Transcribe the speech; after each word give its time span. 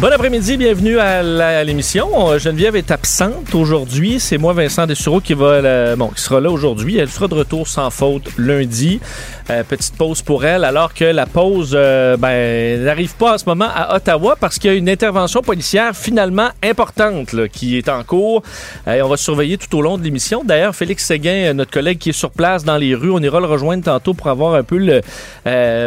Bon 0.00 0.10
après-midi, 0.10 0.56
bienvenue 0.56 0.98
à 0.98 1.62
l'émission. 1.62 2.38
Geneviève 2.38 2.74
est 2.74 2.90
absente 2.90 3.54
aujourd'hui. 3.54 4.18
C'est 4.18 4.38
moi, 4.38 4.54
Vincent 4.54 4.86
Dessureau, 4.86 5.20
qui 5.20 5.34
va, 5.34 5.94
bon, 5.94 6.08
qui 6.08 6.22
sera 6.22 6.40
là 6.40 6.50
aujourd'hui. 6.50 6.96
Elle 6.96 7.10
sera 7.10 7.28
de 7.28 7.34
retour 7.34 7.68
sans 7.68 7.90
faute 7.90 8.30
lundi. 8.38 8.98
Euh, 9.50 9.64
petite 9.64 9.96
pause 9.96 10.22
pour 10.22 10.44
elle, 10.44 10.64
alors 10.64 10.94
que 10.94 11.04
la 11.04 11.26
pause 11.26 11.72
euh, 11.74 12.16
ben, 12.16 12.84
n'arrive 12.84 13.16
pas 13.16 13.34
en 13.34 13.38
ce 13.38 13.44
moment 13.46 13.66
à 13.74 13.96
Ottawa 13.96 14.36
parce 14.38 14.60
qu'il 14.60 14.70
y 14.70 14.74
a 14.74 14.76
une 14.76 14.88
intervention 14.88 15.42
policière 15.42 15.96
finalement 15.96 16.50
importante 16.62 17.48
qui 17.48 17.76
est 17.76 17.88
en 17.88 18.04
cours. 18.04 18.44
Euh, 18.86 19.02
on 19.02 19.08
va 19.08 19.16
surveiller 19.16 19.58
tout 19.58 19.76
au 19.76 19.82
long 19.82 19.98
de 19.98 20.04
l'émission. 20.04 20.44
D'ailleurs, 20.44 20.76
Félix 20.76 21.04
Séguin, 21.04 21.52
notre 21.54 21.72
collègue 21.72 21.98
qui 21.98 22.10
est 22.10 22.12
sur 22.12 22.30
place 22.30 22.64
dans 22.64 22.76
les 22.76 22.94
rues, 22.94 23.10
on 23.10 23.18
ira 23.18 23.40
le 23.40 23.46
rejoindre 23.46 23.82
tantôt 23.82 24.14
pour 24.14 24.28
avoir 24.28 24.54
un 24.54 24.62
peu 24.62 24.78
le, 24.78 25.00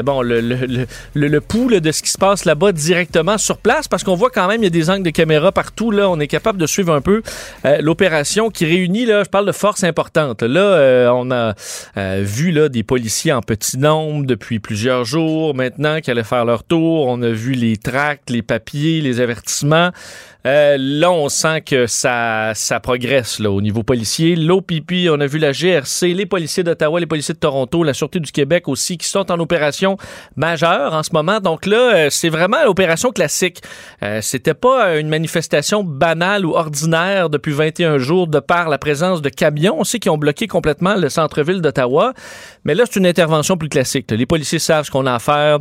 bon, 0.01 0.21
le, 0.21 0.41
le, 0.41 0.85
le, 1.13 1.41
pouls 1.41 1.79
de 1.79 1.91
ce 1.91 2.01
qui 2.01 2.09
se 2.09 2.17
passe 2.17 2.43
là-bas 2.43 2.73
directement 2.73 3.37
sur 3.37 3.57
place 3.57 3.87
parce 3.87 4.02
qu'on 4.03 4.15
voit 4.15 4.29
quand 4.29 4.47
même 4.47 4.61
il 4.61 4.65
y 4.65 4.67
a 4.67 4.69
des 4.69 4.89
angles 4.89 5.03
de 5.03 5.09
caméra 5.09 5.51
partout. 5.51 5.91
Là, 5.91 6.09
on 6.09 6.19
est 6.19 6.27
capable 6.27 6.59
de 6.59 6.67
suivre 6.67 6.93
un 6.93 7.01
peu 7.01 7.21
l'opération 7.79 8.49
qui 8.49 8.65
réunit, 8.65 9.05
là, 9.05 9.23
je 9.23 9.29
parle 9.29 9.45
de 9.45 9.51
force 9.51 9.83
importante. 9.83 10.43
Là, 10.43 11.11
on 11.13 11.31
a 11.31 11.53
vu 12.21 12.51
là, 12.51 12.69
des 12.69 12.83
policiers 12.83 13.31
en 13.31 13.41
petit 13.41 13.77
nombre 13.77 14.25
depuis 14.25 14.59
plusieurs 14.59 15.05
jours 15.05 15.55
maintenant 15.55 15.99
qui 16.01 16.11
allaient 16.11 16.23
faire 16.23 16.45
leur 16.45 16.63
tour. 16.63 17.07
On 17.07 17.21
a 17.21 17.29
vu 17.29 17.53
les 17.53 17.77
tracts, 17.77 18.29
les 18.29 18.41
papiers, 18.41 19.01
les 19.01 19.19
avertissements. 19.19 19.91
Euh, 20.45 20.75
là, 20.77 21.09
on 21.09 21.29
sent 21.29 21.61
que 21.61 21.87
ça, 21.87 22.51
ça 22.53 22.81
progresse 22.81 23.39
là, 23.39 23.49
au 23.49 23.61
niveau 23.61 23.83
policier. 23.83 24.35
L'OPP, 24.35 25.07
on 25.09 25.19
a 25.21 25.25
vu 25.25 25.39
la 25.39 25.53
GRC, 25.53 26.13
les 26.13 26.25
policiers 26.25 26.63
d'Ottawa, 26.63 26.99
les 26.99 27.05
policiers 27.05 27.33
de 27.33 27.39
Toronto, 27.39 27.83
la 27.83 27.93
Sûreté 27.93 28.19
du 28.19 28.31
Québec 28.31 28.67
aussi, 28.67 28.97
qui 28.97 29.07
sont 29.07 29.31
en 29.31 29.39
opération 29.39 29.97
majeure 30.35 30.93
en 30.93 31.01
ce 31.01 31.11
moment. 31.13 31.39
Donc 31.39 31.65
là, 31.65 31.95
euh, 31.95 32.07
c'est 32.09 32.27
vraiment 32.27 32.61
l'opération 32.65 33.11
classique. 33.11 33.61
Euh, 34.03 34.19
C'était 34.21 34.53
pas 34.53 34.97
une 34.97 35.07
manifestation 35.07 35.83
banale 35.83 36.45
ou 36.45 36.55
ordinaire 36.55 37.29
depuis 37.29 37.53
21 37.53 37.97
jours 37.97 38.27
de 38.27 38.39
par 38.39 38.67
la 38.67 38.77
présence 38.77 39.21
de 39.21 39.29
camions 39.29 39.79
aussi 39.79 40.01
qui 40.01 40.09
ont 40.09 40.17
bloqué 40.17 40.47
complètement 40.47 40.95
le 40.95 41.07
centre-ville 41.07 41.61
d'Ottawa. 41.61 42.13
Mais 42.65 42.75
là, 42.75 42.83
c'est 42.85 42.99
une 42.99 43.07
intervention 43.07 43.55
plus 43.55 43.69
classique. 43.69 44.11
Les 44.11 44.25
policiers 44.25 44.59
savent 44.59 44.85
ce 44.85 44.91
qu'on 44.91 45.05
a 45.05 45.13
à 45.13 45.19
faire. 45.19 45.59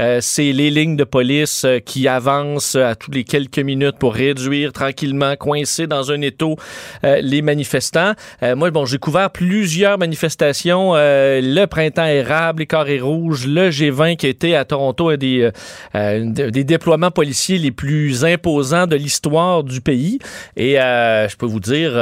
Euh, 0.00 0.18
c'est 0.20 0.52
les 0.52 0.70
lignes 0.70 0.96
de 0.96 1.04
police 1.04 1.64
euh, 1.64 1.78
qui 1.78 2.08
avancent 2.08 2.74
à 2.74 2.94
tous 2.94 3.10
les 3.10 3.24
quelques 3.24 3.58
minutes 3.58 3.96
pour 3.98 4.14
réduire 4.14 4.72
tranquillement, 4.72 5.36
coincer 5.36 5.86
dans 5.86 6.10
un 6.10 6.20
étau 6.22 6.56
euh, 7.04 7.20
les 7.22 7.42
manifestants. 7.42 8.12
moi, 8.56 8.70
bon, 8.70 8.86
j'ai 8.86 8.98
couvert 8.98 9.30
plusieurs 9.30 9.98
manifestations. 9.98 10.94
le 10.94 11.64
printemps 11.66 12.06
érable, 12.06 12.60
les 12.60 12.66
carrés 12.66 13.00
rouges, 13.00 13.46
le 13.46 13.70
G20 13.70 14.16
qui 14.16 14.26
était 14.26 14.54
à 14.54 14.64
Toronto, 14.64 15.10
un 15.10 15.16
des, 15.16 15.50
des 15.92 16.64
déploiements 16.64 17.10
policiers 17.10 17.58
les 17.58 17.70
plus 17.70 18.24
imposants 18.24 18.86
de 18.86 18.96
l'histoire 18.96 19.64
du 19.64 19.80
pays. 19.80 20.18
Et 20.56 20.74
je 20.74 21.36
peux 21.36 21.46
vous 21.46 21.60
dire, 21.60 21.92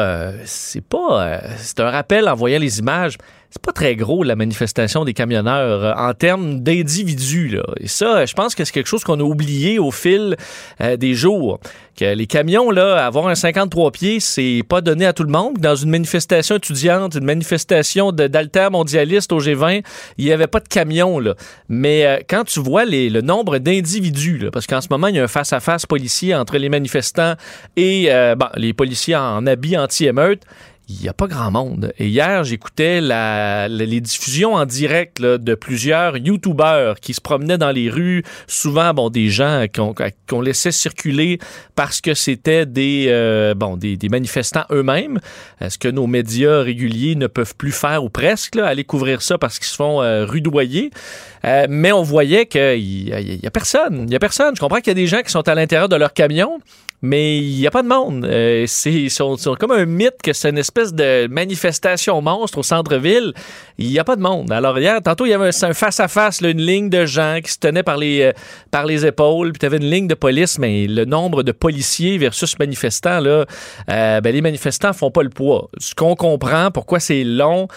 c'est 0.45 0.84
pas, 0.84 1.41
c'est 1.56 1.81
un 1.81 1.91
rappel 1.91 2.29
en 2.29 2.34
voyant 2.34 2.59
les 2.59 2.79
images 2.79 3.17
c'est 3.51 3.63
pas 3.63 3.73
très 3.73 3.97
gros 3.97 4.25
la 4.25 4.37
manifestation 4.37 5.05
des 5.05 5.15
camionneurs 5.15 5.83
euh, 5.83 5.93
en 5.97 6.12
termes 6.12 6.61
d'individus. 6.61 7.59
Et 7.81 7.89
ça, 7.89 8.27
je 8.27 8.34
pense 8.34 8.55
que 8.55 8.65
c'est 8.65 8.72
quelque 8.72 8.89
chose 8.89 9.05
qu'on 9.05 9.19
a 9.21 9.22
oublié 9.22 9.78
au 9.78 9.91
fil 9.91 10.37
euh, 10.81 10.97
des 10.97 11.15
jours. 11.15 11.59
Que 11.97 12.15
les 12.15 12.27
camions, 12.27 12.71
là, 12.71 13.06
avoir 13.06 13.27
un 13.28 13.34
53 13.34 13.91
pieds, 13.91 14.21
c'est 14.21 14.62
pas 14.69 14.83
donné 14.83 15.06
à 15.06 15.15
tout 15.15 15.25
le 15.25 15.33
monde. 15.33 15.56
Dans 15.59 15.75
une 15.75 15.91
manifestation 15.91 16.56
étudiante, 16.56 17.15
une 17.15 17.25
manifestation 17.25 18.12
d'altermondialistes 18.12 19.33
au 19.33 19.41
G20, 19.41 19.83
il 20.19 20.25
y 20.27 20.33
avait 20.33 20.47
pas 20.47 20.61
de 20.61 20.69
camions. 20.69 21.19
Là. 21.19 21.34
Mais 21.71 22.05
euh, 22.05 22.19
quand 22.28 22.45
tu 22.45 22.61
vois 22.61 22.84
le 22.84 23.21
nombre 23.22 23.59
d'individus, 23.59 24.51
parce 24.53 24.67
qu'en 24.67 24.83
ce 24.83 24.89
moment, 24.91 25.06
il 25.06 25.17
y 25.17 25.21
a 25.21 25.25
un 25.25 25.28
face-à-face 25.28 25.87
policier 25.87 26.34
entre 26.34 26.59
les 26.59 26.69
manifestants 26.69 27.34
et 27.77 28.11
les 28.56 28.72
policiers 28.72 29.17
en 29.17 29.47
habit 29.47 29.77
anti-émeute, 29.77 30.43
il 30.88 30.97
n'y 31.03 31.09
a 31.09 31.12
pas 31.12 31.26
grand 31.26 31.50
monde. 31.50 31.93
Et 31.99 32.09
hier, 32.09 32.44
j'écoutais 32.44 33.03
la, 33.03 33.69
les 33.69 34.00
diffusions 34.00 34.54
en 34.54 34.65
direct 34.65 35.21
de 35.21 35.54
plusieurs 35.54 36.16
YouTubeurs 36.16 36.99
qui 37.00 37.12
se 37.12 37.21
promenaient 37.21 37.59
dans 37.59 37.71
les 37.71 37.91
rues, 37.91 38.25
souvent 38.47 38.94
bon 38.94 39.10
des 39.10 39.28
gens 39.28 39.66
qu'on 40.27 40.41
laissait 40.41 40.72
circuler 40.72 41.38
parce 41.75 42.00
que 42.00 42.15
c'était 42.15 42.65
des 42.65 43.06
euh, 43.09 43.54
bon 43.54 43.77
des, 43.77 43.98
des 43.98 44.09
manifestants 44.09 44.65
eux-mêmes. 44.71 45.21
Ce 45.66 45.77
que 45.77 45.88
nos 45.88 46.06
médias 46.06 46.62
réguliers 46.62 47.16
ne 47.16 47.27
peuvent 47.27 47.54
plus 47.54 47.72
faire 47.72 48.03
ou 48.03 48.09
presque 48.09 48.54
là, 48.54 48.66
aller 48.66 48.84
couvrir 48.84 49.21
ça 49.21 49.37
parce 49.37 49.59
qu'ils 49.59 49.69
se 49.69 49.77
font 49.77 50.03
euh, 50.03 50.25
rudoyer? 50.25 50.91
Euh, 51.44 51.66
mais 51.69 51.93
on 51.93 52.03
voyait 52.03 52.47
qu'il 52.47 52.78
y, 52.78 53.10
y, 53.10 53.47
a 53.47 53.50
personne. 53.50 54.04
Il 54.09 54.12
y 54.12 54.16
a 54.16 54.19
personne. 54.19 54.56
Je 54.56 54.60
comprends 54.60 54.78
qu'il 54.78 54.88
y 54.88 54.91
a 54.91 54.94
des 54.94 55.06
gens 55.06 55.21
qui 55.21 55.31
sont 55.31 55.47
à 55.47 55.54
l'intérieur 55.54 55.88
de 55.91 55.97
leur 55.97 56.15
camion 56.15 56.59
mais 57.03 57.38
il 57.38 57.59
n'y 57.59 57.66
a 57.66 57.70
pas 57.70 57.82
de 57.82 57.88
monde. 57.88 58.25
Euh, 58.25 58.64
c'est 58.66 59.09
comme 59.59 59.70
un 59.70 59.84
mythe 59.84 60.20
que 60.22 60.32
c'est 60.32 60.50
une 60.50 60.59
espèce 60.59 60.92
de 60.92 61.28
manifestation 61.28 62.20
monstre 62.20 62.59
au 62.59 62.62
centre-ville. 62.62 63.32
Il 63.78 63.88
n'y 63.88 63.98
a 63.98 64.04
pas 64.04 64.16
de 64.16 64.20
monde. 64.20 64.50
Alors 64.50 64.78
hier, 64.78 65.00
tantôt, 65.03 65.25
il 65.26 65.31
y 65.31 65.34
avait 65.34 65.50
un 65.62 65.75
face-à-face, 65.75 66.41
une 66.41 66.60
ligne 66.60 66.91
de 66.91 67.06
gens 67.06 67.38
qui 67.42 67.53
se 67.53 67.59
tenaient 67.59 67.84
par 67.84 67.97
les, 67.97 68.22
euh, 68.22 68.32
par 68.70 68.84
les 68.84 69.06
épaules, 69.06 69.53
puis 69.53 69.60
tu 69.60 69.66
avais 69.66 69.76
une 69.76 69.91
ligne 69.91 70.09
de 70.09 70.14
police, 70.14 70.59
mais 70.59 70.86
le 70.86 71.04
nombre 71.04 71.42
de 71.42 71.53
policiers 71.53 72.19
versus 72.19 72.59
manifestants, 72.59 73.20
là, 73.20 73.44
euh, 73.91 74.20
ben, 74.20 74.34
les 74.34 74.41
manifestants 74.41 74.92
font 74.92 75.10
pas 75.10 75.22
le 75.22 75.30
poids. 75.30 75.70
Ce 75.78 75.94
qu'on 75.94 76.16
comprend, 76.16 76.70
pourquoi 76.72 76.98
c'est 76.98 77.22
long, 77.22 77.69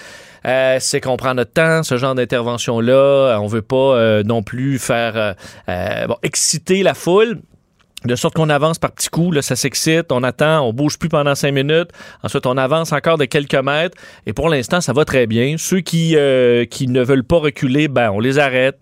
c'est 0.80 1.02
qu'on 1.02 1.18
prend 1.18 1.36
notre 1.36 1.54
temps, 1.54 1.84
ce 1.84 1.98
genre 1.98 2.16
d'intervention-là. 2.16 3.38
On 3.40 3.46
veut 3.46 3.62
pas 3.62 4.24
non 4.24 4.42
plus 4.42 4.80
faire 4.80 5.36
exciter 6.24 6.82
la 6.82 6.96
foule 6.96 7.38
de 8.06 8.16
sorte 8.16 8.34
qu'on 8.34 8.50
avance 8.50 8.80
par 8.80 8.92
petits 8.92 9.10
coups, 9.10 9.36
là, 9.36 9.42
ça 9.42 9.56
s'excite, 9.56 10.12
on 10.12 10.24
attend, 10.24 10.62
on 10.68 10.74
bouge 10.74 10.98
plus 10.98 11.10
pendant 11.10 11.36
cinq 11.36 11.52
minutes, 11.52 11.90
ensuite 12.24 12.46
on 12.48 12.58
avance 12.58 12.94
encore 12.94 13.18
de 13.18 13.26
quelques 13.26 13.54
mètres, 13.56 13.96
et 14.26 14.34
pour 14.34 14.50
l'instant, 14.50 14.82
ça 14.82 14.92
va 14.92 15.06
très 15.06 15.28
bien. 15.28 15.56
Ceux 15.58 15.82
qui, 15.82 16.16
euh, 16.16 16.66
qui 16.66 16.88
ne 16.88 17.04
veulent 17.04 17.24
pas 17.24 17.38
reculer, 17.38 17.88
ben, 17.88 18.10
on 18.10 18.20
les 18.20 18.40
arrête, 18.40 18.80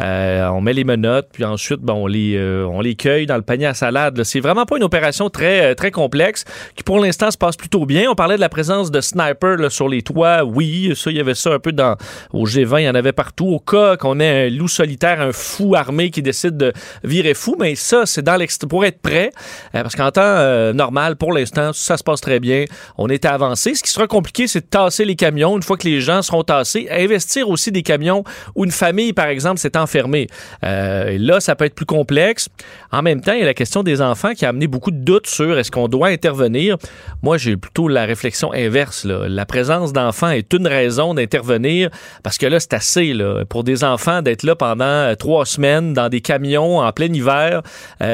euh, 0.00 0.46
on 0.48 0.62
met 0.62 0.72
les 0.72 0.84
menottes, 0.84 1.28
puis 1.32 1.44
ensuite, 1.44 1.80
ben, 1.80 1.92
on, 1.92 2.06
les, 2.06 2.34
euh, 2.36 2.66
on 2.66 2.80
les 2.80 2.94
cueille 2.94 3.26
dans 3.26 3.36
le 3.36 3.42
panier 3.42 3.66
à 3.66 3.74
salade. 3.74 4.22
C'est 4.24 4.40
vraiment 4.40 4.64
pas 4.64 4.78
une 4.78 4.84
opération 4.84 5.28
très, 5.28 5.74
très 5.74 5.90
complexe, 5.90 6.44
qui 6.74 6.82
pour 6.82 6.98
l'instant 6.98 7.30
se 7.30 7.38
passe 7.38 7.56
plutôt 7.56 7.84
bien. 7.84 8.10
On 8.10 8.14
parlait 8.14 8.36
de 8.36 8.40
la 8.40 8.48
présence 8.48 8.90
de 8.90 9.02
snipers 9.02 9.58
là, 9.58 9.68
sur 9.68 9.88
les 9.88 10.00
toits, 10.00 10.44
oui, 10.44 10.92
ça, 10.96 11.10
il 11.10 11.18
y 11.18 11.20
avait 11.20 11.34
ça 11.34 11.52
un 11.52 11.58
peu 11.58 11.72
dans, 11.72 11.96
au 12.32 12.46
G20, 12.46 12.80
il 12.80 12.84
y 12.84 12.88
en 12.88 12.94
avait 12.94 13.12
partout, 13.12 13.48
au 13.48 13.58
cas 13.58 13.98
qu'on 13.98 14.18
ait 14.18 14.46
un 14.46 14.50
loup 14.50 14.68
solitaire, 14.68 15.20
un 15.20 15.32
fou 15.32 15.74
armé 15.74 16.10
qui 16.10 16.22
décide 16.22 16.56
de 16.56 16.72
virer 17.04 17.34
fou, 17.34 17.56
mais 17.60 17.74
ça, 17.74 18.06
c'est 18.06 18.22
dans 18.22 18.36
l'extérieur 18.36 18.61
pour 18.66 18.84
être 18.84 19.00
prêt, 19.00 19.30
euh, 19.74 19.82
parce 19.82 19.96
qu'en 19.96 20.10
temps 20.10 20.20
euh, 20.22 20.72
normal, 20.72 21.16
pour 21.16 21.32
l'instant, 21.32 21.72
ça 21.72 21.96
se 21.96 22.04
passe 22.04 22.20
très 22.20 22.40
bien. 22.40 22.64
On 22.98 23.08
est 23.08 23.24
avancé. 23.24 23.74
Ce 23.74 23.82
qui 23.82 23.90
sera 23.90 24.06
compliqué, 24.06 24.46
c'est 24.46 24.60
de 24.60 24.66
tasser 24.66 25.04
les 25.04 25.16
camions 25.16 25.56
une 25.56 25.62
fois 25.62 25.76
que 25.76 25.86
les 25.86 26.00
gens 26.00 26.22
seront 26.22 26.42
tassés. 26.42 26.88
Investir 26.90 27.48
aussi 27.48 27.72
des 27.72 27.82
camions 27.82 28.24
où 28.54 28.64
une 28.64 28.70
famille, 28.70 29.12
par 29.12 29.26
exemple, 29.26 29.58
s'est 29.58 29.76
enfermée. 29.76 30.26
Euh, 30.64 31.16
là, 31.18 31.40
ça 31.40 31.54
peut 31.56 31.64
être 31.64 31.74
plus 31.74 31.86
complexe. 31.86 32.48
En 32.90 33.02
même 33.02 33.20
temps, 33.20 33.32
il 33.32 33.40
y 33.40 33.42
a 33.42 33.46
la 33.46 33.54
question 33.54 33.82
des 33.82 34.00
enfants 34.00 34.32
qui 34.34 34.44
a 34.44 34.50
amené 34.50 34.66
beaucoup 34.66 34.90
de 34.90 34.98
doutes 34.98 35.26
sur 35.26 35.58
est-ce 35.58 35.70
qu'on 35.70 35.88
doit 35.88 36.08
intervenir. 36.08 36.76
Moi, 37.22 37.38
j'ai 37.38 37.56
plutôt 37.56 37.88
la 37.88 38.04
réflexion 38.04 38.52
inverse. 38.52 39.04
La 39.04 39.46
présence 39.46 39.92
d'enfants 39.92 40.30
est 40.30 40.52
une 40.52 40.66
raison 40.66 41.14
d'intervenir 41.14 41.90
parce 42.22 42.38
que 42.38 42.46
là, 42.46 42.60
c'est 42.60 42.74
assez 42.74 43.14
pour 43.48 43.64
des 43.64 43.84
enfants 43.84 44.22
d'être 44.22 44.42
là 44.42 44.54
pendant 44.54 45.14
trois 45.16 45.46
semaines 45.46 45.92
dans 45.92 46.08
des 46.08 46.20
camions 46.20 46.78
en 46.78 46.92
plein 46.92 47.12
hiver 47.12 47.62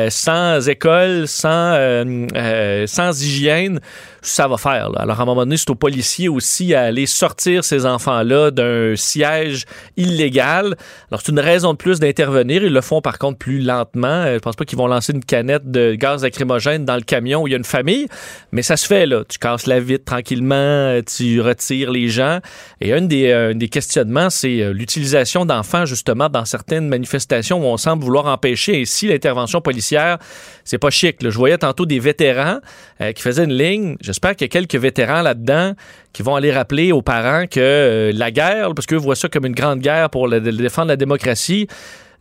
sans 0.09 0.38
sans 0.39 0.69
école, 0.69 1.27
sans, 1.27 1.73
euh, 1.75 2.27
euh, 2.35 2.87
sans 2.87 3.23
hygiène, 3.23 3.81
ça 4.23 4.47
va 4.47 4.57
faire. 4.57 4.91
Alors, 4.97 5.19
à 5.19 5.23
un 5.23 5.27
moment 5.27 5.43
donné, 5.43 5.57
c'est 5.57 5.71
aux 5.71 5.75
policiers 5.75 6.29
aussi 6.29 6.75
à 6.75 6.83
aller 6.83 7.07
sortir 7.07 7.65
ces 7.65 7.87
enfants-là 7.87 8.51
d'un 8.51 8.95
siège 8.97 9.65
illégal. 9.97 10.77
Alors, 11.11 11.21
c'est 11.25 11.33
une 11.33 11.41
raison 11.41 11.73
de 11.73 11.77
plus 11.77 11.99
d'intervenir. 11.99 12.63
Ils 12.63 12.73
le 12.73 12.81
font, 12.81 13.01
par 13.01 13.19
contre, 13.19 13.39
plus 13.39 13.61
lentement. 13.61 14.07
Euh, 14.07 14.35
je 14.35 14.39
pense 14.39 14.57
pas 14.57 14.65
qu'ils 14.65 14.79
vont 14.79 14.87
lancer 14.87 15.13
une 15.13 15.25
canette 15.25 15.71
de 15.71 15.95
gaz 15.95 16.23
lacrymogène 16.23 16.85
dans 16.85 16.97
le 16.97 17.03
camion 17.03 17.43
où 17.43 17.49
il 17.49 17.53
y 17.53 17.55
a 17.55 17.59
une 17.59 17.65
famille, 17.65 18.07
mais 18.53 18.63
ça 18.63 18.77
se 18.77 18.87
fait, 18.87 19.07
là. 19.07 19.25
Tu 19.29 19.39
casses 19.39 19.67
la 19.67 19.81
vitre 19.81 20.05
tranquillement, 20.05 21.01
tu 21.05 21.41
retires 21.41 21.91
les 21.91 22.09
gens. 22.09 22.39
Et 22.81 22.93
un 22.93 23.03
des, 23.03 23.53
des 23.55 23.69
questionnements, 23.69 24.31
c'est 24.31 24.73
l'utilisation 24.73 25.45
d'enfants, 25.45 25.85
justement, 25.85 26.29
dans 26.29 26.45
certaines 26.45 26.89
manifestations 26.89 27.61
où 27.61 27.65
on 27.65 27.77
semble 27.77 28.05
vouloir 28.05 28.27
empêcher 28.27 28.81
ainsi 28.81 29.07
l'intervention 29.09 29.61
policière 29.61 30.19
c'est 30.65 30.79
pas 30.79 30.91
chic. 30.91 31.17
Je 31.21 31.37
voyais 31.37 31.59
tantôt 31.59 31.87
des 31.87 31.99
vétérans 31.99 32.59
euh, 33.01 33.13
qui 33.13 33.23
faisaient 33.23 33.45
une 33.45 33.57
ligne. 33.57 33.97
J'espère 34.01 34.37
qu'il 34.37 34.45
y 34.45 34.49
a 34.49 34.49
quelques 34.49 34.75
vétérans 34.75 35.23
là-dedans 35.23 35.75
qui 36.13 36.23
vont 36.23 36.37
aller 36.37 36.53
rappeler 36.53 36.93
aux 36.93 37.03
parents 37.03 37.47
que 37.47 37.61
euh, 37.61 38.13
la 38.15 38.31
guerre, 38.31 38.75
parce 38.75 38.87
qu'eux 38.87 38.97
voient 38.97 39.17
ça 39.17 39.29
comme 39.29 39.47
une 39.47 39.55
grande 39.55 39.81
guerre 39.81 40.11
pour 40.11 40.29
défendre 40.29 40.89
la 40.89 40.97
démocratie, 40.97 41.69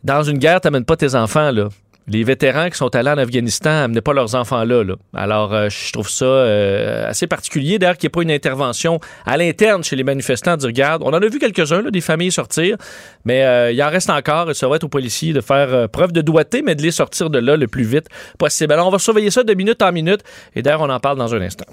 dans 0.04 0.22
une 0.22 0.38
guerre, 0.38 0.60
t'amènes 0.60 0.84
pas 0.84 0.96
tes 0.96 1.14
enfants, 1.14 1.50
là 1.50 1.68
les 2.08 2.24
vétérans 2.24 2.70
qui 2.70 2.76
sont 2.76 2.94
allés 2.96 3.10
en 3.10 3.18
Afghanistan 3.18 3.70
n'amenaient 3.70 4.00
pas 4.00 4.12
leurs 4.12 4.34
enfants 4.34 4.64
là. 4.64 4.84
Alors, 5.14 5.52
euh, 5.52 5.68
je 5.68 5.92
trouve 5.92 6.08
ça 6.08 6.24
euh, 6.24 7.08
assez 7.08 7.26
particulier. 7.26 7.78
D'ailleurs, 7.78 7.96
qu'il 7.96 8.06
n'y 8.06 8.10
ait 8.10 8.18
pas 8.18 8.22
une 8.22 8.30
intervention 8.30 9.00
à 9.26 9.36
l'interne 9.36 9.84
chez 9.84 9.96
les 9.96 10.04
manifestants 10.04 10.56
de 10.56 10.66
regarde. 10.66 11.02
On 11.04 11.10
en 11.10 11.22
a 11.22 11.28
vu 11.28 11.38
quelques-uns, 11.38 11.82
des 11.82 12.00
familles 12.00 12.32
sortir, 12.32 12.76
mais 13.24 13.44
euh, 13.44 13.72
il 13.72 13.82
en 13.82 13.90
reste 13.90 14.10
encore. 14.10 14.50
Et 14.50 14.54
ça 14.54 14.68
va 14.68 14.76
être 14.76 14.84
aux 14.84 14.88
policiers 14.88 15.32
de 15.32 15.40
faire 15.40 15.88
preuve 15.90 16.12
de 16.12 16.22
doigté, 16.22 16.62
mais 16.62 16.74
de 16.74 16.82
les 16.82 16.90
sortir 16.90 17.30
de 17.30 17.38
là 17.38 17.56
le 17.56 17.66
plus 17.66 17.84
vite 17.84 18.06
possible. 18.38 18.72
Alors, 18.72 18.86
on 18.86 18.90
va 18.90 18.98
surveiller 18.98 19.30
ça 19.30 19.42
de 19.42 19.54
minute 19.54 19.82
en 19.82 19.92
minute. 19.92 20.22
Et 20.54 20.62
d'ailleurs, 20.62 20.82
on 20.82 20.90
en 20.90 21.00
parle 21.00 21.18
dans 21.18 21.34
un 21.34 21.40
instant. 21.42 21.66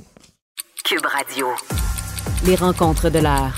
Cube 0.84 1.06
Radio. 1.06 1.48
Les 2.46 2.56
rencontres 2.56 3.10
de 3.10 3.20
l'art. 3.20 3.56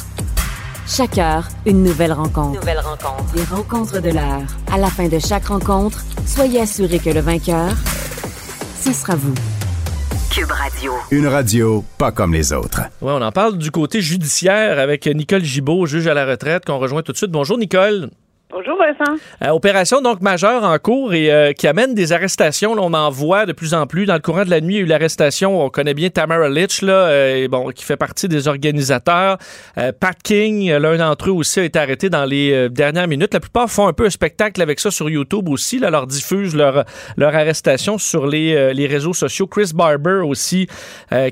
Chaque 0.87 1.17
heure, 1.17 1.45
une 1.65 1.83
nouvelle 1.83 2.13
rencontre. 2.13 2.61
Nouvelle 2.61 2.79
rencontre. 2.79 3.35
Les 3.35 3.43
rencontres 3.43 4.01
de 4.01 4.09
l'heure. 4.09 4.47
À 4.71 4.77
la 4.77 4.87
fin 4.87 5.09
de 5.09 5.19
chaque 5.19 5.47
rencontre, 5.47 6.05
soyez 6.25 6.61
assurés 6.61 6.99
que 6.99 7.09
le 7.09 7.19
vainqueur, 7.19 7.71
ce 8.79 8.93
sera 8.93 9.15
vous. 9.15 9.33
Cube 10.31 10.49
Radio. 10.49 10.93
Une 11.11 11.27
radio 11.27 11.83
pas 11.97 12.13
comme 12.13 12.33
les 12.33 12.53
autres. 12.53 12.83
Oui, 13.01 13.11
on 13.13 13.21
en 13.21 13.31
parle 13.33 13.57
du 13.57 13.69
côté 13.69 14.01
judiciaire 14.01 14.79
avec 14.79 15.07
Nicole 15.07 15.43
Gibault, 15.43 15.87
juge 15.87 16.07
à 16.07 16.13
la 16.13 16.25
retraite, 16.25 16.63
qu'on 16.63 16.79
rejoint 16.79 17.01
tout 17.01 17.11
de 17.11 17.17
suite. 17.17 17.31
Bonjour, 17.31 17.57
Nicole. 17.57 18.09
Bonjour 18.57 18.75
Vincent. 18.79 19.19
Euh, 19.43 19.49
opération 19.49 20.01
donc 20.01 20.19
majeure 20.21 20.63
en 20.63 20.79
cours 20.79 21.13
et 21.13 21.31
euh, 21.31 21.53
qui 21.53 21.67
amène 21.67 21.93
des 21.93 22.11
arrestations. 22.11 22.71
on 22.71 22.91
en 22.91 23.11
voit 23.11 23.45
de 23.45 23.53
plus 23.53 23.75
en 23.75 23.85
plus. 23.85 24.07
Dans 24.07 24.15
le 24.15 24.19
courant 24.19 24.45
de 24.45 24.49
la 24.49 24.61
nuit, 24.61 24.73
il 24.73 24.77
y 24.77 24.81
a 24.81 24.83
eu 24.83 24.87
l'arrestation, 24.87 25.63
on 25.63 25.69
connaît 25.69 25.93
bien 25.93 26.09
Tamara 26.09 26.49
Litch, 26.49 26.81
là, 26.81 26.93
euh, 26.93 27.47
bon, 27.49 27.69
qui 27.69 27.85
fait 27.85 27.97
partie 27.97 28.27
des 28.27 28.47
organisateurs. 28.47 29.37
Pat 29.75 30.17
King, 30.23 30.71
l'un 30.71 30.97
d'entre 30.97 31.29
eux 31.29 31.33
aussi, 31.33 31.59
a 31.59 31.65
été 31.65 31.77
arrêté 31.77 32.09
dans 32.09 32.25
les 32.25 32.67
dernières 32.69 33.07
minutes. 33.07 33.35
La 33.35 33.39
plupart 33.39 33.69
font 33.69 33.87
un 33.87 33.93
peu 33.93 34.07
un 34.07 34.09
spectacle 34.09 34.59
avec 34.59 34.79
ça 34.79 34.89
sur 34.89 35.07
YouTube 35.07 35.49
aussi. 35.49 35.77
Là, 35.77 35.91
leur 35.91 36.07
diffusent 36.07 36.55
leur, 36.55 36.83
arrestation 37.19 37.99
sur 37.99 38.25
les, 38.25 38.73
les 38.73 38.87
réseaux 38.87 39.13
sociaux. 39.13 39.45
Chris 39.45 39.71
Barber 39.75 40.21
aussi, 40.25 40.67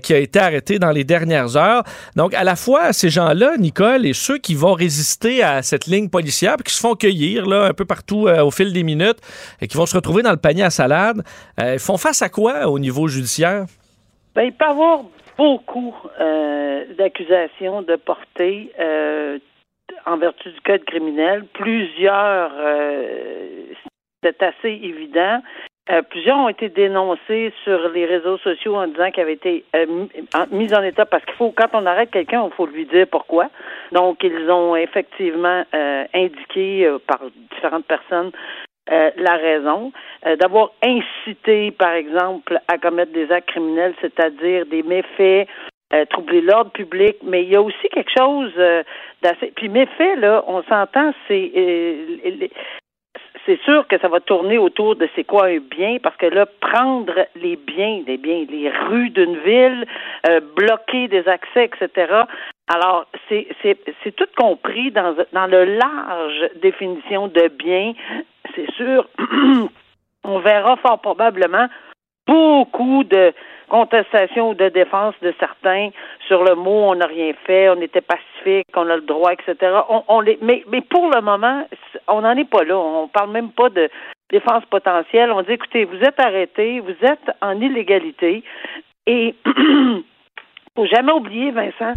qui 0.03 0.13
a 0.13 0.17
été 0.17 0.37
arrêté 0.37 0.77
dans 0.77 0.91
les 0.91 1.03
dernières 1.03 1.57
heures. 1.57 1.83
Donc, 2.15 2.35
à 2.35 2.43
la 2.43 2.55
fois, 2.55 2.93
ces 2.93 3.09
gens-là, 3.09 3.57
Nicole, 3.57 4.05
et 4.05 4.13
ceux 4.13 4.37
qui 4.37 4.53
vont 4.53 4.73
résister 4.73 5.41
à 5.41 5.63
cette 5.63 5.87
ligne 5.87 6.09
policière, 6.09 6.57
qui 6.63 6.73
se 6.73 6.79
font 6.79 6.93
cueillir 6.93 7.14
là, 7.45 7.65
un 7.65 7.73
peu 7.73 7.85
partout 7.85 8.27
euh, 8.27 8.43
au 8.43 8.51
fil 8.51 8.73
des 8.73 8.83
minutes 8.83 9.19
et 9.61 9.67
qui 9.67 9.77
vont 9.77 9.85
se 9.85 9.95
retrouver 9.95 10.23
dans 10.23 10.31
le 10.31 10.37
panier 10.37 10.63
à 10.63 10.69
salade. 10.69 11.23
Euh, 11.59 11.73
ils 11.73 11.79
font 11.79 11.97
face 11.97 12.21
à 12.21 12.29
quoi 12.29 12.67
au 12.67 12.79
niveau 12.79 13.07
judiciaire? 13.07 13.65
Ben, 14.35 14.43
il 14.43 14.53
peut 14.53 14.65
y 14.65 14.69
avoir 14.69 15.03
beaucoup 15.37 15.95
euh, 16.19 16.85
d'accusations 16.97 17.81
de 17.81 17.95
portée 17.95 18.71
en 20.05 20.17
vertu 20.17 20.51
du 20.51 20.61
code 20.61 20.83
criminel. 20.85 21.45
Plusieurs, 21.53 22.51
c'est 24.23 24.43
assez 24.43 24.69
évident. 24.69 25.41
Euh, 25.91 26.01
plusieurs 26.01 26.37
ont 26.37 26.49
été 26.49 26.69
dénoncés 26.69 27.53
sur 27.63 27.89
les 27.89 28.05
réseaux 28.05 28.39
sociaux 28.39 28.75
en 28.75 28.87
disant 28.87 29.11
qu'ils 29.11 29.21
avaient 29.21 29.33
été 29.33 29.63
euh, 29.75 29.85
mis 30.49 30.73
en 30.73 30.81
état 30.81 31.05
parce 31.05 31.23
qu'il 31.25 31.35
faut, 31.35 31.51
quand 31.51 31.69
on 31.73 31.85
arrête 31.85 32.09
quelqu'un, 32.09 32.43
il 32.43 32.55
faut 32.55 32.65
lui 32.65 32.85
dire 32.85 33.05
pourquoi. 33.07 33.49
Donc, 33.91 34.23
ils 34.23 34.49
ont 34.49 34.75
effectivement 34.75 35.63
euh, 35.75 36.05
indiqué 36.13 36.91
par 37.07 37.19
différentes 37.53 37.85
personnes 37.85 38.31
la 38.87 39.35
raison 39.37 39.91
d'avoir 40.39 40.69
incité, 40.83 41.71
par 41.71 41.93
exemple, 41.93 42.59
à 42.67 42.77
commettre 42.77 43.13
des 43.13 43.31
actes 43.31 43.47
criminels, 43.47 43.95
c'est-à-dire 43.99 44.67
des 44.67 44.83
méfaits, 44.83 45.49
troubler 46.11 46.41
l'ordre 46.41 46.69
public, 46.69 47.15
mais 47.23 47.41
il 47.41 47.49
y 47.49 47.55
a 47.55 47.63
aussi 47.63 47.89
quelque 47.91 48.11
chose 48.15 48.53
d'assez. 49.23 49.51
Puis 49.55 49.69
méfaits, 49.69 50.19
là, 50.19 50.43
on 50.45 50.61
s'entend, 50.61 51.13
c'est 51.27 51.51
c'est 53.45 53.61
sûr 53.61 53.87
que 53.87 53.97
ça 53.99 54.07
va 54.07 54.19
tourner 54.19 54.57
autour 54.57 54.95
de 54.95 55.07
c'est 55.15 55.23
quoi 55.23 55.45
un 55.45 55.59
bien, 55.59 55.97
parce 56.01 56.15
que 56.17 56.25
là, 56.25 56.45
prendre 56.61 57.13
les 57.35 57.55
biens, 57.55 58.01
les 58.07 58.17
biens, 58.17 58.45
les 58.49 58.69
rues 58.69 59.09
d'une 59.11 59.37
ville, 59.37 59.85
euh, 60.27 60.39
bloquer 60.55 61.07
des 61.07 61.27
accès, 61.27 61.65
etc. 61.65 62.23
Alors, 62.67 63.05
c'est, 63.29 63.47
c'est, 63.61 63.77
c'est 64.03 64.15
tout 64.15 64.27
compris 64.35 64.91
dans, 64.91 65.15
dans 65.33 65.47
le 65.47 65.65
large 65.65 66.49
définition 66.61 67.27
de 67.27 67.47
bien. 67.49 67.93
C'est 68.55 68.71
sûr, 68.71 69.07
on 70.23 70.39
verra 70.39 70.75
fort 70.77 70.99
probablement 70.99 71.67
beaucoup 72.27 73.03
de 73.03 73.33
contestations 73.69 74.49
ou 74.49 74.53
de 74.53 74.69
défense 74.69 75.15
de 75.21 75.33
certains 75.39 75.89
sur 76.27 76.43
le 76.43 76.55
mot 76.55 76.91
on 76.91 76.95
n'a 76.95 77.07
rien 77.07 77.33
fait, 77.45 77.69
on 77.69 77.81
était 77.81 78.01
pacifique, 78.01 78.67
on 78.75 78.89
a 78.89 78.95
le 78.95 79.01
droit, 79.01 79.33
etc. 79.33 79.55
On, 80.07 80.21
les, 80.21 80.37
mais, 80.41 80.63
mais 80.71 80.81
pour 80.81 81.09
le 81.09 81.21
moment, 81.21 81.67
on 82.07 82.21
n'en 82.21 82.35
est 82.35 82.49
pas 82.49 82.63
là. 82.63 82.77
On 82.77 83.07
parle 83.07 83.31
même 83.31 83.51
pas 83.51 83.69
de 83.69 83.89
défense 84.29 84.65
potentielle. 84.65 85.31
On 85.31 85.41
dit 85.41 85.53
écoutez, 85.53 85.85
vous 85.85 85.99
êtes 86.01 86.19
arrêté, 86.19 86.79
vous 86.79 87.05
êtes 87.05 87.35
en 87.41 87.59
illégalité 87.59 88.43
et 89.07 89.35
faut 90.75 90.85
jamais 90.85 91.13
oublier, 91.13 91.51
Vincent, 91.51 91.93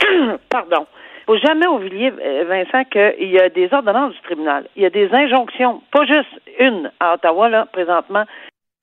pardon, 0.50 0.86
faut 1.26 1.36
jamais 1.36 1.66
oublier, 1.66 2.10
euh, 2.10 2.44
Vincent, 2.48 2.84
qu'il 2.84 3.30
y 3.30 3.38
a 3.38 3.48
des 3.50 3.68
ordonnances 3.72 4.14
du 4.14 4.20
tribunal. 4.22 4.66
Il 4.76 4.82
y 4.82 4.86
a 4.86 4.90
des 4.90 5.12
injonctions, 5.12 5.82
pas 5.92 6.06
juste 6.06 6.40
une 6.58 6.90
à 7.00 7.14
Ottawa, 7.14 7.48
là, 7.50 7.66
présentement, 7.70 8.24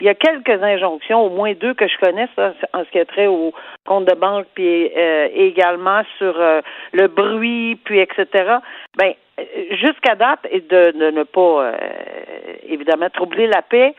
il 0.02 0.08
y 0.08 0.10
a 0.10 0.16
quelques 0.16 0.62
injonctions, 0.62 1.22
au 1.26 1.30
moins 1.30 1.54
deux 1.54 1.74
que 1.74 1.88
je 1.88 1.98
connais, 1.98 2.28
ça, 2.36 2.54
en 2.74 2.84
ce 2.84 2.90
qui 2.90 2.98
est 2.98 3.06
trait 3.06 3.28
au 3.28 3.54
compte 3.86 4.06
de 4.06 4.14
banque, 4.14 4.46
puis 4.54 4.92
euh, 4.96 5.30
également 5.34 6.02
sur 6.18 6.40
euh, 6.40 6.62
le 6.92 7.08
bruit, 7.08 7.80
puis 7.86 8.00
etc. 8.00 8.58
Ben, 8.98 9.14
jusqu'à 9.72 10.16
date, 10.16 10.46
et 10.50 10.62
de, 10.62 11.12
ne 11.12 11.24
pas 11.24 11.40
euh, 11.40 11.74
évidemment 12.68 13.10
troubler 13.10 13.48
la 13.48 13.62
paix 13.62 13.96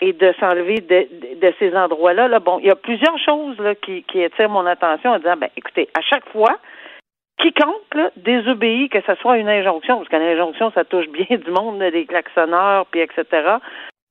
et 0.00 0.12
de 0.12 0.32
s'enlever 0.38 0.76
de, 0.76 1.36
de, 1.40 1.54
ces 1.58 1.76
endroits-là. 1.76 2.28
Là, 2.28 2.38
bon, 2.38 2.58
il 2.60 2.66
y 2.66 2.70
a 2.70 2.76
plusieurs 2.76 3.18
choses 3.18 3.56
qui 3.82 4.24
attirent 4.24 4.48
mon 4.48 4.66
attention 4.66 5.10
en 5.10 5.18
disant, 5.18 5.36
ben, 5.36 5.50
écoutez, 5.56 5.88
à 5.94 6.00
chaque 6.00 6.26
fois, 6.30 6.58
quiconque 7.40 7.94
là, 7.94 8.10
désobéit, 8.16 8.90
que 8.90 9.00
ce 9.06 9.14
soit 9.16 9.38
une 9.38 9.48
injonction, 9.48 9.96
parce 9.96 10.08
qu'une 10.08 10.22
injonction, 10.22 10.70
ça 10.72 10.84
touche 10.84 11.08
bien 11.08 11.26
du 11.36 11.50
monde, 11.50 11.78
des 11.78 12.06
klaxonneurs, 12.06 12.86
puis 12.86 13.00
etc. 13.00 13.24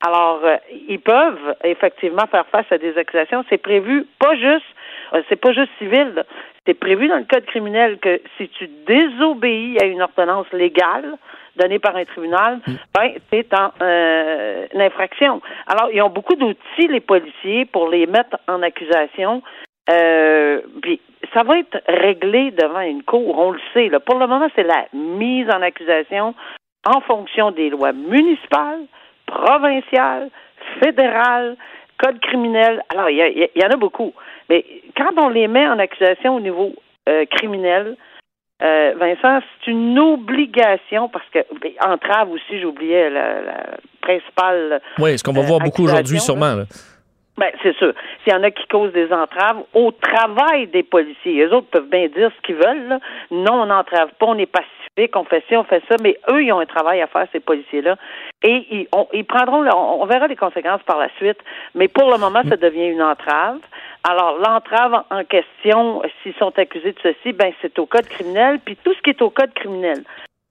Alors, 0.01 0.39
euh, 0.45 0.55
ils 0.87 0.99
peuvent 0.99 1.55
effectivement 1.63 2.25
faire 2.31 2.45
face 2.47 2.71
à 2.71 2.77
des 2.77 2.97
accusations. 2.97 3.43
C'est 3.49 3.57
prévu, 3.57 4.05
pas 4.17 4.33
juste, 4.35 4.65
euh, 5.13 5.21
c'est 5.27 5.35
pas 5.35 5.51
juste 5.51 5.71
civil. 5.77 6.23
C'est 6.65 6.73
prévu 6.73 7.07
dans 7.07 7.17
le 7.17 7.25
code 7.25 7.45
criminel 7.45 7.97
que 7.99 8.21
si 8.37 8.47
tu 8.49 8.69
désobéis 8.87 9.77
à 9.81 9.85
une 9.85 10.01
ordonnance 10.01 10.47
légale 10.53 11.15
donnée 11.57 11.79
par 11.79 11.97
un 11.97 12.05
tribunal, 12.05 12.59
mm. 12.65 12.73
ben 12.95 13.11
c'est 13.29 13.53
en 13.53 13.71
euh, 13.81 14.67
une 14.73 14.81
infraction. 14.81 15.41
Alors, 15.67 15.89
ils 15.91 16.01
ont 16.01 16.09
beaucoup 16.09 16.35
d'outils 16.35 16.87
les 16.87 17.01
policiers 17.01 17.65
pour 17.65 17.89
les 17.89 18.05
mettre 18.05 18.37
en 18.47 18.61
accusation. 18.61 19.41
puis 20.81 21.01
ça 21.33 21.43
va 21.43 21.59
être 21.59 21.81
réglé 21.87 22.51
devant 22.51 22.79
une 22.79 23.03
cour, 23.03 23.37
on 23.37 23.51
le 23.51 23.59
sait. 23.73 23.89
Là. 23.89 23.99
Pour 23.99 24.17
le 24.17 24.27
moment, 24.27 24.47
c'est 24.55 24.63
la 24.63 24.85
mise 24.93 25.49
en 25.49 25.61
accusation 25.61 26.33
en 26.85 27.01
fonction 27.01 27.51
des 27.51 27.69
lois 27.69 27.91
municipales, 27.91 28.85
provincial, 29.29 30.29
fédéral, 30.81 31.55
code 31.97 32.19
criminel. 32.21 32.81
Alors, 32.89 33.09
il 33.09 33.49
y, 33.55 33.65
en 33.65 33.69
a 33.69 33.75
beaucoup. 33.75 34.13
Mais 34.49 34.65
quand 34.97 35.11
on 35.17 35.29
les 35.29 35.47
met 35.47 35.67
en 35.67 35.79
accusation 35.79 36.35
au 36.35 36.39
niveau 36.39 36.73
euh, 37.07 37.25
criminel, 37.25 37.95
euh, 38.61 38.93
Vincent, 38.99 39.39
c'est 39.63 39.71
une 39.71 39.97
obligation 39.97 41.07
parce 41.09 41.25
que 41.33 41.39
ben, 41.61 41.71
entrave 41.81 42.29
aussi, 42.31 42.59
j'oubliais 42.59 43.09
la, 43.09 43.41
la, 43.41 43.63
principale. 44.01 44.81
Oui, 44.97 45.17
ce 45.17 45.23
qu'on 45.23 45.33
va 45.33 45.41
voir 45.41 45.59
beaucoup 45.59 45.83
aujourd'hui, 45.83 46.19
sûrement. 46.19 46.63
Ben, 47.39 47.51
c'est 47.63 47.75
sûr. 47.77 47.93
S'il 48.21 48.33
y 48.33 48.35
en 48.35 48.43
a 48.43 48.51
qui 48.51 48.67
causent 48.67 48.91
des 48.91 49.13
entraves 49.13 49.63
au 49.73 49.93
travail 49.93 50.67
des 50.67 50.83
policiers, 50.83 51.45
les 51.45 51.53
autres 51.53 51.67
peuvent 51.67 51.89
bien 51.89 52.07
dire 52.07 52.29
ce 52.35 52.41
qu'ils 52.45 52.57
veulent. 52.57 52.99
Non, 53.31 53.61
on 53.61 53.65
n'entrave 53.67 54.09
pas, 54.19 54.25
on 54.25 54.37
est 54.37 54.45
pacifique, 54.45 55.15
on 55.15 55.23
fait 55.23 55.41
ci, 55.47 55.55
on 55.55 55.63
fait 55.63 55.81
ça, 55.87 55.95
mais 56.03 56.19
eux, 56.29 56.43
ils 56.43 56.51
ont 56.51 56.59
un 56.59 56.65
travail 56.65 56.99
à 57.01 57.07
faire, 57.07 57.27
ces 57.31 57.39
policiers-là. 57.39 57.95
Et 58.43 58.67
ils, 58.71 58.87
ils 59.13 59.23
prendront, 59.23 59.65
on, 59.73 60.05
verra 60.05 60.27
les 60.27 60.35
conséquences 60.35 60.83
par 60.83 60.99
la 60.99 61.07
suite, 61.15 61.39
mais 61.75 61.87
pour 61.87 62.11
le 62.11 62.17
moment, 62.17 62.41
ça 62.49 62.57
devient 62.57 62.87
une 62.87 63.01
entrave. 63.01 63.59
Alors, 64.03 64.37
l'entrave 64.37 65.03
en 65.09 65.23
question, 65.23 66.01
s'ils 66.21 66.35
sont 66.35 66.57
accusés 66.59 66.91
de 66.91 66.99
ceci, 67.01 67.31
ben, 67.31 67.53
c'est 67.61 67.79
au 67.79 67.85
code 67.85 68.07
criminel, 68.07 68.59
puis 68.59 68.75
tout 68.75 68.93
ce 68.93 69.01
qui 69.01 69.11
est 69.11 69.21
au 69.21 69.29
code 69.29 69.53
criminel 69.53 70.03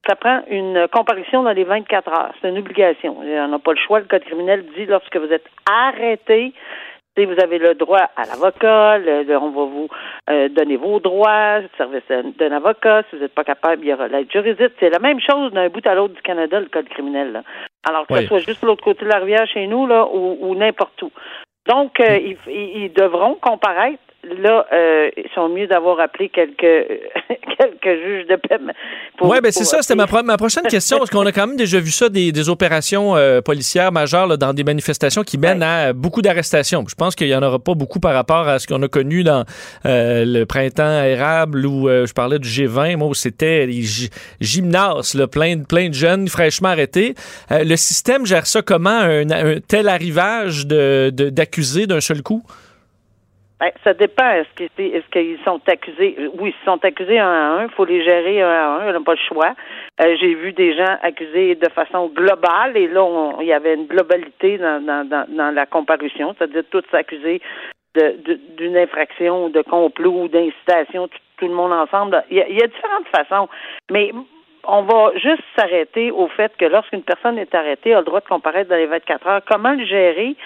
ça 0.08 0.16
prend 0.16 0.40
une 0.48 0.88
comparution 0.88 1.42
dans 1.42 1.52
les 1.52 1.64
24 1.64 2.08
heures. 2.08 2.32
C'est 2.40 2.48
une 2.48 2.58
obligation. 2.58 3.18
On 3.18 3.48
n'a 3.48 3.58
pas 3.58 3.72
le 3.72 3.78
choix. 3.78 4.00
Le 4.00 4.06
code 4.06 4.24
criminel 4.24 4.64
dit 4.76 4.86
lorsque 4.86 5.16
vous 5.16 5.32
êtes 5.32 5.46
arrêté, 5.70 6.54
vous 7.24 7.40
avez 7.42 7.58
le 7.58 7.74
droit 7.74 8.08
à 8.16 8.24
l'avocat, 8.26 8.98
on 9.40 9.50
va 9.50 9.64
vous 9.64 9.88
euh, 10.30 10.48
donner 10.48 10.76
vos 10.76 11.00
droits, 11.00 11.60
le 11.60 11.68
service 11.76 12.02
d'un 12.08 12.52
avocat. 12.52 13.02
Si 13.08 13.16
vous 13.16 13.22
n'êtes 13.22 13.34
pas 13.34 13.44
capable, 13.44 13.84
il 13.84 13.88
y 13.88 13.92
aura 13.92 14.08
l'aide 14.08 14.30
juridique. 14.30 14.72
C'est 14.78 14.90
la 14.90 14.98
même 14.98 15.20
chose 15.20 15.52
d'un 15.52 15.68
bout 15.68 15.86
à 15.86 15.94
l'autre 15.94 16.14
du 16.14 16.22
Canada, 16.22 16.60
le 16.60 16.66
code 16.66 16.88
criminel. 16.88 17.42
Alors 17.88 18.06
que 18.06 18.16
ce 18.16 18.26
soit 18.26 18.40
juste 18.40 18.62
l'autre 18.62 18.84
côté 18.84 19.04
de 19.04 19.10
la 19.10 19.18
rivière 19.18 19.46
chez 19.46 19.66
nous, 19.66 19.86
là, 19.86 20.06
ou, 20.12 20.54
n'importe 20.54 21.02
où. 21.02 21.10
Donc, 21.66 22.00
euh, 22.00 22.16
ils, 22.16 22.36
ils, 22.46 22.92
devront 22.92 23.34
comparaître 23.34 24.02
là, 24.24 24.66
euh, 24.72 25.10
ils 25.16 25.30
sont 25.34 25.48
mieux 25.48 25.66
d'avoir 25.66 26.00
appelé 26.00 26.28
quelques, 26.28 26.56
quelques 27.58 28.02
juges 28.04 28.26
de 28.26 28.36
paix. 28.36 28.58
Oui, 29.20 29.38
ben 29.42 29.52
c'est 29.52 29.64
ça, 29.64 29.80
c'était 29.82 29.94
ma, 29.94 30.06
ma, 30.22 30.36
prochaine 30.36 30.64
question, 30.64 30.98
parce 30.98 31.10
qu'on 31.10 31.24
a 31.24 31.32
quand 31.32 31.46
même 31.46 31.56
déjà 31.56 31.78
vu 31.78 31.90
ça, 31.90 32.08
des, 32.08 32.32
des 32.32 32.48
opérations 32.48 33.16
euh, 33.16 33.40
policières 33.40 33.92
majeures 33.92 34.26
là, 34.26 34.36
dans 34.36 34.52
des 34.52 34.64
manifestations 34.64 35.22
qui 35.22 35.38
mènent 35.38 35.62
à 35.62 35.92
beaucoup 35.92 36.22
d'arrestations. 36.22 36.84
Je 36.88 36.94
pense 36.94 37.14
qu'il 37.14 37.28
n'y 37.28 37.34
en 37.34 37.42
aura 37.42 37.58
pas 37.58 37.74
beaucoup 37.74 38.00
par 38.00 38.14
rapport 38.14 38.48
à 38.48 38.58
ce 38.58 38.66
qu'on 38.66 38.82
a 38.82 38.88
connu 38.88 39.22
dans 39.22 39.44
euh, 39.86 40.24
le 40.24 40.44
printemps 40.46 41.02
érable 41.02 41.64
où 41.64 41.88
je 41.88 42.12
parlais 42.12 42.38
du 42.38 42.48
G20, 42.48 42.96
moi, 42.96 43.08
où 43.08 43.14
c'était 43.14 43.66
les 43.66 43.82
gymnases, 44.40 45.14
là, 45.14 45.26
plein, 45.26 45.58
plein 45.60 45.88
de 45.88 45.94
jeunes 45.94 46.28
fraîchement 46.28 46.68
arrêtés. 46.68 47.14
le 47.50 47.76
système 47.76 48.26
gère 48.26 48.46
ça 48.46 48.62
comment, 48.62 48.90
un, 48.90 49.30
un 49.30 49.60
tel 49.60 49.88
arrivage 49.88 50.66
d'accusés 50.66 51.86
de, 51.86 51.94
d'un 51.94 52.00
seul 52.00 52.22
coup? 52.22 52.42
Ben, 53.60 53.72
ça 53.82 53.92
dépend. 53.92 54.30
Est-ce 54.30 55.08
qu'ils 55.10 55.38
sont 55.44 55.60
accusés? 55.66 56.16
Oui, 56.38 56.54
ils 56.60 56.64
sont 56.64 56.84
accusés 56.84 57.18
un 57.18 57.26
à 57.26 57.60
un. 57.60 57.64
Il 57.64 57.70
faut 57.70 57.84
les 57.84 58.04
gérer 58.04 58.40
un 58.40 58.48
à 58.48 58.66
un. 58.66 58.88
Ils 58.88 58.94
n'ont 58.94 59.02
pas 59.02 59.14
le 59.14 59.28
choix. 59.28 59.52
Euh, 60.00 60.16
j'ai 60.20 60.34
vu 60.34 60.52
des 60.52 60.76
gens 60.76 60.96
accusés 61.02 61.56
de 61.56 61.68
façon 61.70 62.06
globale 62.06 62.76
et 62.76 62.86
là, 62.86 63.32
il 63.40 63.46
y 63.46 63.52
avait 63.52 63.74
une 63.74 63.86
globalité 63.86 64.58
dans, 64.58 64.84
dans, 64.84 65.26
dans, 65.28 65.54
la 65.54 65.66
comparution, 65.66 66.34
c'est-à-dire 66.38 66.62
tous 66.70 66.84
accusés 66.92 67.40
d'une 68.56 68.76
infraction, 68.76 69.48
de 69.48 69.62
complot 69.62 70.22
ou 70.22 70.28
d'incitation, 70.28 71.08
tout, 71.36 71.48
le 71.48 71.54
monde 71.54 71.72
ensemble. 71.72 72.22
Il 72.30 72.36
y, 72.36 72.40
a, 72.40 72.48
il 72.48 72.56
y 72.56 72.62
a 72.62 72.66
différentes 72.68 73.08
façons. 73.08 73.48
Mais 73.90 74.12
on 74.62 74.82
va 74.82 75.12
juste 75.16 75.42
s'arrêter 75.56 76.12
au 76.12 76.28
fait 76.28 76.52
que 76.58 76.66
lorsqu'une 76.66 77.02
personne 77.02 77.38
est 77.38 77.52
arrêtée, 77.54 77.90
elle 77.90 77.96
a 77.96 78.00
le 78.00 78.04
droit 78.04 78.20
de 78.20 78.28
comparaître 78.28 78.70
dans 78.70 78.76
les 78.76 78.86
24 78.86 79.26
heures. 79.26 79.42
Comment 79.48 79.72
le 79.72 79.84
gérer? 79.84 80.36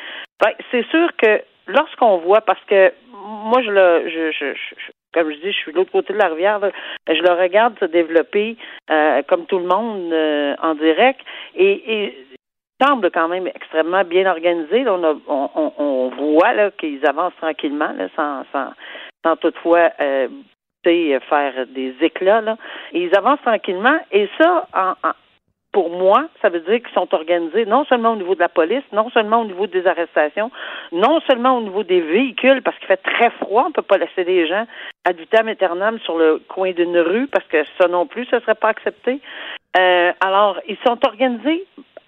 Ben, 0.41 0.53
c'est 0.71 0.87
sûr 0.87 1.11
que 1.19 1.43
lorsqu'on 1.67 2.19
voit, 2.19 2.41
parce 2.41 2.63
que 2.67 2.93
moi, 3.23 3.63
je 3.63 3.71
le, 3.71 4.09
je, 4.09 4.33
je, 4.33 4.93
comme 5.13 5.31
je 5.31 5.37
dis, 5.37 5.53
je 5.53 5.59
suis 5.59 5.73
de 5.73 5.77
l'autre 5.77 5.93
côté 5.93 6.13
de 6.13 6.19
la 6.19 6.29
rivière, 6.29 6.61
je 7.07 7.23
le 7.23 7.33
regarde 7.33 7.79
se 7.79 7.85
développer 7.85 8.57
euh, 8.91 9.23
comme 9.29 9.47
tout 9.47 9.59
le 9.59 9.67
monde 9.67 10.13
euh, 10.13 10.55
en 10.63 10.75
direct 10.75 11.21
et, 11.55 12.05
et 12.05 12.27
semble 12.81 13.11
quand 13.11 13.29
même 13.29 13.47
extrêmement 13.47 14.05
bien 14.05 14.29
organisé. 14.31 14.85
On, 14.89 15.05
a, 15.05 15.15
on, 15.29 15.73
on, 15.79 16.09
voit 16.11 16.71
qu'ils 16.73 17.07
avancent 17.07 17.37
tranquillement, 17.37 17.95
sans, 18.17 18.45
sans, 18.53 18.73
sans 19.25 19.37
toutefois 19.37 19.91
euh, 20.01 20.29
faire 20.85 21.67
des 21.69 21.95
éclats. 22.01 22.41
Là. 22.41 22.57
Ils 22.93 23.15
avancent 23.17 23.43
tranquillement. 23.43 23.99
Et 24.11 24.29
ça, 24.39 24.67
en, 24.75 24.95
pour 25.73 25.91
moi, 25.91 26.29
ça 26.43 26.51
veut 26.51 26.61
dire 26.61 26.81
qu'ils 26.83 26.95
sont 26.95 27.13
organisés 27.15 27.65
non 27.65 27.85
seulement 27.87 28.13
au 28.13 28.17
niveau 28.17 28.35
de 28.35 28.41
la 28.41 28.51
police, 28.51 28.85
non 28.93 29.11
seulement 29.11 29.41
au 29.41 29.47
niveau 29.47 29.67
des 29.67 29.87
arrestations, 29.87 30.51
non 30.93 31.21
seulement 31.27 31.57
au 31.57 31.63
niveau 31.63 31.83
des 31.83 32.01
véhicules, 32.01 32.63
parce 32.63 32.77
qu'il 32.79 32.89
fait 32.89 33.03
très 33.03 33.31
froid, 33.31 33.65
on 33.65 33.69
ne 33.69 33.73
peut 33.73 33.83
pas 33.83 33.97
laisser 33.97 34.25
des 34.25 34.47
gens 34.47 34.67
ad 35.05 35.17
vitam 35.17 35.49
aeternam 35.49 35.99
sur 36.01 36.19
le 36.19 36.43
coin 36.49 36.73
d'une 36.73 36.99
rue, 36.99 37.27
parce 37.27 37.47
que 37.47 37.65
ça 37.81 37.89
non 37.89 38.07
plus, 38.07 38.27
ce 38.27 38.37
ne 38.37 38.41
serait 38.43 38.55
pas 38.55 38.69
accepté. 38.69 39.21
Euh, 39.79 40.13
alors, 40.21 40.61
ils 40.69 40.77
sont 40.87 40.99
organisés 41.07 41.65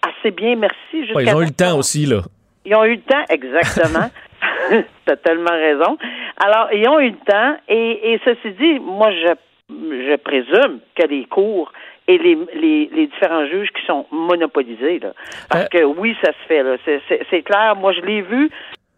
assez 0.06 0.30
bien, 0.30 0.56
merci. 0.56 1.12
Ouais, 1.14 1.25
ils 1.25 1.35
ont 1.35 1.40
eu 1.40 1.47
le 1.47 1.50
temps 1.50 1.78
aussi, 1.78 2.04
là. 2.04 2.21
Ils 2.66 2.75
ont 2.75 2.85
eu 2.85 2.97
le 2.97 3.00
temps, 3.00 3.25
exactement. 3.30 4.11
tu 5.06 5.12
as 5.12 5.16
tellement 5.16 5.50
raison. 5.50 5.97
Alors, 6.44 6.68
ils 6.73 6.87
ont 6.88 7.00
eu 7.00 7.11
le 7.11 7.25
temps, 7.26 7.56
et, 7.68 8.12
et 8.12 8.21
ceci 8.25 8.52
dit, 8.52 8.78
moi, 8.80 9.11
je, 9.11 9.35
je 9.71 10.16
présume 10.16 10.80
que 10.94 11.06
les 11.06 11.25
cours 11.25 11.73
et 12.06 12.18
les, 12.18 12.38
les, 12.54 12.90
les, 12.92 13.06
différents 13.06 13.46
juges 13.46 13.70
qui 13.70 13.84
sont 13.87 14.06
monopolisés. 14.11 14.99
Là. 14.99 15.12
Parce 15.49 15.64
euh. 15.64 15.68
que 15.68 15.84
oui, 15.84 16.16
ça 16.23 16.32
se 16.32 16.46
fait. 16.46 16.62
Là. 16.62 16.76
C'est, 16.84 17.42
clair. 17.42 17.76
Moi, 17.76 17.92
je 17.92 18.00
l'ai 18.02 18.20
vu. 18.20 18.50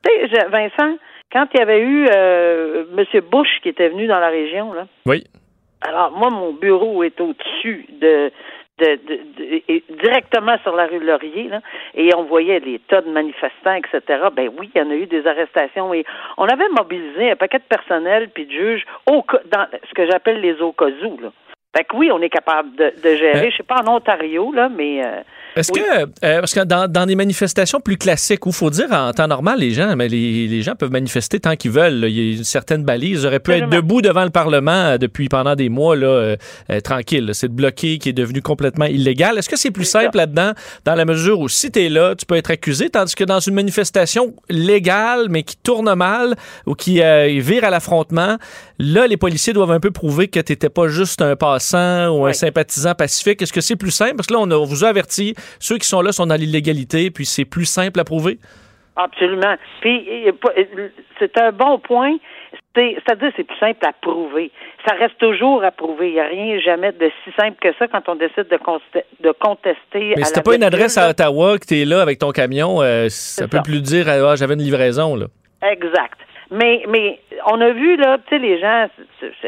Tu 0.05 0.29
sais, 0.29 0.47
Vincent, 0.49 0.97
quand 1.33 1.47
il 1.55 1.59
y 1.59 1.63
avait 1.63 1.81
eu 1.81 2.07
euh, 2.15 2.85
M. 2.97 3.21
Bush 3.31 3.61
qui 3.63 3.69
était 3.69 3.89
venu 3.89 4.07
dans 4.07 4.21
la 4.21 4.29
région, 4.29 4.73
là. 4.73 4.87
Oui. 5.05 5.25
Alors, 5.83 6.11
moi, 6.13 6.31
mon 6.31 6.53
bureau 6.53 7.03
est 7.05 7.21
au-dessus 7.21 7.87
de, 8.01 8.33
de, 8.79 8.99
de, 9.07 9.83
directement 10.03 10.57
sur 10.63 10.75
la 10.75 10.87
rue 10.87 11.01
Laurier, 11.01 11.49
là, 11.49 11.61
et 11.95 12.11
on 12.15 12.25
voyait 12.25 12.61
les 12.61 12.79
tas 12.79 13.01
de 13.01 13.11
manifestants, 13.11 13.75
etc. 13.75 14.25
Ben 14.35 14.51
oui, 14.59 14.71
il 14.75 14.79
y 14.79 14.83
en 14.83 14.91
a 14.91 14.95
eu 14.95 15.07
des 15.07 15.27
arrestations 15.27 15.95
et 15.95 16.05
on 16.37 16.47
avait 16.47 16.69
mobilisé 16.77 17.31
un 17.31 17.37
paquet 17.37 17.59
de 17.59 17.65
personnel 17.65 18.31
puis 18.35 18.47
de 18.47 18.53
juges 18.53 18.85
au, 19.11 19.25
dans 19.51 19.67
ce 19.89 19.95
que 19.95 20.07
j'appelle 20.11 20.41
les 20.41 20.61
au 20.61 20.73
cas 20.73 20.89
là. 20.89 21.33
Fait 21.77 21.85
que 21.85 21.95
oui, 21.95 22.11
on 22.11 22.23
est 22.23 22.31
capable 22.31 22.75
de, 22.75 22.93
gérer. 23.03 23.49
Euh, 23.49 23.51
je 23.51 23.57
sais 23.59 23.63
pas 23.63 23.83
en 23.85 23.97
Ontario, 23.97 24.51
là, 24.53 24.69
mais. 24.69 25.05
Euh, 25.05 25.21
est-ce 25.57 25.73
que, 25.73 25.81
euh, 25.81 26.07
parce 26.41 26.55
que 26.55 26.65
dans, 26.65 26.91
dans, 26.91 27.07
des 27.07 27.15
manifestations 27.15 27.81
plus 27.81 27.97
classiques, 27.97 28.47
où 28.47 28.51
il 28.51 28.55
faut 28.55 28.71
dire 28.71 28.93
en 28.93 29.13
temps 29.13 29.27
normal, 29.27 29.59
les 29.59 29.73
gens, 29.73 29.97
mais 29.97 30.09
les, 30.09 30.47
les 30.47 30.63
gens 30.63 30.75
peuvent 30.75 30.91
manifester 30.91 31.41
tant 31.41 31.57
qu'ils 31.57 31.71
veulent. 31.71 32.05
Il 32.09 32.11
y 32.11 32.35
a 32.35 32.37
une 32.37 32.45
certaine 32.45 32.85
balise. 32.85 33.23
Ils 33.23 33.27
auraient 33.27 33.41
pu 33.41 33.53
être 33.53 33.69
debout 33.69 34.03
devant 34.03 34.25
le 34.25 34.31
Parlement 34.31 34.99
depuis 34.99 35.29
pendant 35.29 35.55
des 35.55 35.69
mois, 35.69 35.97
là, 35.97 36.37
tranquille. 36.85 37.31
C'est 37.33 37.49
de 37.49 37.55
bloquer 37.55 37.99
qui 37.99 38.11
est 38.11 38.15
devenu 38.15 38.43
complètement 38.43 38.87
illégal. 38.87 39.39
Est-ce 39.39 39.49
que 39.49 39.57
c'est 39.57 39.71
plus 39.71 39.85
simple 39.85 40.17
là-dedans, 40.17 40.53
dans 40.85 40.95
la 40.95 41.05
mesure 41.05 41.41
où 41.41 41.49
si 41.49 41.71
tu 41.71 41.85
es 41.85 41.89
là, 41.89 42.15
tu 42.15 42.27
peux 42.27 42.37
être 42.37 42.51
accusé, 42.51 42.91
tandis 42.91 43.15
que 43.15 43.25
dans 43.25 43.41
une 43.41 43.55
manifestation 43.55 44.35
légale, 44.49 45.29
mais 45.31 45.43
qui 45.43 45.57
tourne 45.57 45.93
mal 45.95 46.37
ou 46.67 46.75
qui 46.75 47.01
vire 47.41 47.65
à 47.65 47.71
l'affrontement, 47.71 48.37
là, 48.79 49.07
les 49.07 49.17
policiers 49.17 49.53
doivent 49.53 49.71
un 49.71 49.81
peu 49.81 49.91
prouver 49.91 50.29
que 50.29 50.41
tu 50.41 50.53
n'étais 50.53 50.69
pas 50.69 50.89
juste 50.89 51.23
un 51.23 51.37
passé 51.37 51.77
ou 52.11 52.27
un 52.27 52.33
sympathisant 52.33 52.95
pacifique? 52.95 53.43
Est-ce 53.43 53.53
que 53.53 53.61
c'est 53.61 53.77
plus 53.77 53.91
simple? 53.91 54.17
Parce 54.17 54.27
que 54.29 54.35
là, 54.35 54.41
on, 54.41 54.65
vous 54.65 54.85
a 54.85 54.89
averti, 54.89 55.35
ceux 55.59 55.79
qui 55.79 55.89
sont 55.89 56.03
là 56.03 56.13
sont 56.13 56.27
dans 56.27 56.35
l'illégalité, 56.35 57.11
puis 57.11 57.25
c'est 57.25 57.45
plus 57.45 57.67
simple 57.67 58.01
à 58.01 58.05
prouver? 58.05 58.39
Absolument. 58.97 59.57
Puis, 59.81 60.09
c'est 61.19 61.39
un 61.39 61.53
bon 61.53 61.79
point. 61.79 62.17
C'est-à-dire, 62.75 63.31
c'est 63.37 63.45
plus 63.45 63.59
simple 63.59 63.87
à 63.87 63.93
prouver. 63.93 64.51
Ça 64.87 64.95
reste 64.95 65.19
toujours 65.19 65.65
à 65.65 65.71
prouver. 65.71 66.09
Il 66.09 66.15
n'y 66.15 66.21
a 66.21 66.27
rien 66.27 66.59
jamais 66.61 66.93
de 66.93 67.11
si 67.25 67.31
simple 67.39 67.57
que 67.61 67.69
ça 67.79 67.89
quand 67.89 68.09
on 68.09 68.17
décide 68.17 68.49
de, 68.49 68.59
de 69.21 69.33
contester. 69.33 70.15
Mais 70.17 70.25
si 70.25 70.33
t'as 70.33 70.43
pas 70.43 70.57
une 70.57 70.63
adresse 70.63 70.99
à 70.99 71.09
Ottawa, 71.11 71.59
que 71.59 71.67
tu 71.67 71.81
es 71.81 71.85
là 71.85 72.03
avec 72.03 72.19
ton 72.19 72.33
camion, 72.33 72.83
euh, 72.83 73.07
ça 73.09 73.49
peut 73.49 73.61
plus 73.65 73.81
dire 73.81 74.09
ah, 74.09 74.37
j'avais 74.37 74.55
une 74.55 74.63
livraison. 74.63 75.17
Là. 75.17 75.27
Exact. 75.63 76.19
Mais, 76.51 76.85
mais 76.89 77.21
on 77.47 77.61
a 77.61 77.71
vu, 77.71 77.97
là, 77.97 78.19
tu 78.19 78.29
sais, 78.31 78.39
les 78.39 78.61
gens, 78.61 78.87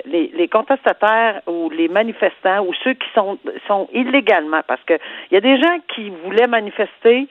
les, 0.05 0.33
les, 0.35 0.49
contestataires 0.49 1.43
ou 1.47 1.71
les 1.71 1.87
manifestants 1.89 2.65
ou 2.65 2.75
ceux 2.83 2.95
qui 2.95 3.07
sont, 3.15 3.39
sont 3.69 3.89
illégalement, 3.93 4.63
parce 4.67 4.83
que 4.85 4.95
il 5.31 5.35
y 5.35 5.37
a 5.37 5.41
des 5.41 5.61
gens 5.61 5.79
qui 5.95 6.11
voulaient 6.25 6.49
manifester, 6.49 7.29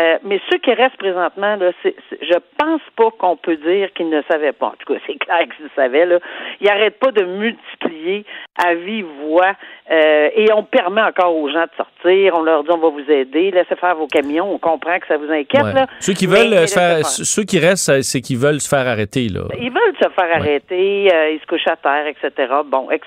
euh, 0.00 0.18
mais 0.24 0.40
ceux 0.50 0.58
qui 0.58 0.72
restent 0.72 0.96
présentement, 0.96 1.56
là, 1.56 1.72
c'est, 1.82 1.94
je 2.22 2.38
pense 2.56 2.80
pas 2.96 3.10
qu'on 3.18 3.36
peut 3.36 3.56
dire 3.56 3.92
qu'ils 3.92 4.08
ne 4.08 4.22
savaient 4.30 4.52
pas. 4.52 4.66
En 4.66 4.74
tout 4.78 4.92
cas, 4.92 5.00
c'est 5.06 5.18
clair 5.18 5.40
qu'ils 5.56 5.68
savaient. 5.74 6.06
Là. 6.06 6.18
Ils 6.60 6.66
n'arrêtent 6.66 6.98
pas 6.98 7.10
de 7.10 7.24
multiplier 7.24 8.24
à 8.62 8.74
vive 8.74 9.06
voix 9.22 9.52
euh, 9.90 10.30
et 10.34 10.52
on 10.52 10.62
permet 10.62 11.02
encore 11.02 11.34
aux 11.34 11.48
gens 11.48 11.64
de 11.64 11.70
sortir. 11.76 12.34
On 12.34 12.42
leur 12.42 12.62
dit 12.62 12.70
on 12.70 12.78
va 12.78 12.88
vous 12.88 13.10
aider, 13.10 13.50
laissez 13.50 13.76
faire 13.76 13.96
vos 13.96 14.06
camions. 14.06 14.52
On 14.52 14.58
comprend 14.58 14.98
que 14.98 15.06
ça 15.06 15.16
vous 15.16 15.30
inquiète. 15.30 15.74
Là, 15.74 15.86
ceux 15.98 16.12
qui 16.12 16.26
veulent 16.26 16.68
se 16.68 16.74
faire, 16.74 17.04
ceux 17.04 17.42
qui 17.42 17.58
restent, 17.58 18.02
c'est 18.02 18.20
qu'ils 18.20 18.38
veulent 18.38 18.60
se 18.60 18.68
faire 18.68 18.86
arrêter. 18.86 19.28
Là. 19.28 19.42
Ils 19.58 19.70
veulent 19.70 19.96
se 20.00 20.08
faire 20.08 20.36
arrêter, 20.36 21.08
euh, 21.12 21.30
ils 21.30 21.40
se 21.40 21.46
couchent 21.46 21.66
à 21.66 21.76
terre, 21.76 22.06
etc. 22.06 22.52
Bon, 22.66 22.86
ben, 22.88 22.98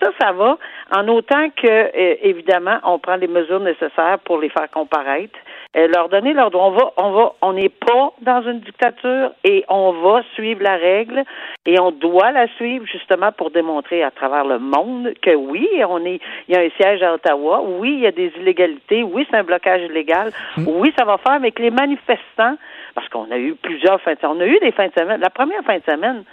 ça, 0.00 0.10
ça 0.20 0.32
va. 0.32 0.56
En 0.94 1.08
autant 1.08 1.50
que, 1.50 2.26
évidemment, 2.26 2.78
on 2.84 2.98
prend 2.98 3.16
les 3.16 3.28
mesures 3.28 3.60
nécessaires 3.60 4.18
pour 4.24 4.38
les 4.38 4.48
faire 4.48 4.70
comparaître. 4.70 5.38
Euh, 5.74 5.88
leur 5.88 6.10
donner 6.10 6.34
leur 6.34 6.50
droit. 6.50 6.66
On 6.66 6.70
va, 6.72 6.92
on 6.98 7.10
va, 7.12 7.32
on 7.40 7.52
n'est 7.54 7.70
pas 7.70 8.12
dans 8.20 8.42
une 8.42 8.60
dictature 8.60 9.32
et 9.42 9.64
on 9.70 9.92
va 9.92 10.22
suivre 10.34 10.62
la 10.62 10.76
règle 10.76 11.24
et 11.64 11.80
on 11.80 11.90
doit 11.92 12.30
la 12.30 12.46
suivre 12.56 12.84
justement 12.84 13.32
pour 13.32 13.50
démontrer 13.50 14.02
à 14.02 14.10
travers 14.10 14.44
le 14.44 14.58
monde 14.58 15.14
que 15.22 15.34
oui, 15.34 15.66
on 15.88 16.04
est, 16.04 16.20
il 16.48 16.54
y 16.54 16.58
a 16.58 16.60
un 16.60 16.68
siège 16.76 17.02
à 17.02 17.14
Ottawa, 17.14 17.62
oui, 17.62 17.94
il 17.94 18.00
y 18.00 18.06
a 18.06 18.12
des 18.12 18.30
illégalités, 18.36 19.02
oui, 19.02 19.26
c'est 19.30 19.36
un 19.38 19.44
blocage 19.44 19.80
illégal, 19.80 20.30
mm. 20.58 20.64
oui, 20.68 20.92
ça 20.98 21.06
va 21.06 21.16
faire, 21.16 21.40
mais 21.40 21.52
que 21.52 21.62
les 21.62 21.70
manifestants, 21.70 22.58
parce 22.94 23.08
qu'on 23.08 23.30
a 23.30 23.38
eu 23.38 23.54
plusieurs 23.54 23.98
fins 24.02 24.12
de 24.12 24.18
semaine, 24.18 24.36
on 24.36 24.40
a 24.40 24.46
eu 24.46 24.58
des 24.58 24.72
fins 24.72 24.88
de 24.88 24.92
semaine, 24.92 25.20
la 25.22 25.30
première 25.30 25.62
fin 25.62 25.78
de 25.78 25.84
semaine, 25.90 26.24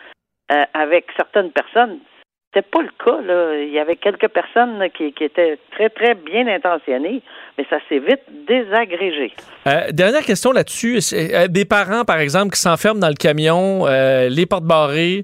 euh, 0.51 0.63
avec 0.73 1.05
certaines 1.15 1.51
personnes, 1.51 1.99
c'était 2.51 2.67
pas 2.67 2.81
le 2.81 2.89
cas. 3.03 3.21
Là. 3.21 3.61
Il 3.61 3.71
y 3.71 3.79
avait 3.79 3.95
quelques 3.95 4.27
personnes 4.29 4.81
qui, 4.97 5.13
qui, 5.13 5.23
étaient 5.23 5.59
très, 5.71 5.89
très 5.89 6.15
bien 6.15 6.47
intentionnées, 6.47 7.21
mais 7.57 7.65
ça 7.69 7.77
s'est 7.87 7.99
vite 7.99 8.21
désagrégé. 8.47 9.33
Euh, 9.67 9.91
dernière 9.91 10.23
question 10.23 10.51
là-dessus. 10.51 10.99
Euh, 11.13 11.47
des 11.47 11.65
parents, 11.65 12.05
par 12.05 12.17
exemple, 12.19 12.53
qui 12.55 12.59
s'enferment 12.59 12.99
dans 12.99 13.09
le 13.09 13.13
camion, 13.13 13.85
euh, 13.85 14.29
les 14.29 14.45
portes 14.45 14.65
barrées, 14.65 15.23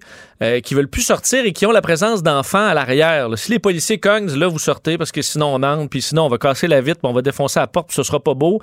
qui 0.64 0.76
veulent 0.76 0.90
plus 0.90 1.02
sortir 1.02 1.46
et 1.46 1.54
qui 1.54 1.66
ont 1.66 1.72
la 1.72 1.82
présence 1.82 2.22
d'enfants 2.22 2.68
à 2.68 2.74
l'arrière. 2.74 3.30
Si 3.36 3.52
les 3.52 3.58
policiers 3.58 4.00
cognent, 4.00 4.28
là, 4.38 4.48
vous 4.48 4.60
sortez 4.60 4.98
parce 4.98 5.12
que 5.12 5.22
sinon 5.22 5.56
on 5.56 5.64
entre, 5.64 5.90
puis 5.90 6.02
sinon 6.02 6.26
on 6.26 6.28
va 6.28 6.38
casser 6.38 6.68
la 6.68 6.82
vitre, 6.82 7.00
puis 7.00 7.10
on 7.10 7.14
va 7.14 7.22
défoncer 7.22 7.62
la 7.62 7.68
porte, 7.68 7.88
puis 7.88 7.96
ce 7.96 8.04
sera 8.04 8.20
pas 8.20 8.34
beau. 8.34 8.60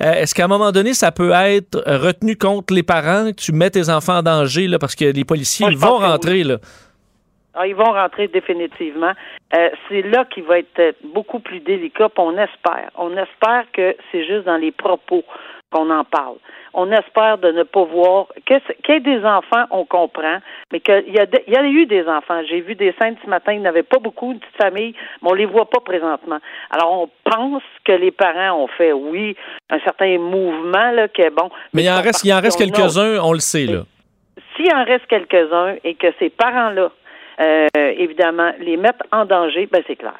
Est-ce 0.00 0.34
qu'à 0.34 0.46
un 0.46 0.48
moment 0.48 0.72
donné, 0.72 0.94
ça 0.94 1.12
peut 1.12 1.30
être 1.32 1.84
retenu 1.86 2.36
contre 2.36 2.72
les 2.74 2.82
parents, 2.82 3.26
que 3.26 3.36
tu 3.36 3.52
mets 3.52 3.70
tes 3.70 3.90
enfants 3.90 4.16
en 4.16 4.22
danger 4.22 4.66
là, 4.66 4.78
parce 4.78 4.96
que 4.96 5.04
les 5.04 5.24
policiers 5.24 5.68
vont 5.76 5.98
rentrer? 5.98 6.42
Là? 6.42 6.56
Ah, 7.54 7.66
ils 7.66 7.74
vont 7.74 7.92
rentrer 7.92 8.28
définitivement. 8.28 9.12
Euh, 9.56 9.70
c'est 9.88 10.02
là 10.02 10.24
qu'il 10.26 10.44
va 10.44 10.58
être 10.58 10.96
beaucoup 11.02 11.40
plus 11.40 11.60
délicat, 11.60 12.08
on 12.16 12.38
espère. 12.38 12.90
On 12.96 13.16
espère 13.16 13.64
que 13.72 13.96
c'est 14.10 14.24
juste 14.24 14.44
dans 14.44 14.56
les 14.56 14.70
propos 14.70 15.24
qu'on 15.70 15.90
en 15.90 16.04
parle. 16.04 16.36
On 16.74 16.90
espère 16.92 17.38
de 17.38 17.50
ne 17.50 17.62
pas 17.64 17.84
voir 17.84 18.26
qu'il 18.46 18.60
y 18.88 18.92
ait 18.92 19.00
des 19.00 19.24
enfants, 19.24 19.64
on 19.70 19.84
comprend, 19.84 20.38
mais 20.72 20.80
qu'il 20.80 21.08
y, 21.08 21.18
a 21.18 21.26
y 21.48 21.56
a 21.56 21.64
eu 21.64 21.86
des 21.86 22.06
enfants. 22.06 22.42
J'ai 22.48 22.60
vu 22.60 22.74
des 22.76 22.94
scènes 23.00 23.16
ce 23.24 23.28
matin, 23.28 23.52
il 23.52 23.60
n'y 23.60 23.66
avait 23.66 23.82
pas 23.82 23.98
beaucoup, 23.98 24.34
de 24.34 24.38
petites 24.38 24.56
familles, 24.56 24.94
mais 25.22 25.30
on 25.30 25.34
les 25.34 25.46
voit 25.46 25.68
pas 25.68 25.80
présentement. 25.80 26.38
Alors, 26.70 27.02
on 27.02 27.10
pense 27.28 27.62
que 27.84 27.92
les 27.92 28.12
parents 28.12 28.62
ont 28.62 28.68
fait, 28.68 28.92
oui, 28.92 29.36
un 29.70 29.80
certain 29.80 30.18
mouvement, 30.18 30.90
là, 30.92 31.08
qui 31.08 31.22
est 31.22 31.30
bon. 31.30 31.50
Mais, 31.72 31.82
il 31.82 31.90
en 31.90 32.00
reste, 32.00 32.24
il 32.24 32.32
en 32.32 32.40
reste 32.40 32.58
quelques-uns, 32.58 33.18
on 33.22 33.32
le 33.32 33.40
sait, 33.40 33.66
là. 33.66 33.82
S'il 34.56 34.72
en 34.74 34.84
reste 34.84 35.06
quelques-uns 35.06 35.76
et 35.84 35.94
que 35.94 36.08
ces 36.18 36.30
parents-là 36.30 36.90
euh, 37.40 37.66
évidemment, 37.76 38.52
les 38.58 38.76
mettre 38.76 39.04
en 39.12 39.24
danger, 39.24 39.66
ben 39.70 39.82
c'est 39.86 39.96
clair. 39.96 40.14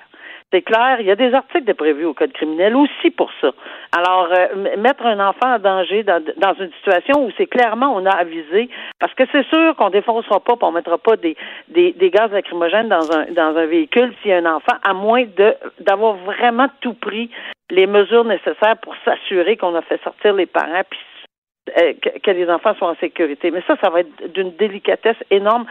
C'est 0.53 0.63
clair, 0.63 0.97
il 0.99 1.07
y 1.07 1.13
a 1.13 1.17
des 1.17 1.33
articles 1.33 1.65
de 1.65 1.73
prévus 1.73 2.07
au 2.07 2.13
code 2.13 2.33
criminel 2.33 2.75
aussi 2.75 3.11
pour 3.11 3.31
ça. 3.41 3.53
Alors, 3.97 4.29
euh, 4.37 4.77
mettre 4.79 5.07
un 5.07 5.21
enfant 5.21 5.55
en 5.55 5.59
danger 5.61 6.03
dans, 6.03 6.21
dans 6.39 6.55
une 6.55 6.73
situation 6.73 7.25
où 7.25 7.31
c'est 7.39 7.47
clairement 7.47 7.95
on 7.95 8.05
a 8.05 8.11
avisé, 8.11 8.69
parce 8.99 9.15
que 9.15 9.23
c'est 9.31 9.47
sûr 9.47 9.77
qu'on 9.77 9.91
défoncera 9.91 10.41
pas, 10.41 10.55
on 10.63 10.73
mettra 10.73 10.99
pas 10.99 11.17
des, 11.17 11.37
des, 11.69 12.11
gaz 12.11 12.33
lacrymogènes 12.33 12.89
dans 12.89 13.13
un 13.13 13.27
dans 13.31 13.57
un 13.57 13.67
véhicule 13.67 14.13
s'il 14.21 14.33
y 14.33 14.35
a 14.35 14.39
un 14.39 14.57
enfant, 14.57 14.77
à 14.83 14.93
moins 14.93 15.25
de 15.25 15.55
d'avoir 15.79 16.15
vraiment 16.15 16.67
tout 16.81 16.95
pris 16.95 17.31
les 17.71 17.87
mesures 17.87 18.25
nécessaires 18.25 18.77
pour 18.83 18.97
s'assurer 19.05 19.57
qu'on 19.57 19.77
a 19.77 19.83
fait 19.83 20.03
sortir 20.03 20.35
les 20.35 20.47
parents 20.47 20.83
que, 21.67 22.31
les 22.31 22.49
enfants 22.49 22.75
soient 22.75 22.91
en 22.91 22.97
sécurité. 22.97 23.51
Mais 23.51 23.63
ça, 23.67 23.77
ça 23.83 23.91
va 23.91 24.01
être 24.01 24.33
d'une 24.33 24.53
délicatesse 24.57 25.17
énorme 25.31 25.67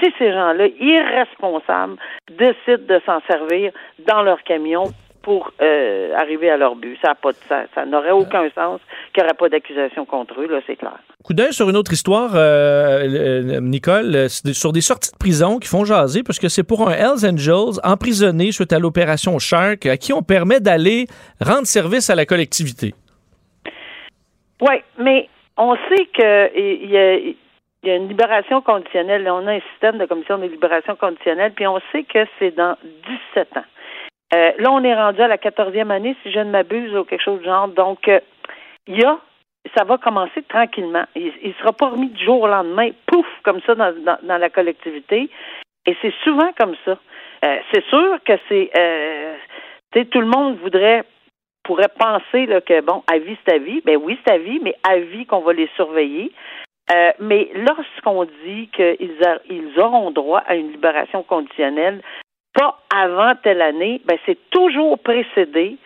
si 0.00 0.12
ces 0.18 0.32
gens-là, 0.32 0.66
irresponsables, 0.80 1.96
décident 2.30 2.86
de 2.88 3.00
s'en 3.04 3.20
servir 3.28 3.72
dans 4.06 4.22
leur 4.22 4.42
camion 4.42 4.84
pour 5.22 5.52
euh, 5.60 6.14
arriver 6.16 6.50
à 6.50 6.56
leur 6.56 6.74
but. 6.74 6.98
Ça 7.02 7.86
n'aurait 7.86 8.10
aucun 8.10 8.48
sens 8.54 8.80
qu'il 9.12 9.22
n'y 9.22 9.28
aurait 9.28 9.36
pas 9.38 9.48
d'accusation 9.48 10.04
contre 10.04 10.40
eux, 10.40 10.48
là, 10.48 10.60
c'est 10.66 10.76
clair. 10.76 10.98
Coup 11.22 11.34
d'œil 11.34 11.52
sur 11.52 11.70
une 11.70 11.76
autre 11.76 11.92
histoire, 11.92 12.32
euh, 12.34 13.60
Nicole, 13.60 14.28
sur 14.28 14.72
des 14.72 14.80
sorties 14.80 15.12
de 15.12 15.16
prison 15.16 15.58
qui 15.58 15.68
font 15.68 15.84
jaser, 15.84 16.24
parce 16.24 16.40
que 16.40 16.48
c'est 16.48 16.64
pour 16.64 16.88
un 16.88 16.92
Hells 16.92 17.24
Angels 17.24 17.78
emprisonné 17.84 18.50
suite 18.50 18.72
à 18.72 18.80
l'opération 18.80 19.38
Shark, 19.38 19.86
à 19.86 19.96
qui 19.96 20.12
on 20.12 20.22
permet 20.22 20.58
d'aller 20.58 21.06
rendre 21.40 21.66
service 21.66 22.10
à 22.10 22.16
la 22.16 22.26
collectivité. 22.26 22.94
Oui, 24.62 24.76
mais 24.96 25.28
on 25.56 25.74
sait 25.88 26.06
qu'il 26.14 26.90
y 26.90 26.96
a, 26.96 27.16
y 27.16 27.90
a 27.90 27.96
une 27.96 28.08
libération 28.08 28.62
conditionnelle. 28.62 29.28
On 29.28 29.46
a 29.48 29.54
un 29.54 29.60
système 29.72 29.98
de 29.98 30.06
commission 30.06 30.38
de 30.38 30.46
libération 30.46 30.94
conditionnelle, 30.94 31.52
puis 31.52 31.66
on 31.66 31.80
sait 31.90 32.04
que 32.04 32.24
c'est 32.38 32.52
dans 32.52 32.76
17 33.34 33.56
ans. 33.56 33.64
Euh, 34.34 34.52
là, 34.58 34.70
on 34.70 34.84
est 34.84 34.94
rendu 34.94 35.20
à 35.20 35.26
la 35.26 35.36
14e 35.36 35.90
année, 35.90 36.16
si 36.22 36.30
je 36.30 36.38
ne 36.38 36.50
m'abuse, 36.50 36.94
ou 36.96 37.04
quelque 37.04 37.24
chose 37.24 37.40
du 37.40 37.44
genre. 37.44 37.68
Donc, 37.68 38.06
euh, 38.06 38.20
il 38.86 39.00
y 39.00 39.04
a, 39.04 39.18
ça 39.76 39.84
va 39.84 39.98
commencer 39.98 40.42
tranquillement. 40.48 41.04
Il 41.16 41.32
ne 41.44 41.52
sera 41.54 41.72
pas 41.72 41.88
remis 41.88 42.08
du 42.08 42.24
jour 42.24 42.40
au 42.40 42.46
lendemain, 42.46 42.90
pouf, 43.06 43.26
comme 43.42 43.60
ça 43.66 43.74
dans, 43.74 43.92
dans, 44.22 44.38
la 44.38 44.48
collectivité. 44.48 45.28
Et 45.86 45.96
c'est 46.00 46.14
souvent 46.22 46.50
comme 46.58 46.76
ça. 46.84 46.96
Euh, 47.44 47.56
c'est 47.72 47.84
sûr 47.86 48.18
que 48.24 48.32
c'est, 48.48 48.70
tout 50.10 50.20
le 50.20 50.26
monde 50.26 50.56
voudrait 50.58 51.02
pourrait 51.64 51.92
penser 51.98 52.46
que, 52.66 52.80
bon, 52.80 53.02
à 53.10 53.18
vie, 53.18 53.36
c'est 53.44 53.54
à 53.54 53.58
vie. 53.58 53.80
Ben 53.84 53.96
oui, 53.96 54.18
c'est 54.24 54.32
à 54.32 54.38
vie, 54.38 54.60
mais 54.62 54.74
à 54.82 54.98
vie 54.98 55.26
qu'on 55.26 55.40
va 55.40 55.52
les 55.52 55.68
surveiller. 55.76 56.32
Euh, 56.92 57.12
mais 57.20 57.50
lorsqu'on 57.54 58.24
dit 58.44 58.68
qu'ils 58.74 59.40
ils 59.48 59.80
auront 59.80 60.10
droit 60.10 60.42
à 60.46 60.56
une 60.56 60.72
libération 60.72 61.22
conditionnelle, 61.22 62.02
pas 62.54 62.78
avant 62.94 63.34
telle 63.42 63.62
année, 63.62 64.00
ben 64.04 64.18
c'est 64.26 64.38
toujours 64.50 64.98
précédé 64.98 65.78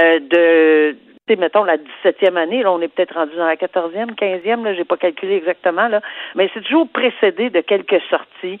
euh, 0.00 0.18
de, 0.18 0.96
mettons, 1.36 1.64
la 1.64 1.76
17e 1.78 2.36
année. 2.36 2.62
Là, 2.62 2.72
on 2.72 2.80
est 2.80 2.88
peut-être 2.88 3.14
rendu 3.14 3.34
dans 3.36 3.46
la 3.46 3.56
14e, 3.56 4.14
15e, 4.14 4.64
là, 4.64 4.74
j'ai 4.74 4.84
pas 4.84 4.96
calculé 4.96 5.36
exactement, 5.36 5.88
là, 5.88 6.00
mais 6.34 6.50
c'est 6.52 6.62
toujours 6.62 6.88
précédé 6.88 7.50
de 7.50 7.60
quelques 7.60 8.02
sorties. 8.10 8.58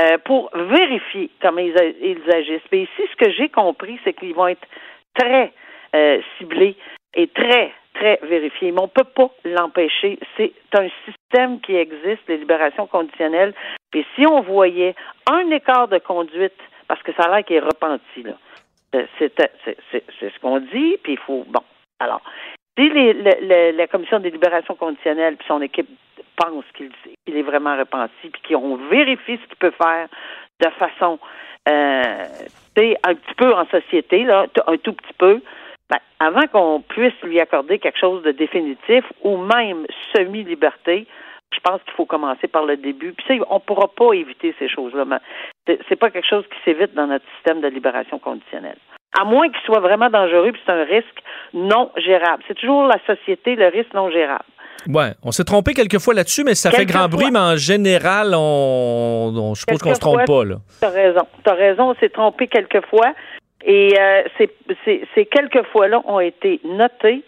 Euh, 0.00 0.18
pour 0.24 0.50
vérifier 0.52 1.30
comment 1.40 1.60
ils, 1.60 1.76
ils 2.02 2.34
agissent. 2.34 2.66
Mais 2.72 2.82
ici, 2.82 3.02
ce 3.12 3.16
que 3.24 3.30
j'ai 3.30 3.48
compris, 3.48 3.96
c'est 4.02 4.12
qu'ils 4.12 4.34
vont 4.34 4.48
être 4.48 4.66
très 5.16 5.52
euh, 5.94 6.20
ciblé 6.38 6.76
et 7.14 7.28
très, 7.28 7.72
très 7.94 8.18
vérifié. 8.22 8.72
Mais 8.72 8.80
on 8.80 8.84
ne 8.84 8.88
peut 8.88 9.04
pas 9.04 9.30
l'empêcher. 9.44 10.18
C'est 10.36 10.52
un 10.74 10.88
système 11.04 11.60
qui 11.60 11.76
existe, 11.76 12.22
les 12.28 12.38
libérations 12.38 12.86
conditionnelles. 12.86 13.54
Et 13.94 14.04
si 14.16 14.26
on 14.26 14.40
voyait 14.40 14.94
un 15.30 15.50
écart 15.50 15.88
de 15.88 15.98
conduite, 15.98 16.58
parce 16.88 17.02
que 17.02 17.12
ça 17.12 17.24
a 17.24 17.36
l'air 17.36 17.44
qu'il 17.44 17.56
est 17.56 17.60
repenti, 17.60 18.22
là. 18.22 18.34
Euh, 18.94 19.06
c'est 19.18 19.32
ce 20.20 20.40
qu'on 20.40 20.60
dit, 20.60 20.96
puis 21.02 21.14
il 21.14 21.18
faut. 21.18 21.44
Bon. 21.48 21.62
Alors, 21.98 22.22
si 22.78 22.88
les, 22.90 23.72
la 23.72 23.86
commission 23.86 24.20
des 24.20 24.30
libérations 24.30 24.74
conditionnelles 24.74 25.36
puis 25.36 25.46
son 25.48 25.62
équipe 25.62 25.88
pense 26.36 26.64
qu'il 26.74 26.90
est 27.26 27.42
vraiment 27.42 27.76
repenti, 27.76 28.28
puis 28.30 28.42
qu'ils 28.42 28.56
ont 28.56 28.76
vérifié 28.76 29.38
ce 29.42 29.46
qu'il 29.48 29.56
peut 29.56 29.72
faire 29.72 30.08
de 30.60 30.70
façon 30.70 31.18
euh, 31.68 32.24
un 32.76 33.14
petit 33.14 33.34
peu 33.36 33.54
en 33.54 33.66
société, 33.66 34.24
là, 34.24 34.46
un 34.66 34.76
tout 34.76 34.92
petit 34.92 35.14
peu, 35.18 35.40
ben, 35.94 36.26
avant 36.26 36.46
qu'on 36.48 36.80
puisse 36.80 37.14
lui 37.22 37.40
accorder 37.40 37.78
quelque 37.78 37.98
chose 37.98 38.22
de 38.22 38.32
définitif 38.32 39.04
ou 39.22 39.36
même 39.36 39.86
semi-liberté, 40.14 41.06
je 41.52 41.60
pense 41.60 41.80
qu'il 41.82 41.92
faut 41.92 42.06
commencer 42.06 42.48
par 42.48 42.64
le 42.64 42.76
début. 42.76 43.12
Puis 43.12 43.24
ça, 43.28 43.34
on 43.48 43.56
ne 43.56 43.60
pourra 43.60 43.88
pas 43.88 44.12
éviter 44.12 44.54
ces 44.58 44.68
choses-là. 44.68 45.04
C'est 45.88 45.96
pas 45.96 46.10
quelque 46.10 46.28
chose 46.28 46.44
qui 46.50 46.58
s'évite 46.64 46.94
dans 46.94 47.06
notre 47.06 47.24
système 47.36 47.60
de 47.60 47.68
libération 47.68 48.18
conditionnelle. 48.18 48.78
À 49.20 49.24
moins 49.24 49.48
qu'il 49.48 49.60
soit 49.64 49.78
vraiment 49.78 50.10
dangereux, 50.10 50.50
puis 50.50 50.60
c'est 50.66 50.72
un 50.72 50.84
risque 50.84 51.22
non 51.52 51.92
gérable. 51.96 52.42
C'est 52.48 52.58
toujours 52.58 52.86
la 52.86 52.98
société, 53.06 53.54
le 53.54 53.68
risque 53.68 53.94
non 53.94 54.10
gérable. 54.10 54.44
Ouais, 54.88 55.12
on 55.22 55.30
s'est 55.30 55.44
trompé 55.44 55.72
quelquefois 55.72 56.14
là-dessus, 56.14 56.42
mais 56.44 56.54
ça 56.54 56.70
fait 56.70 56.84
grand 56.84 57.08
bruit, 57.08 57.30
mais 57.30 57.38
en 57.38 57.56
général, 57.56 58.34
on, 58.34 59.52
je 59.54 59.60
suppose 59.60 59.80
qu'on 59.80 59.90
ne 59.90 59.94
se 59.94 60.00
trompe 60.00 60.26
pas. 60.26 60.42
Tu 60.44 60.84
as 60.84 60.90
raison. 60.90 61.22
Tu 61.44 61.50
as 61.50 61.54
raison, 61.54 61.90
on 61.90 61.94
s'est 61.94 62.08
trompé 62.08 62.48
quelquefois. 62.48 63.14
Et 63.64 63.94
euh, 63.98 64.22
ces, 64.84 65.26
quelques 65.26 65.64
fois-là 65.68 66.02
ont 66.04 66.20
été 66.20 66.60
notés, 66.64 67.22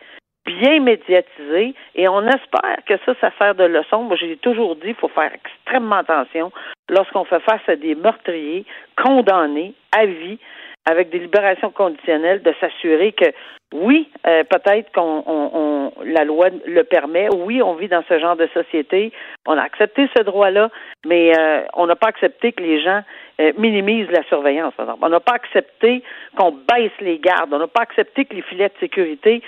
bien 0.44 0.80
médiatisés, 0.80 1.74
et 1.94 2.08
on 2.08 2.22
espère 2.26 2.76
que 2.86 2.94
ça, 3.04 3.14
ça 3.20 3.30
sert 3.38 3.54
de 3.54 3.64
leçon. 3.64 4.02
Moi, 4.02 4.16
j'ai 4.16 4.36
toujours 4.36 4.76
dit 4.76 4.82
qu'il 4.82 4.94
faut 4.94 5.08
faire 5.08 5.32
extrêmement 5.32 5.96
attention 5.96 6.52
lorsqu'on 6.88 7.24
fait 7.24 7.40
face 7.40 7.66
à 7.68 7.76
des 7.76 7.94
meurtriers 7.94 8.64
condamnés 9.02 9.74
à 9.92 10.06
vie 10.06 10.38
avec 10.86 11.10
des 11.10 11.18
libérations 11.18 11.70
conditionnelles, 11.70 12.42
de 12.42 12.54
s'assurer 12.60 13.12
que 13.12 13.26
oui, 13.74 14.08
euh, 14.26 14.44
peut-être 14.44 14.92
qu'on 14.92 15.24
on, 15.26 15.92
la 16.04 16.24
loi 16.24 16.48
le 16.66 16.84
permet. 16.84 17.28
Oui, 17.34 17.60
on 17.60 17.74
vit 17.74 17.88
dans 17.88 18.04
ce 18.08 18.18
genre 18.20 18.36
de 18.36 18.46
société. 18.54 19.12
On 19.44 19.58
a 19.58 19.62
accepté 19.62 20.08
ce 20.16 20.22
droit-là, 20.22 20.70
mais 21.04 21.36
euh, 21.36 21.62
on 21.74 21.86
n'a 21.86 21.96
pas 21.96 22.06
accepté 22.06 22.52
que 22.52 22.62
les 22.62 22.80
gens 22.80 23.02
euh, 23.40 23.52
minimisent 23.58 24.10
la 24.10 24.22
surveillance. 24.28 24.72
Par 24.74 24.86
exemple. 24.86 25.04
On 25.04 25.08
n'a 25.08 25.20
pas 25.20 25.34
accepté 25.34 26.04
qu'on 26.36 26.52
baisse 26.52 26.92
les 27.00 27.18
gardes. 27.18 27.52
On 27.52 27.58
n'a 27.58 27.66
pas 27.66 27.82
accepté 27.82 28.24
que 28.24 28.36
les 28.36 28.42
filets 28.42 28.68
de 28.68 28.78
sécurité 28.78 29.42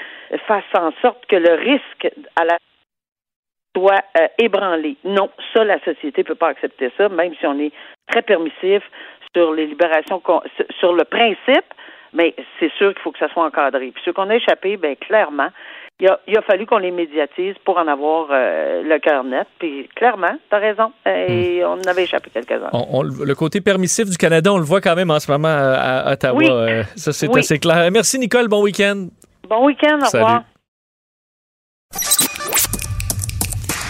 fassent 0.49 0.65
en 0.77 0.91
sorte 1.01 1.25
que 1.27 1.37
le 1.37 1.55
risque 1.55 2.13
à 2.35 2.45
la 2.45 2.59
soit 3.77 4.03
ébranlé. 4.39 4.97
Non, 5.05 5.31
ça, 5.55 5.63
la 5.63 5.79
société 5.85 6.23
ne 6.23 6.27
peut 6.27 6.35
pas 6.35 6.49
accepter 6.49 6.91
ça, 6.97 7.09
même 7.09 7.35
si 7.37 7.47
on 7.47 7.61
est 7.61 7.71
très 8.09 8.23
permissif 8.23 8.83
sur 9.35 9.53
les 9.53 9.67
libérations, 9.67 10.23
sur 10.79 10.93
le 10.93 11.05
principe, 11.05 11.65
mais 12.13 12.35
c'est 12.59 12.73
sûr 12.73 12.93
qu'il 12.95 13.03
faut 13.03 13.13
que 13.13 13.19
ça 13.19 13.29
soit 13.29 13.45
encadré. 13.45 13.91
Puis 13.91 14.03
ceux 14.05 14.13
qu'on 14.13 14.31
a 14.31 14.37
échappé, 14.37 14.77
ben 14.77 14.97
clairement, 14.97 15.49
il 16.01 16.09
a, 16.09 16.21
il 16.29 16.39
a 16.39 16.43
fallu 16.43 16.65
qu'on 16.65 16.79
les 16.79 16.91
médiatise 16.91 17.57
pour 17.65 17.77
en 17.77 17.89
avoir 17.89 18.29
euh, 18.31 18.83
le 18.83 18.99
cœur 18.99 19.25
net. 19.25 19.47
Puis 19.59 19.89
clairement, 19.95 20.39
tu 20.49 20.57
as 20.57 20.59
raison. 20.59 20.93
Et 21.07 21.61
hmm. 21.61 21.67
on 21.67 21.73
en 21.73 21.91
avait 21.91 22.05
échappé 22.05 22.31
quelques-uns. 22.31 22.71
le 22.73 23.35
côté 23.35 23.61
permissif 23.61 24.09
du 24.09 24.17
Canada, 24.17 24.53
on 24.53 24.59
le 24.59 24.65
voit 24.65 24.81
quand 24.81 24.95
même 24.95 25.11
en 25.11 25.21
ce 25.21 25.31
moment 25.31 25.49
à, 25.49 26.13
Ottawa. 26.13 26.43
Euh, 26.43 26.83
ça, 26.97 27.13
c'est 27.13 27.37
assez 27.37 27.59
clair. 27.59 27.91
Merci, 27.91 28.19
Nicole. 28.19 28.49
Bon 28.49 28.63
week-end. 28.63 29.09
Bon 29.49 29.67
week-end. 29.67 29.99
Au 30.03 30.11
revoir. 30.11 30.43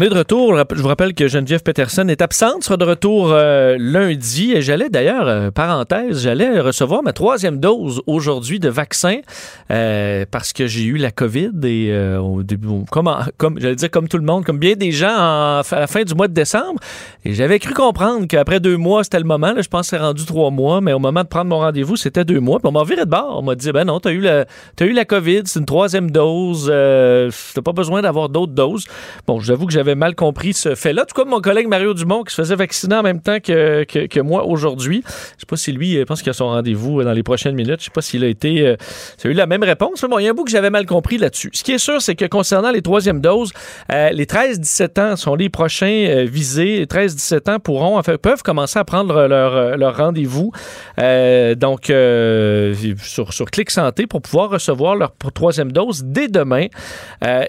On 0.00 0.02
est 0.02 0.08
de 0.08 0.16
retour. 0.16 0.56
Je 0.56 0.80
vous 0.80 0.88
rappelle 0.88 1.12
que 1.12 1.28
Geneviève 1.28 1.62
Peterson 1.62 2.08
est 2.08 2.22
absente, 2.22 2.64
sera 2.64 2.78
de 2.78 2.86
retour 2.86 3.32
euh, 3.32 3.76
lundi. 3.78 4.52
Et 4.52 4.62
j'allais 4.62 4.88
d'ailleurs, 4.88 5.28
euh, 5.28 5.50
parenthèse, 5.50 6.22
j'allais 6.22 6.58
recevoir 6.58 7.02
ma 7.02 7.12
troisième 7.12 7.58
dose 7.58 8.00
aujourd'hui 8.06 8.58
de 8.60 8.70
vaccin 8.70 9.18
euh, 9.70 10.24
parce 10.30 10.54
que 10.54 10.66
j'ai 10.66 10.84
eu 10.84 10.96
la 10.96 11.10
COVID 11.10 11.50
et 11.64 11.94
au 12.16 12.42
début, 12.42 12.86
comme, 12.90 13.14
comme 13.36 13.60
j'allais 13.60 13.76
dire 13.76 13.90
comme 13.90 14.08
tout 14.08 14.16
le 14.16 14.24
monde, 14.24 14.42
comme 14.46 14.56
bien 14.56 14.74
des 14.74 14.90
gens 14.90 15.10
à 15.10 15.62
la 15.70 15.86
fin 15.86 16.02
du 16.02 16.14
mois 16.14 16.28
de 16.28 16.32
décembre. 16.32 16.80
Et 17.26 17.34
j'avais 17.34 17.58
cru 17.58 17.74
comprendre 17.74 18.26
qu'après 18.26 18.58
deux 18.58 18.78
mois, 18.78 19.04
c'était 19.04 19.18
le 19.18 19.26
moment. 19.26 19.52
Je 19.58 19.68
pense 19.68 19.90
que 19.90 19.98
c'est 19.98 20.02
rendu 20.02 20.24
trois 20.24 20.50
mois, 20.50 20.80
mais 20.80 20.94
au 20.94 20.98
moment 20.98 21.24
de 21.24 21.28
prendre 21.28 21.50
mon 21.50 21.58
rendez-vous, 21.58 21.96
c'était 21.96 22.24
deux 22.24 22.40
mois. 22.40 22.58
Puis 22.58 22.68
on 22.68 22.72
m'a 22.72 22.84
viré 22.84 23.04
de 23.04 23.10
bord. 23.10 23.36
On 23.38 23.42
m'a 23.42 23.54
dit, 23.54 23.70
ben 23.70 23.84
non, 23.84 24.00
t'as 24.00 24.12
eu 24.12 24.20
la, 24.20 24.46
as 24.80 24.84
eu 24.84 24.94
la 24.94 25.04
COVID, 25.04 25.42
c'est 25.44 25.60
une 25.60 25.66
troisième 25.66 26.10
dose. 26.10 26.68
t'as 26.68 27.62
pas 27.62 27.72
besoin 27.72 28.00
d'avoir 28.00 28.30
d'autres 28.30 28.54
doses. 28.54 28.86
Bon, 29.26 29.40
j'avoue 29.40 29.66
que 29.66 29.74
j'avais 29.74 29.89
mal 29.94 30.14
compris 30.14 30.54
ce 30.54 30.74
fait-là. 30.74 31.04
Tout 31.04 31.14
comme 31.14 31.30
mon 31.30 31.40
collègue 31.40 31.68
Mario 31.68 31.94
Dumont 31.94 32.24
qui 32.24 32.34
se 32.34 32.42
faisait 32.42 32.56
vacciner 32.56 32.96
en 32.96 33.02
même 33.02 33.20
temps 33.20 33.38
que, 33.40 33.84
que, 33.84 34.20
moi 34.20 34.44
aujourd'hui. 34.44 35.02
Je 35.06 35.40
sais 35.40 35.46
pas 35.48 35.56
si 35.56 35.72
lui, 35.72 35.96
je 35.96 36.02
pense 36.04 36.22
qu'il 36.22 36.30
a 36.30 36.34
son 36.34 36.46
rendez-vous 36.46 37.02
dans 37.02 37.12
les 37.12 37.22
prochaines 37.22 37.54
minutes. 37.54 37.80
Je 37.80 37.84
sais 37.86 37.90
pas 37.90 38.02
s'il 38.02 38.24
a 38.24 38.28
été, 38.28 38.66
euh, 38.66 38.76
a 39.24 39.28
eu 39.28 39.32
la 39.32 39.46
même 39.46 39.62
réponse. 39.62 40.02
Mais 40.02 40.08
bon, 40.08 40.18
il 40.18 40.24
y 40.24 40.28
a 40.28 40.30
un 40.30 40.34
bout 40.34 40.44
que 40.44 40.50
j'avais 40.50 40.70
mal 40.70 40.86
compris 40.86 41.18
là-dessus. 41.18 41.50
Ce 41.52 41.62
qui 41.62 41.72
est 41.72 41.78
sûr, 41.78 42.00
c'est 42.02 42.14
que 42.14 42.24
concernant 42.24 42.70
les 42.70 42.82
troisièmes 42.82 43.20
doses, 43.20 43.52
euh, 43.92 44.10
les 44.10 44.26
13-17 44.26 45.00
ans 45.00 45.16
sont 45.16 45.34
les 45.34 45.48
prochains 45.48 46.06
euh, 46.08 46.24
visés. 46.24 46.78
Les 46.78 46.86
13-17 46.86 47.50
ans 47.50 47.58
pourront, 47.58 47.98
enfin, 47.98 48.16
peuvent 48.16 48.42
commencer 48.42 48.78
à 48.78 48.84
prendre 48.84 49.26
leur, 49.26 49.76
leur 49.76 49.96
rendez-vous. 49.96 50.52
donc, 51.56 51.92
sur, 53.02 53.32
sur 53.32 53.50
Clic 53.50 53.70
Santé 53.70 54.06
pour 54.06 54.22
pouvoir 54.22 54.50
recevoir 54.50 54.96
leur 54.96 55.12
troisième 55.34 55.72
dose 55.72 56.02
dès 56.04 56.28
demain. 56.28 56.66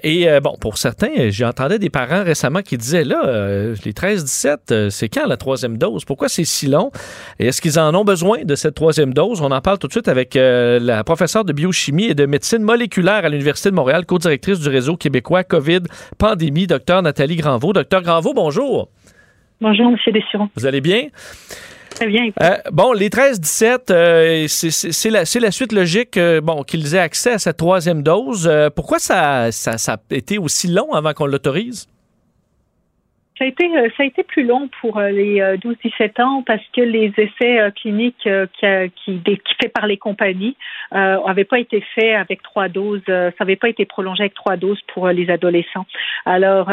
et 0.04 0.28
bon, 0.42 0.56
pour 0.60 0.78
certains, 0.78 1.30
j'entendais 1.30 1.80
des 1.80 1.90
parents 1.90 2.21
récemment 2.24 2.62
qui 2.62 2.78
disaient 2.78 3.04
là, 3.04 3.22
euh, 3.26 3.76
les 3.86 3.94
13-17, 3.94 4.58
euh, 4.72 4.90
c'est 4.90 5.10
quand 5.10 5.28
la 5.28 5.38
troisième 5.38 5.78
dose? 5.78 6.06
Pourquoi 6.06 6.30
c'est 6.30 6.46
si 6.46 6.68
long? 6.68 6.92
Et 7.40 7.48
est-ce 7.48 7.62
qu'ils 7.62 7.80
en 7.80 7.94
ont 7.96 8.04
besoin 8.04 8.44
de 8.44 8.56
cette 8.56 8.76
troisième 8.76 9.14
dose? 9.14 9.42
On 9.42 9.52
en 9.52 9.62
parle 9.62 9.80
tout 9.80 9.88
de 9.88 9.92
suite 9.92 10.08
avec 10.08 10.36
euh, 10.36 10.80
la 10.80 11.04
professeure 11.04 11.46
de 11.46 11.54
biochimie 11.54 12.06
et 12.06 12.16
de 12.16 12.26
médecine 12.26 12.64
moléculaire 12.64 13.26
à 13.26 13.30
l'Université 13.30 13.70
de 13.70 13.76
Montréal, 13.76 14.06
co-directrice 14.06 14.60
du 14.60 14.70
réseau 14.70 14.96
québécois 14.96 15.44
COVID 15.44 15.82
Pandémie, 16.18 16.68
docteur 16.68 17.02
Nathalie 17.02 17.36
Granvaux. 17.36 17.74
Docteur 17.74 18.02
Granvaux, 18.02 18.34
bonjour. 18.34 18.90
Bonjour, 19.60 19.88
M. 19.88 20.14
Dessuron. 20.14 20.50
Vous 20.56 20.66
allez 20.66 20.82
bien? 20.82 21.08
Très 21.92 22.08
bien. 22.08 22.32
bon, 22.72 22.94
les 22.94 23.10
13-17, 23.10 24.48
c'est 24.48 25.10
la, 25.10 25.20
la, 25.20 25.52
suite 25.52 25.74
logique 25.74 26.18
bon, 26.42 26.64
qu'ils 26.64 26.96
aient 26.96 27.00
accès 27.00 27.34
à 27.34 27.38
cette 27.38 27.58
troisième 27.58 28.02
dose. 28.02 28.50
pourquoi 28.76 28.98
ça, 28.98 29.52
ça, 29.52 29.78
ça, 29.78 29.94
a 29.94 30.16
été 30.16 30.38
aussi 30.38 30.68
long 30.68 30.94
avant 30.94 31.14
qu'on 31.14 31.26
l'autorise? 31.26 31.88
Ça 33.42 33.46
a 33.46 33.48
été 33.48 33.76
euh, 33.76 33.90
ça 33.98 34.04
a 34.04 34.06
été 34.06 34.22
plus 34.22 34.44
long 34.44 34.70
pour 34.82 35.00
euh, 35.00 35.10
les 35.10 35.42
12-17 35.42 36.12
euh, 36.20 36.24
ans 36.24 36.44
parce 36.44 36.62
que 36.76 36.82
les 36.82 37.12
essais 37.18 37.72
cliniques 37.76 38.30
qui, 38.54 38.92
qui, 39.04 39.20
qui 39.20 39.56
faits 39.60 39.74
par 39.74 39.88
les 39.88 39.98
compagnies 39.98 40.56
n'avaient 40.92 41.44
pas 41.44 41.58
été 41.58 41.84
faits 41.96 42.18
avec 42.18 42.44
trois 42.44 42.70
doses. 42.70 43.02
ça 43.08 43.32
n'avait 43.40 43.56
pas 43.56 43.70
été 43.70 43.86
prolongé 43.86 44.22
avec 44.22 44.36
trois 44.36 44.58
doses 44.58 44.80
pour 44.94 45.08
les 45.08 45.28
adolescents. 45.32 45.88
Alors 46.26 46.70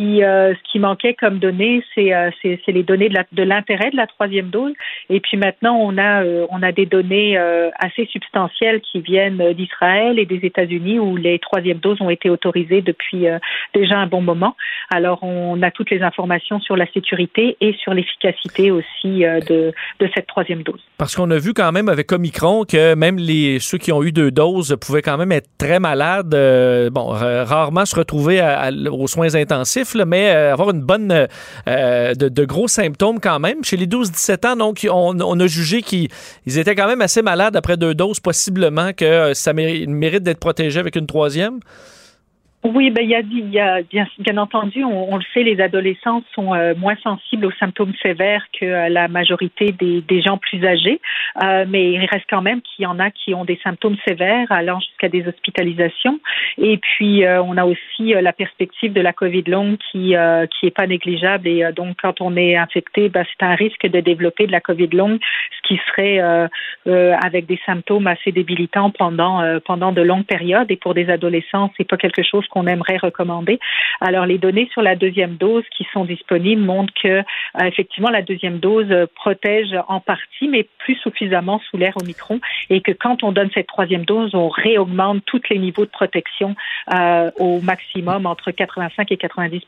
euh, 0.00 0.54
ce 0.54 0.72
qui 0.72 0.78
manquait 0.78 1.14
comme 1.14 1.38
données, 1.38 1.84
c'est 1.94 2.14
euh, 2.14 2.30
les 2.68 2.82
données 2.82 3.10
de 3.10 3.42
l'intérêt 3.42 3.90
de, 3.90 3.96
la 3.96 4.06
troisième 4.06 4.48
dose. 4.48 4.72
Et 5.10 5.20
puis 5.20 5.36
maintenant, 5.36 5.76
on 5.76 5.98
a 5.98 6.24
euh, 6.24 6.46
on 6.50 6.62
a 6.62 6.72
des 6.72 6.86
données 6.86 7.36
assez 7.78 8.06
substantielles 8.06 8.80
qui 8.80 9.00
viennent 9.00 9.52
d'Israël 9.52 10.18
et 10.18 10.26
des 10.26 10.40
États-Unis 10.46 10.98
où 10.98 11.16
les 11.16 11.38
troisièmes 11.38 11.78
doses 11.78 12.00
ont 12.00 12.10
été 12.10 12.30
autorisées 12.30 12.82
depuis 12.82 13.26
déjà 13.74 13.98
un 13.98 14.06
bon 14.06 14.22
moment. 14.22 14.56
Alors 14.90 15.22
on 15.22 15.60
a 15.62 15.70
toutes 15.70 15.90
les 15.90 16.02
informations 16.02 16.60
sur 16.60 16.76
la 16.76 16.86
sécurité 16.86 17.56
et 17.60 17.74
sur 17.74 17.94
l'efficacité 17.94 18.70
aussi 18.70 19.20
de, 19.20 19.72
de 20.00 20.10
cette 20.14 20.26
troisième 20.26 20.62
dose. 20.62 20.82
Parce 21.00 21.16
qu'on 21.16 21.30
a 21.30 21.38
vu 21.38 21.54
quand 21.54 21.72
même 21.72 21.88
avec 21.88 22.12
Omicron 22.12 22.66
que 22.66 22.94
même 22.94 23.16
les 23.16 23.58
ceux 23.58 23.78
qui 23.78 23.90
ont 23.90 24.02
eu 24.02 24.12
deux 24.12 24.30
doses 24.30 24.76
pouvaient 24.78 25.00
quand 25.00 25.16
même 25.16 25.32
être 25.32 25.48
très 25.56 25.80
malades, 25.80 26.36
bon 26.92 27.06
rarement 27.06 27.86
se 27.86 27.96
retrouver 27.96 28.38
aux 28.90 29.06
soins 29.06 29.34
intensifs 29.34 29.94
mais 30.06 30.30
euh, 30.30 30.52
avoir 30.52 30.70
une 30.70 30.82
bonne 30.82 31.26
euh, 31.68 32.14
de, 32.14 32.44
gros 32.44 32.68
symptômes 32.68 33.20
quand 33.20 33.38
même. 33.38 33.64
Chez 33.64 33.76
les 33.76 33.86
12-17 33.86 34.46
ans, 34.46 34.56
donc, 34.56 34.86
on, 34.90 35.40
a 35.40 35.46
jugé 35.46 35.82
qu'ils 35.82 36.08
étaient 36.46 36.74
quand 36.74 36.86
même 36.86 37.00
assez 37.00 37.22
malades 37.22 37.56
après 37.56 37.76
deux 37.76 37.94
doses, 37.94 38.20
possiblement 38.20 38.92
que 38.92 39.04
euh, 39.04 39.34
ça 39.34 39.52
mérite 39.52 40.22
d'être 40.22 40.40
protégé 40.40 40.80
avec 40.80 40.96
une 40.96 41.06
troisième. 41.06 41.60
Oui, 42.62 42.90
ben 42.90 43.02
il 43.02 43.08
y 43.08 43.14
a, 43.14 43.20
y 43.22 43.58
a 43.58 43.80
bien, 43.80 44.06
bien 44.18 44.36
entendu, 44.36 44.84
on, 44.84 45.16
le 45.16 45.24
sait, 45.32 45.42
les 45.42 45.62
adolescents 45.62 46.22
sont 46.34 46.52
euh, 46.52 46.74
moins 46.76 46.96
sensibles 47.02 47.46
aux 47.46 47.52
symptômes 47.52 47.94
sévères 48.02 48.44
que 48.52 48.66
euh, 48.66 48.88
la 48.90 49.08
majorité 49.08 49.72
des, 49.72 50.02
des, 50.02 50.20
gens 50.20 50.36
plus 50.36 50.62
âgés, 50.66 51.00
euh, 51.42 51.64
mais 51.66 51.92
il 51.92 52.04
reste 52.04 52.26
quand 52.28 52.42
même 52.42 52.60
qu'il 52.60 52.82
y 52.82 52.86
en 52.86 52.98
a 52.98 53.10
qui 53.10 53.32
ont 53.32 53.46
des 53.46 53.58
symptômes 53.64 53.96
sévères 54.06 54.52
allant 54.52 54.78
jusqu'à 54.78 55.08
des 55.08 55.26
hospitalisations. 55.26 56.20
Et 56.58 56.76
puis 56.76 57.24
on 57.26 57.56
a 57.56 57.64
aussi 57.64 58.12
la 58.20 58.32
perspective 58.34 58.92
de 58.92 59.00
la 59.00 59.14
Covid 59.14 59.44
longue 59.46 59.78
qui 59.90 60.14
qui 60.50 60.66
est 60.66 60.74
pas 60.74 60.86
négligeable 60.86 61.48
et 61.48 61.72
donc 61.74 61.96
quand 62.02 62.20
on 62.20 62.36
est 62.36 62.56
infecté, 62.56 63.08
ben, 63.08 63.24
c'est 63.30 63.44
un 63.44 63.54
risque 63.54 63.86
de 63.86 64.00
développer 64.00 64.46
de 64.46 64.52
la 64.52 64.60
Covid 64.60 64.88
longue, 64.88 65.18
qui 65.70 65.80
serait 65.88 66.18
avec 66.86 67.46
des 67.46 67.60
symptômes 67.64 68.06
assez 68.06 68.32
débilitants 68.32 68.90
pendant 68.90 69.60
pendant 69.64 69.92
de 69.92 70.02
longues 70.02 70.26
périodes. 70.26 70.70
Et 70.70 70.76
pour 70.76 70.94
des 70.94 71.08
adolescents, 71.08 71.70
c'est 71.76 71.88
pas 71.88 71.96
quelque 71.96 72.22
chose 72.22 72.46
qu'on 72.48 72.66
aimerait 72.66 72.96
recommander. 72.96 73.60
Alors, 74.00 74.26
les 74.26 74.38
données 74.38 74.68
sur 74.72 74.82
la 74.82 74.96
deuxième 74.96 75.36
dose 75.36 75.64
qui 75.76 75.86
sont 75.92 76.04
disponibles 76.04 76.62
montrent 76.62 76.92
que, 77.00 77.08
euh, 77.08 77.22
effectivement, 77.64 78.10
la 78.10 78.22
deuxième 78.22 78.58
dose 78.58 78.90
euh, 78.90 79.06
protège 79.14 79.74
en 79.88 80.00
partie, 80.00 80.48
mais 80.48 80.66
plus 80.78 80.96
suffisamment 80.96 81.60
sous 81.70 81.76
l'air 81.76 81.94
Omicron, 82.00 82.40
et 82.70 82.80
que 82.80 82.92
quand 82.92 83.22
on 83.22 83.32
donne 83.32 83.50
cette 83.52 83.66
troisième 83.66 84.04
dose, 84.04 84.34
on 84.34 84.48
réaugmente 84.48 85.22
tous 85.26 85.42
les 85.50 85.58
niveaux 85.58 85.84
de 85.84 85.90
protection 85.90 86.54
euh, 86.94 87.30
au 87.38 87.60
maximum 87.60 88.26
entre 88.26 88.50
85 88.50 89.12
et 89.12 89.16
90 89.16 89.62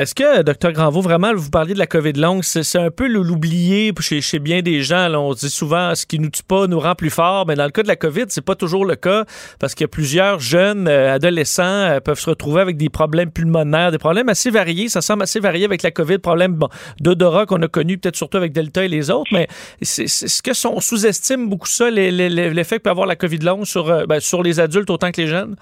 est-ce 0.00 0.14
que, 0.14 0.40
docteur 0.40 0.72
Granvaux, 0.72 1.02
vraiment, 1.02 1.34
vous 1.34 1.50
parliez 1.50 1.74
de 1.74 1.78
la 1.78 1.86
COVID 1.86 2.14
longue, 2.14 2.42
c'est 2.42 2.78
un 2.78 2.90
peu 2.90 3.06
l'oublier 3.06 3.92
chez, 4.00 4.38
bien 4.38 4.62
des 4.62 4.80
gens. 4.80 5.12
on 5.12 5.34
dit 5.34 5.50
souvent, 5.50 5.94
ce 5.94 6.06
qui 6.06 6.18
nous 6.18 6.30
tue 6.30 6.42
pas 6.42 6.66
nous 6.66 6.80
rend 6.80 6.94
plus 6.94 7.10
fort, 7.10 7.44
mais 7.46 7.54
dans 7.54 7.66
le 7.66 7.70
cas 7.70 7.82
de 7.82 7.88
la 7.88 7.96
COVID, 7.96 8.24
c'est 8.28 8.40
pas 8.40 8.54
toujours 8.54 8.86
le 8.86 8.96
cas 8.96 9.26
parce 9.58 9.74
que 9.74 9.84
plusieurs 9.84 10.40
jeunes 10.40 10.88
euh, 10.88 11.12
adolescents 11.12 11.62
euh, 11.64 12.00
peuvent 12.00 12.18
se 12.18 12.30
retrouver 12.30 12.62
avec 12.62 12.78
des 12.78 12.88
problèmes 12.88 13.30
pulmonaires, 13.30 13.92
des 13.92 13.98
problèmes 13.98 14.30
assez 14.30 14.48
variés. 14.48 14.88
Ça 14.88 15.02
semble 15.02 15.22
assez 15.22 15.38
varié 15.38 15.66
avec 15.66 15.82
la 15.82 15.90
COVID, 15.90 16.16
problèmes 16.16 16.58
d'odorat 16.98 17.44
qu'on 17.44 17.60
a 17.60 17.68
connu 17.68 17.98
peut-être 17.98 18.16
surtout 18.16 18.38
avec 18.38 18.52
Delta 18.52 18.82
et 18.82 18.88
les 18.88 19.10
autres, 19.10 19.30
mais 19.32 19.48
c'est 19.82 20.08
ce 20.08 20.40
que 20.40 20.52
on 20.66 20.80
sous-estime 20.80 21.50
beaucoup 21.50 21.68
ça, 21.68 21.90
l'effet 21.90 22.78
que 22.78 22.84
peut 22.84 22.90
avoir 22.90 23.06
la 23.06 23.16
COVID 23.16 23.40
longue 23.40 23.66
sur, 23.66 23.90
euh, 23.90 24.06
ben, 24.06 24.18
sur 24.18 24.42
les 24.42 24.60
adultes 24.60 24.88
autant 24.88 25.10
que 25.10 25.20
les 25.20 25.26
jeunes? 25.26 25.56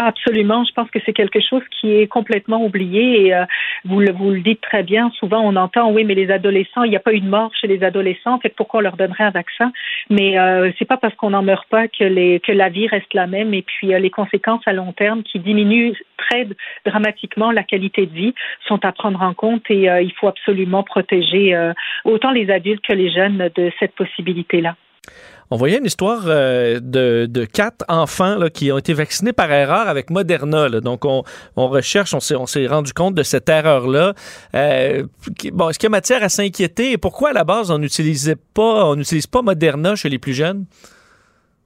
Absolument, 0.00 0.62
je 0.64 0.72
pense 0.74 0.88
que 0.92 1.00
c'est 1.04 1.12
quelque 1.12 1.40
chose 1.40 1.64
qui 1.80 1.92
est 1.96 2.06
complètement 2.06 2.64
oublié 2.64 3.26
et 3.26 3.34
euh, 3.34 3.44
vous, 3.84 3.98
le, 3.98 4.12
vous 4.12 4.30
le 4.30 4.42
dites 4.42 4.60
très 4.60 4.84
bien. 4.84 5.10
Souvent, 5.18 5.40
on 5.40 5.56
entend 5.56 5.90
oui, 5.90 6.04
mais 6.04 6.14
les 6.14 6.30
adolescents, 6.30 6.84
il 6.84 6.90
n'y 6.90 6.96
a 6.96 7.00
pas 7.00 7.12
eu 7.12 7.18
de 7.18 7.28
mort 7.28 7.50
chez 7.60 7.66
les 7.66 7.82
adolescents. 7.82 8.34
En 8.34 8.38
fait, 8.38 8.54
pourquoi 8.54 8.78
on 8.78 8.82
leur 8.84 8.96
donnerait 8.96 9.24
un 9.24 9.30
vaccin? 9.30 9.72
Mais 10.08 10.38
euh, 10.38 10.70
c'est 10.78 10.84
pas 10.84 10.98
parce 10.98 11.16
qu'on 11.16 11.30
n'en 11.30 11.42
meurt 11.42 11.68
pas 11.68 11.88
que 11.88 12.04
les 12.04 12.38
que 12.38 12.52
la 12.52 12.68
vie 12.68 12.86
reste 12.86 13.12
la 13.12 13.26
même 13.26 13.52
et 13.54 13.62
puis 13.62 13.92
euh, 13.92 13.98
les 13.98 14.10
conséquences 14.10 14.62
à 14.66 14.72
long 14.72 14.92
terme 14.92 15.24
qui 15.24 15.40
diminuent 15.40 15.94
très 16.16 16.46
dramatiquement 16.86 17.50
la 17.50 17.64
qualité 17.64 18.06
de 18.06 18.14
vie 18.14 18.34
sont 18.68 18.84
à 18.84 18.92
prendre 18.92 19.20
en 19.20 19.34
compte 19.34 19.68
et 19.68 19.86
il 19.86 20.12
faut 20.12 20.28
absolument 20.28 20.82
protéger 20.82 21.56
autant 22.04 22.32
les 22.32 22.50
adultes 22.50 22.84
que 22.86 22.92
les 22.92 23.10
jeunes 23.10 23.50
de 23.54 23.72
cette 23.78 23.94
possibilité 23.94 24.60
là. 24.60 24.74
On 25.50 25.56
voyait 25.56 25.78
une 25.78 25.86
histoire 25.86 26.22
euh, 26.26 26.78
de, 26.80 27.44
quatre 27.46 27.84
enfants 27.88 28.38
qui 28.52 28.70
ont 28.70 28.78
été 28.78 28.92
vaccinés 28.92 29.32
par 29.32 29.50
erreur 29.50 29.88
avec 29.88 30.10
Moderna. 30.10 30.68
Donc, 30.80 31.04
on, 31.04 31.22
recherche, 31.56 32.14
on 32.14 32.46
s'est 32.46 32.66
rendu 32.66 32.92
compte 32.92 33.14
de 33.14 33.22
cette 33.22 33.48
erreur-là. 33.48 34.14
Euh, 34.54 35.04
bon, 35.52 35.70
est-ce 35.70 35.78
qu'il 35.78 35.86
y 35.86 35.88
a 35.88 35.90
matière 35.90 36.22
à 36.22 36.28
s'inquiéter? 36.28 36.92
Et 36.92 36.98
pourquoi, 36.98 37.30
à 37.30 37.32
la 37.32 37.44
base, 37.44 37.70
on 37.70 37.78
n'utilisait 37.78 38.36
pas, 38.36 38.84
on 38.86 38.96
n'utilise 38.96 39.26
pas 39.26 39.42
Moderna 39.42 39.96
chez 39.96 40.08
les 40.08 40.18
plus 40.18 40.34
jeunes? 40.34 40.66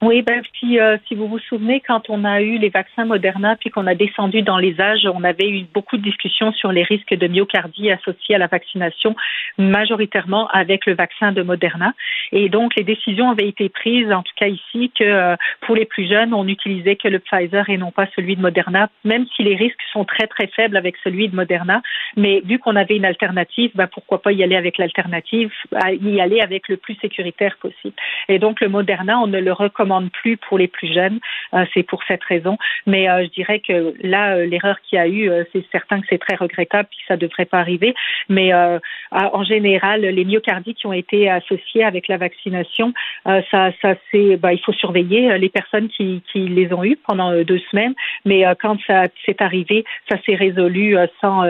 Oui, 0.05 0.21
ben 0.21 0.41
si, 0.59 0.81
euh, 0.81 0.97
si 1.07 1.15
vous 1.15 1.29
vous 1.29 1.39
souvenez, 1.39 1.79
quand 1.79 2.09
on 2.09 2.25
a 2.25 2.41
eu 2.41 2.57
les 2.57 2.67
vaccins 2.67 3.05
Moderna, 3.05 3.55
puis 3.55 3.69
qu'on 3.69 3.87
a 3.87 3.95
descendu 3.95 4.41
dans 4.41 4.57
les 4.57 4.81
âges, 4.81 5.07
on 5.13 5.23
avait 5.23 5.47
eu 5.47 5.65
beaucoup 5.73 5.95
de 5.95 6.01
discussions 6.01 6.51
sur 6.51 6.73
les 6.73 6.83
risques 6.83 7.13
de 7.13 7.25
myocardie 7.25 7.89
associés 7.89 8.35
à 8.35 8.37
la 8.37 8.47
vaccination, 8.47 9.15
majoritairement 9.57 10.49
avec 10.49 10.85
le 10.87 10.93
vaccin 10.93 11.31
de 11.31 11.41
Moderna. 11.41 11.93
Et 12.33 12.49
donc, 12.49 12.75
les 12.75 12.83
décisions 12.83 13.29
avaient 13.29 13.47
été 13.47 13.69
prises, 13.69 14.11
en 14.11 14.23
tout 14.23 14.33
cas 14.35 14.47
ici, 14.47 14.91
que 14.99 15.05
euh, 15.05 15.37
pour 15.61 15.75
les 15.75 15.85
plus 15.85 16.09
jeunes, 16.09 16.33
on 16.33 16.43
n'utilisait 16.43 16.97
que 16.97 17.07
le 17.07 17.19
Pfizer 17.19 17.69
et 17.69 17.77
non 17.77 17.91
pas 17.91 18.07
celui 18.13 18.35
de 18.35 18.41
Moderna, 18.41 18.89
même 19.05 19.25
si 19.37 19.43
les 19.43 19.55
risques 19.55 19.79
sont 19.93 20.03
très, 20.03 20.27
très 20.27 20.47
faibles 20.47 20.75
avec 20.75 20.97
celui 21.01 21.29
de 21.29 21.35
Moderna. 21.37 21.81
Mais 22.17 22.41
vu 22.43 22.59
qu'on 22.59 22.75
avait 22.75 22.97
une 22.97 23.05
alternative, 23.05 23.71
ben, 23.75 23.87
pourquoi 23.87 24.21
pas 24.21 24.33
y 24.33 24.43
aller 24.43 24.57
avec 24.57 24.79
l'alternative, 24.79 25.49
y 26.01 26.19
aller 26.19 26.41
avec 26.41 26.67
le 26.67 26.75
plus 26.75 26.95
sécuritaire 26.95 27.55
possible. 27.55 27.95
Et 28.27 28.37
donc, 28.37 28.59
le 28.59 28.67
Moderna, 28.67 29.17
on 29.19 29.27
ne 29.27 29.39
le 29.39 29.53
recommande 29.53 29.92
plus 30.01 30.37
pour 30.37 30.57
les 30.57 30.67
plus 30.67 30.93
jeunes. 30.93 31.19
c'est 31.73 31.83
pour 31.83 32.03
cette 32.07 32.23
raison. 32.23 32.57
Mais 32.85 33.05
je 33.05 33.29
dirais 33.29 33.59
que 33.59 33.93
là, 34.01 34.37
l'erreur 34.45 34.79
qu'il 34.81 34.97
y 34.97 34.99
a 34.99 35.07
eu, 35.07 35.29
c'est 35.51 35.65
certain 35.71 36.01
que 36.01 36.07
c'est 36.09 36.17
très 36.17 36.35
regrettable 36.35 36.89
et 36.91 36.95
que 36.95 37.07
ça 37.07 37.15
ne 37.15 37.19
devrait 37.19 37.45
pas 37.45 37.59
arriver. 37.59 37.93
Mais 38.29 38.51
en 39.11 39.43
général, 39.43 40.01
les 40.01 40.25
myocardies 40.25 40.73
qui 40.73 40.87
ont 40.87 40.93
été 40.93 41.29
associés 41.29 41.83
avec 41.83 42.07
la 42.07 42.17
vaccination, 42.17 42.93
ça, 43.25 43.71
c'est, 44.11 44.37
bah, 44.37 44.53
il 44.53 44.59
faut 44.59 44.73
surveiller 44.73 45.37
les 45.37 45.49
personnes 45.49 45.89
qui, 45.89 46.21
les 46.35 46.73
ont 46.73 46.83
eues 46.83 46.97
pendant 47.07 47.33
deux 47.43 47.61
semaines. 47.71 47.93
Mais 48.25 48.43
quand 48.61 48.77
ça 48.87 49.07
s'est 49.25 49.41
arrivé, 49.41 49.85
ça 50.09 50.17
s'est 50.25 50.35
résolu 50.35 50.95
sans, 51.21 51.43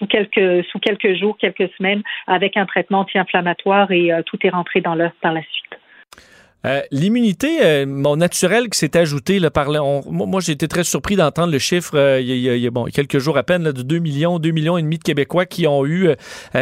sous 0.00 0.06
quelques, 0.06 1.14
jours, 1.14 1.36
quelques 1.38 1.70
semaines, 1.76 2.02
avec 2.26 2.56
un 2.56 2.66
traitement 2.66 3.00
anti-inflammatoire 3.00 3.90
et 3.90 4.12
euh, 4.12 4.22
tout 4.24 4.38
est 4.42 4.50
rentré 4.50 4.80
dans 4.80 4.94
l'œuf 4.94 5.12
par 5.20 5.32
la 5.32 5.42
suite. 5.42 5.78
Euh, 6.66 6.82
l'immunité 6.90 7.60
euh, 7.62 8.26
qui 8.28 8.78
s'est 8.78 8.96
ajoutée, 8.96 9.38
là, 9.38 9.50
par 9.50 9.70
moi 9.70 10.40
j'ai 10.40 10.52
été 10.52 10.68
très 10.68 10.84
surpris 10.84 11.16
d'entendre 11.16 11.52
le 11.52 11.58
chiffre 11.58 11.96
euh, 11.96 12.20
il, 12.20 12.36
y 12.36 12.66
a, 12.66 12.70
bon, 12.70 12.84
quelques 12.84 13.18
jours 13.18 13.38
à 13.38 13.42
peine 13.42 13.62
là, 13.62 13.72
de 13.72 13.80
2 13.82 13.98
millions, 13.98 14.38
2 14.38 14.50
millions 14.50 14.76
et 14.76 14.82
demi 14.82 14.98
de 14.98 15.02
Québécois 15.02 15.46
qui 15.46 15.66
ont 15.66 15.86
eu, 15.86 16.10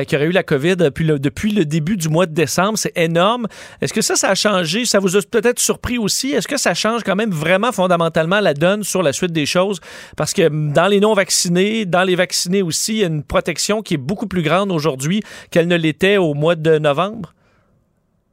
qui 0.06 0.16
auraient 0.16 0.26
eu 0.26 0.32
la 0.32 0.44
COVID 0.44 0.76
depuis 0.76 1.04
le, 1.04 1.18
depuis 1.18 1.50
le 1.50 1.64
début 1.64 1.96
du 1.96 2.08
mois 2.08 2.26
de 2.26 2.32
décembre. 2.32 2.78
C'est 2.78 2.96
énorme. 2.96 3.48
Est-ce 3.80 3.92
que 3.92 4.02
ça, 4.02 4.14
ça 4.14 4.30
a 4.30 4.34
changé? 4.34 4.84
Ça 4.84 5.00
vous 5.00 5.16
a 5.16 5.20
peut-être 5.22 5.58
surpris 5.58 5.98
aussi? 5.98 6.30
Est-ce 6.30 6.46
que 6.46 6.56
ça 6.56 6.74
change 6.74 7.02
quand 7.02 7.16
même 7.16 7.30
vraiment 7.30 7.72
fondamentalement 7.72 8.40
la 8.40 8.54
donne 8.54 8.84
sur 8.84 9.02
la 9.02 9.12
suite 9.12 9.32
des 9.32 9.46
choses? 9.46 9.80
Parce 10.16 10.32
que 10.32 10.48
dans 10.48 10.86
les 10.86 11.00
non-vaccinés, 11.00 11.86
dans 11.86 12.04
les 12.04 12.14
vaccinés 12.14 12.62
aussi, 12.62 12.92
il 12.92 12.98
y 12.98 13.04
a 13.04 13.08
une 13.08 13.24
protection 13.24 13.82
qui 13.82 13.94
est 13.94 13.98
beaucoup 13.98 14.26
plus 14.26 14.42
grande 14.42 14.70
aujourd'hui 14.70 15.22
qu'elle 15.50 15.66
ne 15.66 15.76
l'était 15.76 16.18
au 16.18 16.34
mois 16.34 16.54
de 16.54 16.78
novembre? 16.78 17.34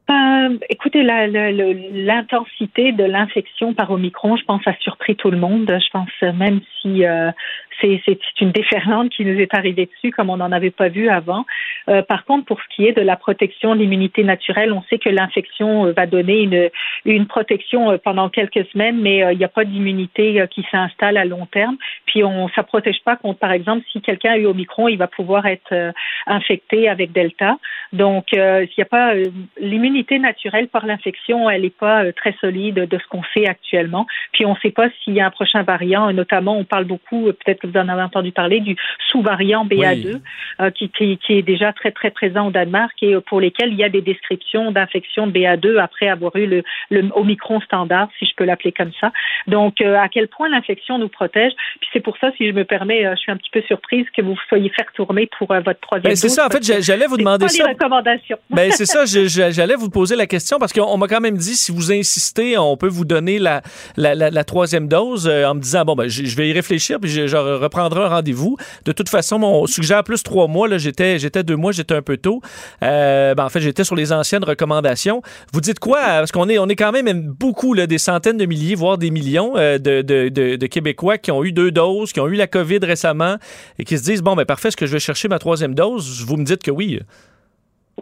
Euh, 0.09 0.57
écoutez, 0.69 1.01
l'intensité 1.03 2.91
de 2.91 3.03
l'infection 3.03 3.73
par 3.73 3.89
Omicron, 3.89 4.37
je 4.37 4.45
pense, 4.45 4.61
a 4.67 4.75
surpris 4.79 5.15
tout 5.15 5.31
le 5.31 5.37
monde. 5.37 5.65
Je 5.67 5.89
pense 5.91 6.35
même 6.37 6.61
si 6.81 7.05
euh, 7.05 7.31
c'est 7.81 8.17
une 8.41 8.51
déferlante 8.51 9.09
qui 9.09 9.25
nous 9.25 9.39
est 9.39 9.53
arrivée 9.53 9.87
dessus 9.87 10.11
comme 10.11 10.29
on 10.29 10.37
n'en 10.37 10.51
avait 10.51 10.71
pas 10.71 10.89
vu 10.89 11.09
avant. 11.09 11.45
Euh, 11.89 12.01
par 12.01 12.25
contre, 12.25 12.45
pour 12.45 12.59
ce 12.61 12.75
qui 12.75 12.85
est 12.87 12.93
de 12.93 13.01
la 13.01 13.15
protection, 13.15 13.73
l'immunité 13.73 14.23
naturelle, 14.23 14.73
on 14.73 14.83
sait 14.83 14.97
que 14.97 15.09
l'infection 15.09 15.87
euh, 15.87 15.93
va 15.93 16.05
donner 16.05 16.41
une, 16.41 16.69
une 17.05 17.27
protection 17.27 17.91
euh, 17.91 17.97
pendant 17.97 18.29
quelques 18.29 18.65
semaines, 18.71 18.99
mais 18.99 19.23
il 19.31 19.37
n'y 19.37 19.43
a 19.43 19.49
pas 19.49 19.65
d'immunité 19.65 20.45
qui 20.51 20.65
s'installe 20.71 21.17
à 21.17 21.25
long 21.25 21.45
terme. 21.45 21.77
Puis 22.05 22.23
on 22.23 22.47
ça 22.49 22.63
protège 22.63 23.01
pas 23.03 23.15
contre, 23.15 23.39
par 23.39 23.51
exemple, 23.51 23.85
si 23.91 24.01
quelqu'un 24.01 24.33
a 24.33 24.37
eu 24.37 24.45
Omicron, 24.45 24.87
il 24.87 24.97
va 24.97 25.07
pouvoir 25.07 25.45
être 25.45 25.93
infecté 26.27 26.89
avec 26.89 27.11
Delta. 27.11 27.57
Donc, 27.93 28.27
il 28.31 28.69
n'y 28.77 28.81
a 28.81 28.85
pas 28.85 29.13
l'immunité 29.59 30.19
naturelle 30.19 30.67
par 30.67 30.85
l'infection, 30.85 31.49
elle 31.49 31.63
n'est 31.63 31.69
pas 31.69 32.11
très 32.13 32.33
solide 32.39 32.75
de 32.75 32.97
ce 32.97 33.07
qu'on 33.07 33.23
sait 33.33 33.47
actuellement. 33.47 34.05
Puis 34.33 34.45
on 34.45 34.53
ne 34.53 34.59
sait 34.59 34.71
pas 34.71 34.89
s'il 35.03 35.13
y 35.13 35.21
a 35.21 35.25
un 35.25 35.31
prochain 35.31 35.63
variant. 35.63 36.11
Notamment, 36.13 36.57
on 36.57 36.63
parle 36.63 36.85
beaucoup, 36.85 37.25
peut-être 37.25 37.64
vous 37.65 37.77
en 37.77 37.87
avez 37.87 38.01
entendu 38.01 38.31
parler, 38.31 38.59
du 38.59 38.75
sous-variant 39.09 39.65
BA2, 39.65 40.19
euh, 40.61 40.69
qui, 40.71 40.89
qui, 40.89 41.17
qui, 41.17 41.33
est 41.33 41.41
déjà 41.41 41.73
très, 41.73 41.91
très 41.91 42.11
présent 42.11 42.47
au 42.47 42.51
Danemark 42.51 42.91
et 43.01 43.15
pour 43.27 43.39
lesquels 43.39 43.69
il 43.71 43.77
y 43.77 43.83
a 43.83 43.89
des 43.89 44.01
descriptions 44.01 44.71
d'infection 44.71 45.27
de 45.27 45.31
BA2 45.31 45.77
après 45.77 46.07
avoir 46.07 46.35
eu 46.35 46.45
le, 46.45 46.63
le 46.89 47.09
Omicron 47.15 47.59
standard, 47.61 48.09
si 48.19 48.25
je 48.25 48.31
peux 48.35 48.45
l'appeler 48.45 48.71
comme 48.71 48.91
ça. 48.99 49.11
Donc, 49.47 49.81
euh, 49.81 49.97
à 49.97 50.09
quel 50.09 50.27
point 50.27 50.49
l'infection 50.49 50.97
nous 50.97 51.09
protège. 51.09 51.53
Puis 51.79 51.89
c'est 51.93 51.99
pour 51.99 52.17
ça, 52.17 52.31
si 52.37 52.47
je 52.47 52.53
me 52.53 52.63
permets, 52.63 53.05
euh, 53.05 53.11
je 53.15 53.21
suis 53.21 53.31
un 53.31 53.37
petit 53.37 53.49
peu 53.51 53.61
surprise 53.63 54.05
que 54.15 54.21
vous 54.21 54.35
soyez 54.49 54.69
fait 54.69 54.85
tourner 54.93 55.29
pour 55.37 55.47
votre 55.47 55.79
troisième 55.79 56.11
ben, 56.11 56.15
C'est 56.15 56.29
ça, 56.29 56.47
en 56.47 56.49
fait, 56.49 56.63
j'allais 56.81 57.07
vous 57.07 57.17
demander 57.17 57.47
ça. 57.47 57.67
recommandations. 57.67 58.37
Ben, 58.49 58.71
c'est 58.71 58.85
ça, 58.85 59.03
j'allais 59.05 59.75
vous 59.75 59.89
poser 59.89 60.15
la 60.15 60.27
question 60.27 60.59
parce 60.59 60.71
qu'on 60.71 60.97
m'a 60.97 61.07
quand 61.07 61.19
même 61.19 61.37
dit, 61.37 61.55
si 61.55 61.71
vous 61.71 61.91
insistez, 61.91 62.57
on 62.57 62.77
peut 62.77 62.87
vous 62.87 63.03
donner 63.03 63.37
la, 63.37 63.61
la, 63.97 64.15
la, 64.15 64.43
troisième 64.43 64.87
dose 64.87 65.27
en 65.27 65.55
me 65.55 65.59
disant, 65.59 65.83
bon, 65.83 65.95
ben, 65.95 66.07
je 66.07 66.35
vais 66.37 66.49
y 66.49 66.53
réfléchir, 66.53 66.99
puis 67.01 67.09
je, 67.09 67.27
je 67.27 67.35
reprendrai 67.55 68.01
un 68.01 68.07
rendez-vous. 68.07 68.57
De 68.85 68.91
toute 68.91 69.09
façon, 69.09 69.41
on 69.43 69.65
suggère 69.67 70.03
plus 70.03 70.23
trois 70.23 70.47
mois. 70.47 70.67
Là, 70.67 70.77
j'étais, 70.77 71.19
j'étais 71.19 71.43
deux 71.43 71.55
mois, 71.55 71.71
j'étais 71.71 71.95
un 71.95 72.01
peu 72.01 72.17
tôt. 72.17 72.41
Euh, 72.83 73.35
ben, 73.35 73.45
en 73.45 73.49
fait, 73.49 73.61
j'étais 73.61 73.83
sur 73.83 73.95
les 73.95 74.11
anciennes 74.11 74.43
recommandations. 74.43 75.21
Vous 75.53 75.61
dites 75.61 75.79
quoi? 75.79 75.99
Parce 76.03 76.31
qu'on 76.31 76.49
est, 76.49 76.57
on 76.57 76.67
est 76.67 76.75
quand 76.75 76.91
même 76.91 77.21
beaucoup, 77.21 77.73
là, 77.73 77.87
des 77.87 77.97
centaines 77.97 78.37
de 78.37 78.45
milliers, 78.45 78.75
voire 78.75 78.97
des 78.97 79.11
millions 79.11 79.53
euh, 79.57 79.77
de, 79.77 80.01
de, 80.01 80.29
de, 80.29 80.67
Québécois 80.67 81.17
qui 81.17 81.31
ont 81.31 81.43
eu 81.43 81.51
deux 81.51 81.71
doses, 81.71 82.11
qui 82.11 82.19
ont 82.19 82.27
eu 82.27 82.35
la 82.35 82.47
COVID 82.47 82.79
récemment 82.83 83.35
et 83.79 83.83
qui 83.83 83.97
se 83.97 84.03
disent, 84.03 84.21
bon, 84.21 84.35
ben 84.35 84.45
parfait, 84.45 84.69
est-ce 84.69 84.77
que 84.77 84.85
je 84.85 84.91
vais 84.91 84.99
chercher 84.99 85.27
ma 85.27 85.39
troisième 85.39 85.75
dose? 85.75 86.25
Vous 86.25 86.37
me 86.37 86.43
dites 86.43 86.63
que 86.63 86.71
oui. 86.71 86.99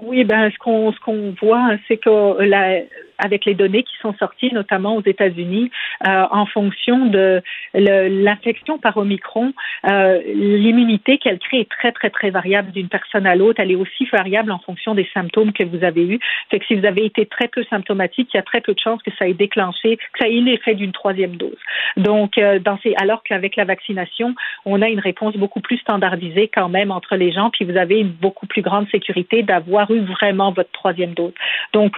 Oui, 0.02 0.24
ben 0.24 0.50
ce 0.50 0.58
qu'on 0.58 0.92
ce 0.92 1.00
qu'on 1.00 1.36
voit, 1.40 1.70
c'est 1.88 1.98
que 1.98 2.42
la, 2.44 2.82
avec 3.24 3.46
les 3.46 3.54
données 3.54 3.84
qui 3.84 3.96
sont 4.02 4.14
sorties, 4.16 4.54
notamment 4.54 4.96
aux 4.96 5.02
États-Unis, 5.04 5.72
euh, 6.08 6.26
en 6.30 6.46
fonction 6.46 7.06
de 7.06 7.42
l'infection 7.74 8.78
par 8.78 8.98
Omicron, 8.98 9.54
euh, 9.90 10.22
l'immunité 10.26 11.18
qu'elle 11.18 11.40
crée 11.40 11.62
est 11.62 11.70
très, 11.70 11.92
très, 11.92 12.10
très 12.10 12.30
variable 12.30 12.72
d'une 12.72 12.90
personne 12.90 13.26
à 13.26 13.36
l'autre. 13.36 13.60
Elle 13.60 13.72
est 13.72 13.76
aussi 13.76 14.06
variable 14.12 14.52
en 14.52 14.60
fonction 14.60 14.94
des 14.94 15.08
symptômes 15.14 15.54
que 15.54 15.64
vous 15.64 15.84
avez 15.84 16.06
eus. 16.06 16.20
Fait 16.50 16.60
que 16.60 16.66
si 16.66 16.76
vous 16.76 16.86
avez 16.86 17.06
été 17.06 17.26
très 17.26 17.48
peu 17.48 17.64
symptomatique, 17.70 18.30
il 18.34 18.38
y 18.38 18.40
a 18.40 18.44
très 18.44 18.62
peu 18.62 18.74
de 18.74 18.80
chances 18.80 19.02
que 19.02 19.12
ça 19.18 19.28
ait 19.28 19.34
déclenché, 19.34 19.98
que 19.98 20.04
ça 20.20 20.28
ait 20.28 20.42
l'effet 20.42 20.76
d'une 20.76 20.92
troisième 20.92 21.38
dose. 21.38 21.58
Donc, 21.98 22.38
euh, 22.38 22.60
dans 22.60 22.78
ces, 22.84 22.94
alors 22.96 23.24
qu'avec 23.24 23.56
la 23.56 23.66
vaccination, 23.66 24.36
on 24.66 24.82
a 24.82 24.90
une 24.90 25.00
réponse 25.00 25.36
beaucoup 25.38 25.62
plus 25.62 25.78
standardisée 25.78 26.50
quand 26.54 26.70
même 26.70 26.92
entre 26.92 27.16
les 27.16 27.32
gens, 27.32 27.50
puis 27.50 27.66
vous 27.66 27.78
avez 27.78 28.00
une 28.00 28.10
beaucoup 28.12 28.48
plus 28.48 28.62
grande 28.62 28.90
sécurité 28.90 29.44
d'avoir 29.44 29.90
eu 29.92 30.02
vraiment 30.02 30.52
votre 30.52 30.72
troisième 30.72 31.14
dose. 31.14 31.34
Donc, 31.74 31.96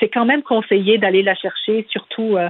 c'est 0.00 0.08
quand 0.08 0.24
même 0.24 0.42
conseillé 0.64 0.98
d'aller 0.98 1.22
la 1.22 1.34
chercher, 1.34 1.86
surtout 1.90 2.36
euh, 2.36 2.48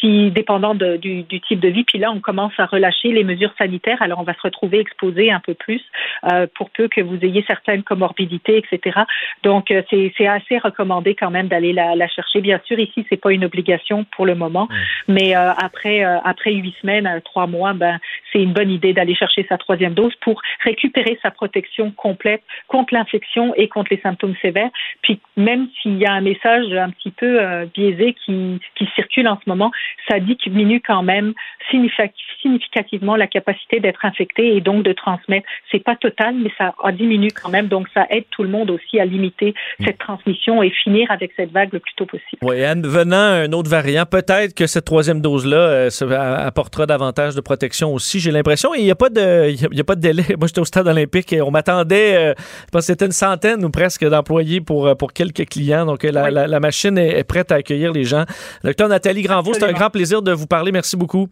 si 0.00 0.30
dépendant 0.30 0.74
du, 0.74 1.24
type 1.24 1.60
de 1.60 1.68
vie. 1.68 1.84
Puis 1.84 1.98
là, 1.98 2.10
on 2.10 2.20
commence 2.20 2.52
à 2.58 2.66
relâcher 2.66 3.12
les 3.12 3.24
mesures 3.24 3.52
sanitaires. 3.58 4.00
Alors, 4.02 4.20
on 4.20 4.24
va 4.24 4.34
se 4.34 4.42
retrouver 4.42 4.78
exposé 4.78 5.30
un 5.30 5.40
peu 5.40 5.54
plus 5.54 5.82
euh, 6.30 6.46
pour 6.54 6.70
peu 6.70 6.88
que 6.88 7.00
vous 7.00 7.18
ayez 7.22 7.44
certaines 7.46 7.82
comorbidités, 7.82 8.58
etc. 8.58 9.00
Donc, 9.42 9.70
euh, 9.70 9.82
c'est 9.90 10.26
assez 10.26 10.58
recommandé 10.58 11.14
quand 11.14 11.30
même 11.30 11.48
d'aller 11.48 11.72
la, 11.72 12.08
chercher. 12.08 12.40
Bien 12.40 12.60
sûr, 12.64 12.78
ici, 12.78 13.06
c'est 13.08 13.20
pas 13.20 13.32
une 13.32 13.44
obligation 13.44 14.04
pour 14.16 14.26
le 14.26 14.34
moment, 14.34 14.68
mais 15.08 15.34
après 15.34 16.02
après 16.02 16.52
huit 16.52 16.74
semaines, 16.80 17.20
trois 17.24 17.46
mois, 17.46 17.72
ben 17.72 17.98
c'est 18.32 18.42
une 18.42 18.52
bonne 18.52 18.70
idée 18.70 18.92
d'aller 18.92 19.14
chercher 19.14 19.46
sa 19.48 19.58
troisième 19.58 19.94
dose 19.94 20.14
pour 20.20 20.40
récupérer 20.64 21.18
sa 21.22 21.30
protection 21.30 21.90
complète 21.90 22.42
contre 22.68 22.94
l'infection 22.94 23.54
et 23.54 23.68
contre 23.68 23.88
les 23.92 24.00
symptômes 24.00 24.34
sévères. 24.42 24.70
Puis 25.02 25.20
même 25.36 25.68
s'il 25.80 25.98
y 25.98 26.06
a 26.06 26.12
un 26.12 26.20
message 26.20 26.72
un 26.72 26.90
petit 26.90 27.10
peu 27.10 27.40
euh, 27.40 27.66
biaisé 27.72 28.14
qui, 28.24 28.60
qui 28.76 28.86
circule 28.94 29.28
en 29.28 29.36
ce 29.36 29.48
moment, 29.48 29.70
ça 30.08 30.20
diminue 30.20 30.80
quand 30.80 31.02
même 31.02 31.34
significativement 31.70 33.16
la 33.16 33.26
capacité 33.26 33.80
d'être 33.80 34.04
infecté 34.04 34.56
et 34.56 34.60
donc 34.60 34.84
de 34.84 34.92
transmettre. 34.92 35.46
C'est 35.70 35.82
pas 35.82 35.96
total, 35.96 36.36
mais 36.36 36.50
ça 36.56 36.74
a 36.82 36.92
diminué 36.92 37.30
quand 37.30 37.48
même. 37.48 37.66
Donc 37.66 37.88
ça 37.92 38.06
aide 38.10 38.24
tout 38.30 38.42
le 38.42 38.48
monde 38.48 38.70
aussi 38.70 39.00
à 39.00 39.04
limiter 39.04 39.54
mm. 39.78 39.84
cette 39.84 39.98
transmission 39.98 40.62
et 40.62 40.70
finir 40.70 41.10
avec 41.10 41.32
cette 41.36 41.50
vague 41.50 41.72
le 41.72 41.80
plus 41.80 41.94
tôt 41.96 42.06
possible. 42.06 42.38
Oui, 42.42 42.62
Anne, 42.62 42.86
venant 42.86 43.16
un 43.16 43.52
autre 43.52 43.70
variant, 43.70 44.04
peut-être 44.06 44.54
que 44.54 44.66
cette 44.66 44.84
troisième 44.84 45.20
dose-là 45.20 45.56
euh, 45.56 46.46
apportera 46.46 46.86
davantage 46.86 47.34
de 47.34 47.40
protection 47.40 47.92
aussi. 47.92 48.20
J'ai 48.20 48.30
l'impression. 48.30 48.74
Il 48.74 48.84
n'y 48.84 48.90
a 48.90 48.94
pas 48.94 49.10
de, 49.10 49.50
y 49.50 49.80
a, 49.80 49.84
pas 49.84 49.96
de 49.96 50.00
délai. 50.00 50.22
Moi, 50.38 50.46
j'étais 50.46 50.60
au 50.60 50.64
stade 50.64 50.86
olympique 50.86 51.32
et 51.32 51.42
on 51.42 51.50
m'attendait. 51.50 52.16
Euh, 52.16 52.34
je 52.38 52.70
pense 52.70 52.82
que 52.82 52.86
c'était 52.86 53.06
une 53.06 53.12
centaine 53.12 53.64
ou 53.64 53.70
presque 53.70 54.04
d'employés 54.04 54.60
pour 54.60 54.96
pour 54.96 55.12
quelques 55.12 55.48
clients. 55.48 55.86
Donc 55.86 56.02
la, 56.02 56.30
la, 56.30 56.60
machine 56.60 56.98
est, 56.98 57.24
prête 57.24 57.52
à 57.52 57.56
accueillir 57.56 57.92
les 57.92 58.04
gens. 58.04 58.24
Docteur 58.64 58.88
Nathalie 58.88 59.22
Granvaux, 59.22 59.54
c'est 59.54 59.64
un 59.64 59.72
grand 59.76 59.90
plaisir 59.90 60.22
de 60.22 60.32
vous 60.32 60.46
parler. 60.46 60.72
Merci 60.72 60.96
beaucoup. 60.96 61.28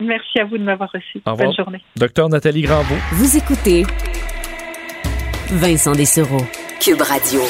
Merci 0.00 0.40
à 0.40 0.44
vous 0.44 0.58
de 0.58 0.64
m'avoir 0.64 0.90
reçu. 0.92 1.20
Bonne 1.24 1.54
journée. 1.54 1.82
Docteur 1.96 2.28
Nathalie 2.28 2.62
Granvaux. 2.62 2.96
Vous 3.12 3.36
écoutez 3.36 3.84
Vincent 5.52 5.92
Dessereau, 5.92 6.42
Cube 6.80 7.02
Radio. 7.02 7.40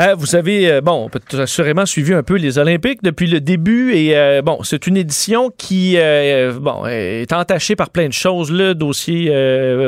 Euh, 0.00 0.14
vous 0.16 0.34
avez, 0.34 0.70
euh, 0.70 0.80
bon, 0.80 1.10
assurément 1.38 1.84
suivi 1.84 2.14
un 2.14 2.22
peu 2.22 2.36
les 2.36 2.56
Olympiques 2.56 3.02
depuis 3.02 3.26
le 3.26 3.38
début 3.38 3.92
et 3.92 4.16
euh, 4.16 4.40
bon, 4.40 4.60
c'est 4.62 4.86
une 4.86 4.96
édition 4.96 5.52
qui, 5.58 5.98
bon, 6.58 6.86
est 6.86 7.30
entachée 7.34 7.76
par 7.76 7.90
plein 7.90 8.08
de 8.08 8.12
choses. 8.12 8.50
Le 8.50 8.74
dossier, 8.74 9.30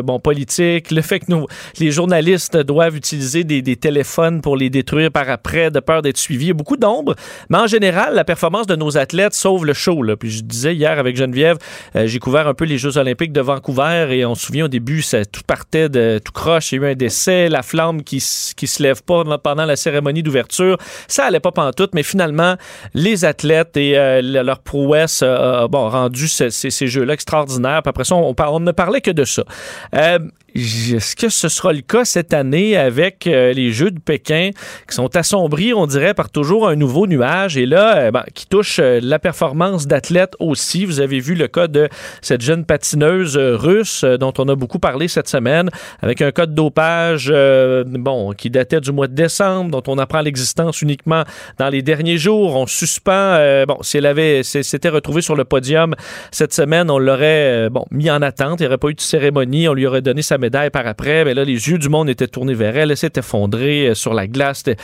bon, 0.05 0.21
politique, 0.21 0.91
le 0.91 1.01
fait 1.01 1.21
que 1.21 1.27
nous, 1.29 1.47
les 1.79 1.91
journalistes 1.91 2.59
doivent 2.59 2.97
utiliser 2.97 3.45
des, 3.45 3.63
téléphones 3.77 4.43
pour 4.43 4.57
les 4.57 4.69
détruire 4.69 5.11
par 5.11 5.31
après 5.31 5.71
de 5.71 5.81
peur 5.81 6.03
d'être 6.03 6.19
suivis. 6.19 6.45
Il 6.45 6.49
y 6.49 6.51
a 6.51 6.55
beaucoup 6.55 6.77
d'ombre, 6.77 7.15
mais 7.49 7.59
en 7.59 7.67
général, 7.67 8.15
la 8.15 8.25
performance 8.25 8.67
de 8.67 8.77
nos 8.77 8.99
athlètes 8.99 9.33
sauve 9.33 9.65
le 9.65 9.73
show. 9.73 10.03
Là. 10.03 10.17
Puis 10.17 10.31
je 10.31 10.43
disais 10.43 10.75
hier 10.75 10.99
avec 10.99 11.17
Geneviève, 11.17 11.57
j'ai 11.95 12.19
couvert 12.19 12.49
un 12.49 12.55
peu 12.55 12.65
les 12.65 12.77
Jeux 12.77 12.99
Olympiques 12.99 13.33
de 13.33 13.41
Vancouver 13.41 14.09
et 14.11 14.27
on 14.27 14.35
se 14.35 14.47
souvient 14.47 14.67
au 14.67 14.69
début, 14.69 15.01
ça 15.01 15.25
tout 15.25 15.43
partait 15.47 15.89
de 15.89 16.21
tout 16.23 16.33
croche. 16.33 16.73
Il 16.73 16.83
y 16.83 16.85
a 16.85 16.89
eu 16.89 16.93
un 16.93 16.95
décès, 16.95 17.49
la 17.49 17.63
flamme 17.63 18.03
qui, 18.03 18.23
qui 18.57 18.67
se 18.67 18.83
lève 18.83 19.03
pas 19.03 19.25
pendant 19.39 19.65
la 19.65 19.77
cérémonie 19.77 20.02
cérémonie 20.03 20.23
d'ouverture. 20.23 20.79
Ça 21.09 21.25
allait 21.25 21.41
pas 21.41 21.53
pantoute, 21.53 21.95
mais 21.95 22.03
finalement, 22.03 22.57
les 22.95 23.25
athlètes 23.25 23.77
et 23.77 23.97
euh, 23.97 24.21
leur 24.23 24.59
prouesse 24.59 25.21
euh, 25.23 25.69
bon, 25.69 25.89
rendu 25.89 26.29
ces, 26.29 26.51
jeux-là 26.87 27.15
extraordinaires. 27.15 27.83
Puis 27.83 27.91
après 27.91 28.05
ça, 28.05 28.17
on, 28.17 28.35
on, 28.37 28.61
ne 28.61 28.73
parlait 28.73 29.01
que 29.01 29.11
de 29.11 29.25
ça. 29.25 29.45
Est-ce 30.55 31.17
que 31.17 31.31
ce 31.31 31.49
sera 31.49 31.73
le 31.73 31.81
cas 31.81 32.05
cette 32.05 32.35
année 32.35 32.77
avec 32.77 33.27
euh, 33.27 33.55
les 33.55 33.73
Jeux 33.73 33.91
de 33.91 33.99
Pékin 33.99 34.51
qui 34.87 34.95
sont 34.95 35.17
assombris, 35.17 35.73
on 35.73 35.87
dirait, 35.87 36.13
par 36.13 36.29
toujours 36.29 36.69
un 36.69 36.77
nouveau 36.77 37.07
nuage? 37.07 37.57
Et 37.57 37.65
là, 37.65 37.97
euh, 37.97 38.11
ben, 38.11 38.25
qui 38.35 38.47
touche 38.47 38.79
euh, 38.79 39.01
la 39.03 39.19
performance 39.19 39.87
d'athlètes 39.87 40.35
aussi. 40.41 40.85
Vous 40.85 41.01
avez 41.01 41.21
vu 41.21 41.35
le 41.35 41.49
cas 41.49 41.69
de 41.69 41.89
cette 42.21 42.43
jeune 42.43 42.67
patineuse 42.67 43.37
russe 43.39 44.05
dont 44.05 44.35
on 44.39 44.49
a 44.49 44.55
beaucoup 44.55 44.79
parlé 44.79 45.09
cette 45.09 45.29
semaine 45.29 45.71
avec 46.03 46.21
un 46.21 46.33
cas 46.33 46.45
de 46.45 46.53
dopage, 46.53 47.33
bon, 47.87 48.33
qui 48.33 48.51
datait 48.51 48.81
du 48.81 48.93
mois 48.93 49.07
de 49.07 49.15
décembre, 49.15 49.71
dont 49.71 49.83
on 49.87 49.99
apprend 49.99 50.21
l'existence 50.21 50.83
uniquement 50.83 51.25
dans 51.59 51.69
les 51.69 51.83
derniers 51.83 52.19
jours. 52.19 52.57
On 52.57 52.67
suspend, 52.67 53.39
bon, 53.67 53.79
si 53.83 53.99
elle 53.99 54.07
avait, 54.07 54.43
s'était 54.43 54.89
retrouvée 54.89 55.23
sur 55.23 55.35
le 55.35 55.45
podium 55.45 55.95
cette 56.31 56.53
semaine, 56.53 56.91
on 56.91 56.99
l'aurait, 56.99 57.69
bon, 57.71 57.85
mis 57.91 58.11
en 58.11 58.23
attente. 58.23 58.61
Il 58.61 58.65
n'y 58.65 58.67
aurait 58.69 58.79
pas 58.79 58.89
eu 58.89 58.95
de 58.95 59.01
cérémonie. 59.01 59.69
On 59.69 59.75
lui 59.75 59.87
aurait 59.87 60.03
donné 60.03 60.23
sa 60.23 60.39
médaille 60.43 60.71
par 60.71 60.87
après. 60.87 61.25
Mais 61.25 61.33
là, 61.33 61.45
les 61.45 61.69
yeux 61.69 61.79
du 61.79 61.89
monde 61.89 62.11
étaient 62.11 62.27
tournés 62.27 62.55
vers 62.55 62.77
elle. 62.77 62.91
Elle 62.91 62.97
s'est 62.97 63.13
effondrée 63.17 63.89
euh, 63.89 63.95
sur 63.95 64.13
la 64.13 64.27
glace. 64.27 64.59
C'était 64.59 64.77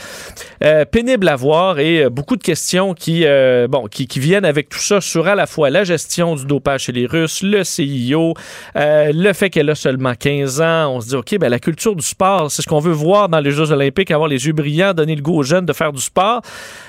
euh, 0.63 0.85
pénible 0.85 1.27
à 1.27 1.35
voir 1.35 1.79
et 1.79 2.05
euh, 2.05 2.09
beaucoup 2.09 2.35
de 2.35 2.41
questions 2.41 2.93
qui, 2.95 3.25
bon, 3.69 3.87
qui, 3.87 4.07
viennent 4.19 4.45
avec 4.45 4.69
tout 4.69 4.79
ça 4.79 4.99
sur 5.01 5.27
à 5.27 5.35
la 5.35 5.45
fois 5.45 5.69
la 5.69 5.83
gestion 5.83 6.35
du 6.35 6.45
dopage 6.45 6.83
chez 6.83 6.91
les 6.91 7.05
Russes, 7.05 7.41
le 7.43 7.63
CIO, 7.63 8.33
le 8.75 9.33
fait 9.33 9.49
qu'elle 9.49 9.69
a 9.69 9.75
seulement 9.75 10.13
15 10.15 10.61
ans. 10.61 10.95
On 10.95 11.01
se 11.01 11.09
dit, 11.09 11.15
OK, 11.15 11.37
ben, 11.37 11.49
la 11.49 11.59
culture 11.59 11.95
du 11.95 12.05
sport, 12.05 12.49
c'est 12.49 12.61
ce 12.61 12.67
qu'on 12.67 12.79
veut 12.79 12.93
voir 12.93 13.29
dans 13.29 13.39
les 13.39 13.51
Jeux 13.51 13.71
olympiques, 13.71 14.11
avoir 14.11 14.27
les 14.29 14.47
yeux 14.47 14.53
brillants, 14.53 14.93
donner 14.93 15.15
le 15.15 15.21
goût 15.21 15.37
aux 15.37 15.43
jeunes 15.43 15.65
de 15.65 15.73
faire 15.73 15.91
du 15.91 16.01
sport. 16.01 16.41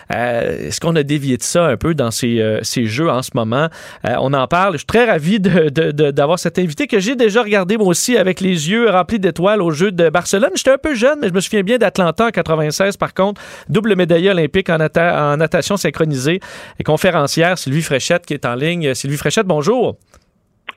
Est-ce 0.08 0.80
qu'on 0.80 0.96
a 0.96 1.02
dévié 1.02 1.36
de 1.36 1.42
ça 1.42 1.66
un 1.66 1.76
peu 1.76 1.94
dans 1.94 2.10
ces, 2.10 2.58
ces 2.62 2.86
jeux 2.86 3.10
en 3.10 3.22
ce 3.22 3.30
moment? 3.34 3.68
on 4.04 4.32
en 4.32 4.46
parle. 4.46 4.74
Je 4.74 4.78
suis 4.78 4.86
très 4.86 5.04
ravi 5.04 5.40
d'avoir 5.40 5.72
de, 5.72 6.10
de, 6.10 6.36
cet 6.36 6.58
invité 6.58 6.86
que 6.86 7.00
j'ai 7.00 7.16
déjà 7.16 7.42
regardé 7.42 7.76
moi 7.76 7.88
aussi 7.88 8.16
avec 8.16 8.40
les 8.40 8.59
yeux 8.68 8.90
remplis 8.90 9.18
d'étoiles 9.18 9.62
au 9.62 9.70
jeu 9.70 9.92
de 9.92 10.08
Barcelone. 10.08 10.50
J'étais 10.54 10.72
un 10.72 10.78
peu 10.78 10.94
jeune, 10.94 11.18
mais 11.20 11.28
je 11.28 11.34
me 11.34 11.40
souviens 11.40 11.62
bien 11.62 11.78
d'Atlanta 11.78 12.26
en 12.26 12.30
96, 12.30 12.96
par 12.96 13.14
contre. 13.14 13.40
Double 13.68 13.96
médaillé 13.96 14.30
olympique 14.30 14.68
en, 14.68 14.78
en 14.80 15.36
natation 15.36 15.76
synchronisée 15.76 16.40
et 16.78 16.84
conférencière 16.84 17.58
Sylvie 17.58 17.82
Fréchette 17.82 18.26
qui 18.26 18.34
est 18.34 18.44
en 18.44 18.54
ligne. 18.54 18.94
Sylvie 18.94 19.16
Fréchette, 19.16 19.46
bonjour. 19.46 19.96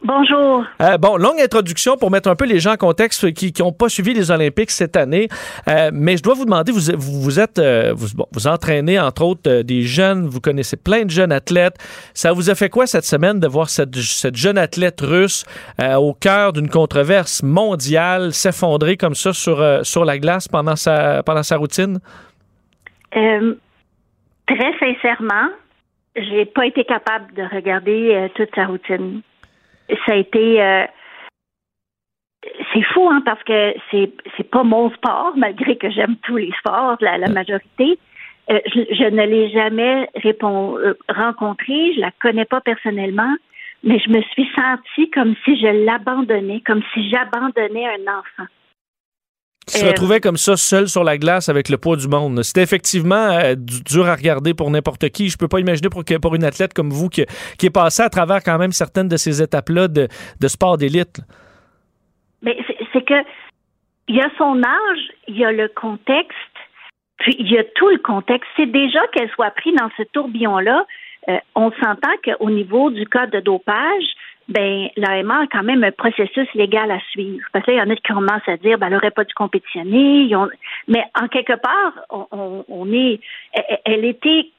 Bonjour. 0.06 0.66
Euh, 0.82 0.98
bon, 0.98 1.16
longue 1.16 1.39
introduction 1.39 1.96
pour 1.96 2.12
mettre 2.12 2.30
un 2.30 2.36
peu 2.36 2.44
les 2.46 2.60
gens 2.60 2.74
en 2.74 2.78
contexte 2.78 3.32
qui 3.32 3.54
n'ont 3.60 3.72
pas 3.72 3.88
suivi 3.88 4.13
les 4.13 4.32
Olympiques 4.32 4.72
cette 4.72 4.98
année. 4.98 5.30
Euh, 5.70 5.92
mais 5.94 6.18
je 6.18 6.24
dois 6.24 6.34
vous 6.34 6.44
demander, 6.44 6.74
vous, 6.74 6.98
vous, 6.98 7.39
êtes, 7.39 7.58
euh, 7.58 7.94
vous, 7.96 8.08
vous, 8.34 8.48
entraînez 8.48 9.00
entre 9.00 9.24
autres 9.24 9.62
des 9.62 9.84
jeunes, 9.84 10.28
vous 10.28 10.42
connaissez 10.42 10.76
plein 10.76 11.06
de 11.06 11.10
jeunes 11.10 11.32
athlètes. 11.32 11.76
Ça 12.13 12.34
vous 12.34 12.50
a 12.50 12.56
fait 12.56 12.68
quoi 12.68 12.86
cette 12.86 13.06
semaine 13.06 13.39
de 13.39 13.48
voir 13.48 13.70
cette, 13.70 13.96
cette 13.96 14.36
jeune 14.36 14.58
athlète 14.58 15.00
russe 15.00 15.46
au 15.80 16.13
cœur 16.13 16.52
d'une 16.52 16.70
controverse 16.70 17.42
mondiale 17.42 18.34
s'effondrer 18.34 18.98
comme 18.98 19.16
ça 19.16 19.32
sur, 19.32 19.86
sur 19.86 20.04
la 20.04 20.18
glace 20.18 20.50
pendant 20.50 20.76
sa, 20.76 21.24
pendant 21.24 21.44
sa 21.44 21.56
routine? 21.56 22.00
très 23.12 24.74
sincèrement, 24.80 25.50
j'ai 26.16 26.46
pas 26.46 26.66
été 26.66 26.84
capable 26.84 27.34
de 27.36 27.44
regarder 27.44 28.30
toute 28.36 28.50
sa 28.54 28.66
routine 28.66 29.22
ça 30.06 30.13
a 30.13 30.15
été 30.15 30.62
euh, 30.62 30.86
c'est 32.73 32.84
fou 32.93 33.10
hein 33.10 33.21
parce 33.25 33.43
que 33.43 33.73
c'est 33.91 34.12
c'est 34.36 34.49
pas 34.49 34.63
mon 34.63 34.91
sport 34.91 35.34
malgré 35.38 35.77
que 35.77 35.89
j'aime 35.89 36.15
tous 36.23 36.38
les 36.38 36.51
sports 36.60 36.97
la, 37.01 37.17
la 37.17 37.29
majorité. 37.29 37.99
Euh, 38.51 38.60
je, 38.65 39.10
ne 39.10 39.25
l'ai 39.25 39.49
jamais 39.51 40.10
répond, 40.15 40.77
euh, 40.77 40.97
rencontrée 41.08 41.93
je 41.95 42.01
la 42.01 42.12
connais 42.21 42.43
pas 42.43 42.60
personnellement 42.60 43.34
mais 43.84 43.99
je 43.99 44.10
me 44.10 44.21
suis 44.21 44.49
sentie 44.53 45.10
comme 45.12 45.34
si 45.45 45.58
je 45.58 45.86
l'abandonnais 45.86 46.62
comme 46.65 46.82
si 46.93 47.10
j'abandonnais 47.10 47.88
un 47.88 48.19
enfant 48.19 48.49
qui 49.65 49.78
se 49.78 49.86
retrouvait 49.86 50.19
comme 50.19 50.38
ça, 50.38 50.58
seul 50.58 50.88
sur 50.88 51.04
la 51.04 51.17
glace 51.17 51.49
avec 51.49 51.69
le 51.69 51.78
poids 51.78 51.95
du 51.95 52.08
monde. 52.08 52.43
C'était 52.43 52.63
effectivement 52.63 53.30
euh, 53.32 53.56
dur 53.58 54.08
à 54.08 54.15
regarder 54.15 54.54
pour 54.54 54.69
n'importe 54.69 55.10
qui. 55.10 55.30
Je 55.30 55.38
peux 55.38 55.47
pas 55.47 55.60
imaginer 55.60 55.89
pour, 55.89 56.04
pour 56.21 56.36
une 56.36 56.43
athlète 56.43 56.73
comme 56.73 56.89
vous 56.89 57.10
qui, 57.10 57.26
qui 57.58 57.67
est 57.67 57.73
passée 57.73 58.04
à 58.04 58.10
travers 58.10 58.43
quand 58.43 58.58
même 58.58 58.71
certaines 58.71 59.08
de 59.08 59.17
ces 59.17 59.41
étapes-là 59.41 59.88
de, 59.88 60.08
de 60.39 60.47
sport 60.47 60.78
d'élite. 60.78 61.21
Mais 62.41 62.58
c'est 62.91 63.06
que 63.06 63.15
il 64.08 64.17
y 64.17 64.21
a 64.21 64.30
son 64.38 64.62
âge, 64.63 64.99
il 65.28 65.38
y 65.38 65.45
a 65.45 65.52
le 65.52 65.69
contexte, 65.69 66.36
puis 67.17 67.36
il 67.39 67.49
y 67.49 67.58
a 67.58 67.63
tout 67.76 67.88
le 67.88 67.99
contexte. 67.99 68.49
C'est 68.58 68.71
déjà 68.71 68.99
qu'elle 69.13 69.30
soit 69.30 69.52
prise 69.52 69.76
dans 69.76 69.89
ce 69.97 70.04
tourbillon-là. 70.12 70.86
Euh, 71.30 71.38
on 71.56 71.71
s'entend 71.71 72.12
qu'au 72.23 72.49
niveau 72.49 72.91
du 72.91 73.06
code 73.08 73.30
de 73.32 73.39
dopage, 73.39 74.04
ben 74.47 74.89
l'AMA 74.97 75.41
a 75.41 75.47
quand 75.47 75.63
même 75.63 75.84
un 75.84 75.91
processus 75.91 76.47
légal 76.53 76.91
à 76.91 76.99
suivre. 77.12 77.45
Parce 77.53 77.65
qu'il 77.65 77.75
y 77.75 77.82
en 77.82 77.89
a 77.89 77.95
qui 77.95 78.03
commencent 78.03 78.47
à 78.47 78.58
dire 78.58 78.77
ben, 78.77 78.88
elle 78.88 78.93
n'aurait 78.93 79.12
pas 79.12 79.23
dû 79.23 79.34
compétitionner. 79.34 80.29
Mais 80.88 81.03
en 81.19 81.27
quelque 81.27 81.53
part, 81.53 81.93
on, 82.10 82.91
est 82.93 83.19
elle, 83.86 84.06
était 84.06 84.49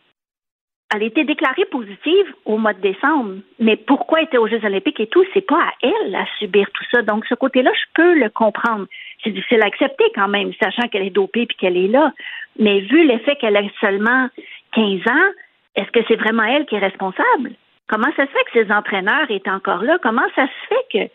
elle 0.94 1.02
était 1.02 1.24
déclarée 1.24 1.66
positive 1.66 2.26
au 2.44 2.56
mois 2.56 2.72
de 2.72 2.80
décembre. 2.80 3.36
Mais 3.58 3.76
pourquoi 3.76 4.20
elle 4.20 4.26
était 4.26 4.38
aux 4.38 4.48
Jeux 4.48 4.64
olympiques 4.64 5.00
et 5.00 5.06
tout, 5.06 5.24
c'est 5.34 5.46
pas 5.46 5.60
à 5.60 5.72
elle 5.82 6.14
à 6.14 6.24
subir 6.38 6.66
tout 6.72 6.84
ça. 6.92 7.02
Donc, 7.02 7.26
ce 7.26 7.34
côté-là, 7.34 7.70
je 7.74 7.84
peux 7.94 8.18
le 8.18 8.30
comprendre. 8.30 8.86
C'est 9.22 9.30
difficile 9.30 9.62
à 9.62 9.66
accepter 9.66 10.04
quand 10.14 10.28
même, 10.28 10.52
sachant 10.62 10.88
qu'elle 10.88 11.06
est 11.06 11.10
dopée 11.10 11.46
puis 11.46 11.56
qu'elle 11.56 11.76
est 11.76 11.88
là. 11.88 12.12
Mais 12.58 12.80
vu 12.80 13.06
l'effet 13.06 13.36
qu'elle 13.36 13.56
a 13.56 13.62
seulement 13.80 14.28
15 14.72 15.00
ans, 15.08 15.30
est-ce 15.76 15.90
que 15.90 16.00
c'est 16.06 16.16
vraiment 16.16 16.44
elle 16.44 16.66
qui 16.66 16.76
est 16.76 16.78
responsable? 16.78 17.52
Comment 17.88 18.10
ça 18.16 18.26
se 18.26 18.30
fait 18.30 18.44
que 18.44 18.64
ces 18.64 18.72
entraîneurs 18.72 19.30
étaient 19.30 19.50
encore 19.50 19.82
là? 19.82 19.98
Comment 20.02 20.26
ça 20.34 20.46
se 20.46 20.68
fait 20.68 20.86
que. 20.92 21.12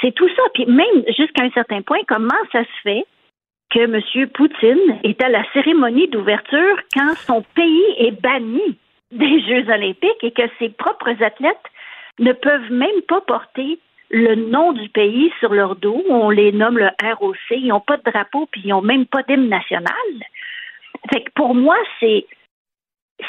C'est 0.00 0.14
tout 0.14 0.28
ça? 0.28 0.42
Puis 0.54 0.66
même 0.66 1.04
jusqu'à 1.16 1.44
un 1.44 1.50
certain 1.50 1.82
point, 1.82 2.00
comment 2.08 2.30
ça 2.50 2.64
se 2.64 2.80
fait 2.82 3.04
que 3.70 3.80
M. 3.80 4.28
Poutine 4.30 4.98
est 5.04 5.22
à 5.22 5.28
la 5.28 5.44
cérémonie 5.52 6.08
d'ouverture 6.08 6.76
quand 6.94 7.14
son 7.16 7.42
pays 7.54 7.84
est 7.98 8.20
banni 8.20 8.78
des 9.12 9.40
Jeux 9.40 9.70
olympiques 9.70 10.22
et 10.22 10.32
que 10.32 10.42
ses 10.58 10.70
propres 10.70 11.22
athlètes 11.22 11.56
ne 12.18 12.32
peuvent 12.32 12.72
même 12.72 13.02
pas 13.08 13.20
porter 13.20 13.78
le 14.10 14.34
nom 14.34 14.72
du 14.72 14.88
pays 14.88 15.32
sur 15.38 15.54
leur 15.54 15.76
dos? 15.76 16.02
On 16.08 16.30
les 16.30 16.52
nomme 16.52 16.78
le 16.78 16.90
ROC. 17.14 17.36
Ils 17.50 17.68
n'ont 17.68 17.80
pas 17.80 17.96
de 17.98 18.10
drapeau 18.10 18.46
puis 18.50 18.62
ils 18.64 18.70
n'ont 18.70 18.82
même 18.82 19.06
pas 19.06 19.22
d'hymne 19.22 19.48
national. 19.48 19.92
Fait 21.12 21.22
que 21.22 21.30
pour 21.34 21.54
moi, 21.54 21.76
c'est 22.00 22.26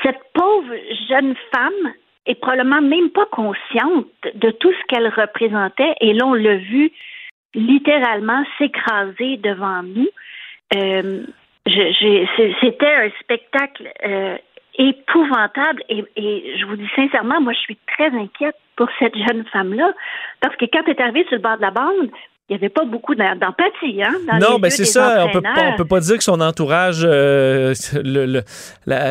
cette 0.02 0.22
pauvre 0.34 0.74
jeune 1.08 1.36
femme 1.54 1.94
est 2.26 2.36
probablement 2.36 2.82
même 2.82 3.10
pas 3.10 3.26
consciente 3.28 4.08
de 4.36 4.52
tout 4.52 4.72
ce 4.72 4.86
qu'elle 4.88 5.08
représentait. 5.08 5.96
Et 6.02 6.14
là, 6.14 6.26
on 6.26 6.34
l'a 6.34 6.56
vu 6.56 6.92
littéralement 7.54 8.44
s'écraser 8.58 9.38
devant 9.38 9.84
nous. 9.84 10.10
Euh, 10.76 11.26
C'était 12.62 12.94
un 12.96 13.10
spectacle 13.22 13.92
euh, 14.06 14.38
épouvantable 14.78 15.84
et, 15.90 16.04
et, 16.16 16.58
je 16.58 16.66
vous 16.66 16.76
dis 16.76 16.90
sincèrement, 16.96 17.42
moi, 17.42 17.54
je 17.54 17.60
suis 17.60 17.78
très 17.88 18.08
inquiète 18.08 18.56
pour 18.76 18.88
cette 19.00 19.16
jeune 19.16 19.46
femme-là 19.46 19.94
parce 20.40 20.56
que 20.56 20.66
quand 20.66 20.82
elle 20.86 20.94
est 20.94 21.02
arrivée 21.02 21.26
sur 21.26 21.36
le 21.36 21.42
bord 21.42 21.58
de 21.58 21.62
la 21.62 21.72
bande, 21.72 22.10
il 22.50 22.54
n'y 22.54 22.56
avait 22.58 22.70
pas 22.70 22.84
beaucoup 22.84 23.16
d'empathie. 23.16 24.04
Hein, 24.04 24.16
non, 24.40 24.56
mais 24.56 24.64
ben, 24.64 24.72
c'est 24.72 24.86
ça. 24.86 25.26
On 25.26 25.32
peut, 25.32 25.42
on 25.42 25.78
peut 25.78 25.86
pas 25.86 26.02
dire 26.02 26.18
que 26.18 26.24
son 26.24 26.42
entourage 26.42 27.02
euh, 27.06 27.74
le, 27.94 28.44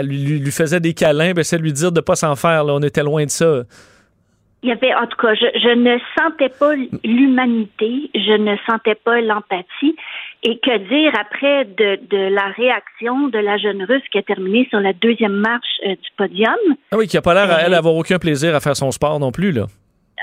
lui, 0.02 0.50
faisait 0.50 0.80
des 0.80 0.92
câlins. 0.92 1.32
Ben, 1.32 1.42
c'est 1.42 1.58
lui 1.58 1.72
dire 1.72 1.92
de 1.92 2.00
ne 2.00 2.04
pas 2.04 2.14
s'en 2.14 2.36
faire. 2.36 2.64
Là. 2.64 2.74
On 2.74 2.82
était 2.82 3.02
loin 3.02 3.24
de 3.24 3.30
ça. 3.30 3.62
Il 4.62 4.68
y 4.68 4.72
avait, 4.72 4.94
en 4.94 5.06
tout 5.06 5.16
cas, 5.16 5.34
je, 5.34 5.46
je 5.54 5.74
ne 5.74 5.98
sentais 6.16 6.50
pas 6.50 6.74
l'humanité, 7.02 8.10
je 8.14 8.36
ne 8.36 8.54
sentais 8.70 8.94
pas 8.94 9.20
l'empathie. 9.20 9.96
Et 10.44 10.58
que 10.60 10.78
dire 10.88 11.12
après 11.18 11.64
de, 11.64 11.98
de, 12.08 12.32
la 12.32 12.46
réaction 12.56 13.28
de 13.28 13.38
la 13.38 13.58
jeune 13.58 13.82
russe 13.82 14.02
qui 14.12 14.18
a 14.18 14.22
terminé 14.22 14.66
sur 14.70 14.78
la 14.78 14.92
deuxième 14.92 15.32
marche 15.32 15.80
euh, 15.86 15.90
du 15.90 16.10
podium? 16.16 16.54
Ah 16.92 16.96
oui, 16.96 17.08
qui 17.08 17.16
n'a 17.16 17.22
pas 17.22 17.34
l'air, 17.34 17.50
à 17.50 17.62
elle, 17.62 17.74
avoir 17.74 17.94
aucun 17.94 18.18
plaisir 18.18 18.54
à 18.54 18.60
faire 18.60 18.76
son 18.76 18.92
sport 18.92 19.18
non 19.18 19.32
plus, 19.32 19.52
là 19.52 19.66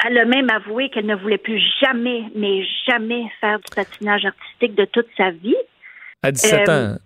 elle 0.06 0.18
a 0.18 0.26
même 0.26 0.50
avoué 0.50 0.90
qu'elle 0.90 1.06
ne 1.06 1.16
voulait 1.16 1.38
plus 1.38 1.62
jamais, 1.82 2.24
mais 2.36 2.64
jamais 2.88 3.26
faire 3.42 3.60
du 3.60 3.76
patinage 3.76 4.26
artistique 4.26 4.76
de 4.76 4.86
toute 4.86 5.08
sa 5.18 5.32
vie. 5.32 5.56
À 6.24 6.32
17 6.32 6.70
euh, 6.70 6.94
ans. 6.94 6.98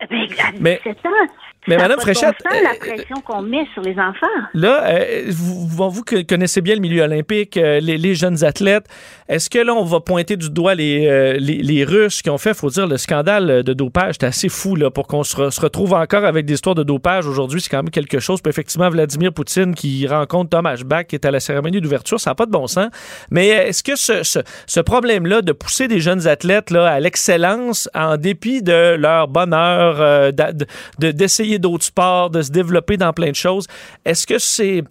Ben, 0.00 0.22
à 0.22 0.52
17 0.52 0.60
mais, 0.60 0.80
ans. 0.86 1.26
Mais 1.66 1.76
Mme 1.76 1.98
Fréchette. 1.98 2.36
la 2.44 2.70
euh, 2.70 2.74
pression 2.78 3.20
qu'on 3.24 3.42
met 3.42 3.66
sur 3.74 3.82
les 3.82 3.98
enfants. 3.98 4.26
Là, 4.54 4.84
euh, 4.86 5.24
vous, 5.28 5.90
vous, 5.90 6.04
connaissez 6.28 6.60
bien 6.60 6.74
le 6.74 6.80
milieu 6.80 7.02
olympique, 7.02 7.56
euh, 7.56 7.80
les, 7.80 8.14
jeunes 8.14 8.44
athlètes. 8.44 8.86
Est-ce 9.28 9.50
que 9.50 9.58
là, 9.58 9.74
on 9.74 9.84
va 9.84 10.00
pointer 10.00 10.36
du 10.36 10.50
doigt 10.50 10.74
les, 10.76 11.38
les, 11.40 11.84
Russes 11.84 12.22
qui 12.22 12.30
ont 12.30 12.38
fait, 12.38 12.54
faut 12.54 12.70
dire, 12.70 12.86
le 12.86 12.96
scandale 12.96 13.64
de 13.64 13.72
dopage? 13.72 14.14
C'est 14.20 14.26
assez 14.26 14.48
fou 14.48 14.76
là, 14.76 14.90
pour 14.90 15.08
qu'on 15.08 15.24
se, 15.24 15.36
retrouve 15.36 15.94
encore 15.94 16.24
avec 16.24 16.46
des 16.46 16.54
histoires 16.54 16.76
de 16.76 16.84
dopage 16.84 17.26
aujourd'hui. 17.26 17.60
C'est 17.60 17.70
quand 17.70 17.82
même 17.82 17.90
quelque 17.90 18.20
chose. 18.20 18.40
Puis 18.40 18.50
effectivement, 18.50 18.88
Vladimir 18.88 19.32
Poutine 19.32 19.74
qui 19.74 20.06
rencontre 20.06 20.50
Thomas 20.50 20.80
Bach 20.84 21.06
qui 21.06 21.16
est 21.16 21.24
à 21.24 21.30
la 21.30 21.40
cérémonie 21.40 21.80
d'ouverture, 21.80 22.20
ça 22.20 22.30
n'a 22.30 22.34
pas 22.36 22.46
de 22.46 22.52
bon 22.52 22.68
sens. 22.68 22.88
Mais 23.30 23.48
est-ce 23.48 23.82
que 23.82 23.96
ce, 23.96 24.22
ce, 24.22 24.80
problème-là 24.80 25.42
de 25.42 25.52
pousser 25.52 25.88
des 25.88 25.98
jeunes 25.98 26.28
athlètes 26.28 26.70
là, 26.70 26.86
à 26.88 27.00
l'excellence 27.00 27.90
en 27.94 28.16
dépit 28.16 28.62
de 28.62 28.94
leur 28.94 29.26
bonheur, 29.26 30.32
d'essayer 30.98 31.55
d'autres 31.58 31.84
sports, 31.84 32.30
de 32.30 32.42
se 32.42 32.50
développer 32.50 32.96
dans 32.96 33.12
plein 33.12 33.30
de 33.30 33.36
choses. 33.36 33.66
Est-ce 34.04 34.26
que 34.26 34.38
c'est... 34.38 34.82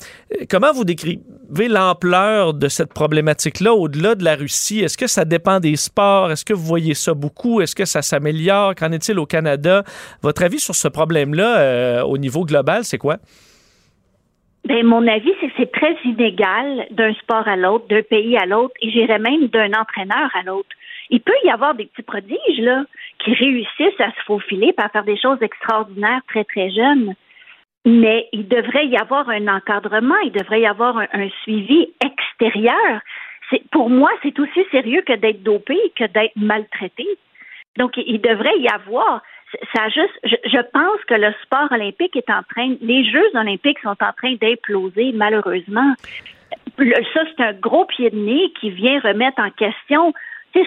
Comment 0.49 0.73
vous 0.73 0.84
décrivez 0.84 1.67
l'ampleur 1.67 2.54
de 2.54 2.67
cette 2.67 2.93
problématique-là 2.93 3.73
au-delà 3.73 4.15
de 4.15 4.23
la 4.23 4.35
Russie? 4.35 4.79
Est-ce 4.79 4.98
que 4.98 5.08
ça 5.08 5.25
dépend 5.25 5.60
des 5.60 5.75
sports? 5.75 6.31
Est-ce 6.31 6.46
que 6.46 6.54
vous 6.54 6.65
voyez 6.65 6.94
ça 6.94 7.13
beaucoup? 7.13 7.62
Est-ce 7.62 7.75
que 7.75 7.85
ça 7.85 8.02
s'améliore? 8.02 8.75
Qu'en 8.75 8.92
est-il 8.92 9.19
au 9.19 9.25
Canada? 9.25 9.83
Votre 10.21 10.44
avis 10.44 10.60
sur 10.60 10.75
ce 10.75 10.87
problème-là 10.87 11.58
euh, 11.60 12.02
au 12.04 12.17
niveau 12.17 12.46
global, 12.46 12.83
c'est 12.83 12.98
quoi? 12.98 13.17
Ben, 14.67 14.83
mon 14.83 15.06
avis, 15.08 15.31
c'est 15.39 15.48
que 15.48 15.54
c'est 15.58 15.71
très 15.71 15.96
inégal 16.06 16.87
d'un 16.92 17.13
sport 17.13 17.48
à 17.48 17.56
l'autre, 17.56 17.87
d'un 17.87 18.02
pays 18.02 18.35
à 18.35 18.48
l'autre, 18.48 18.73
et 18.81 18.89
j'irais 18.89 19.19
même 19.19 19.48
d'un 19.48 19.71
entraîneur 19.79 20.29
à 20.33 20.42
l'autre. 20.44 20.69
Il 21.10 21.21
peut 21.21 21.33
y 21.43 21.49
avoir 21.49 21.75
des 21.75 21.85
petits 21.85 22.03
prodiges, 22.03 22.60
là, 22.60 22.83
qui 23.19 23.33
réussissent 23.33 23.99
à 23.99 24.12
se 24.12 24.21
faufiler, 24.25 24.73
à 24.77 24.89
faire 24.89 25.03
des 25.03 25.17
choses 25.17 25.41
extraordinaires 25.41 26.21
très, 26.27 26.43
très 26.43 26.69
jeunes. 26.71 27.13
Mais 27.85 28.27
il 28.31 28.47
devrait 28.47 28.87
y 28.87 28.97
avoir 28.97 29.29
un 29.29 29.47
encadrement, 29.47 30.17
il 30.23 30.31
devrait 30.31 30.62
y 30.62 30.65
avoir 30.65 30.97
un, 30.97 31.29
suivi 31.43 31.93
extérieur. 32.03 33.01
Pour 33.71 33.91
moi, 33.91 34.10
c'est 34.23 34.39
aussi 34.39 34.65
sérieux 34.71 35.03
que 35.06 35.13
d'être 35.13 35.43
dopé, 35.43 35.77
que 35.95 36.06
d'être 36.06 36.35
maltraité. 36.35 37.06
Donc, 37.77 37.93
il 37.97 38.19
devrait 38.19 38.58
y 38.58 38.67
avoir 38.69 39.21
ça 39.73 39.87
juste, 39.89 40.19
je, 40.23 40.62
pense 40.71 40.99
que 41.08 41.13
le 41.13 41.33
sport 41.43 41.71
olympique 41.71 42.15
est 42.15 42.29
en 42.29 42.41
train, 42.43 42.75
les 42.81 43.10
Jeux 43.10 43.29
olympiques 43.35 43.79
sont 43.79 43.89
en 43.89 44.13
train 44.17 44.35
d'imploser, 44.41 45.12
malheureusement. 45.13 45.93
Ça, 46.77 47.21
c'est 47.37 47.43
un 47.43 47.53
gros 47.53 47.85
pied 47.85 48.10
de 48.10 48.17
nez 48.17 48.51
qui 48.60 48.69
vient 48.69 48.99
remettre 48.99 49.39
en 49.39 49.49
question. 49.51 50.13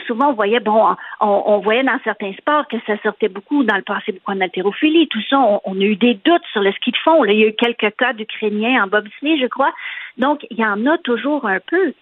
Souvent, 0.06 0.30
on 0.30 0.34
voyait, 0.34 0.60
bon, 0.60 0.94
on, 1.20 1.58
voyait 1.58 1.82
dans 1.82 1.98
certains 2.04 2.32
sports 2.34 2.66
que 2.68 2.76
ça 2.86 2.96
sortait 3.02 3.28
beaucoup 3.28 3.64
dans 3.64 3.76
le 3.76 3.82
passé, 3.82 4.12
beaucoup 4.12 4.32
en 4.32 4.40
haltérophilie, 4.40 5.08
tout 5.08 5.22
ça. 5.28 5.38
On, 5.64 5.80
a 5.80 5.84
eu 5.84 5.96
des 5.96 6.14
doutes 6.14 6.44
sur 6.52 6.60
le 6.60 6.72
ski 6.72 6.90
de 6.90 6.96
fond. 6.98 7.24
il 7.24 7.38
y 7.38 7.44
a 7.44 7.48
eu 7.48 7.54
quelques 7.54 7.96
cas 7.96 8.12
d'Ukrainiens 8.12 8.84
en 8.84 8.86
bobsleigh, 8.86 9.40
je 9.40 9.46
crois. 9.46 9.72
Donc, 10.16 10.46
il 10.50 10.58
y 10.58 10.64
en 10.64 10.86
a 10.86 10.98
toujours 10.98 11.46
un 11.46 11.60
peu. 11.60 11.92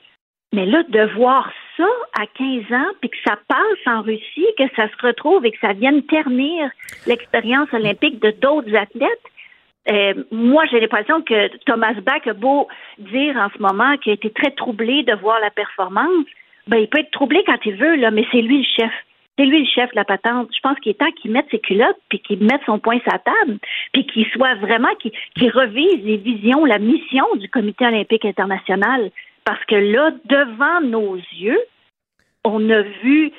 Mais 0.52 0.66
là, 0.66 0.82
de 0.88 1.14
voir 1.16 1.50
ça 1.76 1.86
à 2.20 2.26
15 2.26 2.72
ans, 2.72 2.90
puis 3.00 3.10
que 3.10 3.16
ça 3.26 3.36
passe 3.48 3.86
en 3.86 4.02
Russie, 4.02 4.46
que 4.58 4.64
ça 4.74 4.88
se 4.88 5.06
retrouve 5.06 5.44
et 5.44 5.50
que 5.50 5.58
ça 5.60 5.72
vienne 5.72 6.02
ternir 6.04 6.70
l'expérience 7.06 7.72
olympique 7.72 8.20
de 8.20 8.30
d'autres 8.30 8.74
athlètes, 8.74 9.22
euh, 9.88 10.14
moi, 10.32 10.64
j'ai 10.70 10.80
l'impression 10.80 11.22
que 11.22 11.56
Thomas 11.64 11.94
Bach 11.94 12.26
a 12.26 12.32
beau 12.32 12.66
dire 12.98 13.36
en 13.36 13.48
ce 13.56 13.62
moment 13.62 13.96
qu'il 13.98 14.10
a 14.10 14.14
été 14.14 14.30
très 14.30 14.50
troublé 14.50 15.04
de 15.04 15.14
voir 15.14 15.38
la 15.40 15.50
performance. 15.50 16.26
Ben, 16.66 16.78
il 16.78 16.88
peut 16.88 16.98
être 16.98 17.10
troublé 17.10 17.42
quand 17.46 17.58
il 17.64 17.76
veut, 17.76 17.96
là, 17.96 18.10
mais 18.10 18.26
c'est 18.30 18.42
lui 18.42 18.58
le 18.58 18.64
chef. 18.76 18.92
C'est 19.38 19.44
lui 19.44 19.60
le 19.60 19.66
chef 19.66 19.90
de 19.90 19.96
la 19.96 20.04
patente. 20.04 20.48
Je 20.54 20.60
pense 20.60 20.78
qu'il 20.80 20.90
est 20.90 20.94
temps 20.94 21.10
qu'il 21.12 21.30
mette 21.30 21.46
ses 21.50 21.58
culottes, 21.58 21.98
puis 22.08 22.20
qu'il 22.20 22.42
mette 22.42 22.62
son 22.64 22.78
poing 22.78 22.98
sur 23.00 23.12
la 23.12 23.18
table, 23.18 23.58
puis 23.92 24.06
qu'il 24.06 24.26
soit 24.28 24.54
vraiment, 24.56 24.94
qu'il 24.96 25.50
revise 25.50 26.02
les 26.04 26.16
visions, 26.16 26.64
la 26.64 26.78
mission 26.78 27.24
du 27.36 27.48
Comité 27.48 27.86
olympique 27.86 28.24
international. 28.24 29.10
Parce 29.44 29.64
que 29.66 29.76
là, 29.76 30.10
devant 30.24 30.80
nos 30.80 31.16
yeux, 31.16 31.60
on 32.44 32.70
a 32.70 32.80
vu 32.82 33.32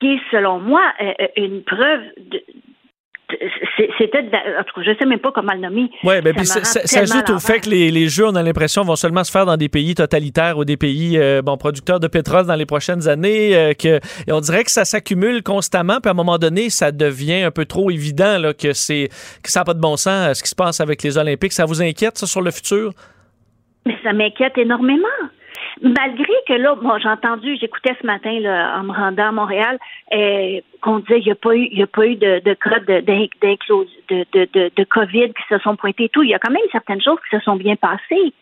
qui 0.00 0.14
est, 0.14 0.20
selon 0.30 0.58
moi, 0.58 0.82
euh, 1.00 1.12
euh, 1.20 1.26
une 1.36 1.62
preuve 1.62 2.02
de, 2.18 2.42
c'était 3.98 4.18
en 4.18 4.62
tout 4.64 4.80
cas, 4.80 4.82
je 4.82 4.96
sais 4.98 5.06
même 5.06 5.18
pas 5.18 5.32
comment 5.32 5.52
le 5.52 5.60
nommer. 5.60 5.90
Oui, 6.04 6.20
ben, 6.20 6.44
ça, 6.44 6.62
ça 6.62 7.00
ajoute 7.00 7.30
au 7.30 7.38
fait 7.38 7.60
que 7.60 7.68
les, 7.70 8.08
jeux, 8.08 8.26
on 8.26 8.34
a 8.34 8.42
l'impression, 8.42 8.82
vont 8.82 8.96
seulement 8.96 9.24
se 9.24 9.32
faire 9.32 9.46
dans 9.46 9.56
des 9.56 9.68
pays 9.68 9.94
totalitaires 9.94 10.58
ou 10.58 10.64
des 10.64 10.76
pays 10.76 11.18
euh, 11.18 11.42
bon 11.42 11.56
producteurs 11.56 12.00
de 12.00 12.06
pétrole 12.06 12.46
dans 12.46 12.54
les 12.54 12.66
prochaines 12.66 13.08
années. 13.08 13.74
que, 13.78 14.00
et 14.26 14.32
on 14.32 14.40
dirait 14.40 14.64
que 14.64 14.70
ça 14.70 14.84
s'accumule 14.84 15.42
constamment, 15.42 16.00
puis 16.00 16.08
à 16.08 16.12
un 16.12 16.14
moment 16.14 16.38
donné, 16.38 16.70
ça 16.70 16.92
devient 16.92 17.42
un 17.42 17.50
peu 17.50 17.64
trop 17.64 17.90
évident 17.90 18.38
là, 18.38 18.54
que 18.54 18.72
c'est 18.72 19.08
que 19.42 19.50
ça 19.50 19.60
n'a 19.60 19.64
pas 19.64 19.74
de 19.74 19.80
bon 19.80 19.96
sens 19.96 20.38
ce 20.38 20.42
qui 20.42 20.48
se 20.48 20.54
passe 20.54 20.80
avec 20.80 21.02
les 21.02 21.18
Olympiques. 21.18 21.52
Ça 21.52 21.64
vous 21.64 21.82
inquiète 21.82 22.18
ça 22.18 22.26
sur 22.26 22.42
le 22.42 22.50
futur? 22.50 22.92
Mais 23.84 23.96
ça 24.02 24.12
m'inquiète 24.12 24.58
énormément. 24.58 25.06
Malgré 25.82 26.32
que 26.48 26.54
là, 26.54 26.74
bon, 26.74 26.98
j'ai 26.98 27.08
entendu, 27.08 27.56
j'écoutais 27.60 27.94
ce 28.00 28.06
matin 28.06 28.38
là, 28.40 28.78
en 28.78 28.84
me 28.84 28.92
rendant 28.92 29.28
à 29.28 29.32
Montréal, 29.32 29.78
euh, 30.14 30.60
qu'on 30.80 31.00
disait 31.00 31.20
qu'il 31.20 31.26
n'y 31.26 31.32
a 31.32 31.36
pas 31.36 31.54
eu, 31.54 31.68
il 31.70 31.78
y 31.78 31.82
a 31.82 31.86
pas 31.86 32.06
eu 32.06 32.16
de, 32.16 32.40
de 32.44 32.54
cas 32.54 32.80
de, 32.80 33.00
de, 33.00 34.70
de, 34.74 34.84
COVID 34.84 35.28
qui 35.28 35.42
se 35.50 35.58
sont 35.58 35.76
pointés 35.76 36.04
et 36.04 36.08
tout. 36.08 36.22
Il 36.22 36.30
y 36.30 36.34
a 36.34 36.38
quand 36.38 36.52
même 36.52 36.62
certaines 36.72 37.02
choses 37.02 37.18
qui 37.28 37.36
se 37.36 37.42
sont 37.42 37.56
bien 37.56 37.76
passées. 37.76 38.32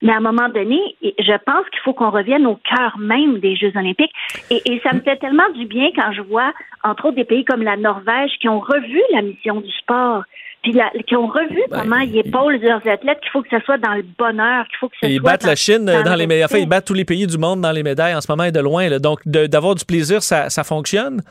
Mais 0.00 0.12
à 0.12 0.16
un 0.16 0.20
moment 0.20 0.48
donné, 0.48 0.80
je 1.02 1.36
pense 1.44 1.68
qu'il 1.70 1.80
faut 1.84 1.92
qu'on 1.92 2.10
revienne 2.10 2.46
au 2.46 2.56
cœur 2.56 2.98
même 2.98 3.38
des 3.38 3.54
Jeux 3.54 3.72
olympiques. 3.76 4.12
Et, 4.50 4.60
et, 4.64 4.80
ça 4.80 4.92
me 4.92 5.00
fait 5.00 5.16
tellement 5.16 5.48
du 5.54 5.66
bien 5.66 5.90
quand 5.94 6.10
je 6.12 6.22
vois, 6.22 6.52
entre 6.82 7.06
autres, 7.06 7.16
des 7.16 7.24
pays 7.24 7.44
comme 7.44 7.62
la 7.62 7.76
Norvège 7.76 8.32
qui 8.40 8.48
ont 8.48 8.58
revu 8.58 9.00
la 9.12 9.22
mission 9.22 9.60
du 9.60 9.70
sport 9.72 10.24
puis 10.62 10.74
qui 11.06 11.16
ont 11.16 11.26
revu 11.26 11.60
ben, 11.70 11.80
comment 11.80 11.98
ils 11.98 12.18
épaulent 12.18 12.60
leurs 12.60 12.86
athlètes, 12.86 13.20
qu'il 13.20 13.30
faut 13.32 13.42
que 13.42 13.48
ça 13.50 13.60
soit 13.62 13.78
dans 13.78 13.94
le 13.94 14.04
bonheur, 14.16 14.66
qu'il 14.68 14.78
faut 14.78 14.88
que 14.88 14.96
ça 15.00 15.08
ils 15.08 15.20
battent 15.20 15.44
la 15.44 15.56
Chine 15.56 15.84
dans, 15.84 16.14
les 16.14 16.26
médailles. 16.26 16.44
Enfin, 16.44 16.58
ils 16.58 16.68
battent 16.68 16.86
tous 16.86 16.94
les 16.94 17.04
pays 17.04 17.26
du 17.26 17.36
monde 17.36 17.60
dans 17.60 17.72
les 17.72 17.82
médailles 17.82 18.14
en 18.14 18.20
ce 18.20 18.30
moment 18.30 18.44
et 18.44 18.52
de 18.52 18.60
loin. 18.60 18.98
Donc, 18.98 19.20
d'avoir 19.26 19.74
du 19.74 19.84
plaisir, 19.84 20.22
ça, 20.22 20.50
ça 20.50 20.62
fonctionne? 20.62 21.22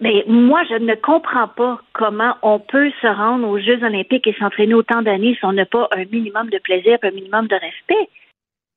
Mais 0.00 0.24
moi, 0.26 0.62
je 0.68 0.76
ne 0.76 0.94
comprends 0.94 1.48
pas 1.48 1.80
comment 1.92 2.34
on 2.42 2.58
peut 2.58 2.90
se 3.02 3.06
rendre 3.06 3.46
aux 3.46 3.58
Jeux 3.58 3.82
olympiques 3.84 4.26
et 4.26 4.34
s'entraîner 4.38 4.74
autant 4.74 5.02
d'années 5.02 5.36
si 5.38 5.44
on 5.44 5.52
n'a 5.52 5.66
pas 5.66 5.88
un 5.94 6.04
minimum 6.10 6.48
de 6.48 6.58
plaisir, 6.58 6.98
un 7.02 7.10
minimum 7.10 7.46
de 7.48 7.54
respect. 7.54 8.08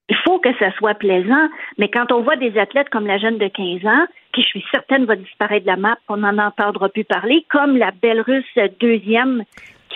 Il 0.09 0.17
faut 0.25 0.39
que 0.39 0.49
ça 0.59 0.71
soit 0.77 0.95
plaisant, 0.95 1.47
mais 1.77 1.89
quand 1.89 2.11
on 2.11 2.21
voit 2.21 2.35
des 2.35 2.57
athlètes 2.57 2.89
comme 2.89 3.07
la 3.07 3.17
jeune 3.17 3.37
de 3.37 3.47
15 3.47 3.85
ans, 3.85 4.05
qui 4.33 4.41
je 4.41 4.47
suis 4.47 4.65
certaine 4.71 5.05
va 5.05 5.15
disparaître 5.15 5.65
de 5.65 5.71
la 5.71 5.77
map, 5.77 5.97
on 6.09 6.17
n'en 6.17 6.37
entendra 6.37 6.89
plus 6.89 7.05
parler, 7.05 7.45
comme 7.49 7.77
la 7.77 7.91
belle 8.01 8.21
russe 8.21 8.45
deuxième 8.81 9.43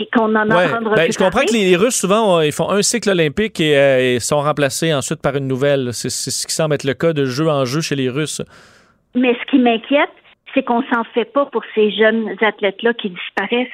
qu'on 0.05 0.35
en 0.35 0.49
entendra 0.49 0.95
ben, 0.95 1.11
Je 1.11 1.17
comprends 1.17 1.41
que 1.41 1.53
les, 1.53 1.75
Russes, 1.75 1.95
souvent, 1.95 2.41
ils 2.41 2.51
font 2.51 2.69
un 2.69 2.81
cycle 2.81 3.09
olympique 3.09 3.59
euh, 3.59 4.15
et, 4.15 4.19
sont 4.19 4.41
remplacés 4.41 4.93
ensuite 4.93 5.21
par 5.21 5.35
une 5.35 5.47
nouvelle. 5.47 5.93
C'est 5.93 6.09
ce 6.09 6.47
qui 6.47 6.53
semble 6.53 6.75
être 6.75 6.83
le 6.83 6.93
cas 6.93 7.13
de 7.13 7.25
jeu 7.25 7.49
en 7.49 7.65
jeu 7.65 7.81
chez 7.81 7.95
les 7.95 8.09
Russes. 8.09 8.41
Mais 9.15 9.33
ce 9.33 9.45
qui 9.49 9.59
m'inquiète, 9.59 10.11
c'est 10.53 10.63
qu'on 10.63 10.83
s'en 10.93 11.03
fait 11.13 11.25
pas 11.25 11.45
pour 11.47 11.63
ces 11.75 11.91
jeunes 11.91 12.35
athlètes-là 12.41 12.93
qui 12.93 13.09
disparaissent. 13.09 13.67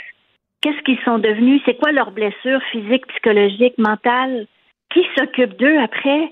Qu'est-ce 0.61 0.81
qu'ils 0.83 0.99
sont 1.03 1.19
devenus? 1.19 1.61
C'est 1.65 1.75
quoi 1.75 1.91
leurs 1.91 2.11
blessures 2.11 2.61
physiques, 2.71 3.05
psychologiques, 3.07 3.77
mentales? 3.77 4.47
Qui 4.93 5.05
s'occupe 5.17 5.57
d'eux 5.57 5.77
après? 5.79 6.31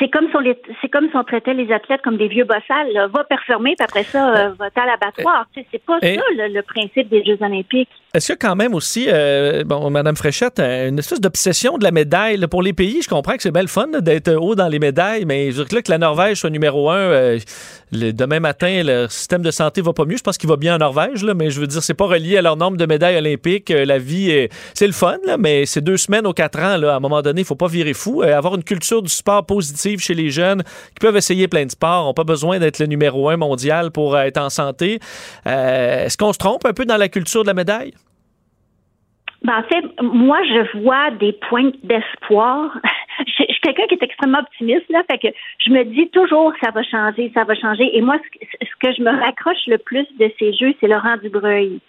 C'est 0.00 0.10
comme, 0.10 0.28
si 0.28 0.36
on 0.36 0.54
c'est 0.80 0.88
comme 0.88 1.08
si 1.10 1.16
on 1.16 1.24
traitait 1.24 1.54
les 1.54 1.72
athlètes 1.72 2.02
comme 2.02 2.18
des 2.18 2.28
vieux 2.28 2.44
bossales. 2.44 3.10
Va 3.12 3.24
performer, 3.24 3.74
puis 3.76 3.84
après 3.84 4.04
ça, 4.04 4.28
euh, 4.28 4.50
va 4.50 4.66
à 4.66 4.86
l'abattoir. 4.86 5.46
C'est 5.54 5.84
pas 5.84 5.98
ça 6.00 6.06
le, 6.06 6.60
principe 6.60 7.08
des 7.08 7.24
Jeux 7.24 7.38
olympiques. 7.40 7.90
Est-ce 8.14 8.32
a 8.32 8.36
quand 8.36 8.56
même 8.56 8.74
aussi, 8.74 9.04
euh, 9.08 9.64
bon, 9.64 9.90
Madame 9.90 10.16
Fréchette, 10.16 10.60
euh, 10.60 10.88
une 10.88 10.98
espèce 10.98 11.20
d'obsession 11.20 11.76
de 11.76 11.84
la 11.84 11.90
médaille? 11.90 12.38
Pour 12.46 12.62
les 12.62 12.72
pays? 12.72 13.02
Je 13.02 13.08
comprends 13.08 13.36
que 13.36 13.42
c'est 13.42 13.50
belle 13.50 13.68
fun 13.68 13.86
d'être 14.00 14.32
haut 14.32 14.54
dans 14.54 14.68
les 14.68 14.78
médailles, 14.78 15.26
mais 15.26 15.52
je 15.52 15.58
veux 15.58 15.66
que 15.66 15.90
la 15.90 15.98
Norvège 15.98 16.40
soit 16.40 16.48
numéro 16.48 16.88
un. 16.88 16.96
Euh, 16.96 17.38
demain 17.92 18.40
matin, 18.40 18.82
le 18.82 19.08
système 19.08 19.42
de 19.42 19.50
santé 19.50 19.82
va 19.82 19.92
pas 19.92 20.06
mieux. 20.06 20.16
Je 20.16 20.22
pense 20.22 20.38
qu'il 20.38 20.48
va 20.48 20.56
bien 20.56 20.74
en 20.74 20.78
Norvège, 20.78 21.22
là, 21.22 21.34
mais 21.34 21.50
je 21.50 21.60
veux 21.60 21.66
dire, 21.66 21.82
c'est 21.82 21.92
pas 21.92 22.06
relié 22.06 22.38
à 22.38 22.42
leur 22.42 22.56
nombre 22.56 22.78
de 22.78 22.86
médailles 22.86 23.18
olympiques. 23.18 23.68
la 23.68 23.98
vie, 23.98 24.48
c'est 24.72 24.86
le 24.86 24.94
fun, 24.94 25.18
là, 25.26 25.36
mais 25.36 25.66
c'est 25.66 25.82
deux 25.82 25.98
semaines 25.98 26.26
aux 26.26 26.32
quatre 26.32 26.58
ans. 26.60 26.78
Là, 26.78 26.94
à 26.94 26.96
un 26.96 27.00
moment 27.00 27.20
donné, 27.20 27.42
il 27.42 27.46
faut 27.46 27.56
pas 27.56 27.68
virer 27.68 27.92
fou. 27.92 28.22
avoir 28.22 28.54
une 28.54 28.64
culture 28.64 29.02
du 29.02 29.10
sport 29.10 29.44
positive 29.44 30.00
chez 30.00 30.14
les 30.14 30.30
jeunes 30.30 30.62
qui 30.62 31.00
peuvent 31.00 31.16
essayer 31.16 31.46
plein 31.46 31.66
de 31.66 31.70
sports, 31.70 32.06
n'ont 32.06 32.14
pas 32.14 32.24
besoin 32.24 32.58
d'être 32.58 32.78
le 32.78 32.86
numéro 32.86 33.28
un 33.28 33.36
mondial 33.36 33.90
pour 33.90 34.18
être 34.18 34.38
en 34.38 34.48
santé. 34.48 34.98
Est-ce 35.44 36.16
qu'on 36.16 36.32
se 36.32 36.38
trompe 36.38 36.64
un 36.64 36.72
peu 36.72 36.86
dans 36.86 36.96
la 36.96 37.08
culture 37.08 37.42
de 37.42 37.48
la 37.48 37.54
médaille? 37.54 37.92
Ben, 39.42 39.58
en 39.58 39.62
fait, 39.62 40.02
moi, 40.02 40.38
je 40.44 40.78
vois 40.78 41.10
des 41.12 41.32
points 41.32 41.70
d'espoir. 41.84 42.76
je, 43.26 43.32
suis 43.32 43.60
quelqu'un 43.62 43.86
qui 43.86 43.94
est 43.94 44.02
extrêmement 44.02 44.40
optimiste, 44.40 44.86
là, 44.88 45.02
fait 45.08 45.18
que 45.18 45.28
je 45.64 45.70
me 45.70 45.84
dis 45.84 46.08
toujours 46.10 46.52
ça 46.62 46.70
va 46.72 46.82
changer, 46.82 47.30
ça 47.34 47.44
va 47.44 47.54
changer. 47.54 47.96
Et 47.96 48.00
moi, 48.00 48.16
ce, 48.40 48.68
que 48.80 48.92
je 48.92 49.02
me 49.02 49.10
raccroche 49.10 49.66
le 49.66 49.78
plus 49.78 50.06
de 50.18 50.30
ces 50.38 50.52
jeux, 50.54 50.74
c'est 50.80 50.88
Laurent 50.88 51.16
Dubreuil, 51.22 51.80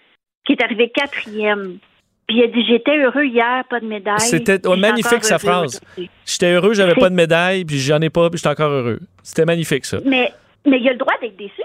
qui 0.46 0.54
est 0.54 0.64
arrivé 0.64 0.90
quatrième. 0.90 1.80
Puis 2.28 2.38
il 2.38 2.44
a 2.44 2.48
dit 2.48 2.64
J'étais 2.68 2.98
heureux 2.98 3.26
hier, 3.26 3.64
pas 3.68 3.80
de 3.80 3.88
médaille. 3.88 4.20
C'était 4.20 4.60
magnifique 4.78 5.24
sa 5.24 5.40
phrase. 5.40 5.82
J'étais 6.26 6.54
heureux, 6.54 6.74
j'avais 6.74 6.96
pas 6.96 7.10
de 7.10 7.16
médaille, 7.16 7.66
puis 7.66 7.80
j'en 7.80 8.00
ai 8.02 8.12
pas, 8.12 8.30
puis 8.30 8.38
j'étais 8.38 8.50
encore 8.50 8.72
heureux. 8.72 9.00
C'était 9.24 9.46
magnifique, 9.46 9.86
ça. 9.86 9.98
Mais, 10.06 10.32
mais 10.68 10.80
il 10.80 10.88
a 10.88 10.92
le 10.92 11.00
droit 11.00 11.16
d'être 11.20 11.38
déçu. 11.38 11.64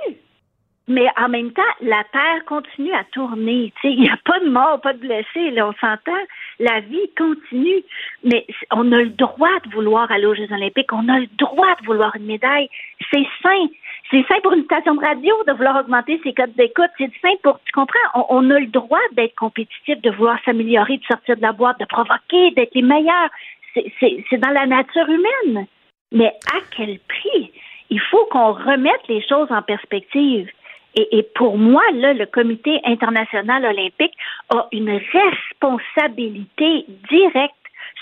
Mais 0.86 1.06
en 1.16 1.30
même 1.30 1.50
temps, 1.52 1.62
la 1.80 2.04
Terre 2.12 2.44
continue 2.46 2.92
à 2.92 3.04
tourner. 3.04 3.72
Il 3.84 4.00
n'y 4.00 4.10
a 4.10 4.18
pas 4.22 4.38
de 4.40 4.50
mort, 4.50 4.80
pas 4.82 4.92
de 4.92 4.98
blessés. 4.98 5.50
Là, 5.50 5.68
on 5.68 5.72
s'entend. 5.74 6.12
La 6.58 6.80
vie 6.80 7.10
continue. 7.16 7.82
Mais 8.22 8.46
on 8.70 8.92
a 8.92 8.98
le 8.98 9.08
droit 9.08 9.60
de 9.64 9.70
vouloir 9.70 10.10
aller 10.10 10.26
aux 10.26 10.34
Jeux 10.34 10.52
Olympiques. 10.52 10.92
On 10.92 11.08
a 11.08 11.20
le 11.20 11.28
droit 11.38 11.74
de 11.80 11.86
vouloir 11.86 12.14
une 12.16 12.26
médaille. 12.26 12.68
C'est 13.10 13.26
sain. 13.42 13.66
C'est 14.10 14.26
sain 14.28 14.38
pour 14.42 14.52
une 14.52 14.64
station 14.64 14.94
de 14.94 15.00
radio 15.00 15.34
de 15.46 15.52
vouloir 15.52 15.80
augmenter 15.80 16.20
ses 16.22 16.34
codes 16.34 16.54
d'écoute. 16.54 16.90
C'est 16.98 17.10
sain 17.22 17.32
pour, 17.42 17.58
tu 17.64 17.72
comprends, 17.72 18.26
on, 18.28 18.50
a 18.50 18.60
le 18.60 18.66
droit 18.66 19.00
d'être 19.12 19.34
compétitif, 19.36 20.02
de 20.02 20.10
vouloir 20.10 20.38
s'améliorer, 20.44 20.98
de 20.98 21.04
sortir 21.04 21.36
de 21.36 21.42
la 21.42 21.52
boîte, 21.52 21.80
de 21.80 21.86
provoquer, 21.86 22.50
d'être 22.50 22.74
les 22.74 22.82
meilleurs. 22.82 23.30
C'est 23.74 24.38
dans 24.38 24.50
la 24.50 24.66
nature 24.66 25.08
humaine. 25.08 25.66
Mais 26.12 26.32
à 26.54 26.58
quel 26.76 26.98
prix? 27.08 27.52
Il 27.88 28.00
faut 28.00 28.26
qu'on 28.26 28.52
remette 28.52 29.08
les 29.08 29.26
choses 29.26 29.50
en 29.50 29.62
perspective. 29.62 30.48
Et, 30.96 31.18
et, 31.18 31.22
pour 31.34 31.58
moi, 31.58 31.82
là, 31.94 32.12
le 32.12 32.26
Comité 32.26 32.80
international 32.84 33.64
olympique 33.64 34.14
a 34.50 34.68
une 34.72 34.90
responsabilité 34.90 36.86
directe 37.10 37.54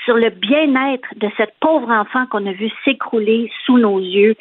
sur 0.04 0.16
le 0.16 0.30
bien-être 0.30 1.08
de 1.16 1.28
cette 1.36 1.54
pauvre 1.60 1.90
enfant 1.90 2.26
qu'on 2.26 2.46
a 2.46 2.52
vu 2.52 2.70
s'écrouler 2.84 3.50
sous 3.64 3.78
nos 3.78 3.98
yeux. 4.00 4.34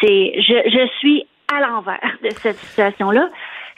C'est, 0.00 0.34
je, 0.40 0.70
je 0.70 0.88
suis 0.98 1.26
à 1.54 1.60
l'envers 1.60 2.16
de 2.22 2.30
cette 2.30 2.56
situation-là 2.56 3.28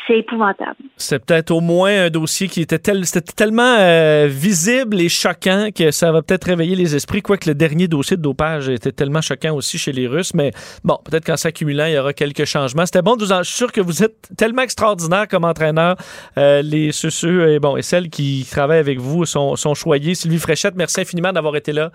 c'est 0.07 0.19
épouvantable. 0.19 0.77
C'est 0.97 1.25
peut-être 1.25 1.51
au 1.51 1.61
moins 1.61 2.05
un 2.05 2.11
dossier 2.11 2.49
qui 2.49 2.61
était, 2.61 2.79
tellement 2.79 3.77
euh, 3.79 4.29
visible 4.31 5.01
et 5.01 5.09
choquant 5.09 5.69
que 5.75 5.91
ça 5.91 6.13
va 6.13 6.23
peut-être 6.23 6.45
réveiller 6.45 6.77
les 6.77 6.95
esprits, 6.95 7.23
quoique 7.23 7.49
le 7.49 7.55
dernier 7.55 7.89
dossier 7.89 8.17
de 8.17 8.23
dopage 8.23 8.69
était 8.69 8.93
tellement 8.93 9.21
choquant 9.21 9.55
aussi 9.55 9.79
chez 9.79 9.93
les 9.93 10.07
Russes. 10.07 10.35
Mais 10.35 10.53
bon, 10.85 10.99
peut-être 11.05 11.25
qu'en 11.25 11.37
s'accumulant, 11.37 11.87
il 11.87 11.95
y 11.95 11.99
aura 11.99 12.13
quelques 12.13 12.45
changements. 12.45 12.87
C'était 12.87 13.03
bon, 13.03 13.17
je 13.19 13.43
suis 13.43 13.57
sûr 13.57 13.73
que 13.73 13.81
vous 13.81 14.03
êtes 14.03 14.29
tellement 14.37 14.63
extraordinaire 14.63 15.27
comme 15.29 15.45
entraîneur. 15.45 15.97
Euh, 16.39 16.63
les 16.63 16.93
ceux, 16.93 17.51
et, 17.51 17.59
bon, 17.59 17.77
et 17.77 17.83
celles 17.83 18.09
qui 18.09 18.47
travaillent 18.51 18.79
avec 18.79 19.01
vous 19.01 19.25
sont, 19.25 19.57
sont 19.57 19.75
choyés. 19.75 20.15
Sylvie 20.15 20.39
Fréchette, 20.39 20.75
merci 20.77 21.01
infiniment 21.01 21.33
d'avoir 21.33 21.57
été 21.57 21.73
là. 21.73 21.91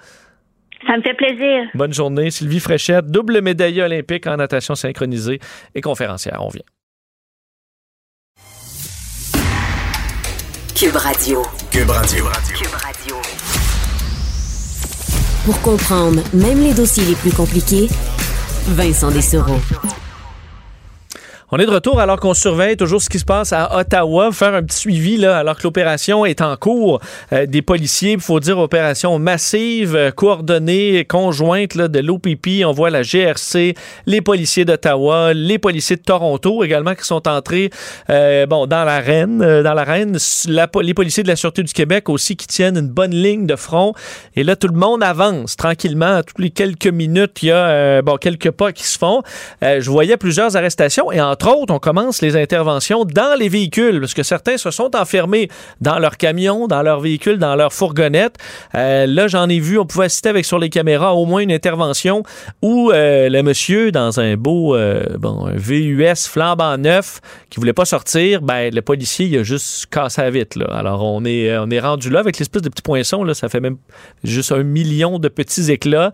Ça 0.87 0.97
me 0.97 1.01
fait 1.01 1.13
plaisir. 1.13 1.69
Bonne 1.75 1.93
journée. 1.93 2.31
Sylvie 2.31 2.59
Fréchette, 2.59 3.05
double 3.05 3.41
médaillée 3.41 3.83
olympique 3.83 4.25
en 4.27 4.35
natation 4.37 4.75
synchronisée 4.75 5.39
et 5.75 5.81
conférencière. 5.81 6.39
On 6.41 6.49
vient. 6.49 6.63
Cube 10.75 10.95
Radio. 10.95 11.41
Cube 11.69 11.89
Radio. 11.89 12.25
Cube 12.55 12.73
Radio. 12.73 13.15
Pour 15.45 15.61
comprendre 15.61 16.21
même 16.33 16.61
les 16.63 16.73
dossiers 16.73 17.05
les 17.05 17.15
plus 17.15 17.31
compliqués, 17.31 17.89
Vincent 18.67 19.11
Dessereau. 19.11 19.59
On 21.53 21.59
est 21.59 21.65
de 21.65 21.71
retour 21.71 21.99
alors 21.99 22.17
qu'on 22.17 22.33
surveille 22.33 22.77
toujours 22.77 23.01
ce 23.01 23.09
qui 23.09 23.19
se 23.19 23.25
passe 23.25 23.51
à 23.51 23.77
Ottawa, 23.77 24.31
faire 24.31 24.53
un 24.53 24.63
petit 24.63 24.77
suivi 24.77 25.17
là, 25.17 25.37
alors 25.37 25.57
que 25.57 25.63
l'opération 25.63 26.25
est 26.25 26.39
en 26.39 26.55
cours. 26.55 27.01
Euh, 27.33 27.45
des 27.45 27.61
policiers, 27.61 28.13
il 28.13 28.21
faut 28.21 28.39
dire 28.39 28.57
opération 28.57 29.19
massive, 29.19 29.97
euh, 29.97 30.11
coordonnée, 30.11 31.03
conjointe 31.03 31.75
là, 31.75 31.89
de 31.89 31.99
l'OPP. 31.99 32.63
On 32.65 32.71
voit 32.71 32.89
la 32.89 33.01
GRC, 33.01 33.75
les 34.05 34.21
policiers 34.21 34.63
d'Ottawa, 34.63 35.33
les 35.33 35.59
policiers 35.59 35.97
de 35.97 36.03
Toronto 36.03 36.63
également 36.63 36.95
qui 36.95 37.03
sont 37.03 37.27
entrés 37.27 37.69
euh, 38.09 38.45
bon, 38.45 38.65
dans 38.65 38.85
l'arène. 38.85 39.39
dans 39.39 39.73
l'arène, 39.73 40.17
les 40.47 40.93
policiers 40.93 41.23
de 41.23 41.27
la 41.27 41.35
Sûreté 41.35 41.63
du 41.63 41.73
Québec 41.73 42.07
aussi 42.07 42.37
qui 42.37 42.47
tiennent 42.47 42.77
une 42.77 42.87
bonne 42.87 43.13
ligne 43.13 43.45
de 43.45 43.57
front. 43.57 43.93
Et 44.37 44.45
là, 44.45 44.55
tout 44.55 44.69
le 44.69 44.79
monde 44.79 45.03
avance 45.03 45.57
tranquillement. 45.57 46.21
Toutes 46.23 46.39
les 46.39 46.51
quelques 46.51 46.87
minutes, 46.87 47.43
il 47.43 47.47
y 47.47 47.51
a 47.51 48.01
bon, 48.01 48.15
quelques 48.15 48.51
pas 48.51 48.71
qui 48.71 48.85
se 48.85 48.97
font. 48.97 49.21
je 49.61 49.89
voyais 49.89 50.15
plusieurs 50.15 50.55
arrestations 50.55 51.11
et 51.11 51.19
entre 51.19 51.40
entre 51.41 51.57
autres, 51.57 51.73
on 51.73 51.79
commence 51.79 52.21
les 52.21 52.35
interventions 52.35 53.03
dans 53.03 53.35
les 53.35 53.49
véhicules, 53.49 53.99
parce 53.99 54.13
que 54.13 54.21
certains 54.21 54.57
se 54.57 54.69
sont 54.69 54.95
enfermés 54.95 55.49
dans 55.79 55.97
leur 55.97 56.17
camion, 56.17 56.67
dans 56.67 56.83
leur 56.83 56.99
véhicule, 56.99 57.39
dans 57.39 57.55
leur 57.55 57.73
fourgonnette. 57.73 58.35
Euh, 58.75 59.07
là, 59.07 59.27
j'en 59.27 59.49
ai 59.49 59.59
vu, 59.59 59.79
on 59.79 59.87
pouvait 59.87 60.05
assister 60.05 60.29
avec 60.29 60.45
sur 60.45 60.59
les 60.59 60.69
caméras 60.69 61.15
au 61.15 61.25
moins 61.25 61.41
une 61.41 61.51
intervention 61.51 62.21
où 62.61 62.91
euh, 62.91 63.27
le 63.27 63.41
monsieur, 63.41 63.91
dans 63.91 64.19
un 64.19 64.37
beau 64.37 64.75
euh, 64.75 65.17
bon, 65.17 65.47
un 65.47 65.55
VUS 65.55 66.27
flambant 66.27 66.77
neuf, 66.77 67.21
qui 67.49 67.59
voulait 67.59 67.73
pas 67.73 67.85
sortir, 67.85 68.43
ben 68.43 68.71
le 68.71 68.81
policier, 68.83 69.25
il 69.25 69.37
a 69.39 69.43
juste 69.43 69.87
cassé 69.87 70.21
la 70.21 70.29
vite. 70.29 70.55
Là. 70.55 70.67
Alors, 70.71 71.03
on 71.03 71.25
est, 71.25 71.57
on 71.57 71.71
est 71.71 71.79
rendu 71.79 72.11
là 72.11 72.19
avec 72.19 72.37
l'espèce 72.37 72.61
de 72.61 72.69
petits 72.69 72.83
poinçons, 72.83 73.23
là, 73.23 73.33
ça 73.33 73.49
fait 73.49 73.61
même 73.61 73.77
juste 74.23 74.51
un 74.51 74.61
million 74.61 75.17
de 75.17 75.27
petits 75.27 75.71
éclats. 75.71 76.11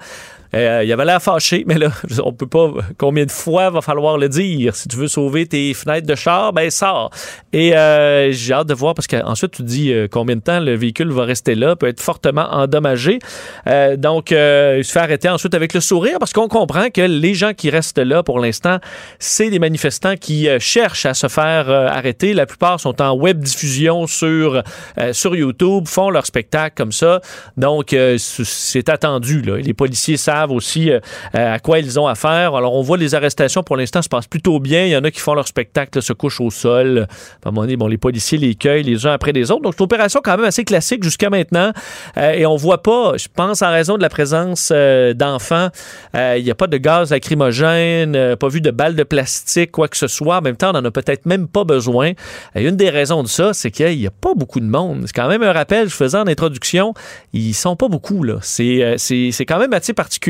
Euh, 0.53 0.83
il 0.83 0.91
avait 0.91 1.05
l'air 1.05 1.21
fâché, 1.21 1.63
mais 1.67 1.77
là, 1.77 1.89
on 2.23 2.33
peut 2.33 2.47
pas. 2.47 2.71
Combien 2.97 3.25
de 3.25 3.31
fois 3.31 3.69
va 3.69 3.81
falloir 3.81 4.17
le 4.17 4.29
dire? 4.29 4.75
Si 4.75 4.87
tu 4.87 4.97
veux 4.97 5.07
sauver 5.07 5.45
tes 5.45 5.73
fenêtres 5.73 6.07
de 6.07 6.15
char, 6.15 6.53
ben 6.53 6.69
sors. 6.69 7.11
Et 7.53 7.75
euh, 7.75 8.31
j'ai 8.31 8.53
hâte 8.53 8.67
de 8.67 8.73
voir 8.73 8.93
parce 8.93 9.07
qu'ensuite 9.07 9.51
tu 9.51 9.63
dis 9.63 9.91
euh, 9.91 10.07
combien 10.09 10.35
de 10.35 10.41
temps 10.41 10.59
le 10.59 10.75
véhicule 10.75 11.11
va 11.11 11.25
rester 11.25 11.55
là, 11.55 11.75
peut 11.75 11.87
être 11.87 12.01
fortement 12.01 12.47
endommagé. 12.51 13.19
donc, 13.97 14.31
il 14.31 14.83
se 14.83 14.91
fait 14.91 14.99
arrêter 14.99 15.29
ensuite 15.29 15.53
avec 15.53 15.73
le 15.73 15.79
sourire 15.79 16.19
parce 16.19 16.33
qu'on 16.33 16.47
comprend 16.47 16.89
que 16.89 17.01
les 17.01 17.33
gens 17.33 17.53
qui 17.53 17.69
restent 17.69 17.99
là 17.99 18.23
pour 18.23 18.39
l'instant, 18.39 18.77
c'est 19.19 19.49
des 19.49 19.59
manifestants 19.59 20.15
qui 20.15 20.47
cherchent 20.59 21.05
à 21.05 21.13
se 21.13 21.27
faire 21.27 21.69
arrêter. 21.69 22.33
La 22.33 22.45
plupart 22.45 22.79
sont 22.79 23.01
en 23.01 23.15
web 23.15 23.39
diffusion 23.39 24.07
sur 24.07 24.63
sur 25.11 25.35
YouTube, 25.35 25.87
font 25.87 26.09
leur 26.09 26.25
spectacle 26.25 26.75
comme 26.75 26.91
ça. 26.91 27.21
Donc, 27.57 27.95
c'est 28.17 28.89
attendu. 28.89 29.41
Là. 29.41 29.57
Les 29.57 29.73
policiers 29.73 30.17
savent 30.17 30.36
aussi 30.45 30.91
euh, 30.91 30.99
euh, 31.35 31.55
à 31.55 31.59
quoi 31.59 31.79
ils 31.79 31.99
ont 31.99 32.07
affaire. 32.07 32.55
Alors, 32.55 32.73
on 32.73 32.81
voit 32.81 32.97
les 32.97 33.15
arrestations 33.15 33.63
pour 33.63 33.77
l'instant 33.77 34.01
se 34.01 34.09
passent 34.09 34.27
plutôt 34.27 34.59
bien. 34.59 34.85
Il 34.85 34.91
y 34.91 34.97
en 34.97 35.03
a 35.03 35.11
qui 35.11 35.19
font 35.19 35.33
leur 35.33 35.47
spectacle, 35.47 36.01
se 36.01 36.13
couchent 36.13 36.41
au 36.41 36.51
sol. 36.51 37.07
À 37.43 37.49
un 37.49 37.51
moment 37.51 37.61
donné, 37.61 37.77
bon, 37.77 37.87
les 37.87 37.97
policiers 37.97 38.37
les 38.37 38.55
cueillent 38.55 38.83
les 38.83 39.05
uns 39.05 39.11
après 39.11 39.31
les 39.31 39.51
autres. 39.51 39.61
Donc, 39.61 39.73
c'est 39.73 39.79
une 39.79 39.85
opération 39.85 40.21
quand 40.23 40.37
même 40.37 40.45
assez 40.45 40.63
classique 40.63 41.03
jusqu'à 41.03 41.29
maintenant. 41.29 41.71
Euh, 42.17 42.31
et 42.31 42.45
on 42.45 42.55
voit 42.55 42.83
pas, 42.83 43.13
je 43.17 43.27
pense, 43.33 43.61
en 43.61 43.71
raison 43.71 43.97
de 43.97 44.01
la 44.01 44.09
présence 44.09 44.71
d'enfants, 45.15 45.69
il 46.13 46.43
n'y 46.43 46.51
a 46.51 46.55
pas 46.55 46.67
de 46.67 46.77
gaz 46.77 47.11
lacrymogène, 47.11 48.35
pas 48.35 48.47
vu 48.47 48.61
de 48.61 48.71
balles 48.71 48.95
de 48.95 49.03
plastique, 49.03 49.71
quoi 49.71 49.87
que 49.87 49.97
ce 49.97 50.07
soit. 50.07 50.37
En 50.37 50.41
même 50.41 50.57
temps, 50.57 50.69
on 50.69 50.81
n'en 50.81 50.85
a 50.85 50.91
peut-être 50.91 51.25
même 51.25 51.47
pas 51.47 51.63
besoin. 51.63 52.11
Et 52.55 52.63
une 52.63 52.75
des 52.75 52.89
raisons 52.89 53.23
de 53.23 53.27
ça, 53.27 53.53
c'est 53.53 53.71
qu'il 53.71 53.97
n'y 53.97 54.07
a 54.07 54.11
pas 54.11 54.33
beaucoup 54.35 54.59
de 54.59 54.65
monde. 54.65 55.03
C'est 55.05 55.15
quand 55.15 55.27
même 55.27 55.43
un 55.43 55.53
rappel, 55.53 55.89
je 55.89 55.95
faisais 55.95 56.17
en 56.17 56.27
introduction, 56.27 56.93
ils 57.33 57.53
sont 57.53 57.75
pas 57.75 57.87
beaucoup, 57.87 58.23
là. 58.23 58.39
C'est 58.41 59.45
quand 59.47 59.59
même 59.59 59.73
assez 59.73 59.93
particulier 59.93 60.26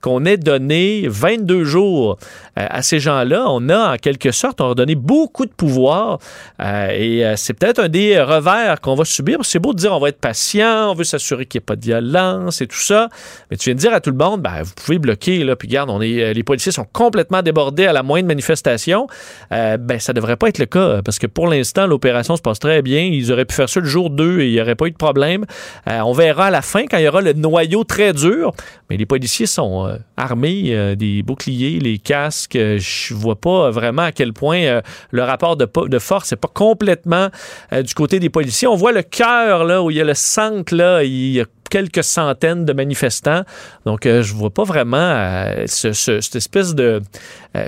qu'on 0.00 0.24
ait 0.24 0.36
donné 0.36 1.06
22 1.08 1.64
jours 1.64 2.18
euh, 2.58 2.66
à 2.70 2.82
ces 2.82 3.00
gens-là. 3.00 3.46
On 3.48 3.68
a, 3.68 3.94
en 3.94 3.96
quelque 3.96 4.30
sorte, 4.30 4.60
on 4.60 4.70
a 4.70 4.74
donné 4.74 4.94
beaucoup 4.94 5.46
de 5.46 5.50
pouvoir 5.50 6.20
euh, 6.62 6.88
et 6.90 7.26
euh, 7.26 7.34
c'est 7.36 7.54
peut-être 7.54 7.80
un 7.80 7.88
des 7.88 8.20
revers 8.22 8.80
qu'on 8.80 8.94
va 8.94 9.04
subir. 9.04 9.40
C'est 9.42 9.58
beau 9.58 9.72
de 9.72 9.78
dire 9.78 9.92
on 9.92 9.98
va 9.98 10.10
être 10.10 10.20
patient, 10.20 10.92
on 10.92 10.94
veut 10.94 11.04
s'assurer 11.04 11.44
qu'il 11.46 11.58
n'y 11.58 11.64
ait 11.64 11.66
pas 11.66 11.76
de 11.76 11.84
violence 11.84 12.60
et 12.60 12.68
tout 12.68 12.78
ça, 12.78 13.08
mais 13.50 13.56
tu 13.56 13.70
viens 13.70 13.74
de 13.74 13.80
dire 13.80 13.92
à 13.92 14.00
tout 14.00 14.10
le 14.10 14.16
monde, 14.16 14.42
ben, 14.42 14.62
vous 14.62 14.72
pouvez 14.74 14.98
bloquer, 14.98 15.42
là, 15.42 15.56
puis 15.56 15.68
regarde, 15.68 15.90
on 15.90 16.00
est, 16.00 16.32
les 16.34 16.42
policiers 16.44 16.72
sont 16.72 16.86
complètement 16.92 17.42
débordés 17.42 17.86
à 17.86 17.92
la 17.92 18.04
moindre 18.04 18.28
manifestation. 18.28 19.08
ben, 19.50 19.98
ça 19.98 20.12
devrait 20.12 20.36
pas 20.36 20.48
être 20.48 20.58
le 20.58 20.66
cas 20.66 21.02
parce 21.04 21.18
que 21.18 21.26
pour 21.26 21.48
l'instant, 21.48 21.86
l'opération 21.86 22.36
se 22.36 22.42
passe 22.42 22.60
très 22.60 22.80
bien. 22.80 23.00
Ils 23.00 23.32
auraient 23.32 23.44
pu 23.44 23.54
faire 23.54 23.68
ça 23.68 23.80
le 23.80 23.86
jour 23.86 24.10
2 24.10 24.40
et 24.40 24.46
il 24.46 24.52
n'y 24.52 24.60
aurait 24.60 24.76
pas 24.76 24.86
eu 24.86 24.92
de 24.92 24.96
problème. 24.96 25.44
on 25.86 26.12
verra 26.12 26.46
à 26.46 26.50
la 26.50 26.62
fin 26.62 26.86
quand 26.86 26.98
il 26.98 27.04
y 27.04 27.08
aura 27.08 27.22
le 27.22 27.32
noyau 27.32 27.84
très 27.84 28.12
dur, 28.12 28.52
mais 28.88 28.96
les 28.96 29.06
policiers 29.06 29.15
sont 29.46 29.86
euh, 29.86 29.96
armés, 30.16 30.74
euh, 30.74 30.94
des 30.94 31.22
boucliers, 31.22 31.78
les 31.78 31.98
casques. 31.98 32.56
Euh, 32.56 32.78
je 32.78 33.14
vois 33.14 33.40
pas 33.40 33.70
vraiment 33.70 34.02
à 34.02 34.12
quel 34.12 34.32
point 34.32 34.80
le 35.10 35.22
rapport 35.22 35.56
de, 35.56 35.98
force 35.98 36.32
n'est 36.32 36.36
pas 36.36 36.50
complètement 36.52 37.28
du 37.72 37.94
côté 37.94 38.20
des 38.20 38.30
policiers. 38.30 38.68
On 38.68 38.76
voit 38.76 38.92
le 38.92 39.02
cœur, 39.02 39.64
là, 39.64 39.82
où 39.82 39.90
il 39.90 39.96
y 39.96 40.00
a 40.00 40.04
le 40.04 40.14
centre, 40.14 40.74
là, 40.74 41.02
il 41.02 41.32
y 41.32 41.40
a 41.40 41.44
quelques 41.70 42.04
centaines 42.04 42.64
de 42.64 42.72
manifestants. 42.72 43.42
Donc, 43.84 44.04
je 44.04 44.32
vois 44.34 44.50
pas 44.50 44.64
vraiment 44.64 45.46
cette 45.66 46.36
espèce 46.36 46.74
de 46.74 47.02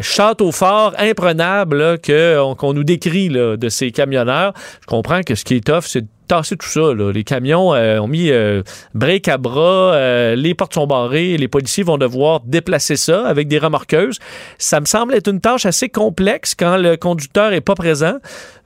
château 0.01 0.53
fort 0.53 0.95
imprenable 0.99 1.99
qu'on 2.07 2.73
nous 2.73 2.85
décrit 2.85 3.29
de 3.29 3.69
ces 3.69 3.91
camionneurs. 3.91 4.53
Je 4.81 4.87
comprends 4.87 5.23
que 5.23 5.35
ce 5.35 5.45
qui 5.45 5.57
est 5.57 5.67
tough, 5.67 5.85
c'est 5.85 6.05
tasser 6.29 6.57
tout 6.57 6.69
ça. 6.69 6.93
Les 6.95 7.25
camions 7.25 7.75
euh, 7.75 7.99
ont 7.99 8.07
mis 8.07 8.31
euh, 8.31 8.63
à 9.27 9.39
bras, 9.39 9.95
euh, 9.95 10.37
les 10.37 10.55
portes 10.55 10.75
sont 10.75 10.87
barrées, 10.87 11.37
les 11.37 11.49
policiers 11.49 11.83
vont 11.83 11.99
devoir 11.99 12.41
déplacer 12.41 12.97
ça 12.97 13.27
avec 13.27 13.49
des 13.49 13.59
remorqueuses. 13.59 14.19
Ça 14.59 14.81
me 14.81 14.87
semble 14.87 15.15
être 15.15 15.29
une 15.29 15.41
tâche 15.41 15.67
assez 15.67 15.89
complexe 15.89 16.55
quand 16.55 16.77
le 16.77 16.97
conducteur 16.97 17.53
est 17.53 17.61
pas 17.61 17.75
présent 17.75 18.19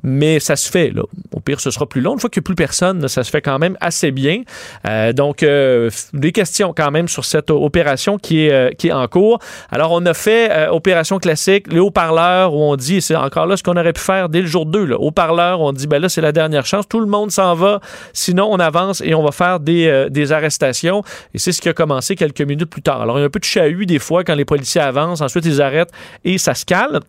mais 0.05 0.41
ça 0.41 0.57
se 0.57 0.69
fait. 0.69 0.91
Là. 0.91 1.03
Au 1.33 1.39
pire, 1.39 1.61
ce 1.61 1.71
sera 1.71 1.89
plus 1.89 2.01
long. 2.01 2.15
Une 2.15 2.19
fois 2.19 2.29
qu'il 2.29 2.41
n'y 2.41 2.45
a 2.45 2.47
plus 2.47 2.55
personne, 2.57 3.07
ça 3.07 3.23
se 3.23 3.31
fait 3.31 3.41
quand 3.41 3.61
même 3.61 3.77
assez 3.81 4.11
bien. 4.11 4.43
Euh, 4.89 5.13
donc, 5.13 5.45
des 5.45 6.33
questions 6.33 6.75
quand 6.77 6.91
même 6.91 7.07
sur 7.07 7.25
cette 7.25 7.51
opération 7.51 8.19
qui 8.19 8.47
est, 8.47 8.77
qui 8.77 8.89
est 8.89 8.93
en 8.93 9.07
cours. 9.07 9.39
Alors, 9.71 9.93
on 9.93 10.05
a 10.07 10.13
fait 10.13 10.69
opération 10.69 11.19
classique, 11.19 11.73
les 11.73 11.79
haut-parleurs, 11.79 12.53
où 12.53 12.63
on 12.63 12.75
dit, 12.75 13.01
c'est 13.01 13.15
encore 13.15 13.47
là 13.47 13.57
ce 13.57 13.63
qu'on 13.63 13.77
aurait 13.77 13.93
pu 13.93 14.01
faire 14.01 14.29
dès 14.29 14.41
le 14.41 14.49
jour 14.49 14.67
2. 14.67 14.93
Haut-parleurs, 14.95 15.61
on 15.61 15.73
dit, 15.73 15.87
ben 15.87 16.03
là, 16.03 16.09
c'est 16.09 16.21
la 16.21 16.33
dernière 16.33 16.67
chance. 16.67 16.89
Tout 16.89 17.01
le 17.01 17.07
monde 17.07 17.31
s'en 17.31 17.52
va. 17.55 17.81
Sinon, 18.13 18.49
on 18.51 18.59
avance 18.59 19.01
et 19.05 19.15
on 19.15 19.23
va 19.23 19.33
faire 19.33 19.61
des, 19.61 20.07
des 20.11 20.33
arrestations. 20.33 21.03
Et 21.35 21.39
c'est 21.39 21.53
ce 21.53 21.61
qui 21.61 21.69
a 21.69 21.73
commencé 21.73 22.17
quelques 22.17 22.43
minutes 22.43 22.71
plus 22.71 22.83
tard. 22.83 23.01
Alors, 23.03 23.19
il 23.19 23.21
y 23.21 23.25
a 23.25 23.27
un 23.27 23.31
peu 23.31 23.41
de 23.41 23.45
chahut 23.45 23.87
des 23.87 23.99
fois 23.99 24.25
quand 24.25 24.35
les 24.35 24.45
policiers 24.45 24.81
avancent. 24.81 25.21
Ensuite, 25.21 25.45
ils 25.47 25.61
arrêtent 25.63 25.93
et 26.25 26.39
ça 26.39 26.55
se 26.55 26.65
calme 26.65 27.01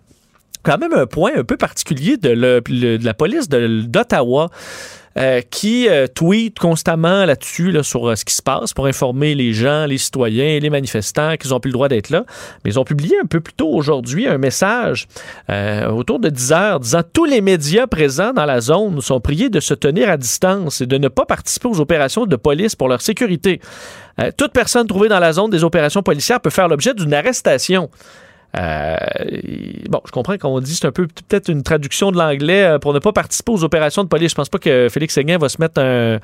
quand 0.64 0.78
même 0.78 0.94
un 0.94 1.06
point 1.06 1.32
un 1.36 1.44
peu 1.44 1.58
particulier 1.58 2.18
de, 2.18 3.02
la 3.04 3.14
police 3.14 3.50
d'Ottawa. 3.50 4.50
Euh, 5.16 5.42
qui 5.48 5.88
euh, 5.88 6.08
tweet 6.08 6.58
constamment 6.58 7.26
là-dessus 7.26 7.72
là, 7.72 7.84
sur 7.84 8.10
euh, 8.10 8.16
ce 8.16 8.26
qui 8.26 8.34
se 8.34 8.42
passe 8.42 8.74
pour 8.74 8.88
informer 8.88 9.36
les 9.36 9.54
gens, 9.54 9.86
les 9.86 10.00
citoyens, 10.00 10.58
les 10.58 10.72
manifestants 10.72 11.38
qu'ils 11.38 11.54
ont 11.54 11.60
plus 11.60 11.70
le 11.70 11.74
droit 11.74 11.88
d'être 11.88 12.10
là. 12.10 12.26
Mais 12.66 12.72
ils 12.72 12.80
ont 12.80 12.84
publié 12.84 13.16
un 13.22 13.28
peu 13.28 13.40
plus 13.40 13.54
tôt 13.54 13.70
aujourd'hui 13.70 14.28
un 14.28 14.40
message 14.40 15.08
autour 15.90 16.20
de 16.20 16.30
10 16.30 16.52
heures 16.54 16.80
disant 16.80 17.02
tous 17.12 17.26
les 17.26 17.42
médias 17.42 17.86
présents 17.86 18.34
dans 18.34 18.46
la 18.46 18.60
zone 18.60 19.02
sont 19.02 19.20
priés 19.20 19.50
de 19.50 19.60
se 19.60 19.74
tenir 19.74 20.10
à 20.10 20.18
distance 20.18 20.82
et 20.82 20.88
de 20.88 20.98
ne 20.98 21.10
pas 21.10 21.26
participer 21.26 21.68
aux 21.68 21.80
opérations 21.80 22.26
de 22.26 22.36
police 22.36 22.76
pour 22.76 22.88
leur 22.88 23.02
sécurité. 23.02 23.60
toute 24.38 24.52
personne 24.52 24.88
trouvée 24.88 25.10
dans 25.10 25.20
la 25.20 25.34
zone 25.34 25.52
des 25.52 25.64
opérations 25.64 26.02
policières 26.02 26.40
peut 26.40 26.50
faire 26.50 26.68
l'objet 26.68 26.94
d'une 26.94 27.14
arrestation. 27.14 27.90
Euh, 28.56 28.96
bon, 29.90 30.02
je 30.06 30.12
comprends 30.12 30.38
qu'on 30.38 30.60
dit 30.60 30.76
c'est 30.76 30.86
un 30.86 30.92
peu 30.92 31.08
peut-être 31.08 31.50
une 31.50 31.64
traduction 31.64 32.12
de 32.12 32.18
l'anglais 32.18 32.64
euh, 32.64 32.80
pour 32.80 32.94
ne 32.94 33.00
pas 33.00 33.12
participer 33.12 33.52
aux 33.52 33.64
opérations 33.64 34.04
de 34.04 34.10
police. 34.10 34.32
Je 34.32 34.36
pense 34.36 34.50
pas 34.50 34.60
que 34.60 34.90
Félix 34.92 35.16
Séguin 35.16 35.38
va 35.38 35.50
se 35.50 35.60
mettre 35.60 35.82
un, 35.82 36.20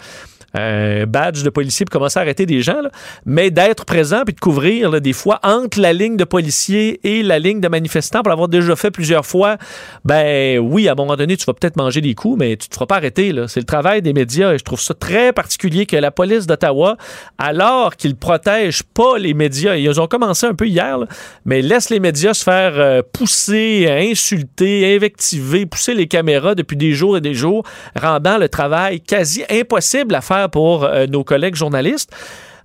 badge 0.53 1.43
de 1.43 1.49
policier 1.49 1.85
pour 1.85 1.93
commencer 1.93 2.19
à 2.19 2.21
arrêter 2.21 2.45
des 2.45 2.61
gens, 2.61 2.81
mais 3.25 3.51
d'être 3.51 3.85
présent 3.85 4.23
puis 4.25 4.33
de 4.33 4.39
couvrir 4.39 4.99
des 5.01 5.13
fois 5.13 5.39
entre 5.43 5.79
la 5.79 5.93
ligne 5.93 6.17
de 6.17 6.23
policiers 6.23 6.99
et 7.03 7.23
la 7.23 7.39
ligne 7.39 7.61
de 7.61 7.67
manifestants 7.67 8.21
pour 8.21 8.29
l'avoir 8.29 8.47
déjà 8.47 8.75
fait 8.75 8.91
plusieurs 8.91 9.25
fois. 9.25 9.57
Ben 10.05 10.59
oui, 10.59 10.87
à 10.87 10.93
un 10.93 10.95
moment 10.95 11.15
donné, 11.15 11.37
tu 11.37 11.45
vas 11.45 11.53
peut-être 11.53 11.77
manger 11.77 12.01
des 12.01 12.15
coups, 12.15 12.39
mais 12.39 12.57
tu 12.57 12.67
te 12.69 12.73
feras 12.73 12.85
pas 12.85 12.95
arrêter. 12.95 13.33
C'est 13.47 13.59
le 13.59 13.65
travail 13.65 14.01
des 14.01 14.13
médias 14.13 14.53
et 14.53 14.57
je 14.57 14.63
trouve 14.63 14.79
ça 14.79 14.93
très 14.93 15.33
particulier 15.33 15.85
que 15.85 15.95
la 15.97 16.11
police 16.11 16.47
d'Ottawa, 16.47 16.97
alors 17.37 17.95
qu'ils 17.95 18.15
protègent 18.15 18.83
pas 18.83 19.17
les 19.17 19.33
médias, 19.33 19.75
ils 19.75 19.99
ont 19.99 20.07
commencé 20.07 20.45
un 20.45 20.53
peu 20.53 20.67
hier, 20.67 20.97
mais 21.45 21.61
laisse 21.61 21.89
les 21.89 21.99
médias 21.99 22.33
se 22.33 22.43
faire 22.43 22.73
euh, 22.75 23.01
pousser, 23.13 23.87
insulter, 23.89 24.95
invectiver, 24.95 25.65
pousser 25.65 25.93
les 25.93 26.07
caméras 26.07 26.55
depuis 26.55 26.77
des 26.77 26.93
jours 26.93 27.17
et 27.17 27.21
des 27.21 27.33
jours, 27.33 27.63
rendant 27.95 28.37
le 28.37 28.49
travail 28.49 29.01
quasi 29.01 29.43
impossible 29.49 30.15
à 30.15 30.21
faire 30.21 30.38
pour 30.47 30.83
euh, 30.83 31.07
nos 31.07 31.23
collègues 31.23 31.55
journalistes. 31.55 32.15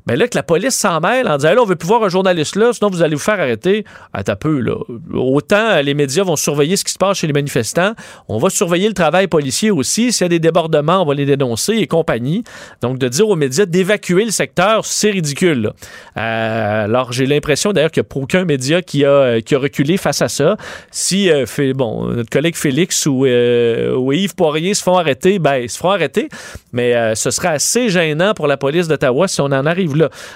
Mais 0.06 0.16
là, 0.16 0.28
que 0.28 0.36
la 0.36 0.42
police 0.42 0.74
s'en 0.74 1.00
mêle 1.00 1.26
en 1.28 1.38
disant, 1.38 1.54
là, 1.54 1.62
on 1.62 1.64
veut 1.64 1.76
plus 1.76 1.86
voir 1.86 2.02
un 2.04 2.10
journaliste 2.10 2.56
là, 2.56 2.72
sinon 2.74 2.90
vous 2.90 3.02
allez 3.02 3.14
vous 3.14 3.22
faire 3.22 3.40
arrêter. 3.40 3.84
À 4.12 4.22
un 4.26 4.36
peu, 4.36 4.60
là. 4.60 4.74
Autant 5.14 5.56
euh, 5.56 5.82
les 5.82 5.94
médias 5.94 6.24
vont 6.24 6.36
surveiller 6.36 6.76
ce 6.76 6.84
qui 6.84 6.92
se 6.92 6.98
passe 6.98 7.18
chez 7.18 7.26
les 7.26 7.32
manifestants, 7.32 7.94
on 8.28 8.38
va 8.38 8.50
surveiller 8.50 8.88
le 8.88 8.94
travail 8.94 9.28
policier 9.28 9.70
aussi. 9.70 10.12
S'il 10.12 10.24
y 10.24 10.26
a 10.26 10.28
des 10.28 10.38
débordements, 10.38 11.02
on 11.02 11.06
va 11.06 11.14
les 11.14 11.24
dénoncer 11.24 11.74
et 11.74 11.86
compagnie. 11.86 12.44
Donc, 12.82 12.98
de 12.98 13.08
dire 13.08 13.28
aux 13.28 13.36
médias 13.36 13.64
d'évacuer 13.64 14.24
le 14.24 14.30
secteur, 14.30 14.84
c'est 14.84 15.10
ridicule. 15.10 15.72
Euh, 16.16 16.84
alors, 16.84 17.12
j'ai 17.12 17.26
l'impression 17.26 17.72
d'ailleurs 17.72 17.90
qu'il 17.90 18.02
n'y 18.02 18.08
a 18.20 18.22
aucun 18.22 18.44
média 18.44 18.82
qui 18.82 19.04
a, 19.04 19.08
euh, 19.08 19.40
qui 19.40 19.54
a 19.54 19.58
reculé 19.58 19.96
face 19.96 20.20
à 20.20 20.28
ça. 20.28 20.56
Si, 20.90 21.30
bon, 21.74 22.08
notre 22.08 22.30
collègue 22.30 22.56
Félix 22.56 23.06
ou, 23.06 23.26
ou, 23.26 24.12
Yves 24.12 24.34
Poirier 24.34 24.74
se 24.74 24.82
font 24.82 24.98
arrêter, 24.98 25.38
ben, 25.38 25.56
ils 25.56 25.70
se 25.70 25.78
feront 25.78 25.90
arrêter. 25.90 26.28
Mais 26.72 27.14
ce 27.14 27.30
serait 27.30 27.48
assez 27.48 27.88
gênant 27.88 28.34
pour 28.34 28.46
la 28.46 28.56
police 28.56 28.88
d'Ottawa 28.88 29.28
si 29.28 29.40
on 29.40 29.46
en 29.46 29.66
arrive 29.66 29.93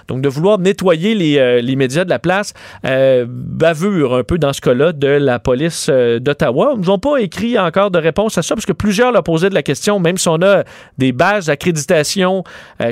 donc, 0.08 0.20
de 0.20 0.28
vouloir 0.28 0.58
nettoyer 0.58 1.14
les, 1.14 1.38
euh, 1.38 1.76
médias 1.76 2.04
de 2.04 2.10
la 2.10 2.18
place, 2.18 2.54
euh, 2.84 3.24
bavure 3.28 4.14
un 4.14 4.24
peu 4.24 4.38
dans 4.38 4.52
ce 4.52 4.60
cas-là 4.60 4.92
de 4.92 5.06
la 5.06 5.38
police 5.38 5.88
euh, 5.90 6.18
d'Ottawa. 6.18 6.74
Ils 6.76 6.86
n'ont 6.86 6.98
pas 6.98 7.18
écrit 7.18 7.58
encore 7.58 7.90
de 7.90 7.98
réponse 7.98 8.36
à 8.38 8.42
ça 8.42 8.54
parce 8.54 8.66
que 8.66 8.72
plusieurs 8.72 9.12
leur 9.12 9.22
posaient 9.22 9.50
de 9.50 9.54
la 9.54 9.62
question, 9.62 10.00
même 10.00 10.18
si 10.18 10.28
on 10.28 10.42
a 10.42 10.64
des 10.98 11.12
bases 11.12 11.46
d'accréditation 11.46 12.42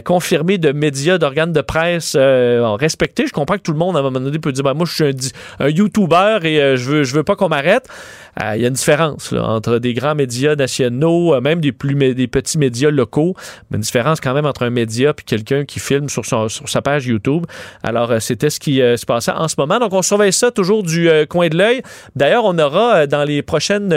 confirmées 0.05 0.59
de 0.59 0.73
médias, 0.73 1.19
d'organes 1.19 1.53
de 1.53 1.61
presse 1.61 2.17
respectés. 2.17 3.27
Je 3.27 3.33
comprends 3.33 3.57
que 3.57 3.63
tout 3.63 3.73
le 3.73 3.79
monde, 3.79 3.97
à 3.97 4.01
un 4.01 4.03
moment 4.03 4.21
donné, 4.21 4.39
peut 4.39 4.53
dire 4.53 4.65
ben, 4.65 4.75
Moi, 4.75 4.87
je 4.87 4.95
suis 4.95 5.05
un, 5.59 5.69
YouTuber 5.69 6.39
et 6.45 6.77
je 6.77 6.91
veux, 6.91 7.03
veux 7.03 7.25
pas 7.25 7.37
qu'on 7.37 7.49
m'arrête. 7.49 7.89
Il 8.39 8.61
y 8.61 8.65
a 8.65 8.69
une 8.69 8.75
différence 8.75 9.33
entre 9.33 9.79
des 9.79 9.95
grands 9.95 10.15
médias 10.15 10.55
nationaux, 10.55 11.41
même 11.41 11.61
des 11.61 11.73
petits 11.73 12.59
médias 12.59 12.91
locaux, 12.91 13.35
mais 13.71 13.77
une 13.77 13.83
différence 13.83 14.21
quand 14.21 14.35
même 14.35 14.47
entre 14.47 14.65
un 14.65 14.71
média 14.71 15.11
et 15.11 15.23
quelqu'un 15.23 15.65
qui 15.65 15.81
filme 15.81 16.09
sur 16.09 16.25
son, 16.25 16.49
sur 16.57 16.69
sa 16.69 16.83
page 16.83 17.07
YouTube. 17.07 17.47
Alors, 17.83 18.11
euh, 18.11 18.21
c'était 18.21 18.51
ce 18.51 18.59
qui 18.59 18.81
euh, 18.83 18.97
se 18.97 19.07
passait 19.07 19.33
en 19.33 19.49
ce 19.49 19.55
moment. 19.59 19.79
Donc, 19.79 19.93
on 19.93 20.03
surveille 20.03 20.33
ça 20.33 20.51
toujours 20.51 20.83
du 20.83 21.09
euh, 21.09 21.27
coin 21.27 21.49
de 21.49 21.57
l'œil. 21.57 21.83
D'ailleurs, 22.15 22.45
on 22.45 22.59
aura 22.59 23.07
dans 23.07 23.25
les 23.25 23.43
prochaines 23.43 23.95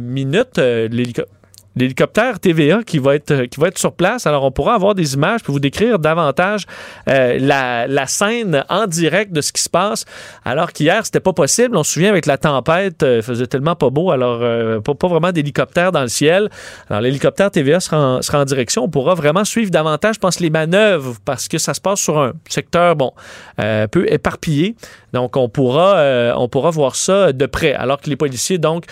minutes 0.00 0.58
l'hélicoptère 0.58 1.43
l'hélicoptère 1.76 2.40
TVA 2.40 2.82
qui 2.84 2.98
va 2.98 3.14
être 3.14 3.44
qui 3.46 3.60
va 3.60 3.68
être 3.68 3.78
sur 3.78 3.92
place. 3.92 4.26
Alors 4.26 4.44
on 4.44 4.50
pourra 4.50 4.74
avoir 4.74 4.94
des 4.94 5.14
images 5.14 5.42
pour 5.42 5.52
vous 5.52 5.60
décrire 5.60 5.98
davantage 5.98 6.66
euh, 7.08 7.38
la, 7.40 8.06
scène 8.06 8.64
en 8.68 8.86
direct 8.86 9.32
de 9.32 9.40
ce 9.40 9.52
qui 9.52 9.62
se 9.62 9.68
passe. 9.68 10.04
Alors 10.44 10.72
qu'hier 10.72 11.04
c'était 11.04 11.20
pas 11.20 11.32
possible. 11.32 11.76
On 11.76 11.82
se 11.82 11.94
souvient 11.94 12.10
avec 12.10 12.26
la 12.26 12.38
tempête, 12.38 13.02
euh, 13.02 13.16
il 13.16 13.22
faisait 13.22 13.46
tellement 13.46 13.74
pas 13.74 13.90
beau. 13.90 14.10
Alors 14.10 14.40
euh, 14.42 14.80
pas, 14.80 14.94
pas, 14.94 15.08
vraiment 15.08 15.32
d'hélicoptère 15.32 15.90
dans 15.90 16.02
le 16.02 16.08
ciel. 16.08 16.48
Alors 16.88 17.02
l'hélicoptère 17.02 17.50
TVA 17.50 17.80
sera 17.80 17.98
en, 17.98 18.22
sera 18.22 18.40
en, 18.40 18.44
direction. 18.44 18.84
On 18.84 18.88
pourra 18.88 19.14
vraiment 19.14 19.44
suivre 19.44 19.70
davantage, 19.70 20.16
je 20.16 20.20
pense, 20.20 20.40
les 20.40 20.50
manœuvres 20.50 21.16
parce 21.24 21.48
que 21.48 21.58
ça 21.58 21.74
se 21.74 21.80
passe 21.80 22.00
sur 22.00 22.18
un 22.18 22.32
secteur 22.48 22.94
bon 22.96 23.12
un 23.58 23.88
peu 23.88 24.10
éparpillé. 24.12 24.76
Donc 25.12 25.36
on 25.36 25.48
pourra 25.48 26.34
on 26.36 26.48
pourra 26.48 26.70
voir 26.70 26.96
ça 26.96 27.32
de 27.32 27.46
près. 27.46 27.72
Alors 27.72 28.00
que 28.00 28.10
les 28.10 28.16
policiers 28.16 28.58
donc 28.58 28.84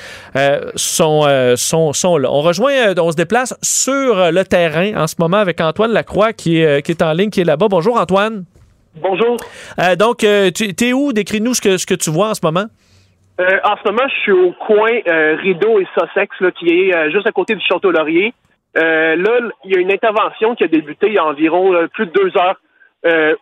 sont, 0.77 1.55
sont 1.57 1.93
sont 1.93 2.17
là. 2.17 2.31
On 2.31 2.41
rejoint 2.41 2.72
euh, 2.81 2.95
on 2.99 3.11
se 3.11 3.17
déplace 3.17 3.57
sur 3.63 4.19
euh, 4.19 4.31
le 4.31 4.45
terrain 4.45 4.95
en 4.97 5.07
ce 5.07 5.17
moment 5.19 5.39
avec 5.39 5.61
Antoine 5.61 5.93
Lacroix 5.93 6.33
qui 6.33 6.61
est, 6.61 6.79
euh, 6.79 6.81
qui 6.81 6.93
est 6.93 7.03
en 7.03 7.13
ligne, 7.13 7.31
qui 7.31 7.41
est 7.41 7.45
là-bas. 7.45 7.69
Bonjour 7.69 8.01
Antoine. 8.01 8.45
Bonjour. 9.01 9.39
donc, 9.99 10.19
tu 10.19 10.85
es 10.85 10.93
où? 10.93 11.15
Décris-nous 11.15 11.55
ce 11.55 11.63
que, 11.63 11.79
ce 11.79 11.87
que 11.87 11.95
tu 11.95 12.11
vois 12.11 12.29
en 12.29 12.35
ce 12.35 12.41
moment. 12.45 12.67
en 13.39 13.77
ce 13.77 13.91
moment, 13.91 14.07
je 14.07 14.21
suis 14.21 14.33
au 14.33 14.53
coin 14.53 14.91
Rideau 15.43 15.81
et 15.81 15.87
Sussex, 15.95 16.37
qui 16.59 16.69
est 16.69 17.11
juste 17.11 17.27
à 17.27 17.33
côté 17.33 17.55
du 17.55 17.63
Château 17.67 17.91
Laurier. 17.91 18.35
là, 18.75 19.39
il 19.65 19.73
y 19.73 19.77
a 19.77 19.81
une 19.81 19.91
intervention 19.91 20.55
qui 20.55 20.65
a 20.65 20.69
débuté 20.69 21.07
il 21.07 21.15
y 21.15 21.19
a 21.19 21.25
environ 21.25 21.73
plus 21.95 22.05
de 22.05 22.13
deux 22.13 22.33
heures 22.37 22.61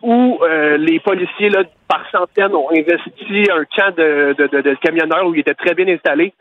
où 0.03 0.39
les 0.79 1.01
policiers, 1.01 1.51
par 1.89 2.09
centaines, 2.13 2.55
ont 2.55 2.71
investi 2.71 3.49
un 3.51 3.65
camp 3.65 3.93
de, 3.97 4.37
de, 4.39 4.75
camionneurs 4.81 5.27
où 5.27 5.35
ils 5.35 5.41
étaient 5.41 5.55
très 5.55 5.75
bien 5.75 5.89
installés. 5.89 6.33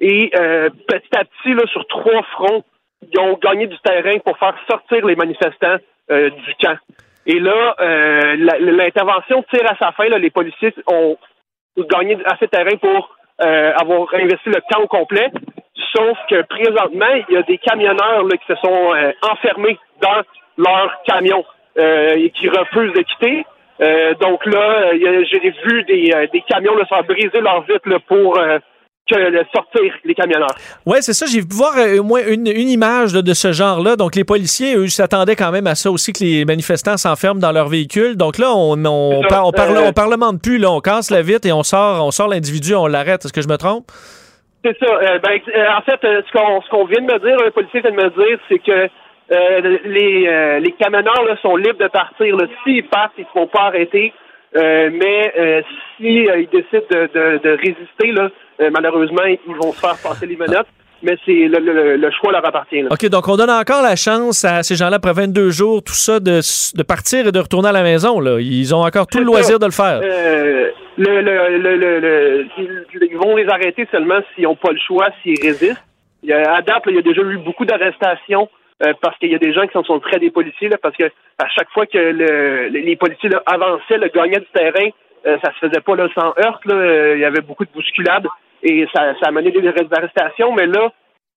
Et 0.00 0.30
euh, 0.36 0.70
petit 0.86 1.16
à 1.16 1.24
petit, 1.24 1.54
là, 1.54 1.62
sur 1.72 1.86
trois 1.86 2.22
fronts, 2.34 2.64
ils 3.02 3.20
ont 3.20 3.34
gagné 3.34 3.66
du 3.66 3.78
terrain 3.80 4.18
pour 4.18 4.36
faire 4.38 4.54
sortir 4.68 5.04
les 5.06 5.16
manifestants 5.16 5.76
euh, 6.10 6.30
du 6.30 6.54
camp. 6.60 6.78
Et 7.26 7.38
là, 7.40 7.74
euh, 7.80 8.36
l'intervention 8.36 9.44
tire 9.52 9.70
à 9.70 9.76
sa 9.76 9.92
fin. 9.92 10.08
Là, 10.08 10.18
les 10.18 10.30
policiers 10.30 10.72
ont 10.86 11.16
gagné 11.78 12.16
assez 12.24 12.46
de 12.46 12.50
terrain 12.50 12.76
pour 12.80 13.14
avoir 13.40 14.12
investi 14.14 14.48
le 14.48 14.60
camp 14.68 14.82
au 14.82 14.88
complet. 14.88 15.30
Sauf 15.94 16.18
que 16.28 16.42
présentement, 16.42 17.06
il 17.28 17.34
y 17.34 17.36
a 17.36 17.42
des 17.42 17.58
camionneurs 17.58 18.24
là, 18.24 18.36
qui 18.36 18.46
se 18.48 18.56
sont 18.56 18.94
enfermés 19.30 19.78
dans 20.02 20.22
leur 20.56 21.02
camion 21.04 21.44
et 21.76 22.32
qui 22.34 22.48
refusent 22.48 22.94
de 22.94 23.02
quitter. 23.02 23.44
donc 24.20 24.44
là, 24.46 24.90
j'ai 24.96 25.54
vu 25.64 25.84
des, 25.84 26.28
des 26.32 26.40
camions 26.48 26.74
là, 26.74 26.82
se 26.82 26.88
faire 26.88 27.04
briser 27.04 27.40
leur 27.40 27.60
vitre 27.60 27.88
là, 27.88 28.00
pour 28.08 28.40
que 29.08 29.16
sortir 29.54 29.92
les 30.04 30.14
camionneurs. 30.14 30.54
Oui, 30.86 30.98
c'est 31.00 31.12
ça. 31.12 31.26
J'ai 31.26 31.40
vu 31.40 31.46
voir 31.50 31.76
euh, 31.76 31.98
au 31.98 32.02
moins 32.04 32.20
une, 32.26 32.46
image 32.46 33.12
de 33.12 33.34
ce 33.34 33.52
genre-là. 33.52 33.96
Donc, 33.96 34.14
les 34.14 34.24
policiers, 34.24 34.76
eux, 34.76 34.86
s'attendaient 34.88 35.36
quand 35.36 35.50
même 35.50 35.66
à 35.66 35.74
ça 35.74 35.90
aussi, 35.90 36.12
que 36.12 36.22
les 36.22 36.44
manifestants 36.44 36.96
s'enferment 36.96 37.40
dans 37.40 37.52
leur 37.52 37.68
véhicule. 37.68 38.16
Donc 38.16 38.38
là, 38.38 38.52
on, 38.54 38.84
on, 38.84 39.20
on, 39.20 39.22
parle, 39.52 39.76
euh, 39.76 39.88
on 39.88 39.92
parlemente 39.92 40.42
plus. 40.42 40.58
Là, 40.58 40.70
on 40.70 40.80
casse 40.80 41.10
la 41.10 41.22
vitre 41.22 41.48
et 41.48 41.52
on 41.52 41.62
sort, 41.62 42.04
on 42.04 42.10
sort 42.10 42.28
l'individu, 42.28 42.74
on 42.74 42.86
l'arrête. 42.86 43.24
Est-ce 43.24 43.32
que 43.32 43.42
je 43.42 43.48
me 43.48 43.56
trompe? 43.56 43.86
C'est 44.64 44.76
ça. 44.78 44.86
Euh, 44.86 45.18
ben, 45.20 45.40
en 45.76 45.82
fait, 45.82 46.00
ce 46.02 46.70
qu'on 46.70 46.84
vient 46.84 47.00
de 47.00 47.12
me 47.12 47.18
dire, 47.18 47.36
un 47.46 47.50
policier 47.50 47.80
vient 47.80 47.90
de 47.90 47.96
me 47.96 48.10
dire, 48.10 48.38
c'est 48.48 48.58
que 48.58 48.88
les, 49.88 50.60
les 50.60 50.72
camionneurs 50.72 51.24
là, 51.26 51.36
sont 51.42 51.56
libres 51.56 51.78
de 51.78 51.88
partir. 51.88 52.36
S'ils 52.64 52.86
partent, 52.88 53.12
ils 53.16 53.22
ne 53.22 53.26
se 53.26 53.32
font 53.32 53.46
pas 53.46 53.66
arrêter. 53.66 54.12
mais 54.54 55.64
s'ils 55.96 56.48
décident 56.52 56.86
de, 56.90 57.38
de 57.42 57.50
résister, 57.50 58.12
là, 58.12 58.24
euh, 58.24 58.28
malheureusement, 58.72 59.24
ils 59.24 59.54
vont 59.54 59.72
se 59.72 59.80
faire 59.80 59.96
passer 60.02 60.26
les 60.26 60.36
menottes. 60.36 60.66
Mais 61.02 61.16
c'est 61.24 61.48
le, 61.48 62.10
choix 62.10 62.32
leur 62.32 62.44
appartient. 62.44 62.82
OK, 62.90 63.06
donc 63.06 63.28
on 63.28 63.36
donne 63.36 63.50
encore 63.50 63.82
la 63.82 63.94
chance 63.94 64.44
à 64.44 64.64
ces 64.64 64.74
gens-là, 64.74 64.96
après 64.96 65.12
22 65.12 65.50
jours, 65.50 65.82
tout 65.82 65.92
ça, 65.92 66.18
de, 66.18 66.40
de 66.76 66.82
partir 66.82 67.28
et 67.28 67.32
de 67.32 67.38
retourner 67.38 67.68
à 67.68 67.72
la 67.72 67.84
maison. 67.84 68.18
Là. 68.18 68.40
Ils 68.40 68.74
ont 68.74 68.84
encore 68.84 69.06
tout 69.06 69.18
le 69.18 69.24
loisir 69.24 69.60
de 69.60 69.66
le 69.66 69.70
faire. 69.70 70.00
Euh, 70.02 70.70
le, 70.96 72.46
ils 73.00 73.16
vont 73.16 73.36
les 73.36 73.48
arrêter 73.48 73.86
seulement 73.92 74.18
s'ils 74.34 74.44
n'ont 74.44 74.56
pas 74.56 74.72
le 74.72 74.78
choix, 74.84 75.08
s'ils 75.22 75.40
résistent. 75.40 75.84
Il 76.24 76.30
y 76.30 76.32
a, 76.32 76.56
à 76.56 76.62
date, 76.62 76.82
il 76.88 76.96
y 76.96 76.98
a 76.98 77.02
déjà 77.02 77.22
eu 77.22 77.38
beaucoup 77.38 77.64
d'arrestations 77.64 78.48
euh, 78.84 78.92
parce 79.00 79.16
qu'il 79.18 79.30
y 79.30 79.36
a 79.36 79.38
des 79.38 79.52
gens 79.52 79.66
qui 79.68 79.72
sont, 79.74 79.84
sont 79.84 80.00
près 80.00 80.18
des 80.18 80.30
policiers, 80.30 80.68
là, 80.68 80.78
parce 80.82 80.96
que 80.96 81.04
à 81.04 81.46
chaque 81.48 81.70
fois 81.70 81.86
que 81.86 81.96
les 81.96 82.96
policiers 82.96 83.30
avançaient, 83.46 83.98
le 83.98 84.08
gagnaient 84.08 84.40
du 84.40 84.48
terrain, 84.52 84.88
ça 85.24 85.52
se 85.52 85.68
faisait 85.68 85.80
pas 85.80 85.94
là, 85.94 86.08
sans 86.12 86.34
heurte. 86.42 86.62
Il 86.66 87.20
y 87.20 87.24
avait 87.24 87.40
beaucoup 87.40 87.64
de 87.64 87.70
bousculades 87.72 88.26
et 88.62 88.86
ça, 88.94 89.14
ça 89.20 89.28
a 89.28 89.30
mené 89.30 89.50
des 89.50 89.68
arrestations, 89.68 90.52
mais 90.52 90.66
là, 90.66 90.92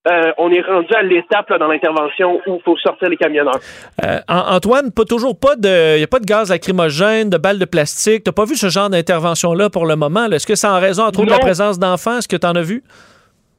euh, 0.09 0.31
on 0.39 0.51
est 0.51 0.61
rendu 0.61 0.91
à 0.95 1.03
l'étape 1.03 1.53
dans 1.59 1.67
l'intervention 1.67 2.41
où 2.47 2.55
il 2.55 2.61
faut 2.63 2.75
sortir 2.77 3.07
les 3.07 3.17
camionneurs. 3.17 3.59
Euh, 4.03 4.17
Antoine, 4.27 4.91
pas 4.91 5.03
toujours 5.03 5.39
pas 5.39 5.55
de, 5.55 5.99
y 5.99 6.03
a 6.03 6.07
pas 6.07 6.19
de 6.19 6.25
gaz 6.25 6.49
lacrymogène, 6.49 7.29
de 7.29 7.37
balles 7.37 7.59
de 7.59 7.65
plastique. 7.65 8.23
T'as 8.23 8.31
pas 8.31 8.45
vu 8.45 8.55
ce 8.55 8.69
genre 8.69 8.89
d'intervention 8.89 9.53
là 9.53 9.69
pour 9.69 9.85
le 9.85 9.95
moment 9.95 10.25
Est-ce 10.25 10.47
que 10.47 10.55
c'est 10.55 10.67
en 10.67 10.79
raison 10.79 11.03
entre 11.03 11.19
autres 11.19 11.27
de 11.27 11.33
la 11.33 11.39
présence 11.39 11.77
d'enfants? 11.77 12.17
Est-ce 12.17 12.27
que 12.27 12.35
tu 12.35 12.47
en 12.47 12.55
as 12.55 12.63
vu? 12.63 12.81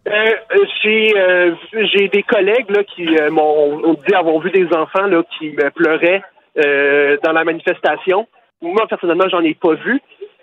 Euh, 0.08 1.54
j'ai 1.94 2.08
des 2.08 2.24
collègues 2.24 2.70
là, 2.70 2.82
qui 2.82 3.06
m'ont 3.30 3.96
dit 4.04 4.12
avoir 4.12 4.40
vu 4.40 4.50
des 4.50 4.66
enfants 4.74 5.06
là, 5.06 5.22
qui 5.38 5.54
pleuraient 5.76 6.22
dans 7.22 7.32
la 7.32 7.44
manifestation. 7.44 8.26
Moi, 8.60 8.84
personnellement, 8.88 9.28
j'en 9.30 9.42
ai 9.42 9.54
pas 9.54 9.74
vu. 9.74 10.00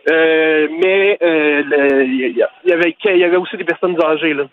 Euh, 0.09 0.67
mais 0.81 1.17
euh, 1.21 2.03
il 2.05 2.37
y, 2.65 2.71
avait, 2.71 2.95
y 3.03 3.23
avait 3.23 3.37
aussi 3.37 3.57
des 3.57 3.63
personnes 3.63 3.97
âgées. 4.01 4.33
Là. 4.33 4.45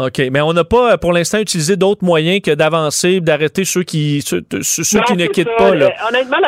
OK, 0.00 0.20
mais 0.32 0.40
on 0.40 0.52
n'a 0.52 0.64
pas 0.64 0.98
pour 0.98 1.12
l'instant 1.12 1.38
utilisé 1.38 1.76
d'autres 1.76 2.04
moyens 2.04 2.40
que 2.40 2.50
d'avancer, 2.52 3.20
d'arrêter 3.20 3.64
ceux 3.64 3.82
qui 3.82 4.20
ceux, 4.22 4.40
qui 4.40 5.16
ne 5.16 5.26
quittent 5.26 5.56
pas. 5.56 5.74
Là. 5.74 5.90
Honnêtement, 6.08 6.38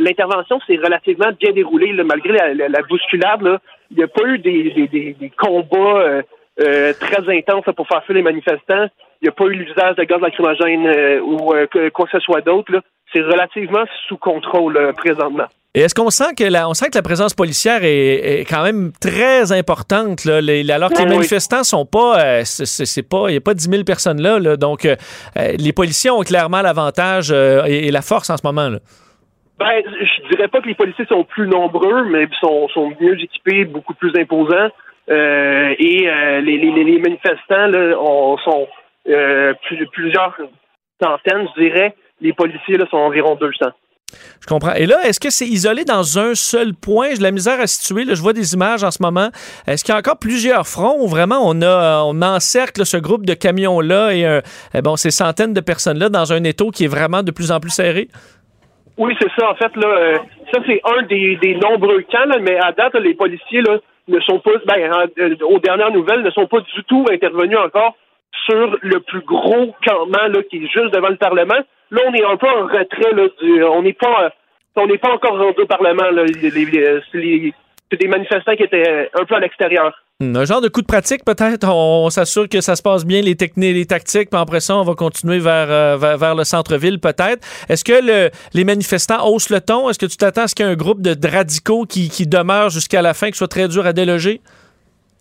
l'intervention 0.00 0.60
s'est 0.66 0.76
relativement 0.76 1.30
bien 1.38 1.52
déroulée, 1.52 1.92
malgré 2.04 2.32
la, 2.32 2.82
bousculade. 2.88 3.42
Là. 3.42 3.60
Il 3.90 3.98
n'y 3.98 4.04
a 4.04 4.08
pas 4.08 4.24
eu 4.24 4.38
des, 4.38 4.88
des, 4.90 5.16
des, 5.18 5.32
combats 5.36 6.00
euh, 6.00 6.22
euh, 6.60 6.92
très 6.98 7.38
intenses 7.38 7.64
pour 7.76 7.86
faire 7.88 8.04
fuir 8.04 8.16
les 8.16 8.22
manifestants. 8.22 8.86
Il 9.22 9.26
n'y 9.26 9.28
a 9.28 9.32
pas 9.32 9.44
eu 9.44 9.54
l'usage 9.54 9.96
de 9.96 10.04
gaz 10.04 10.20
lacrymogène 10.20 10.86
euh, 10.86 11.20
ou 11.20 11.36
quoi 11.92 12.06
que 12.06 12.10
ce 12.12 12.20
soit 12.20 12.40
d'autre. 12.40 12.72
C'est 13.12 13.22
relativement 13.22 13.84
sous 14.08 14.16
contrôle 14.16 14.92
présentement. 14.96 15.46
Et 15.74 15.80
est-ce 15.80 15.94
qu'on 15.94 16.10
sent 16.10 16.34
que 16.36 16.44
la, 16.44 16.68
on 16.68 16.74
sent 16.74 16.90
que 16.90 16.98
la 16.98 17.02
présence 17.02 17.34
policière 17.34 17.80
est, 17.82 18.44
quand 18.48 18.64
même 18.64 18.90
très 19.00 19.52
importante 19.52 20.24
là, 20.24 20.38
alors 20.74 20.90
que 20.90 20.98
les 20.98 21.06
manifestants 21.06 21.62
sont 21.62 21.86
pas, 21.86 22.44
c'est 22.44 23.08
pas, 23.08 23.26
il 23.28 23.34
y 23.34 23.36
a 23.36 23.40
pas 23.40 23.54
10 23.54 23.70
000 23.70 23.84
personnes 23.84 24.20
là, 24.20 24.56
donc 24.56 24.88
les 25.36 25.72
policiers 25.72 26.10
ont 26.10 26.22
clairement 26.22 26.62
l'avantage 26.62 27.30
et, 27.30 27.90
la 27.92 28.02
force 28.02 28.30
en 28.30 28.36
ce 28.36 28.44
moment 28.44 28.68
là. 28.68 28.78
Ben, 29.60 29.82
je 29.84 30.34
dirais 30.34 30.48
pas 30.48 30.62
que 30.62 30.68
les 30.68 30.74
policiers 30.74 31.04
sont 31.04 31.22
plus 31.22 31.46
nombreux, 31.46 32.04
mais 32.04 32.26
sont, 32.40 32.66
sont 32.70 32.92
mieux 32.98 33.20
équipés, 33.20 33.66
beaucoup 33.66 33.92
plus 33.92 34.10
imposants. 34.18 34.70
Euh, 35.10 35.74
et 35.78 36.08
euh, 36.08 36.40
les, 36.40 36.56
les, 36.56 36.84
les, 36.84 36.98
manifestants 36.98 37.66
là, 37.66 37.94
sont 38.44 38.68
euh, 39.08 39.54
plusieurs 39.92 40.36
centaines, 41.02 41.48
je 41.56 41.62
dirais. 41.62 41.94
Les 42.20 42.32
policiers 42.32 42.76
là, 42.76 42.86
sont 42.90 42.98
environ 42.98 43.34
200. 43.36 43.66
Je 44.40 44.46
comprends. 44.46 44.74
Et 44.74 44.86
là, 44.86 44.96
est-ce 45.04 45.20
que 45.20 45.30
c'est 45.30 45.46
isolé 45.46 45.84
dans 45.84 46.18
un 46.18 46.34
seul 46.34 46.74
point? 46.74 47.10
J'ai 47.14 47.22
la 47.22 47.30
misère 47.30 47.60
à 47.60 47.66
situer. 47.68 48.04
Là, 48.04 48.14
je 48.14 48.22
vois 48.22 48.32
des 48.32 48.54
images 48.54 48.82
en 48.82 48.90
ce 48.90 49.00
moment. 49.00 49.28
Est-ce 49.68 49.84
qu'il 49.84 49.92
y 49.92 49.96
a 49.96 50.00
encore 50.00 50.18
plusieurs 50.18 50.66
fronts 50.66 50.96
où 51.00 51.06
vraiment 51.06 51.38
on 51.42 51.62
a 51.62 52.02
on 52.02 52.20
encercle 52.20 52.84
ce 52.84 52.96
groupe 52.96 53.24
de 53.24 53.34
camions-là 53.34 54.12
et 54.12 54.40
eh 54.74 54.82
bon, 54.82 54.96
ces 54.96 55.12
centaines 55.12 55.54
de 55.54 55.60
personnes-là 55.60 56.08
dans 56.08 56.32
un 56.32 56.42
étau 56.42 56.70
qui 56.70 56.84
est 56.84 56.88
vraiment 56.88 57.22
de 57.22 57.30
plus 57.30 57.52
en 57.52 57.60
plus 57.60 57.70
serré? 57.70 58.08
Oui, 59.00 59.16
c'est 59.18 59.30
ça. 59.38 59.50
En 59.50 59.54
fait, 59.54 59.74
là, 59.76 59.88
euh, 59.88 60.18
ça, 60.52 60.60
c'est 60.66 60.82
un 60.84 61.02
des, 61.04 61.36
des 61.36 61.54
nombreux 61.54 62.02
camps, 62.12 62.26
là, 62.26 62.38
mais 62.38 62.58
à 62.60 62.72
date, 62.72 62.94
les 62.96 63.14
policiers 63.14 63.62
là, 63.62 63.78
ne 64.08 64.20
sont 64.20 64.40
pas, 64.40 64.50
ben, 64.66 64.92
euh, 65.18 65.34
aux 65.46 65.58
dernières 65.58 65.90
nouvelles, 65.90 66.22
ne 66.22 66.30
sont 66.30 66.46
pas 66.46 66.60
du 66.60 66.84
tout 66.86 67.06
intervenus 67.10 67.56
encore 67.56 67.96
sur 68.46 68.78
le 68.82 69.00
plus 69.00 69.20
gros 69.20 69.74
campement 69.84 70.26
là, 70.28 70.42
qui 70.50 70.58
est 70.58 70.68
juste 70.68 70.92
devant 70.92 71.08
le 71.08 71.16
Parlement. 71.16 71.60
Là, 71.90 72.00
on 72.06 72.14
est 72.14 72.24
un 72.24 72.36
peu 72.36 72.48
en 72.48 72.62
retrait. 72.64 73.12
Là, 73.12 73.70
on 73.70 73.82
n'est 73.82 73.92
pas, 73.92 74.32
on 74.76 74.86
n'est 74.86 74.98
pas 74.98 75.12
encore 75.12 75.38
rendu 75.38 75.62
au 75.62 75.66
Parlement. 75.66 76.04
C'est 76.32 77.98
des 77.98 78.08
manifestants 78.08 78.54
qui 78.54 78.62
étaient 78.62 79.10
un 79.14 79.24
peu 79.24 79.34
à 79.34 79.40
l'extérieur. 79.40 79.92
Hmm, 80.20 80.36
un 80.36 80.44
genre 80.44 80.60
de 80.60 80.68
coup 80.68 80.82
de 80.82 80.86
pratique, 80.86 81.24
peut-être. 81.24 81.66
On, 81.68 82.08
s'assure 82.10 82.48
que 82.48 82.60
ça 82.60 82.76
se 82.76 82.82
passe 82.82 83.04
bien, 83.04 83.22
les 83.22 83.36
techniques, 83.36 83.74
les 83.74 83.86
tactiques, 83.86 84.30
puis 84.30 84.40
après 84.40 84.60
ça, 84.60 84.76
on 84.76 84.82
va 84.82 84.94
continuer 84.94 85.38
vers, 85.38 85.70
euh, 85.70 85.96
vers, 85.96 86.34
le 86.34 86.44
centre-ville, 86.44 87.00
peut-être. 87.00 87.44
Est-ce 87.68 87.84
que 87.84 88.04
le, 88.04 88.30
les 88.52 88.64
manifestants 88.64 89.26
haussent 89.26 89.50
le 89.50 89.60
ton? 89.60 89.88
Est-ce 89.88 89.98
que 89.98 90.06
tu 90.06 90.18
t'attends 90.18 90.42
à 90.42 90.48
ce 90.48 90.54
qu'il 90.54 90.66
y 90.66 90.68
ait 90.68 90.72
un 90.72 90.76
groupe 90.76 91.00
de 91.00 91.16
radicaux 91.26 91.84
qui, 91.84 92.10
qui 92.10 92.26
demeure 92.26 92.68
jusqu'à 92.68 93.02
la 93.02 93.14
fin, 93.14 93.30
qui 93.30 93.38
soit 93.38 93.48
très 93.48 93.66
dur 93.66 93.86
à 93.86 93.92
déloger? 93.92 94.40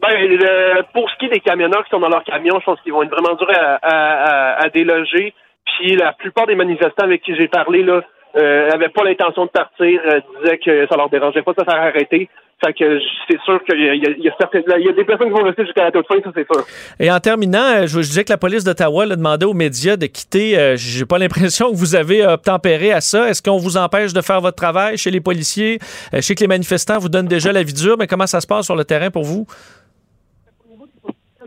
Ben, 0.02 0.84
pour 0.93 1.10
ce 1.10 1.18
qui 1.18 1.26
est 1.26 1.30
des 1.30 1.39
camionneurs 1.39 1.84
qui 1.84 1.89
sont 1.89 2.00
dans 2.00 2.10
leur 2.10 2.24
camion, 2.24 2.60
je 2.60 2.66
pense 2.66 2.80
qu'ils 2.82 2.93
vont 2.93 3.04
être 3.04 3.12
vraiment 3.12 3.36
durs 3.36 3.52
à, 3.52 4.64
à, 4.64 4.70
déloger. 4.70 5.34
Puis 5.66 5.95
la 5.95 6.14
plupart 6.14 6.47
des 6.47 6.56
manifestants 6.56 7.04
avec 7.04 7.22
qui 7.22 7.36
j'ai 7.36 7.47
parlé, 7.47 7.84
là, 7.84 8.02
n'avaient 8.36 8.86
euh, 8.86 8.89
pas 8.89 9.04
l'intention 9.04 9.45
de 9.45 9.50
partir, 9.50 10.02
euh, 10.06 10.22
disaient 10.41 10.58
que 10.58 10.88
ça 10.88 10.95
leur 10.95 11.10
dérangeait 11.10 11.41
pas 11.41 11.52
de 11.52 11.60
se 11.60 11.66
faire 11.66 11.82
arrêter. 11.82 12.30
Fait 12.64 12.74
que 12.74 13.00
c'est 13.30 13.39
sûr 13.45 13.64
qu'il 13.64 13.80
y, 13.80 13.86
y, 13.86 14.89
a 14.89 14.91
des 14.91 15.04
personnes 15.06 15.28
qui 15.28 15.34
vont 15.34 15.45
rester 15.45 15.64
jusqu'à 15.64 15.86
la 15.86 15.91
toute 15.91 16.06
fin, 16.08 16.16
ça 16.22 16.30
c'est 16.36 16.45
sûr. 16.52 16.66
Et 17.00 17.10
en 17.10 17.20
terminant, 17.22 17.64
euh, 17.64 17.88
je, 17.88 18.00
disais 18.00 18.26
que 18.26 18.34
la 18.34 18.38
police 18.38 18.66
d'Ottawa 18.66 19.04
a 19.04 19.16
demandé 19.16 19.45
aux 19.45 19.54
médias 19.54 19.95
de 19.95 20.08
quitter. 20.08 20.60
Euh, 20.60 20.76
j'ai 20.76 21.06
pas 21.06 21.18
l'impression 21.20 21.72
que 21.72 21.78
vous 21.78 21.95
avez 21.95 22.26
obtempéré 22.26 22.91
à 22.91 23.00
ça. 23.00 23.30
Est-ce 23.30 23.41
qu'on 23.41 23.58
vous 23.58 23.78
empêche 23.78 24.12
de 24.12 24.22
faire 24.22 24.41
votre 24.41 24.58
travail 24.58 24.97
chez 24.97 25.10
les 25.10 25.22
policiers? 25.22 25.80
Euh, 26.14 26.18
je 26.18 26.22
sais 26.22 26.36
que 26.36 26.41
les 26.41 26.47
manifestants 26.47 27.00
vous 27.00 27.08
donnent 27.08 27.28
déjà 27.28 27.54
la 27.54 27.64
vie 27.64 27.74
dure, 27.74 27.95
mais 27.97 28.08
comment 28.08 28.28
ça 28.28 28.41
se 28.41 28.47
passe 28.47 28.66
sur 28.66 28.76
le 28.76 28.84
terrain 28.84 29.10
pour 29.10 29.24
vous? 29.24 29.47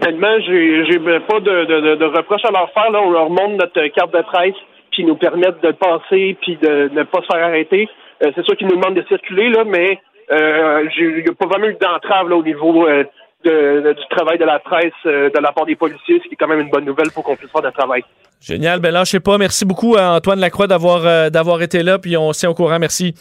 Honnêtement, 0.03 0.41
j'ai 0.41 0.99
pas 1.21 1.41
de, 1.41 1.95
de, 1.95 2.05
reproches 2.05 2.45
à 2.45 2.51
leur 2.51 2.71
faire. 2.73 2.91
Là. 2.91 3.01
On 3.03 3.11
leur 3.11 3.31
montre 3.31 3.57
notre 3.57 3.87
carte 3.89 4.13
de 4.13 4.23
presse, 4.23 4.55
puis 4.91 5.05
nous 5.05 5.17
permettent 5.17 5.63
de 5.63 5.73
passer, 5.73 6.37
puis 6.41 6.57
de 6.61 6.91
ne 6.93 7.03
pas 7.05 7.21
se 7.23 7.27
faire 7.33 7.45
arrêter. 7.45 7.89
c'est 8.21 8.45
sûr 8.45 8.57
qu'ils 8.57 8.67
nous 8.67 8.77
demandent 8.77 8.97
de 8.97 9.05
circuler, 9.09 9.51
là, 9.51 9.65
mais 9.65 9.99
euh, 10.31 10.89
il 10.99 11.23
n'y 11.23 11.29
a 11.29 11.35
pas 11.35 11.47
vraiment 11.47 11.67
eu 11.67 11.77
d'entrave 11.81 12.33
au 12.33 12.43
niveau 12.43 12.87
euh, 12.87 13.05
du 13.45 14.09
travail 14.11 14.39
de 14.39 14.45
la 14.45 14.59
presse 14.61 14.93
euh, 15.07 15.31
de 15.31 15.39
la 15.41 15.53
part 15.53 15.67
des 15.67 15.77
policiers, 15.77 16.21
ce 16.23 16.29
qui 16.29 16.35
est 16.35 16.37
quand 16.37 16.49
même 16.49 16.61
une 16.61 16.71
bonne 16.71 16.85
nouvelle 16.85 17.11
pour 17.13 17.25
qu'on 17.25 17.37
puisse 17.37 17.51
faire 17.51 17.63
le 17.63 17.73
travail. 17.73 18.03
Génial. 18.41 18.81
Ben 18.81 18.93
là, 18.93 19.05
je 19.05 19.11
sais 19.11 19.21
pas. 19.21 19.39
Merci 19.39 19.65
beaucoup 19.65 19.97
à 19.97 20.17
Antoine 20.17 20.41
Lacroix 20.41 20.67
d'avoir 20.67 21.31
d'avoir 21.31 21.63
été 21.63 21.83
là, 21.83 21.99
puis 21.99 22.17
on 22.17 22.33
s'est 22.33 22.47
au 22.47 22.55
courant. 22.55 22.79
Merci. 22.79 23.15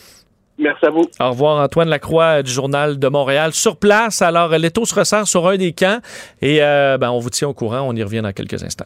Merci 0.62 0.86
à 0.86 0.90
vous. 0.90 1.04
Au 1.20 1.30
revoir, 1.30 1.64
Antoine 1.64 1.90
Lacroix 1.90 2.44
du 2.44 2.52
Journal 2.52 3.00
de 3.00 3.08
Montréal. 3.08 3.54
Sur 3.54 3.78
place, 3.78 4.22
alors, 4.22 4.50
l'étau 4.50 4.86
se 4.86 4.96
resserre 4.96 5.28
sur 5.28 5.48
un 5.48 5.58
des 5.58 5.74
camps 5.74 6.00
et 6.42 6.60
ben, 6.60 7.10
on 7.10 7.20
vous 7.20 7.30
tient 7.30 7.48
au 7.48 7.54
courant. 7.54 7.82
On 7.82 7.96
y 7.96 8.04
revient 8.04 8.22
dans 8.22 8.32
quelques 8.32 8.64
instants. 8.64 8.86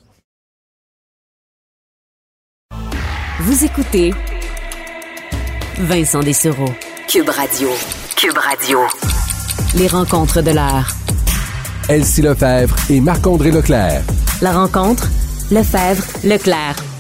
Vous 3.42 3.66
écoutez 3.66 4.14
Vincent 5.78 6.22
Dessereau, 6.22 6.70
Cube 7.08 7.30
Radio. 7.30 7.70
Cube 8.16 8.38
Radio. 8.38 8.80
Les 9.78 9.88
rencontres 9.88 10.42
de 10.42 10.52
l'heure. 10.52 10.88
Elsie 11.90 12.22
Lefebvre 12.22 12.76
et 12.90 13.02
Marc-André 13.02 13.52
Leclerc. 13.52 14.02
La 14.42 14.54
rencontre, 14.54 15.10
Lefebvre, 15.52 16.04
Leclerc. 16.24 16.95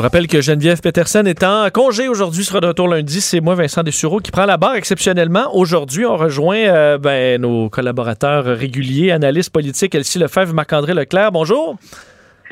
Je 0.00 0.02
vous 0.02 0.06
rappelle 0.06 0.28
que 0.28 0.40
Geneviève 0.40 0.80
Peterson 0.80 1.24
est 1.26 1.42
en 1.42 1.68
congé 1.68 2.08
aujourd'hui, 2.08 2.42
sera 2.42 2.60
de 2.60 2.68
retour 2.68 2.88
lundi. 2.88 3.20
C'est 3.20 3.42
moi, 3.42 3.54
Vincent 3.54 3.82
Dessureau, 3.82 4.20
qui 4.20 4.30
prend 4.30 4.46
la 4.46 4.56
barre 4.56 4.76
exceptionnellement. 4.76 5.54
Aujourd'hui, 5.54 6.06
on 6.06 6.16
rejoint 6.16 6.56
euh, 6.56 6.96
ben, 6.96 7.38
nos 7.38 7.68
collaborateurs 7.68 8.46
réguliers, 8.46 9.10
analystes 9.10 9.52
politiques, 9.52 9.94
Elsie 9.94 10.18
Lefebvre 10.18 10.52
et 10.52 10.54
Marc-André 10.54 10.94
Leclerc. 10.94 11.32
Bonjour. 11.32 11.76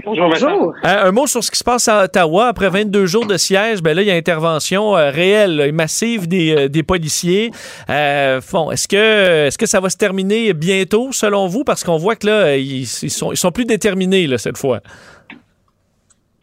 Bonjour. 0.05 0.75
Euh, 0.85 1.09
un 1.09 1.11
mot 1.11 1.27
sur 1.27 1.43
ce 1.43 1.51
qui 1.51 1.59
se 1.59 1.65
passe 1.65 1.89
à 1.89 2.05
Ottawa. 2.05 2.49
Après 2.49 2.69
22 2.69 3.07
jours 3.07 3.27
de 3.27 3.39
siège, 3.39 3.83
ben 3.83 3.97
là, 3.97 4.03
il 4.03 4.09
y 4.09 4.11
a 4.11 4.15
intervention 4.15 4.95
euh, 4.95 5.11
réelle 5.11 5.61
et 5.61 5.73
massive 5.73 6.29
des, 6.29 6.55
euh, 6.55 6.69
des 6.69 6.83
policiers. 6.83 7.51
bon, 7.89 8.71
est-ce 8.71 8.87
que, 8.89 9.47
est-ce 9.47 9.57
que 9.57 9.67
ça 9.67 9.81
va 9.81 9.89
se 9.89 9.97
terminer 9.97 10.53
bientôt, 10.53 11.13
selon 11.13 11.47
vous? 11.47 11.65
Parce 11.65 11.83
qu'on 11.83 11.97
voit 11.97 12.15
que 12.15 12.27
là, 12.27 12.57
ils, 12.57 12.87
sont, 12.87 13.33
ils 13.33 13.39
sont 13.39 13.53
plus 13.53 13.65
déterminés 13.65 14.27
là, 14.27 14.37
cette 14.37 14.59
fois. 14.59 14.81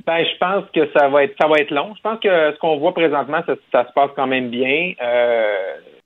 Ben, 0.05 0.23
je 0.23 0.37
pense 0.37 0.65
que 0.73 0.87
ça 0.95 1.07
va 1.07 1.23
être 1.23 1.35
ça 1.39 1.47
va 1.47 1.55
être 1.57 1.71
long. 1.71 1.93
Je 1.95 2.01
pense 2.01 2.19
que 2.19 2.51
ce 2.51 2.57
qu'on 2.59 2.77
voit 2.77 2.93
présentement, 2.93 3.41
ça, 3.45 3.85
se 3.85 3.93
passe 3.93 4.11
quand 4.15 4.27
même 4.27 4.49
bien. 4.49 4.93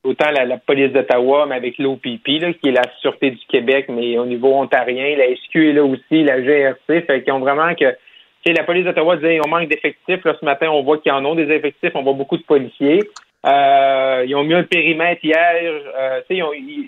autant 0.03 0.29
la, 0.31 0.57
police 0.57 0.93
d'Ottawa, 0.93 1.45
mais 1.47 1.55
avec 1.55 1.77
l'OPP, 1.77 2.23
qui 2.23 2.69
est 2.69 2.71
la 2.71 2.89
Sûreté 3.01 3.31
du 3.31 3.45
Québec, 3.49 3.87
mais 3.89 4.17
au 4.17 4.25
niveau 4.25 4.53
ontarien, 4.53 5.17
la 5.17 5.35
SQ 5.35 5.55
est 5.55 5.73
là 5.73 5.83
aussi, 5.83 6.23
la 6.23 6.41
GRC, 6.41 7.01
fait 7.01 7.23
qu'ils 7.23 7.33
ont 7.33 7.39
vraiment 7.39 7.75
que 7.75 7.93
la 8.53 8.63
police 8.63 8.85
d'Ottawa 8.85 9.17
disait 9.17 9.39
on 9.45 9.49
manque 9.49 9.69
d'effectifs. 9.69 10.23
Là, 10.23 10.35
ce 10.39 10.45
matin, 10.45 10.69
on 10.69 10.83
voit 10.83 10.97
qu'ils 10.99 11.11
en 11.11 11.25
ont 11.25 11.35
des 11.35 11.51
effectifs, 11.51 11.91
on 11.95 12.03
voit 12.03 12.13
beaucoup 12.13 12.37
de 12.37 12.43
policiers. 12.43 13.01
Euh, 13.45 14.25
ils 14.27 14.35
ont 14.35 14.43
mis 14.43 14.53
un 14.53 14.63
périmètre 14.63 15.23
hier. 15.23 15.55
Euh, 15.97 16.21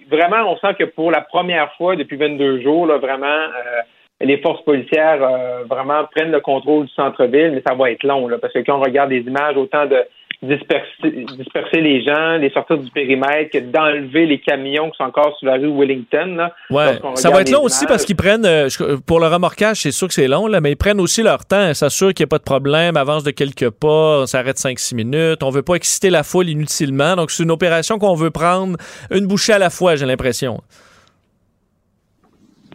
vraiment, 0.10 0.52
on 0.52 0.58
sent 0.58 0.76
que 0.78 0.84
pour 0.84 1.12
la 1.12 1.22
première 1.22 1.74
fois 1.76 1.96
depuis 1.96 2.18
22 2.18 2.62
jours, 2.62 2.86
là, 2.86 2.98
vraiment, 2.98 3.28
euh, 3.28 3.82
les 4.24 4.38
forces 4.38 4.64
policières 4.64 5.20
euh, 5.22 5.64
vraiment 5.70 6.04
prennent 6.14 6.32
le 6.32 6.40
contrôle 6.40 6.86
du 6.86 6.94
centre-ville, 6.94 7.52
mais 7.54 7.64
ça 7.66 7.76
va 7.76 7.92
être 7.92 8.04
long, 8.04 8.28
là, 8.28 8.38
parce 8.40 8.54
que 8.54 8.60
quand 8.60 8.78
on 8.78 8.82
regarde 8.82 9.10
des 9.10 9.22
images, 9.22 9.58
autant 9.58 9.86
de 9.86 9.98
disperser, 10.44 11.26
disperser 11.38 11.82
les 11.82 12.04
gens, 12.04 12.38
les 12.38 12.50
sortir 12.50 12.78
du 12.78 12.90
périmètre, 12.90 13.52
que 13.52 13.60
d'enlever 13.60 14.26
les 14.26 14.40
camions 14.40 14.90
qui 14.90 14.98
sont 14.98 15.04
encore 15.04 15.38
sur 15.38 15.48
la 15.48 15.54
rue 15.54 15.72
Wellington. 15.72 16.36
Là, 16.36 16.54
ouais. 16.72 17.00
Ça 17.16 17.30
va 17.30 17.42
être 17.42 17.52
long 17.52 17.64
aussi 17.64 17.86
parce 17.86 18.06
qu'ils 18.06 18.16
prennent, 18.16 18.46
euh, 18.46 18.68
pour 19.06 19.20
le 19.20 19.28
remorquage, 19.28 19.78
c'est 19.78 19.92
sûr 19.92 20.08
que 20.08 20.14
c'est 20.14 20.28
long, 20.28 20.48
là, 20.48 20.60
mais 20.60 20.72
ils 20.72 20.78
prennent 20.78 21.00
aussi 21.00 21.22
leur 21.22 21.46
temps, 21.46 21.74
s'assurent 21.74 22.14
qu'il 22.14 22.24
n'y 22.24 22.30
a 22.30 22.32
pas 22.32 22.40
de 22.40 22.44
problème, 22.44 22.98
avance 22.98 23.24
de 23.24 23.32
quelques 23.32 23.70
pas, 23.70 24.22
on 24.22 24.26
s'arrête 24.26 24.58
5-6 24.58 24.96
minutes, 24.96 25.44
on 25.44 25.52
veut 25.52 25.62
pas 25.62 25.76
exciter 25.76 26.10
la 26.10 26.24
foule 26.24 26.50
inutilement, 26.50 27.16
donc 27.16 27.30
c'est 27.30 27.44
une 27.44 27.52
opération 27.52 28.00
qu'on 28.00 28.16
veut 28.16 28.32
prendre 28.32 28.78
une 29.12 29.28
bouchée 29.28 29.54
à 29.54 29.60
la 29.60 29.70
fois, 29.70 29.96
j'ai 29.96 30.08
l'impression. 30.08 30.62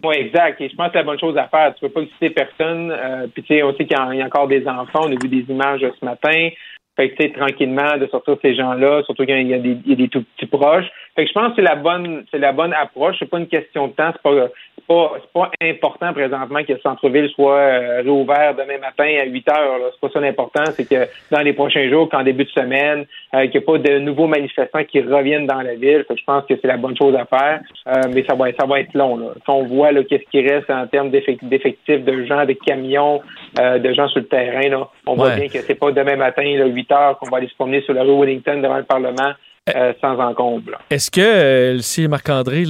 Oui, 0.03 0.15
exact. 0.17 0.61
Et 0.61 0.69
je 0.69 0.75
pense 0.75 0.87
que 0.87 0.93
c'est 0.93 0.99
la 0.99 1.03
bonne 1.03 1.19
chose 1.19 1.37
à 1.37 1.47
faire. 1.47 1.73
Tu 1.75 1.83
ne 1.83 1.87
veux 1.87 1.93
pas 1.93 2.01
exciter 2.01 2.29
personne. 2.29 2.91
Euh, 2.91 3.27
puis 3.33 3.43
tu 3.43 3.55
sais, 3.55 3.63
on 3.63 3.71
sait 3.75 3.85
qu'il 3.85 3.97
y, 3.97 4.21
a 4.21 4.25
encore 4.25 4.47
des 4.47 4.67
enfants. 4.67 5.01
On 5.03 5.11
a 5.11 5.15
vu 5.21 5.27
des 5.27 5.51
images 5.51 5.81
ce 5.81 6.05
matin. 6.05 6.49
Fait 6.95 7.09
que, 7.09 7.37
tranquillement, 7.37 7.97
de 7.97 8.07
sortir 8.07 8.37
ces 8.41 8.55
gens-là, 8.55 9.03
surtout 9.03 9.25
quand 9.25 9.35
il 9.35 9.47
y 9.47 9.53
a 9.53 9.59
des, 9.59 9.77
il 9.85 9.89
y 9.89 9.93
a 9.93 9.95
des 9.95 10.07
tout 10.07 10.23
petits 10.35 10.47
proches. 10.47 10.87
Fait 11.15 11.23
que 11.23 11.29
je 11.29 11.33
pense 11.33 11.49
que 11.49 11.55
c'est 11.57 11.61
la 11.61 11.75
bonne, 11.75 12.25
c'est 12.31 12.39
la 12.39 12.53
bonne 12.53 12.73
approche. 12.73 13.17
C'est 13.19 13.29
pas 13.29 13.39
une 13.39 13.47
question 13.47 13.87
de 13.87 13.93
temps. 13.93 14.11
C'est 14.13 14.21
pas, 14.21 14.47
pas, 14.87 15.11
c'est 15.21 15.33
pas 15.33 15.51
important 15.61 16.13
présentement 16.13 16.63
que 16.63 16.73
le 16.73 16.79
centre-ville 16.79 17.29
soit 17.29 17.57
euh, 17.57 18.01
réouvert 18.01 18.55
demain 18.55 18.77
matin 18.79 19.09
à 19.21 19.25
8 19.25 19.49
heures. 19.49 19.79
C'est 19.91 19.99
pas 19.99 20.09
ça 20.13 20.19
l'important, 20.19 20.63
c'est 20.71 20.87
que 20.87 21.07
dans 21.29 21.41
les 21.41 21.53
prochains 21.53 21.89
jours, 21.89 22.09
qu'en 22.09 22.23
début 22.23 22.45
de 22.45 22.49
semaine, 22.49 23.05
euh, 23.35 23.41
qu'il 23.47 23.51
n'y 23.51 23.57
ait 23.57 23.61
pas 23.61 23.77
de 23.77 23.99
nouveaux 23.99 24.27
manifestants 24.27 24.83
qui 24.85 25.01
reviennent 25.01 25.45
dans 25.45 25.61
la 25.61 25.75
ville. 25.75 26.05
je 26.09 26.23
pense 26.25 26.45
que 26.45 26.55
c'est 26.61 26.67
la 26.67 26.77
bonne 26.77 26.97
chose 26.97 27.15
à 27.15 27.25
faire, 27.25 27.61
euh, 27.87 28.01
mais 28.13 28.23
ça 28.25 28.35
va, 28.35 28.51
ça 28.53 28.65
va 28.65 28.79
être 28.79 28.93
long. 28.93 29.17
Là. 29.17 29.27
on 29.47 29.63
voit 29.63 29.93
qu'est-ce 30.03 30.29
qui 30.31 30.41
reste 30.47 30.69
en 30.69 30.87
termes 30.87 31.09
d'effectifs 31.09 32.03
de 32.03 32.23
gens, 32.25 32.45
de 32.45 32.53
camions, 32.53 33.21
de 33.57 33.93
gens 33.93 34.07
sur 34.07 34.19
le 34.19 34.27
terrain, 34.27 34.69
là, 34.69 34.87
on 35.05 35.15
voit 35.15 35.35
bien 35.35 35.47
que 35.47 35.59
c'est 35.59 35.75
pas 35.75 35.91
demain 35.91 36.15
matin, 36.15 36.43
là, 36.57 36.65
8 36.65 36.91
heures, 36.91 37.19
qu'on 37.19 37.29
va 37.29 37.37
aller 37.37 37.47
se 37.47 37.55
promener 37.55 37.81
sur 37.81 37.93
la 37.93 38.03
rue 38.03 38.19
Wellington 38.19 38.61
devant 38.61 38.77
le 38.77 38.83
Parlement 38.83 39.33
euh, 39.75 39.93
sans 40.01 40.17
encombre. 40.19 40.71
Est-ce 40.89 41.11
que 41.11 41.21
euh, 41.21 41.79
si 41.79 42.07
Marc-André, 42.07 42.65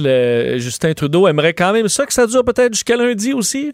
Justin 0.58 0.94
Trudeau 0.94 1.28
aimerait 1.28 1.54
quand 1.54 1.72
même 1.72 1.88
ça 1.88 2.06
que 2.06 2.12
ça 2.12 2.26
dure 2.26 2.44
peut-être 2.44 2.74
jusqu'à 2.74 2.96
lundi 2.96 3.32
aussi? 3.32 3.72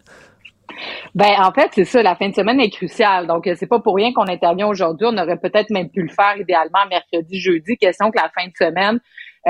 Ben 1.15 1.31
en 1.41 1.53
fait, 1.53 1.71
c'est 1.73 1.85
ça, 1.85 2.03
la 2.03 2.17
fin 2.17 2.29
de 2.29 2.35
semaine 2.35 2.59
est 2.61 2.71
cruciale. 2.71 3.27
Donc 3.27 3.49
c'est 3.55 3.69
pas 3.69 3.81
pour 3.81 3.95
rien 3.95 4.13
qu'on 4.13 4.27
intervient 4.27 4.67
aujourd'hui, 4.67 5.07
on 5.11 5.17
aurait 5.17 5.39
peut-être 5.39 5.71
même 5.71 5.89
pu 5.91 6.03
le 6.03 6.09
faire 6.09 6.37
idéalement 6.37 6.87
mercredi, 6.91 7.39
jeudi, 7.39 7.77
question 7.77 8.11
que 8.11 8.19
la 8.19 8.31
fin 8.35 8.47
de 8.47 8.53
semaine 8.59 8.99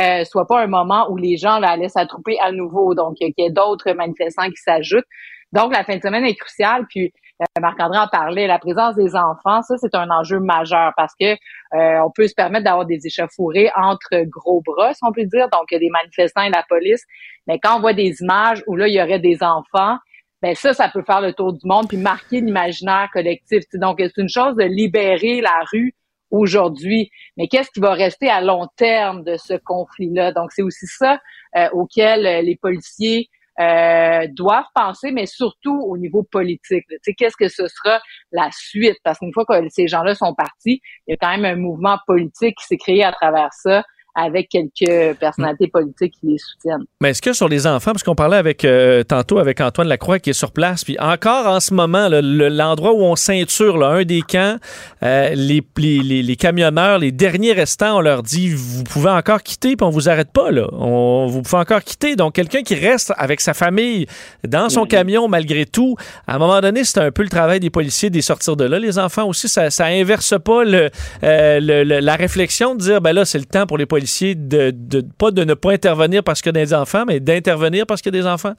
euh, 0.00 0.24
soit 0.24 0.46
pas 0.46 0.60
un 0.60 0.66
moment 0.66 1.08
où 1.10 1.16
les 1.16 1.36
gens 1.36 1.58
là, 1.58 1.70
allaient 1.70 1.88
s'attrouper 1.88 2.36
à 2.40 2.50
nouveau, 2.50 2.94
donc 2.94 3.14
qu'il 3.14 3.32
y 3.36 3.44
ait 3.44 3.50
d'autres 3.50 3.92
manifestants 3.92 4.48
qui 4.48 4.56
s'ajoutent. 4.56 5.06
Donc 5.52 5.72
la 5.72 5.84
fin 5.84 5.96
de 5.96 6.02
semaine 6.02 6.24
est 6.24 6.34
cruciale, 6.34 6.84
puis 6.88 7.06
euh, 7.06 7.10
Marc-André 7.60 7.98
en 7.98 8.08
parlait, 8.08 8.46
la 8.46 8.58
présence 8.58 8.94
des 8.94 9.16
enfants, 9.16 9.62
ça 9.62 9.76
c'est 9.76 9.94
un 9.94 10.08
enjeu 10.10 10.38
majeur 10.38 10.92
parce 10.96 11.12
que 11.18 11.32
euh, 11.74 12.00
on 12.04 12.10
peut 12.10 12.28
se 12.28 12.34
permettre 12.34 12.64
d'avoir 12.64 12.86
des 12.86 13.06
échauffourées 13.06 13.70
entre 13.76 14.24
gros 14.24 14.62
bras, 14.64 14.94
si 14.94 15.00
on 15.02 15.12
peut 15.12 15.24
dire, 15.24 15.48
donc 15.50 15.68
des 15.70 15.90
manifestants 15.90 16.42
et 16.42 16.50
la 16.50 16.64
police. 16.68 17.02
Mais 17.46 17.58
quand 17.58 17.76
on 17.76 17.80
voit 17.80 17.92
des 17.92 18.14
images 18.20 18.62
où 18.66 18.76
là 18.76 18.86
il 18.86 18.94
y 18.94 19.02
aurait 19.02 19.18
des 19.18 19.42
enfants, 19.42 19.98
ben 20.42 20.54
ça, 20.54 20.74
ça 20.74 20.88
peut 20.88 21.02
faire 21.02 21.20
le 21.20 21.32
tour 21.32 21.52
du 21.52 21.66
monde 21.66 21.88
puis 21.88 21.96
marquer 21.96 22.40
l'imaginaire 22.40 23.08
collectif. 23.12 23.64
Donc 23.74 23.96
c'est 23.98 24.20
une 24.20 24.28
chose 24.28 24.54
de 24.56 24.64
libérer 24.64 25.40
la 25.40 25.58
rue 25.72 25.94
aujourd'hui, 26.30 27.10
mais 27.36 27.48
qu'est-ce 27.48 27.70
qui 27.70 27.80
va 27.80 27.94
rester 27.94 28.28
à 28.28 28.42
long 28.42 28.68
terme 28.76 29.24
de 29.24 29.36
ce 29.36 29.54
conflit-là? 29.54 30.32
Donc 30.32 30.52
c'est 30.52 30.62
aussi 30.62 30.86
ça 30.86 31.20
euh, 31.56 31.68
auquel 31.72 32.44
les 32.44 32.56
policiers 32.56 33.28
euh, 33.60 34.26
doivent 34.32 34.64
penser, 34.74 35.10
mais 35.12 35.26
surtout 35.26 35.80
au 35.86 35.96
niveau 35.96 36.22
politique. 36.22 36.84
Tu 36.88 36.98
sais, 37.02 37.14
qu'est-ce 37.14 37.36
que 37.36 37.48
ce 37.48 37.66
sera 37.68 38.00
la 38.32 38.48
suite? 38.52 38.96
Parce 39.04 39.18
qu'une 39.18 39.32
fois 39.32 39.44
que 39.44 39.68
ces 39.68 39.86
gens-là 39.86 40.14
sont 40.14 40.34
partis, 40.34 40.80
il 41.06 41.12
y 41.12 41.14
a 41.14 41.16
quand 41.16 41.30
même 41.30 41.44
un 41.44 41.56
mouvement 41.56 41.98
politique 42.06 42.56
qui 42.58 42.66
s'est 42.66 42.76
créé 42.76 43.04
à 43.04 43.12
travers 43.12 43.52
ça 43.52 43.84
avec 44.14 44.48
quelques 44.48 45.16
personnalités 45.18 45.68
politiques 45.68 46.14
qui 46.20 46.26
les 46.28 46.38
soutiennent. 46.38 46.84
Mais 47.00 47.10
est-ce 47.10 47.22
que 47.22 47.32
sur 47.32 47.48
les 47.48 47.66
enfants, 47.66 47.92
parce 47.92 48.04
qu'on 48.04 48.14
parlait 48.14 48.36
avec 48.36 48.64
euh, 48.64 49.02
tantôt 49.02 49.38
avec 49.38 49.60
Antoine 49.60 49.88
Lacroix 49.88 50.20
qui 50.20 50.30
est 50.30 50.34
sur 50.34 50.52
place, 50.52 50.84
puis 50.84 50.96
encore 51.00 51.46
en 51.46 51.58
ce 51.58 51.74
moment, 51.74 52.08
l'endroit 52.10 52.92
où 52.92 53.02
on 53.02 53.16
ceinture 53.16 53.76
là, 53.76 53.88
un 53.88 54.04
des 54.04 54.22
camps, 54.22 54.56
euh, 55.02 55.30
les, 55.34 55.62
les, 55.76 56.22
les, 56.22 56.36
camionneurs, 56.36 56.98
les 56.98 57.10
derniers 57.10 57.52
restants, 57.52 57.98
on 57.98 58.00
leur 58.00 58.22
dit 58.22 58.50
vous 58.50 58.84
pouvez 58.84 59.10
encore 59.10 59.42
quitter, 59.42 59.74
puis 59.76 59.84
on 59.84 59.90
vous 59.90 60.08
arrête 60.08 60.30
pas 60.32 60.50
là. 60.52 60.68
On, 60.72 61.26
vous 61.26 61.42
pouvez 61.42 61.58
encore 61.58 61.82
quitter. 61.82 62.14
Donc 62.14 62.34
quelqu'un 62.34 62.62
qui 62.62 62.76
reste 62.76 63.12
avec 63.16 63.40
sa 63.40 63.52
famille 63.52 64.06
dans 64.46 64.68
son 64.68 64.86
camion 64.86 65.26
malgré 65.26 65.66
tout, 65.66 65.96
à 66.26 66.36
un 66.36 66.38
moment 66.38 66.60
donné, 66.60 66.84
c'est 66.84 67.00
un 67.00 67.10
peu 67.10 67.22
le 67.22 67.28
travail 67.28 67.58
des 67.58 67.70
policiers 67.70 68.10
de 68.10 68.20
sortir 68.20 68.56
de 68.56 68.64
là. 68.64 68.78
Les 68.78 68.98
enfants 68.98 69.26
aussi, 69.26 69.48
ça, 69.48 69.70
ça 69.70 69.86
inverse 69.86 70.34
pas 70.44 70.64
le, 70.64 70.90
euh, 71.24 71.58
le, 71.60 71.82
la 71.82 72.16
réflexion 72.16 72.74
de 72.74 72.80
dire 72.80 73.00
ben 73.00 73.12
là 73.12 73.24
c'est 73.24 73.38
le 73.38 73.44
temps 73.44 73.66
pour 73.66 73.76
les 73.76 73.86
policiers 73.86 74.03
de, 74.34 74.72
pas 75.18 75.30
de 75.30 75.44
ne 75.44 75.54
pas 75.54 75.72
intervenir 75.72 76.22
parce 76.22 76.40
qu'il 76.40 76.54
y 76.54 76.58
a 76.58 76.64
des 76.64 76.74
enfants, 76.74 77.04
mais 77.06 77.20
d'intervenir 77.20 77.86
parce 77.86 78.02
qu'il 78.02 78.14
y 78.14 78.18
a 78.18 78.20
des 78.22 78.26
enfants? 78.26 78.54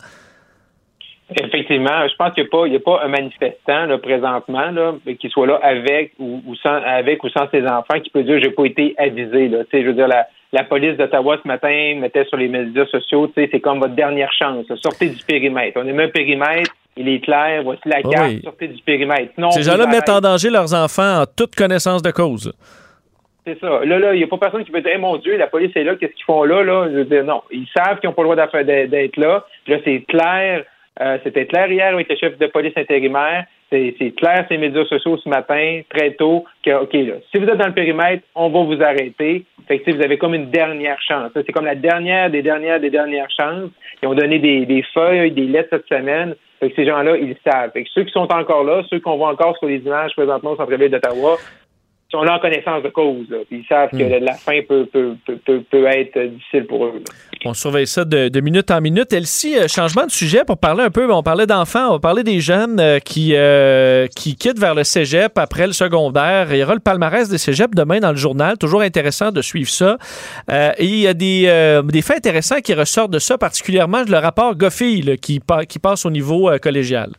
Effectivement, 1.29 2.07
je 2.07 2.15
pense 2.17 2.33
qu'il 2.33 2.47
n'y 2.69 2.75
a, 2.75 2.79
pas 2.79 3.01
un 3.03 3.07
manifestant 3.07 3.87
là, 3.87 3.97
présentement 3.97 4.69
là, 4.69 4.93
qui 5.19 5.27
soit 5.29 5.47
là 5.47 5.59
avec 5.63 6.13
ou, 6.19 6.39
sans 6.61 6.75
avec 6.75 7.23
ou 7.23 7.29
sans 7.29 7.49
ses 7.49 7.65
enfants 7.65 7.99
qui 7.99 8.11
peut 8.11 8.23
dire 8.23 8.39
j'ai 8.43 8.51
pas 8.51 8.65
été 8.65 8.93
avisé. 8.97 9.47
Là. 9.47 9.63
Je 9.73 9.79
veux 9.79 9.93
dire, 9.93 10.07
la, 10.07 10.27
la 10.53 10.63
police 10.63 10.97
d'Ottawa 10.97 11.37
ce 11.41 11.47
matin 11.47 11.95
mettait 11.99 12.25
sur 12.25 12.37
les 12.37 12.47
médias 12.47 12.85
sociaux, 12.85 13.31
c'est 13.35 13.59
comme 13.59 13.79
votre 13.79 13.95
dernière 13.95 14.31
chance. 14.33 14.65
Sortez 14.75 15.09
du 15.09 15.23
périmètre. 15.23 15.81
On 15.83 15.87
est 15.87 16.03
un 16.03 16.09
périmètre, 16.09 16.71
il 16.95 17.09
est 17.09 17.21
clair, 17.21 17.63
voici 17.63 17.81
la 17.85 18.03
carte, 18.03 18.43
sortez 18.43 18.67
du 18.67 18.81
périmètre. 18.83 19.33
Ces 19.51 19.63
gens-là 19.63 19.87
mettent 19.87 20.09
en 20.09 20.21
danger 20.21 20.51
leurs 20.51 20.75
enfants 20.75 21.21
en 21.21 21.25
toute 21.25 21.55
connaissance 21.55 22.03
de 22.03 22.11
cause. 22.11 22.53
C'est 23.45 23.59
ça. 23.59 23.85
Là, 23.85 23.99
là, 23.99 24.13
il 24.13 24.17
n'y 24.17 24.23
a 24.23 24.27
pas 24.27 24.37
personne 24.37 24.65
qui 24.65 24.71
peut 24.71 24.81
dire, 24.81 24.97
mon 24.99 25.17
Dieu, 25.17 25.37
la 25.37 25.47
police 25.47 25.71
est 25.75 25.83
là, 25.83 25.95
qu'est-ce 25.95 26.13
qu'ils 26.13 26.25
font 26.25 26.43
là, 26.43 26.63
là? 26.63 26.87
Je 26.89 26.97
veux 26.97 27.05
dire, 27.05 27.23
non. 27.23 27.43
Ils 27.51 27.67
savent 27.75 27.99
qu'ils 27.99 28.09
n'ont 28.09 28.15
pas 28.15 28.23
le 28.23 28.35
droit 28.35 28.63
d'être 28.63 29.17
là. 29.17 29.45
là, 29.67 29.77
c'est 29.85 30.01
clair. 30.07 30.63
Euh, 31.01 31.17
c'était 31.23 31.45
clair 31.45 31.69
hier 31.71 31.93
avec 31.93 32.09
le 32.09 32.15
chef 32.15 32.37
de 32.37 32.47
police 32.47 32.73
intérimaire. 32.75 33.45
C'est 33.69 34.13
clair 34.15 34.45
ces 34.47 34.57
médias 34.57 34.85
sociaux 34.85 35.17
ce 35.17 35.27
matin, 35.27 35.81
très 35.89 36.11
tôt, 36.11 36.45
que, 36.63 36.71
OK, 36.71 36.93
là, 36.93 37.15
si 37.29 37.37
vous 37.37 37.47
êtes 37.47 37.57
dans 37.57 37.67
le 37.67 37.73
périmètre, 37.73 38.23
on 38.33 38.49
va 38.49 38.63
vous 38.63 38.81
arrêter. 38.81 39.43
Fait 39.67 39.79
que, 39.79 39.91
vous 39.91 40.01
avez 40.01 40.17
comme 40.17 40.33
une 40.33 40.49
dernière 40.49 41.01
chance. 41.01 41.31
C'est 41.33 41.51
comme 41.51 41.65
la 41.65 41.75
dernière 41.75 42.29
des 42.29 42.41
dernières 42.41 42.79
des 42.79 42.89
dernières 42.89 43.29
chances. 43.29 43.69
Ils 44.01 44.07
ont 44.07 44.13
donné 44.13 44.39
des, 44.39 44.83
feuilles, 44.93 45.31
des 45.31 45.45
lettres 45.45 45.69
cette 45.71 45.87
semaine. 45.87 46.35
Fait 46.59 46.69
que 46.69 46.75
ces 46.75 46.85
gens-là, 46.85 47.17
ils 47.17 47.35
savent. 47.45 47.71
Fait 47.71 47.83
que 47.83 47.89
ceux 47.93 48.03
qui 48.03 48.11
sont 48.11 48.31
encore 48.31 48.63
là, 48.63 48.81
ceux 48.89 48.99
qu'on 48.99 49.17
voit 49.17 49.29
encore 49.29 49.57
sur 49.57 49.67
les 49.67 49.79
images 49.79 50.13
présentement 50.15 50.51
au 50.51 50.55
centre-ville 50.55 50.89
d'Ottawa, 50.89 51.37
sont 52.15 52.23
là 52.23 52.35
en 52.35 52.39
connaissance 52.39 52.81
de 52.83 52.89
cause. 52.89 53.27
ils 53.51 53.65
savent 53.67 53.89
que 53.89 53.97
hmm. 53.97 54.23
la 54.23 54.33
fin 54.33 54.61
peut, 54.67 54.87
peut, 54.91 55.15
peut, 55.25 55.63
peut, 55.69 55.85
être 55.87 56.19
difficile 56.19 56.65
pour 56.65 56.85
eux. 56.85 57.03
On 57.43 57.53
surveille 57.53 57.87
ça 57.87 58.05
de, 58.05 58.29
de, 58.29 58.41
minute 58.41 58.71
en 58.71 58.81
minute. 58.81 59.11
Elsie, 59.11 59.57
euh, 59.57 59.67
changement 59.67 60.05
de 60.05 60.11
sujet 60.11 60.43
pour 60.45 60.57
parler 60.57 60.83
un 60.83 60.89
peu. 60.89 61.11
On 61.11 61.23
parlait 61.23 61.45
d'enfants, 61.45 61.93
on 61.93 61.99
parler 61.99 62.23
des 62.23 62.39
jeunes 62.39 62.79
euh, 62.79 62.99
qui, 62.99 63.33
euh, 63.35 64.07
qui 64.15 64.35
quittent 64.35 64.59
vers 64.59 64.75
le 64.75 64.83
cégep 64.83 65.37
après 65.37 65.67
le 65.67 65.73
secondaire. 65.73 66.53
Il 66.53 66.57
y 66.57 66.63
aura 66.63 66.73
le 66.73 66.79
palmarès 66.79 67.27
des 67.29 67.37
cégeps 67.37 67.75
demain 67.75 67.99
dans 67.99 68.11
le 68.11 68.17
journal. 68.17 68.57
Toujours 68.57 68.81
intéressant 68.81 69.31
de 69.31 69.41
suivre 69.41 69.69
ça. 69.69 69.97
et 70.49 70.85
il 70.85 70.99
y 70.99 71.07
a 71.07 71.13
des, 71.13 71.81
des 71.83 72.01
faits 72.01 72.17
intéressants 72.17 72.61
qui 72.61 72.73
ressortent 72.73 73.11
de 73.11 73.19
ça, 73.19 73.37
particulièrement 73.37 74.03
le 74.07 74.17
rapport 74.17 74.55
Goffey 74.55 75.17
qui, 75.21 75.41
qui 75.67 75.79
passe 75.79 76.05
au 76.05 76.11
niveau 76.11 76.49
collégial. 76.61 77.09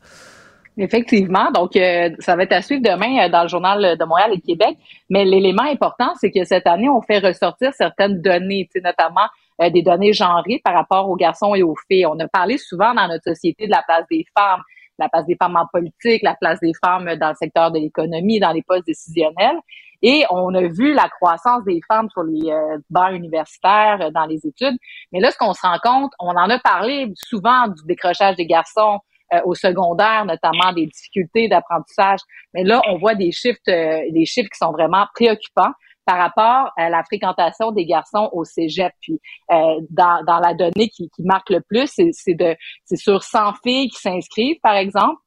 Effectivement. 0.78 1.50
Donc, 1.52 1.74
euh, 1.74 2.10
ça 2.18 2.36
va 2.36 2.42
être 2.42 2.52
à 2.52 2.60
suivre 2.60 2.82
demain 2.82 3.24
euh, 3.24 3.28
dans 3.30 3.42
le 3.42 3.48
journal 3.48 3.96
de 3.96 4.04
Montréal 4.04 4.32
et 4.34 4.40
Québec. 4.40 4.76
Mais 5.08 5.24
l'élément 5.24 5.62
important, 5.62 6.12
c'est 6.20 6.30
que 6.30 6.44
cette 6.44 6.66
année, 6.66 6.88
on 6.88 7.00
fait 7.00 7.18
ressortir 7.18 7.72
certaines 7.72 8.20
données, 8.20 8.68
notamment 8.84 9.26
euh, 9.62 9.70
des 9.70 9.80
données 9.80 10.12
genrées 10.12 10.60
par 10.62 10.74
rapport 10.74 11.08
aux 11.08 11.16
garçons 11.16 11.54
et 11.54 11.62
aux 11.62 11.76
filles. 11.88 12.04
On 12.04 12.18
a 12.20 12.28
parlé 12.28 12.58
souvent 12.58 12.92
dans 12.92 13.08
notre 13.08 13.24
société 13.24 13.66
de 13.66 13.70
la 13.70 13.82
place 13.88 14.04
des 14.10 14.26
femmes, 14.36 14.60
la 14.98 15.08
place 15.08 15.24
des 15.24 15.36
femmes 15.36 15.56
en 15.56 15.66
politique, 15.66 16.22
la 16.22 16.34
place 16.34 16.60
des 16.60 16.72
femmes 16.84 17.14
dans 17.16 17.30
le 17.30 17.36
secteur 17.36 17.70
de 17.70 17.78
l'économie, 17.78 18.38
dans 18.38 18.52
les 18.52 18.62
postes 18.62 18.86
décisionnels. 18.86 19.58
Et 20.02 20.24
on 20.28 20.54
a 20.54 20.60
vu 20.60 20.92
la 20.92 21.08
croissance 21.08 21.64
des 21.64 21.80
femmes 21.88 22.10
sur 22.10 22.22
les 22.22 22.52
bancs 22.90 23.12
universitaires, 23.12 24.12
dans 24.12 24.26
les 24.26 24.46
études. 24.46 24.76
Mais 25.10 25.20
là, 25.20 25.30
ce 25.30 25.38
qu'on 25.38 25.54
se 25.54 25.62
rend 25.62 25.78
compte, 25.82 26.12
on 26.20 26.28
en 26.28 26.50
a 26.50 26.58
parlé 26.58 27.10
souvent 27.14 27.68
du 27.68 27.82
décrochage 27.86 28.36
des 28.36 28.46
garçons, 28.46 28.98
euh, 29.32 29.40
au 29.44 29.54
secondaire, 29.54 30.24
notamment 30.24 30.72
des 30.72 30.86
difficultés 30.86 31.48
d'apprentissage. 31.48 32.20
Mais 32.54 32.64
là, 32.64 32.80
on 32.88 32.98
voit 32.98 33.14
des 33.14 33.32
chiffres, 33.32 33.58
euh, 33.68 34.00
des 34.10 34.24
chiffres 34.24 34.48
qui 34.50 34.58
sont 34.58 34.72
vraiment 34.72 35.06
préoccupants 35.14 35.72
par 36.06 36.18
rapport 36.18 36.72
à 36.76 36.88
la 36.88 37.02
fréquentation 37.02 37.72
des 37.72 37.84
garçons 37.84 38.30
au 38.32 38.44
cégep. 38.44 38.92
Puis 39.00 39.20
euh, 39.50 39.80
dans, 39.90 40.24
dans 40.24 40.38
la 40.38 40.54
donnée 40.54 40.88
qui, 40.88 41.10
marque 41.18 41.50
le 41.50 41.60
plus, 41.60 41.88
c'est 41.88 42.34
de 42.34 42.56
c'est 42.84 42.96
sur 42.96 43.22
100 43.22 43.54
filles 43.62 43.88
qui 43.90 44.00
s'inscrivent, 44.00 44.60
par 44.62 44.76
exemple. 44.76 45.20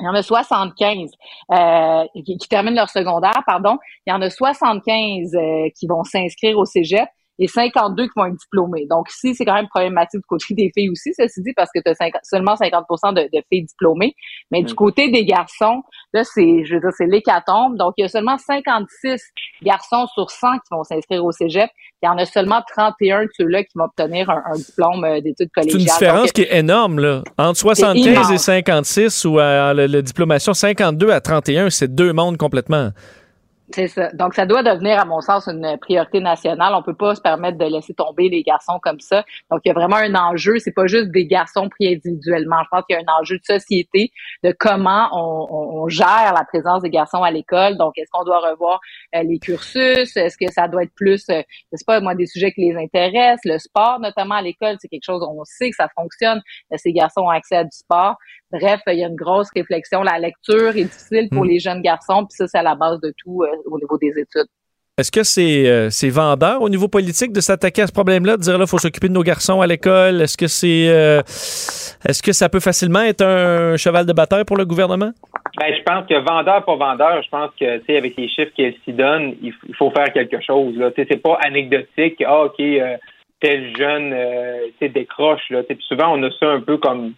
Il 0.00 0.06
y 0.06 0.08
en 0.08 0.14
a 0.14 0.22
75 0.22 1.10
euh, 1.52 2.04
qui, 2.24 2.36
qui, 2.36 2.48
terminent 2.48 2.76
leur 2.76 2.90
secondaire, 2.90 3.42
pardon. 3.46 3.78
Il 4.06 4.10
y 4.10 4.12
en 4.12 4.20
a 4.20 4.30
75 4.30 5.34
euh, 5.34 5.68
qui 5.76 5.86
vont 5.86 6.02
s'inscrire 6.02 6.58
au 6.58 6.64
cégep 6.64 7.08
et 7.42 7.48
52 7.48 8.04
qui 8.04 8.12
vont 8.14 8.26
être 8.26 8.36
diplômés. 8.36 8.86
Donc 8.88 9.10
ici, 9.10 9.34
c'est 9.34 9.44
quand 9.44 9.54
même 9.54 9.66
problématique 9.66 10.20
du 10.20 10.26
côté 10.28 10.54
des 10.54 10.70
filles 10.72 10.90
aussi, 10.90 11.12
ceci 11.12 11.42
dit, 11.42 11.52
parce 11.56 11.70
que 11.74 11.80
tu 11.80 11.90
as 11.90 12.20
seulement 12.22 12.54
50 12.54 12.84
de, 13.16 13.22
de, 13.22 13.42
filles 13.50 13.64
diplômées. 13.64 14.14
Mais 14.52 14.62
du 14.62 14.72
mm. 14.72 14.76
côté 14.76 15.10
des 15.10 15.24
garçons, 15.24 15.82
là, 16.12 16.22
c'est, 16.22 16.64
je 16.64 16.74
veux 16.74 16.80
dire, 16.80 16.90
c'est 16.96 17.06
l'hécatombe. 17.06 17.76
Donc, 17.76 17.94
il 17.96 18.02
y 18.02 18.04
a 18.04 18.08
seulement 18.08 18.38
56 18.38 19.20
garçons 19.64 20.06
sur 20.14 20.30
100 20.30 20.52
qui 20.52 20.58
vont 20.70 20.84
s'inscrire 20.84 21.24
au 21.24 21.32
cégep. 21.32 21.68
Il 22.00 22.06
y 22.06 22.08
en 22.08 22.16
a 22.16 22.26
seulement 22.26 22.62
31 22.76 23.24
de 23.24 23.28
ceux-là 23.36 23.64
qui 23.64 23.72
vont 23.74 23.86
obtenir 23.86 24.30
un, 24.30 24.54
diplôme 24.54 25.04
euh, 25.04 25.20
d'études 25.20 25.50
collégiales. 25.52 25.80
C'est 25.80 25.86
une 25.86 25.92
différence 25.98 26.32
qui 26.32 26.42
est 26.42 26.56
énorme, 26.56 27.00
là. 27.00 27.22
Entre 27.38 27.58
75 27.58 28.30
et 28.30 28.38
56 28.38 29.24
ou 29.24 29.40
à 29.40 29.74
la, 29.74 30.02
diplomation 30.02 30.54
52 30.54 31.10
à 31.10 31.20
31, 31.20 31.70
c'est 31.70 31.92
deux 31.92 32.12
mondes 32.12 32.36
complètement. 32.36 32.90
Ça. 33.72 34.10
Donc, 34.12 34.34
ça 34.34 34.44
doit 34.44 34.62
devenir, 34.62 35.00
à 35.00 35.04
mon 35.04 35.20
sens, 35.20 35.46
une 35.48 35.78
priorité 35.78 36.20
nationale. 36.20 36.74
On 36.74 36.82
peut 36.82 36.94
pas 36.94 37.14
se 37.14 37.20
permettre 37.20 37.58
de 37.58 37.64
laisser 37.64 37.94
tomber 37.94 38.28
les 38.28 38.42
garçons 38.42 38.78
comme 38.82 39.00
ça. 39.00 39.24
Donc, 39.50 39.60
il 39.64 39.68
y 39.68 39.70
a 39.70 39.74
vraiment 39.74 39.96
un 39.96 40.14
enjeu. 40.14 40.58
C'est 40.58 40.72
pas 40.72 40.86
juste 40.86 41.10
des 41.10 41.26
garçons 41.26 41.68
pris 41.68 41.94
individuellement. 41.94 42.62
Je 42.64 42.68
pense 42.70 42.84
qu'il 42.86 42.96
y 42.96 42.98
a 42.98 43.02
un 43.02 43.20
enjeu 43.20 43.38
de 43.38 43.44
société 43.44 44.12
de 44.44 44.54
comment 44.58 45.08
on, 45.12 45.88
gère 45.88 46.32
la 46.34 46.44
présence 46.44 46.82
des 46.82 46.90
garçons 46.90 47.22
à 47.22 47.30
l'école. 47.30 47.76
Donc, 47.76 47.94
est-ce 47.96 48.10
qu'on 48.12 48.24
doit 48.24 48.38
revoir 48.38 48.80
euh, 49.14 49.22
les 49.22 49.38
cursus? 49.38 50.16
Est-ce 50.16 50.36
que 50.36 50.50
ça 50.52 50.68
doit 50.68 50.84
être 50.84 50.94
plus, 50.94 51.24
euh, 51.30 51.42
pas, 51.86 52.00
moi, 52.00 52.14
des 52.14 52.26
sujets 52.26 52.52
qui 52.52 52.62
les 52.62 52.76
intéressent? 52.76 53.44
Le 53.44 53.58
sport, 53.58 53.98
notamment 54.00 54.36
à 54.36 54.42
l'école, 54.42 54.76
c'est 54.80 54.88
quelque 54.88 55.04
chose, 55.04 55.22
on 55.22 55.44
sait 55.44 55.70
que 55.70 55.76
ça 55.76 55.88
fonctionne. 55.96 56.40
Euh, 56.72 56.76
ces 56.76 56.92
garçons 56.92 57.22
ont 57.22 57.30
accès 57.30 57.56
à 57.56 57.64
du 57.64 57.76
sport. 57.76 58.16
Bref, 58.52 58.80
il 58.88 58.98
y 58.98 59.04
a 59.04 59.08
une 59.08 59.16
grosse 59.16 59.48
réflexion. 59.54 60.02
La 60.02 60.18
lecture 60.18 60.76
est 60.76 60.84
difficile 60.84 61.28
pour 61.30 61.44
mm. 61.44 61.48
les 61.48 61.58
jeunes 61.58 61.82
garçons, 61.82 62.26
puis 62.26 62.36
ça, 62.36 62.46
c'est 62.46 62.58
à 62.58 62.62
la 62.62 62.74
base 62.74 63.00
de 63.00 63.12
tout 63.16 63.44
au 63.66 63.78
niveau 63.78 63.98
des 63.98 64.10
études. 64.10 64.48
Est-ce 64.98 65.10
que 65.10 65.22
c'est 65.22 65.66
euh, 65.70 65.88
vendeur 66.10 66.60
au 66.60 66.68
niveau 66.68 66.86
politique 66.86 67.32
de 67.32 67.40
s'attaquer 67.40 67.80
à 67.80 67.86
ce 67.86 67.92
problème-là, 67.92 68.36
de 68.36 68.42
dire 68.42 68.58
là, 68.58 68.64
il 68.64 68.68
faut 68.68 68.76
s'occuper 68.76 69.08
de 69.08 69.14
nos 69.14 69.22
garçons 69.22 69.62
à 69.62 69.66
l'école? 69.66 70.20
Est-ce 70.20 70.36
que 70.36 70.46
c'est 70.46 70.86
euh, 70.90 71.20
est-ce 72.06 72.22
que 72.22 72.32
ça 72.32 72.50
peut 72.50 72.60
facilement 72.60 73.00
être 73.00 73.24
un 73.24 73.78
cheval 73.78 74.04
de 74.04 74.12
bataille 74.12 74.44
pour 74.44 74.58
le 74.58 74.66
gouvernement? 74.66 75.12
Ben, 75.58 75.74
je 75.74 75.82
pense 75.82 76.06
que 76.06 76.14
vendeur 76.14 76.62
pour 76.66 76.76
vendeur, 76.76 77.22
je 77.22 77.28
pense 77.30 77.50
que 77.58 77.78
tu 77.78 77.84
sais, 77.86 77.96
avec 77.96 78.16
les 78.18 78.28
chiffres 78.28 78.52
qu'elle 78.54 78.74
s'y 78.84 78.92
donne, 78.92 79.34
il, 79.42 79.54
faut 79.78 79.90
faire 79.90 80.12
quelque 80.12 80.42
chose. 80.42 80.76
Là. 80.76 80.90
C'est 80.94 81.22
pas 81.22 81.38
anecdotique, 81.42 82.22
ah, 82.26 82.44
OK, 82.44 82.60
euh, 82.60 82.96
tel 83.42 83.76
jeune 83.76 84.12
euh, 84.12 84.68
décroche. 84.80 85.50
Là. 85.50 85.62
Souvent, 85.80 86.16
on 86.16 86.22
a 86.22 86.30
ça 86.30 86.48
un 86.48 86.60
peu 86.60 86.78
comme 86.78 87.14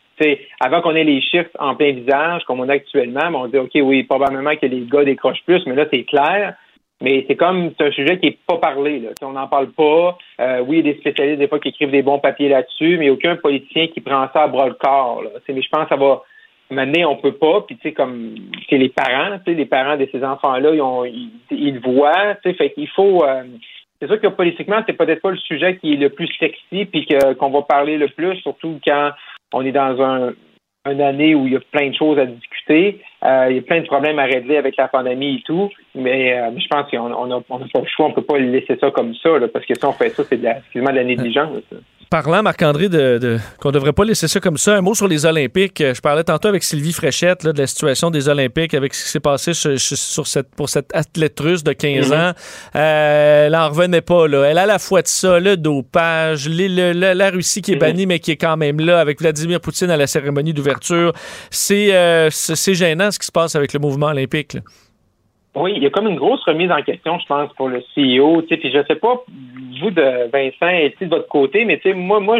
avant 0.60 0.80
qu'on 0.80 0.94
ait 0.94 1.04
les 1.04 1.20
chiffres 1.20 1.50
en 1.58 1.74
plein 1.74 1.92
visage, 1.92 2.44
comme 2.44 2.60
on 2.60 2.68
a 2.68 2.74
actuellement, 2.74 3.30
ben, 3.30 3.34
on 3.34 3.46
dit 3.48 3.58
OK, 3.58 3.72
oui, 3.74 4.04
probablement 4.04 4.56
que 4.56 4.66
les 4.66 4.86
gars 4.86 5.04
décrochent 5.04 5.42
plus, 5.44 5.64
mais 5.66 5.74
là, 5.74 5.86
c'est 5.92 6.04
clair. 6.04 6.54
Mais 7.00 7.24
c'est 7.28 7.34
comme 7.34 7.72
c'est 7.76 7.86
un 7.86 7.90
sujet 7.90 8.18
qui 8.18 8.26
n'est 8.26 8.38
pas 8.46 8.56
parlé. 8.56 9.00
Là. 9.00 9.10
On 9.22 9.32
n'en 9.32 9.48
parle 9.48 9.72
pas. 9.72 10.16
Euh, 10.40 10.60
oui, 10.66 10.78
il 10.78 10.86
y 10.86 10.90
a 10.90 10.92
des 10.92 11.00
spécialistes 11.00 11.38
des 11.38 11.48
fois 11.48 11.58
qui 11.58 11.68
écrivent 11.68 11.90
des 11.90 12.02
bons 12.02 12.20
papiers 12.20 12.48
là-dessus, 12.48 12.96
mais 12.98 13.10
aucun 13.10 13.36
politicien 13.36 13.88
qui 13.88 14.00
prend 14.00 14.26
ça 14.32 14.44
à 14.44 14.48
bras 14.48 14.68
le 14.68 14.74
corps. 14.74 15.22
Là. 15.22 15.30
Mais 15.48 15.60
je 15.60 15.68
pense 15.68 15.82
que 15.84 15.88
ça 15.88 15.96
va 15.96 16.22
mener, 16.70 17.04
on 17.04 17.16
peut 17.16 17.34
pas. 17.34 17.62
Puis 17.62 17.76
tu 17.76 17.88
sais, 17.88 17.92
comme 17.92 18.36
c'est 18.70 18.78
les 18.78 18.88
parents, 18.88 19.38
tu 19.38 19.52
sais, 19.52 19.58
les 19.58 19.66
parents 19.66 19.96
de 19.96 20.08
ces 20.10 20.24
enfants-là, 20.24 20.70
ils, 20.72 20.80
ont, 20.80 21.04
ils, 21.04 21.78
voient. 21.80 22.36
Tu 22.42 22.50
sais, 22.50 22.54
fait 22.54 22.70
qu'il 22.70 22.88
faut. 22.88 23.24
Euh, 23.24 23.42
c'est 24.04 24.12
sûr 24.12 24.20
que 24.20 24.28
politiquement, 24.28 24.82
c'est 24.86 24.92
peut-être 24.92 25.22
pas 25.22 25.30
le 25.30 25.38
sujet 25.38 25.78
qui 25.78 25.94
est 25.94 25.96
le 25.96 26.10
plus 26.10 26.28
sexy, 26.38 26.84
puis 26.84 27.06
qu'on 27.06 27.50
va 27.50 27.62
parler 27.62 27.96
le 27.96 28.08
plus, 28.08 28.36
surtout 28.36 28.78
quand 28.86 29.12
on 29.54 29.64
est 29.64 29.72
dans 29.72 30.02
un, 30.02 30.32
une 30.90 31.00
année 31.00 31.34
où 31.34 31.46
il 31.46 31.54
y 31.54 31.56
a 31.56 31.60
plein 31.72 31.88
de 31.88 31.94
choses 31.94 32.18
à 32.18 32.26
discuter. 32.26 33.00
Euh, 33.24 33.46
il 33.48 33.56
y 33.56 33.58
a 33.58 33.62
plein 33.62 33.80
de 33.80 33.86
problèmes 33.86 34.18
à 34.18 34.24
régler 34.24 34.58
avec 34.58 34.76
la 34.76 34.88
pandémie 34.88 35.36
et 35.36 35.42
tout. 35.42 35.70
Mais 35.94 36.38
euh, 36.38 36.50
je 36.58 36.66
pense 36.68 36.90
qu'on 36.90 37.26
n'a 37.26 37.40
pas 37.40 37.58
le 37.58 37.86
choix. 37.86 38.06
On 38.06 38.12
peut 38.12 38.22
pas 38.22 38.38
laisser 38.38 38.76
ça 38.78 38.90
comme 38.90 39.14
ça, 39.14 39.30
parce 39.52 39.64
que 39.64 39.74
si 39.74 39.84
on 39.84 39.92
fait 39.92 40.10
ça, 40.10 40.24
c'est 40.24 40.36
de 40.36 40.44
la, 40.44 40.54
de 40.54 40.80
la 40.80 41.04
négligence 41.04 41.56
parlant, 42.08 42.42
Marc-André, 42.42 42.88
de, 42.88 43.38
qu'on 43.60 43.68
ne 43.68 43.74
devrait 43.74 43.92
pas 43.92 44.04
laisser 44.04 44.28
ça 44.28 44.40
comme 44.40 44.58
ça, 44.58 44.76
un 44.76 44.80
mot 44.80 44.94
sur 44.94 45.08
les 45.08 45.26
Olympiques. 45.26 45.80
Je 45.80 46.00
parlais 46.00 46.24
tantôt 46.24 46.48
avec 46.48 46.62
Sylvie 46.62 46.92
Fréchette 46.92 47.44
de 47.46 47.60
la 47.60 47.66
situation 47.66 48.10
des 48.10 48.28
Olympiques, 48.28 48.74
avec 48.74 48.94
ce 48.94 49.04
qui 49.04 49.10
s'est 49.10 49.20
passé 49.20 49.52
sur, 49.54 50.26
cette, 50.26 50.54
pour 50.54 50.68
cette 50.68 50.94
athlète 50.94 51.38
russe 51.40 51.64
de 51.64 51.72
15 51.72 52.10
mm-hmm. 52.10 52.14
ans. 52.14 52.32
Euh, 52.76 53.46
elle 53.46 53.52
n'en 53.52 53.68
revenait 53.68 54.00
pas. 54.00 54.28
Là. 54.28 54.44
Elle 54.44 54.58
a 54.58 54.62
à 54.62 54.66
la 54.66 54.78
fois 54.78 55.02
de 55.02 55.08
ça, 55.08 55.38
le 55.40 55.56
dopage, 55.56 56.48
la 56.48 57.30
Russie 57.30 57.62
qui 57.62 57.72
est 57.72 57.76
mm-hmm. 57.76 57.78
bannie, 57.78 58.06
mais 58.06 58.18
qui 58.18 58.30
est 58.30 58.36
quand 58.36 58.56
même 58.56 58.80
là, 58.80 59.00
avec 59.00 59.20
Vladimir 59.20 59.60
Poutine 59.60 59.90
à 59.90 59.96
la 59.96 60.06
cérémonie 60.06 60.54
d'ouverture. 60.54 61.12
C'est, 61.50 61.94
euh, 61.94 62.28
c'est 62.30 62.74
gênant 62.74 63.10
ce 63.10 63.18
qui 63.18 63.26
se 63.26 63.32
passe 63.32 63.54
avec 63.56 63.72
le 63.72 63.80
mouvement 63.80 64.06
olympique. 64.06 64.56
Oui, 65.54 65.74
il 65.76 65.82
y 65.82 65.86
a 65.86 65.90
comme 65.90 66.08
une 66.08 66.16
grosse 66.16 66.42
remise 66.44 66.70
en 66.70 66.82
question, 66.82 67.18
je 67.18 67.26
pense, 67.26 67.52
pour 67.52 67.68
le 67.68 67.80
CEO. 67.94 68.42
Puis 68.42 68.72
je 68.72 68.84
sais 68.88 68.96
pas, 68.96 69.24
vous 69.80 69.90
de 69.90 70.30
Vincent, 70.32 70.68
et 70.68 70.94
de 71.00 71.06
votre 71.06 71.28
côté, 71.28 71.64
mais 71.64 71.80
moi, 71.94 72.20
moi, 72.20 72.38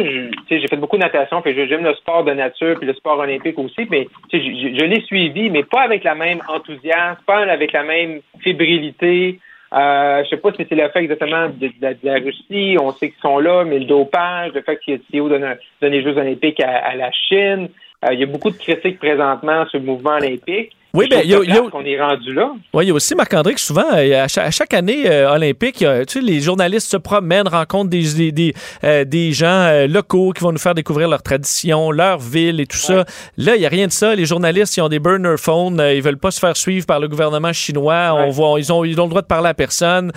j'ai 0.49 0.67
fait 0.67 0.75
beaucoup 0.75 0.97
de 0.97 1.03
natation, 1.03 1.41
puis 1.41 1.53
j'aime 1.67 1.83
le 1.83 1.93
sport 1.95 2.23
de 2.23 2.33
nature, 2.33 2.75
puis 2.77 2.87
le 2.87 2.93
sport 2.93 3.19
olympique 3.19 3.57
aussi, 3.57 3.87
mais 3.89 4.07
je, 4.31 4.37
je, 4.37 4.85
l'ai 4.85 5.01
suivi, 5.01 5.49
mais 5.49 5.63
pas 5.63 5.81
avec 5.81 6.03
la 6.03 6.15
même 6.15 6.39
enthousiasme, 6.47 7.21
pas 7.25 7.39
avec 7.49 7.71
la 7.71 7.83
même 7.83 8.19
fébrilité. 8.43 9.39
Euh, 9.73 10.23
je 10.23 10.29
sais 10.29 10.37
pas 10.37 10.51
si 10.51 10.65
c'est 10.67 10.75
l'effet 10.75 10.99
exactement 10.99 11.49
de, 11.49 11.71
la 11.81 12.13
Russie, 12.15 12.77
on 12.79 12.91
sait 12.91 13.09
qu'ils 13.09 13.21
sont 13.21 13.39
là, 13.39 13.63
mais 13.65 13.79
le 13.79 13.85
dopage, 13.85 14.53
le 14.53 14.61
fait 14.61 14.77
que 14.77 14.91
le 14.91 14.99
CEO 15.11 15.29
donne, 15.29 15.55
les 15.81 16.03
Jeux 16.03 16.17
olympiques 16.17 16.61
à, 16.61 16.95
la 16.95 17.11
Chine. 17.11 17.69
Euh, 18.05 18.13
il 18.13 18.19
y 18.19 18.23
a 18.23 18.27
beaucoup 18.27 18.51
de 18.51 18.57
critiques 18.57 18.99
présentement 18.99 19.65
sur 19.67 19.79
le 19.79 19.85
mouvement 19.85 20.15
olympique. 20.17 20.75
Oui, 20.95 21.07
bien, 21.09 21.21
il 21.21 21.29
y 21.29 21.33
a, 21.33 21.69
qu'on 21.69 21.83
est 21.83 21.99
rendu 21.99 22.33
là. 22.33 22.51
Oui, 22.73 22.85
il 22.85 22.87
y 22.87 22.91
a 22.91 22.93
aussi 22.93 23.15
Marc-André 23.15 23.53
que 23.53 23.59
souvent, 23.59 23.85
euh, 23.93 24.23
à 24.23 24.27
chaque, 24.27 24.73
année 24.73 25.09
euh, 25.09 25.29
olympique, 25.29 25.77
tu 25.79 25.85
sais, 26.07 26.21
les 26.21 26.39
journalistes 26.39 26.89
se 26.89 26.97
promènent, 26.97 27.47
rencontrent 27.47 27.89
des, 27.89 28.31
des, 28.31 28.53
euh, 28.83 29.03
des, 29.03 29.33
gens 29.33 29.85
locaux 29.87 30.31
qui 30.31 30.41
vont 30.41 30.53
nous 30.53 30.57
faire 30.57 30.73
découvrir 30.73 31.09
leurs 31.09 31.21
traditions, 31.21 31.91
leur 31.91 32.19
ville 32.19 32.61
et 32.61 32.65
tout 32.65 32.77
ça. 32.77 33.03
Là, 33.37 33.55
il 33.55 33.59
n'y 33.59 33.65
a 33.65 33.69
rien 33.69 33.87
de 33.87 33.91
ça. 33.91 34.15
Les 34.15 34.25
journalistes, 34.25 34.77
ils 34.77 34.81
ont 34.81 34.89
des 34.89 34.99
burner 34.99 35.35
phones, 35.37 35.83
ils 35.93 36.01
veulent 36.01 36.17
pas 36.17 36.31
se 36.31 36.39
faire 36.39 36.55
suivre 36.55 36.85
par 36.85 36.99
le 36.99 37.09
gouvernement 37.09 37.51
chinois. 37.51 38.13
On 38.13 38.29
voit, 38.29 38.59
ils 38.59 38.71
ont, 38.71 38.85
ils 38.85 38.99
ont 38.99 39.05
le 39.05 39.09
droit 39.09 39.21
de 39.21 39.27
parler 39.27 39.49
à 39.49 39.53
personne. 39.53 40.13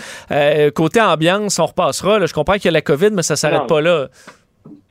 côté 0.74 1.00
ambiance, 1.00 1.58
on 1.58 1.66
repassera. 1.66 2.24
je 2.24 2.32
comprends 2.32 2.54
qu'il 2.54 2.66
y 2.66 2.68
a 2.68 2.72
la 2.72 2.82
COVID, 2.82 3.10
mais 3.12 3.22
ça 3.22 3.34
s'arrête 3.34 3.66
pas 3.66 3.80
là. 3.80 4.08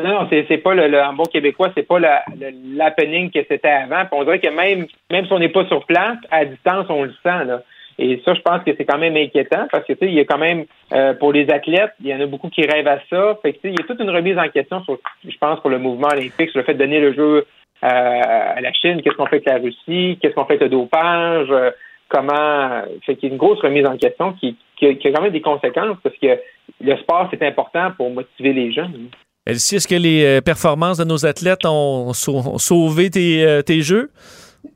Non, 0.03 0.28
c'est, 0.30 0.45
c'est 0.47 0.57
pas 0.57 0.76
le, 0.76 0.88
le, 0.88 1.01
en 1.01 1.13
bon 1.13 1.24
québécois, 1.24 1.72
c'est 1.76 1.88
pas 1.88 1.99
l'happening 1.99 3.32
que 3.32 3.39
c'était 3.47 3.68
avant. 3.68 4.05
Puis 4.05 4.13
on 4.20 4.24
dirait 4.24 4.39
que 4.39 4.49
même, 4.49 4.86
même 5.11 5.26
si 5.26 5.34
on 5.34 5.39
n'est 5.39 5.49
pas 5.49 5.65
sur 5.65 5.86
place, 5.86 6.18
à 6.30 6.45
distance, 6.45 6.86
on 6.89 7.03
le 7.03 7.13
sent. 7.24 7.45
Là. 7.45 7.63
Et 7.99 8.22
ça, 8.24 8.34
je 8.34 8.41
pense 8.41 8.63
que 8.63 8.72
c'est 8.78 8.86
quand 8.86 8.99
même 8.99 9.18
inquiétant 9.18 9.68
parce 9.72 9.86
que 9.86 9.93
tu 9.93 9.99
sais, 9.99 10.05
il 10.05 10.13
y 10.13 10.20
a 10.20 10.26
quand 10.26 10.38
même 10.38 10.65
euh, 10.93 11.13
pour 11.15 11.34
les 11.34 11.49
athlètes, 11.49 11.93
il 11.99 12.07
y 12.07 12.13
en 12.13 12.22
a 12.22 12.28
beaucoup 12.28 12.49
qui 12.49 12.65
rêvent 12.65 12.88
à 12.88 12.99
ça. 13.09 13.39
Fait 13.41 13.53
que 13.53 13.57
tu 13.57 13.61
sais, 13.61 13.74
il 13.74 13.80
y 13.80 13.84
a 13.84 13.88
toute 13.88 13.99
une 13.99 14.11
remise 14.11 14.38
en 14.38 14.47
question 14.49 14.84
sur, 14.84 14.99
je 15.28 15.38
pense, 15.38 15.59
pour 15.61 15.72
le 15.72 15.80
mouvement 15.80 16.09
olympique, 16.09 16.51
sur 16.51 16.59
le 16.59 16.63
fait 16.63 16.76
de 16.76 16.80
donner 16.80 16.99
le 16.99 17.13
jeu 17.13 17.45
euh, 17.84 17.88
à 17.88 18.61
la 18.61 18.72
Chine, 18.74 19.01
qu'est-ce 19.01 19.15
qu'on 19.15 19.26
fait 19.26 19.38
avec 19.38 19.47
la 19.47 19.57
Russie, 19.57 20.20
qu'est-ce 20.22 20.36
qu'on 20.36 20.45
fait 20.45 20.53
avec 20.53 20.63
le 20.63 20.70
dopage, 20.70 21.47
euh, 21.49 21.72
comment. 22.07 22.84
Fait 23.03 23.15
qu'il 23.15 23.30
y 23.30 23.32
a 23.32 23.34
une 23.34 23.39
grosse 23.39 23.61
remise 23.61 23.86
en 23.88 23.97
question 23.97 24.34
qui, 24.34 24.55
qui, 24.76 24.95
qui, 24.97 25.07
a 25.07 25.11
quand 25.11 25.24
même 25.24 25.32
des 25.32 25.41
conséquences 25.41 25.97
parce 26.03 26.18
que 26.18 26.39
le 26.82 26.97
sport 26.97 27.30
c'est 27.32 27.43
important 27.43 27.91
pour 27.97 28.11
motiver 28.11 28.53
les 28.53 28.72
jeunes. 28.72 29.09
Elsie, 29.47 29.77
est-ce 29.77 29.87
que 29.87 29.95
les 29.95 30.25
euh, 30.25 30.41
performances 30.41 30.97
de 30.97 31.05
nos 31.05 31.25
athlètes 31.25 31.65
ont, 31.65 32.11
sauvé 32.11 33.09
tes, 33.09 33.45
euh, 33.45 33.61
tes 33.61 33.81
jeux? 33.81 34.11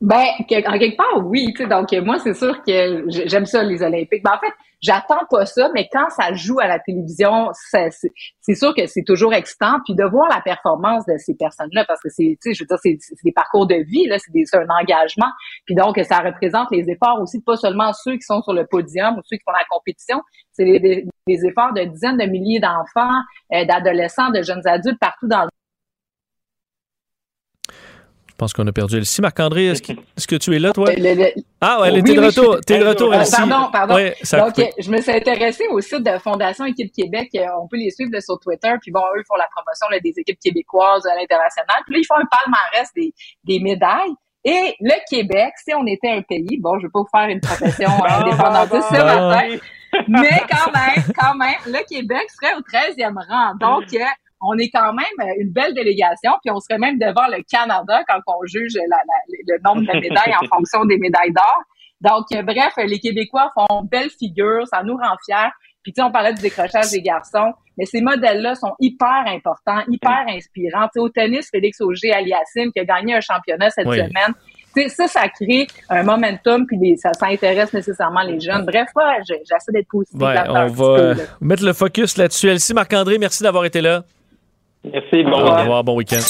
Ben, 0.00 0.24
en 0.40 0.44
quelque 0.44 0.96
part, 0.96 1.26
oui. 1.26 1.52
Donc, 1.68 1.92
moi, 2.04 2.18
c'est 2.18 2.32
sûr 2.32 2.56
que 2.64 3.04
j'aime 3.08 3.44
ça, 3.44 3.62
les 3.62 3.82
Olympiques. 3.82 4.22
Ben, 4.24 4.32
en 4.32 4.38
fait, 4.38 4.52
j'attends 4.80 5.26
pas 5.28 5.44
ça, 5.44 5.68
mais 5.74 5.90
quand 5.92 6.08
ça 6.08 6.32
joue 6.32 6.58
à 6.58 6.68
la 6.68 6.78
télévision, 6.78 7.50
c'est 7.52 8.54
sûr 8.54 8.74
que 8.74 8.86
c'est 8.86 9.04
toujours 9.06 9.34
excitant. 9.34 9.76
Puis 9.84 9.94
de 9.94 10.04
voir 10.04 10.28
la 10.30 10.40
performance 10.40 11.04
de 11.04 11.18
ces 11.18 11.34
personnes-là, 11.34 11.84
parce 11.86 12.00
que 12.00 12.08
c'est, 12.08 12.38
je 12.42 12.62
veux 12.62 12.66
dire, 12.66 12.78
c'est 12.82 12.98
des 13.24 13.32
parcours 13.32 13.66
de 13.66 13.74
vie, 13.74 14.08
c'est 14.46 14.56
un 14.56 14.66
engagement. 14.80 15.30
Puis 15.66 15.74
donc, 15.74 16.00
ça 16.08 16.20
représente 16.20 16.68
les 16.70 16.88
efforts 16.88 17.20
aussi, 17.20 17.42
pas 17.42 17.56
seulement 17.56 17.92
ceux 17.92 18.14
qui 18.14 18.22
sont 18.22 18.40
sur 18.40 18.54
le 18.54 18.66
podium 18.66 19.18
ou 19.18 19.20
ceux 19.24 19.36
qui 19.36 19.44
font 19.44 19.52
la 19.52 19.66
compétition, 19.70 20.22
c'est 20.52 20.64
les, 20.64 21.06
efforts 21.26 21.72
de 21.72 21.84
dizaines 21.84 22.18
de 22.18 22.26
milliers 22.26 22.60
d'enfants, 22.60 23.20
euh, 23.52 23.64
d'adolescents, 23.64 24.30
de 24.30 24.42
jeunes 24.42 24.66
adultes 24.66 24.98
partout 24.98 25.28
dans 25.28 25.44
le 25.44 25.48
je 28.42 28.46
pense 28.46 28.54
qu'on 28.54 28.66
a 28.66 28.72
perdu 28.72 28.96
Elsie. 28.96 29.20
Marc-André, 29.20 29.66
est-ce 29.66 30.26
que, 30.26 30.34
tu 30.34 30.56
es 30.56 30.58
là, 30.58 30.72
toi? 30.72 30.88
Ah, 31.60 31.80
ouais, 31.80 31.88
elle 31.88 31.98
était 31.98 32.14
de 32.14 32.20
retour. 32.20 32.58
T'es 32.66 32.80
de 32.80 32.84
retour, 32.84 33.14
Elsie. 33.14 33.36
Pardon, 33.36 33.70
pardon. 33.70 33.94
Donc, 33.94 34.72
je 34.78 34.90
me 34.90 35.00
suis 35.00 35.12
intéressée 35.12 35.68
au 35.70 35.80
site 35.80 36.02
de 36.02 36.18
Fondation 36.18 36.64
Équipe 36.64 36.92
Québec. 36.92 37.28
Euh, 37.36 37.44
on 37.62 37.68
peut 37.68 37.76
les 37.76 37.90
suivre 37.90 38.10
sur 38.18 38.40
Twitter. 38.40 38.72
Puis 38.80 38.90
bon, 38.90 39.02
eux 39.16 39.22
font 39.28 39.36
la 39.36 39.46
promotion 39.54 39.86
des 40.02 40.12
équipes 40.18 40.40
québécoises 40.40 41.06
à 41.06 41.14
l'international. 41.14 41.82
Puis 41.86 41.94
là, 41.94 42.00
ils 42.00 42.06
font 42.06 42.16
un 42.16 42.26
palmarès 42.26 42.88
des, 42.96 43.14
des 43.44 43.60
médailles. 43.60 44.14
Et 44.44 44.74
le 44.80 44.94
Québec, 45.08 45.52
si 45.64 45.72
on 45.74 45.86
était 45.86 46.10
un 46.10 46.22
pays, 46.22 46.58
bon, 46.58 46.78
je 46.80 46.86
vais 46.86 46.90
pas 46.92 47.00
vous 47.00 47.08
faire 47.16 47.28
une 47.28 47.40
profession 47.40 47.90
euh, 48.04 48.24
indépendantiste 48.24 48.88
ce 48.88 49.04
matin, 49.04 49.56
mais 50.08 50.42
quand 50.50 50.72
même, 50.72 51.04
quand 51.18 51.34
même, 51.34 51.58
le 51.66 51.84
Québec 51.86 52.30
serait 52.30 52.54
au 52.54 52.60
13e 52.60 53.14
rang. 53.28 53.54
Donc, 53.60 53.92
euh, 53.94 54.04
on 54.40 54.56
est 54.58 54.70
quand 54.70 54.92
même 54.92 55.06
euh, 55.20 55.34
une 55.38 55.52
belle 55.52 55.74
délégation, 55.74 56.32
puis 56.42 56.50
on 56.50 56.60
serait 56.60 56.78
même 56.78 56.98
devant 56.98 57.26
le 57.28 57.42
Canada 57.50 58.02
quand 58.08 58.20
on 58.26 58.44
juge 58.46 58.72
le 58.74 59.58
nombre 59.64 59.82
de 59.82 60.00
médailles 60.00 60.34
en 60.42 60.46
fonction 60.54 60.84
des 60.84 60.98
médailles 60.98 61.32
d'or. 61.32 61.62
Donc, 62.00 62.26
euh, 62.32 62.42
bref, 62.42 62.72
les 62.78 62.98
Québécois 62.98 63.50
font 63.54 63.82
belle 63.82 64.10
figure, 64.10 64.66
ça 64.66 64.82
nous 64.82 64.96
rend 64.96 65.16
fiers. 65.24 65.50
Puis, 65.82 65.92
tu 65.92 66.00
sais, 66.00 66.02
on 66.02 66.10
parlait 66.10 66.32
du 66.32 66.42
décrochage 66.42 66.90
des 66.90 67.02
garçons, 67.02 67.52
mais 67.76 67.86
ces 67.86 68.00
modèles-là 68.00 68.54
sont 68.54 68.74
hyper 68.80 69.24
importants, 69.26 69.82
hyper 69.88 70.24
inspirants. 70.28 70.86
Tu 70.86 70.92
sais, 70.94 71.00
au 71.00 71.08
tennis, 71.08 71.48
Félix 71.50 71.80
Auger-Aliassime, 71.80 72.72
qui 72.72 72.80
a 72.80 72.84
gagné 72.84 73.14
un 73.14 73.20
championnat 73.20 73.70
cette 73.70 73.88
semaine, 73.88 74.34
ça, 74.88 75.08
ça 75.08 75.28
crée 75.28 75.66
un 75.88 76.02
momentum, 76.02 76.66
puis 76.66 76.96
ça, 76.96 77.12
ça 77.12 77.26
intéresse 77.26 77.72
nécessairement 77.72 78.22
les 78.22 78.40
jeunes. 78.40 78.64
Bref, 78.64 78.88
ouais, 78.96 79.20
j'essaie 79.26 79.72
d'être 79.72 79.88
positif. 79.88 80.20
Ouais, 80.20 80.36
on 80.48 80.68
va 80.68 81.14
mettre 81.40 81.64
le 81.64 81.72
focus 81.72 82.16
là-dessus. 82.16 82.48
Elsie 82.48 82.74
Marc-André, 82.74 83.18
merci 83.18 83.42
d'avoir 83.42 83.64
été 83.64 83.80
là. 83.80 84.04
Merci, 84.84 85.22
bon, 85.22 85.40
Au 85.40 85.54
revoir, 85.54 85.84
bon 85.84 85.96
week-end. 85.96 86.20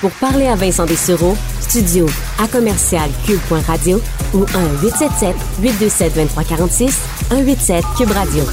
Pour 0.00 0.10
parler 0.12 0.46
à 0.46 0.54
Vincent 0.54 0.86
Dessureau, 0.86 1.34
Studio 1.60 2.06
à 2.38 2.46
commercial 2.46 3.10
cube.radio 3.26 4.00
ou 4.34 4.44
1-877-827-2346, 4.44 6.90
187 7.30 7.84
Cube 7.96 8.10
Radio. 8.10 8.44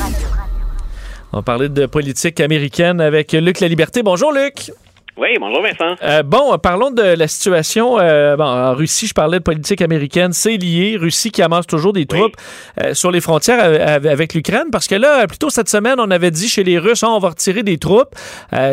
On 1.33 1.37
va 1.37 1.43
parler 1.43 1.69
de 1.69 1.85
politique 1.85 2.39
américaine 2.39 3.01
avec 3.01 3.33
Luc 3.33 3.59
La 3.59 3.67
Liberté. 3.67 4.01
Bonjour 4.03 4.31
Luc. 4.31 4.71
Oui, 5.17 5.29
bonjour 5.39 5.61
Vincent. 5.61 5.95
Euh, 6.03 6.23
bon, 6.23 6.57
parlons 6.57 6.89
de 6.89 7.01
la 7.01 7.27
situation 7.27 7.99
euh, 7.99 8.37
bon, 8.37 8.45
en 8.45 8.73
Russie. 8.73 9.07
Je 9.07 9.13
parlais 9.13 9.39
de 9.39 9.43
politique 9.43 9.81
américaine. 9.81 10.31
C'est 10.31 10.57
lié. 10.57 10.97
Russie 10.97 11.31
qui 11.31 11.41
amasse 11.41 11.67
toujours 11.67 11.93
des 11.93 12.05
troupes 12.05 12.35
euh, 12.81 12.93
sur 12.93 13.11
les 13.11 13.19
frontières 13.19 13.59
avec 14.07 14.33
l'Ukraine 14.33 14.67
parce 14.71 14.87
que 14.87 14.95
là, 14.95 15.27
plutôt 15.27 15.49
cette 15.49 15.69
semaine, 15.69 15.95
on 15.99 16.09
avait 16.11 16.31
dit 16.31 16.47
chez 16.47 16.63
les 16.63 16.79
Russes, 16.79 17.03
on 17.03 17.19
va 17.19 17.29
retirer 17.29 17.63
des 17.63 17.77
troupes. 17.77 18.15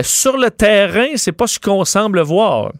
sur 0.02 0.36
le 0.36 0.50
terrain, 0.50 1.08
c'est 1.16 1.32
pas 1.32 1.46
ce 1.46 1.58
qu'on 1.58 1.84
semble 1.84 2.20
voir. 2.20 2.70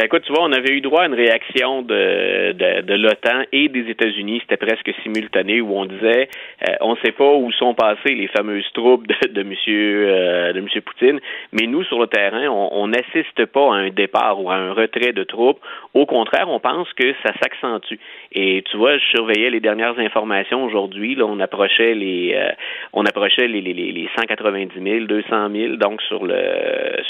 Ben, 0.00 0.06
écoute, 0.06 0.22
tu 0.22 0.32
vois, 0.32 0.44
on 0.44 0.52
avait 0.52 0.72
eu 0.72 0.80
droit 0.80 1.02
à 1.02 1.06
une 1.08 1.14
réaction 1.14 1.82
de, 1.82 2.52
de, 2.52 2.80
de 2.80 2.94
l'OTAN 2.94 3.42
et 3.52 3.68
des 3.68 3.90
États-Unis. 3.90 4.40
C'était 4.40 4.56
presque 4.56 4.90
simultané 5.02 5.60
où 5.60 5.76
on 5.76 5.84
disait 5.84 6.30
euh, 6.66 6.72
on 6.80 6.92
ne 6.92 6.96
sait 7.04 7.12
pas 7.12 7.30
où 7.34 7.52
sont 7.52 7.74
passées 7.74 8.14
les 8.14 8.28
fameuses 8.28 8.64
troupes 8.72 9.06
de, 9.06 9.28
de 9.28 9.42
monsieur 9.42 10.06
euh, 10.08 10.54
de 10.54 10.60
monsieur 10.62 10.80
Poutine, 10.80 11.20
mais 11.52 11.66
nous 11.66 11.84
sur 11.84 12.00
le 12.00 12.06
terrain, 12.06 12.48
on 12.48 12.86
n'assiste 12.88 13.44
pas 13.44 13.74
à 13.74 13.76
un 13.76 13.90
départ 13.90 14.42
ou 14.42 14.50
à 14.50 14.54
un 14.54 14.72
retrait 14.72 15.12
de 15.12 15.22
troupes. 15.22 15.60
Au 15.92 16.06
contraire, 16.06 16.48
on 16.48 16.60
pense 16.60 16.90
que 16.94 17.12
ça 17.22 17.34
s'accentue. 17.42 17.96
Et 18.32 18.64
tu 18.70 18.78
vois, 18.78 18.96
je 18.96 19.04
surveillais 19.14 19.50
les 19.50 19.60
dernières 19.60 19.98
informations 19.98 20.64
aujourd'hui. 20.64 21.14
Là, 21.14 21.26
on 21.26 21.40
approchait 21.40 21.92
les 21.92 22.32
euh, 22.36 22.52
on 22.94 23.04
approchait 23.04 23.48
les, 23.48 23.60
les, 23.60 23.74
les 23.74 24.08
190 24.18 24.82
000, 24.82 25.04
200 25.04 25.50
000 25.52 25.76
donc 25.76 26.00
sur 26.00 26.24
le 26.24 26.40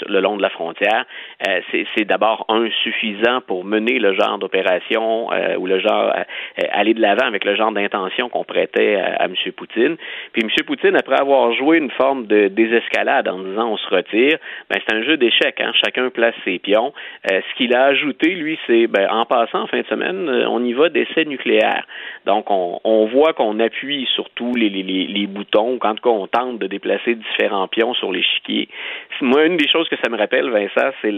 le 0.08 0.20
long 0.20 0.36
de 0.36 0.42
la 0.42 0.50
frontière. 0.50 1.04
Euh, 1.46 1.60
c'est 1.94 2.04
d'abord 2.04 2.46
un 2.48 2.68
suffisant 2.82 3.40
pour 3.46 3.64
mener 3.64 3.98
le 3.98 4.14
genre 4.14 4.38
d'opération 4.38 5.32
euh, 5.32 5.56
ou 5.56 5.66
le 5.66 5.78
genre 5.78 6.12
euh, 6.14 6.62
aller 6.72 6.94
de 6.94 7.00
l'avant 7.00 7.26
avec 7.26 7.44
le 7.44 7.54
genre 7.56 7.72
d'intention 7.72 8.28
qu'on 8.28 8.44
prêtait 8.44 8.96
à, 8.96 9.24
M. 9.24 9.34
Poutine. 9.56 9.96
Puis 10.32 10.42
M. 10.42 10.50
Poutine, 10.66 10.96
après 10.96 11.20
avoir 11.20 11.52
joué 11.54 11.78
une 11.78 11.90
forme 11.90 12.26
de 12.26 12.48
désescalade 12.48 13.28
en 13.28 13.38
disant 13.38 13.68
on 13.72 13.76
se 13.76 13.88
retire, 13.88 14.38
ben 14.68 14.80
c'est 14.86 14.94
un 14.94 15.02
jeu 15.02 15.16
d'échecs. 15.16 15.60
Hein? 15.60 15.72
Chacun 15.84 16.10
place 16.10 16.34
ses 16.44 16.58
pions. 16.58 16.92
Euh, 17.30 17.40
ce 17.48 17.56
qu'il 17.56 17.74
a 17.74 17.84
ajouté, 17.84 18.30
lui, 18.34 18.58
c'est 18.66 18.86
ben, 18.86 19.08
en 19.10 19.24
passant 19.24 19.62
en 19.62 19.66
fin 19.66 19.80
de 19.80 19.86
semaine, 19.86 20.28
on 20.48 20.64
y 20.64 20.72
va 20.72 20.88
d'essais 20.88 21.24
nucléaires. 21.24 21.86
Donc 22.26 22.50
on, 22.50 23.06
voit 23.12 23.32
qu'on 23.32 23.58
appuie 23.60 24.06
sur 24.14 24.28
tous 24.30 24.54
les, 24.54 24.68
les, 24.68 24.82
les, 24.82 25.26
boutons, 25.26 25.78
quand 25.78 25.94
on 26.04 26.26
tente 26.26 26.58
de 26.58 26.66
déplacer 26.66 27.14
différents 27.14 27.66
pions 27.66 27.94
sur 27.94 28.12
l'échiquier. 28.12 28.68
Moi, 29.20 29.46
une 29.46 29.56
des 29.56 29.68
choses 29.68 29.88
que 29.88 29.96
ça 30.02 30.10
me 30.10 30.16
rappelle, 30.16 30.48
Vincent, 30.50 30.90
c'est 31.02 31.10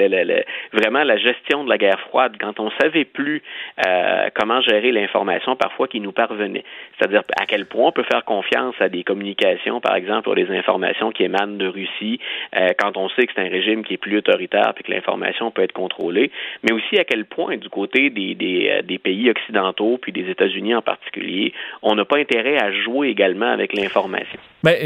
vraiment 0.73 1.03
la 1.03 1.17
gestion 1.17 1.52
de 1.53 1.69
la 1.69 1.79
guerre 1.79 2.01
froide, 2.01 2.37
quand 2.41 2.59
on 2.59 2.71
savait 2.81 3.05
plus 3.05 3.43
euh, 3.87 4.29
comment 4.35 4.61
gérer 4.63 4.93
l'information 4.93 5.57
parfois 5.57 5.89
qui 5.89 6.01
nous 6.01 6.13
parvenait. 6.13 6.65
C'est-à-dire 6.97 7.23
à 7.41 7.47
quel 7.47 7.67
point 7.67 7.89
on 7.89 7.93
peut 7.93 8.05
faire 8.11 8.25
confiance 8.25 8.75
à 8.81 8.89
des 8.89 9.05
communications, 9.05 9.81
par 9.81 9.95
exemple, 9.95 10.29
ou 10.29 10.35
des 10.35 10.51
informations 10.51 11.13
qui 11.13 11.25
émanent 11.25 11.57
de 11.57 11.67
Russie, 11.67 12.19
euh, 12.57 12.69
quand 12.79 12.97
on 12.97 13.09
sait 13.11 13.27
que 13.27 13.33
c'est 13.35 13.43
un 13.43 13.51
régime 13.51 13.85
qui 13.85 13.95
est 13.95 13.99
plus 13.99 14.17
autoritaire 14.17 14.73
et 14.79 14.83
que 14.83 14.91
l'information 14.91 15.51
peut 15.51 15.63
être 15.63 15.73
contrôlée, 15.73 16.31
mais 16.63 16.73
aussi 16.73 16.99
à 16.99 17.05
quel 17.05 17.25
point, 17.25 17.57
du 17.57 17.69
côté 17.69 18.11
des, 18.11 18.35
des, 18.35 18.71
euh, 18.71 18.83
des 18.83 18.99
pays 18.99 19.31
occidentaux, 19.31 19.99
puis 20.01 20.13
des 20.13 20.29
États-Unis 20.31 20.75
en 20.75 20.83
particulier, 20.83 21.53
on 21.83 21.95
n'a 21.95 22.05
pas 22.05 22.19
intérêt 22.19 22.59
à 22.59 22.73
jouer 22.73 23.09
également 23.09 23.51
avec 23.51 23.75
l'information. 23.75 24.41
Ben, 24.63 24.77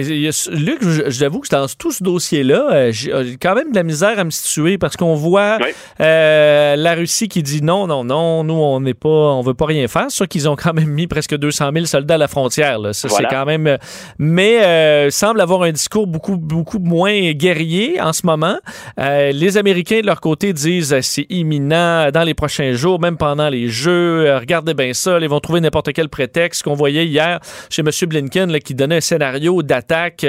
Luc, 0.51 0.81
j'avoue 1.09 1.41
que 1.41 1.49
dans 1.49 1.67
tout 1.67 1.93
ce 1.93 2.03
dossier-là, 2.03 2.91
j'ai 2.91 3.37
quand 3.41 3.55
même 3.55 3.71
de 3.71 3.77
la 3.77 3.83
misère 3.83 4.19
à 4.19 4.25
me 4.25 4.31
situer 4.31 4.79
parce 4.79 4.97
qu'on 4.97 5.15
voit 5.15 5.59
euh, 6.01 6.77
la 6.77 6.95
Russie 6.95 7.29
qui 7.29 7.43
dit 7.43 7.63
non, 7.63 7.87
non, 7.87 8.05
non, 8.05 8.45
nous, 8.45 8.55
on 8.55 8.81
n'est 8.81 8.95
pas, 8.95 9.09
on 9.09 9.43
veut 9.43 9.55
pas 9.55 9.67
rien 9.67 9.89
faire. 9.89 10.11
Sûr 10.11 10.29
qu'ils 10.29 10.49
ont 10.49 10.57
quand 10.57 10.75
même 10.75 10.89
mis 10.89 11.07
presque 11.07 11.37
200 11.37 11.71
000 11.73 11.87
soldats 11.87 12.15
à 12.15 12.19
la 12.19 12.29
frontière. 12.29 12.79
Là. 12.79 12.93
Ça, 12.93 13.09
c'est 13.09 13.25
quand 13.25 13.45
même. 13.45 13.67
Euh, 13.67 13.77
mais 14.19 14.65
euh, 14.65 15.11
semble 15.11 15.41
avoir 15.41 15.63
un 15.63 15.73
discours 15.73 16.07
beaucoup, 16.07 16.37
beaucoup 16.37 16.79
moins 16.79 17.33
guerrier 17.33 18.01
en 18.01 18.13
ce 18.13 18.27
moment. 18.27 18.59
Euh, 18.99 19.33
les 19.33 19.57
Américains, 19.57 20.01
de 20.01 20.07
leur 20.07 20.21
côté, 20.21 20.53
disent 20.53 20.99
c'est 21.01 21.27
imminent 21.31 22.11
dans 22.11 22.23
les 22.23 22.35
prochains 22.35 22.73
jours, 22.73 23.01
même 23.01 23.17
pendant 23.17 23.49
les 23.49 23.69
Jeux. 23.69 24.37
regardez 24.37 24.75
bien 24.75 24.93
ça, 24.93 25.19
ils 25.19 25.29
vont 25.29 25.41
trouver 25.41 25.61
n'importe 25.61 25.93
quel 25.93 26.09
prétexte 26.09 26.63
qu'on 26.63 26.75
voyait 26.75 27.07
hier 27.07 27.41
chez 27.71 27.83
M. 27.83 27.91
Blinken 28.09 28.51
là, 28.53 28.61
qui 28.61 28.75
donnait 28.75 28.97
un 28.97 29.01
scénario 29.01 29.63
d'attaque 29.67 30.27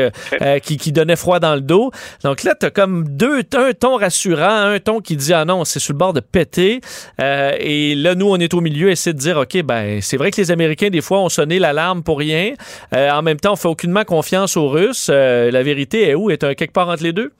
qui, 0.63 0.77
qui 0.77 0.91
donnait 0.91 1.15
froid 1.15 1.39
dans 1.39 1.55
le 1.55 1.61
dos. 1.61 1.91
Donc 2.23 2.43
là, 2.43 2.53
tu 2.59 2.65
as 2.65 2.69
comme 2.69 3.05
deux, 3.07 3.39
un 3.55 3.73
ton 3.73 3.95
rassurant, 3.95 4.71
un 4.73 4.79
ton 4.79 4.99
qui 4.99 5.15
dit 5.15 5.33
ah 5.33 5.45
non, 5.45 5.63
c'est 5.63 5.79
sur 5.79 5.93
le 5.93 5.97
bord 5.97 6.13
de 6.13 6.19
péter. 6.19 6.81
Euh, 7.21 7.51
et 7.59 7.95
là, 7.95 8.15
nous, 8.15 8.27
on 8.29 8.37
est 8.37 8.53
au 8.53 8.61
milieu, 8.61 8.89
essayer 8.89 9.13
de 9.13 9.19
dire, 9.19 9.37
OK, 9.37 9.61
ben, 9.63 10.01
c'est 10.01 10.17
vrai 10.17 10.31
que 10.31 10.37
les 10.37 10.51
Américains, 10.51 10.89
des 10.89 11.01
fois, 11.01 11.19
ont 11.19 11.29
sonné 11.29 11.59
l'alarme 11.59 12.03
pour 12.03 12.19
rien. 12.19 12.53
Euh, 12.93 13.09
en 13.11 13.21
même 13.21 13.37
temps, 13.37 13.53
on 13.53 13.55
fait 13.55 13.67
aucunement 13.67 14.03
confiance 14.03 14.57
aux 14.57 14.67
Russes. 14.67 15.09
Euh, 15.11 15.51
la 15.51 15.63
vérité 15.63 16.09
est 16.09 16.15
où? 16.15 16.29
Est 16.29 16.43
un 16.43 16.53
quelque 16.53 16.73
part 16.73 16.89
entre 16.89 17.03
les 17.03 17.13
deux? 17.13 17.31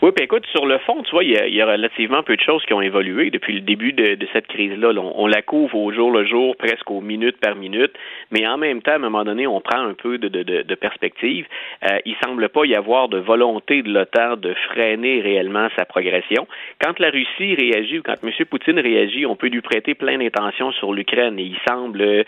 Oui, 0.00 0.12
puis 0.14 0.24
écoute, 0.24 0.46
sur 0.52 0.64
le 0.64 0.78
fond, 0.78 1.02
tu 1.02 1.10
vois, 1.10 1.24
il 1.24 1.32
y, 1.32 1.60
a, 1.60 1.66
relativement 1.66 2.22
peu 2.22 2.36
de 2.36 2.40
choses 2.40 2.64
qui 2.66 2.72
ont 2.72 2.80
évolué 2.80 3.30
depuis 3.30 3.52
le 3.52 3.62
début 3.62 3.92
de, 3.92 4.16
cette 4.32 4.46
crise-là. 4.46 4.92
On, 4.96 5.26
la 5.26 5.42
couvre 5.42 5.74
au 5.74 5.92
jour 5.92 6.12
le 6.12 6.24
jour, 6.24 6.54
presque 6.56 6.88
aux 6.88 7.00
minutes 7.00 7.40
par 7.40 7.56
minute, 7.56 7.90
mais 8.30 8.46
en 8.46 8.58
même 8.58 8.82
temps, 8.82 8.92
à 8.92 8.96
un 8.96 8.98
moment 8.98 9.24
donné, 9.24 9.46
on 9.46 9.60
prend 9.60 9.80
un 9.80 9.94
peu 9.94 10.18
de, 10.18 10.28
de, 10.28 10.74
perspective. 10.74 11.46
Euh, 11.84 11.98
il 12.04 12.14
semble 12.24 12.48
pas 12.48 12.64
y 12.64 12.74
avoir 12.74 13.08
de 13.08 13.18
volonté 13.18 13.82
de 13.82 13.92
l'OTAN 13.92 14.36
de 14.36 14.54
freiner 14.70 15.20
réellement 15.20 15.68
sa 15.76 15.84
progression. 15.84 16.46
Quand 16.80 16.98
la 16.98 17.10
Russie 17.10 17.54
réagit 17.54 17.98
ou 17.98 18.02
quand 18.02 18.16
M. 18.22 18.30
Poutine 18.48 18.78
réagit, 18.78 19.26
on 19.26 19.36
peut 19.36 19.48
lui 19.48 19.60
prêter 19.60 19.94
plein 19.94 20.18
d'intentions 20.18 20.72
sur 20.72 20.92
l'Ukraine 20.92 21.38
et 21.38 21.42
il 21.42 21.56
semble 21.68 22.02
euh, 22.02 22.24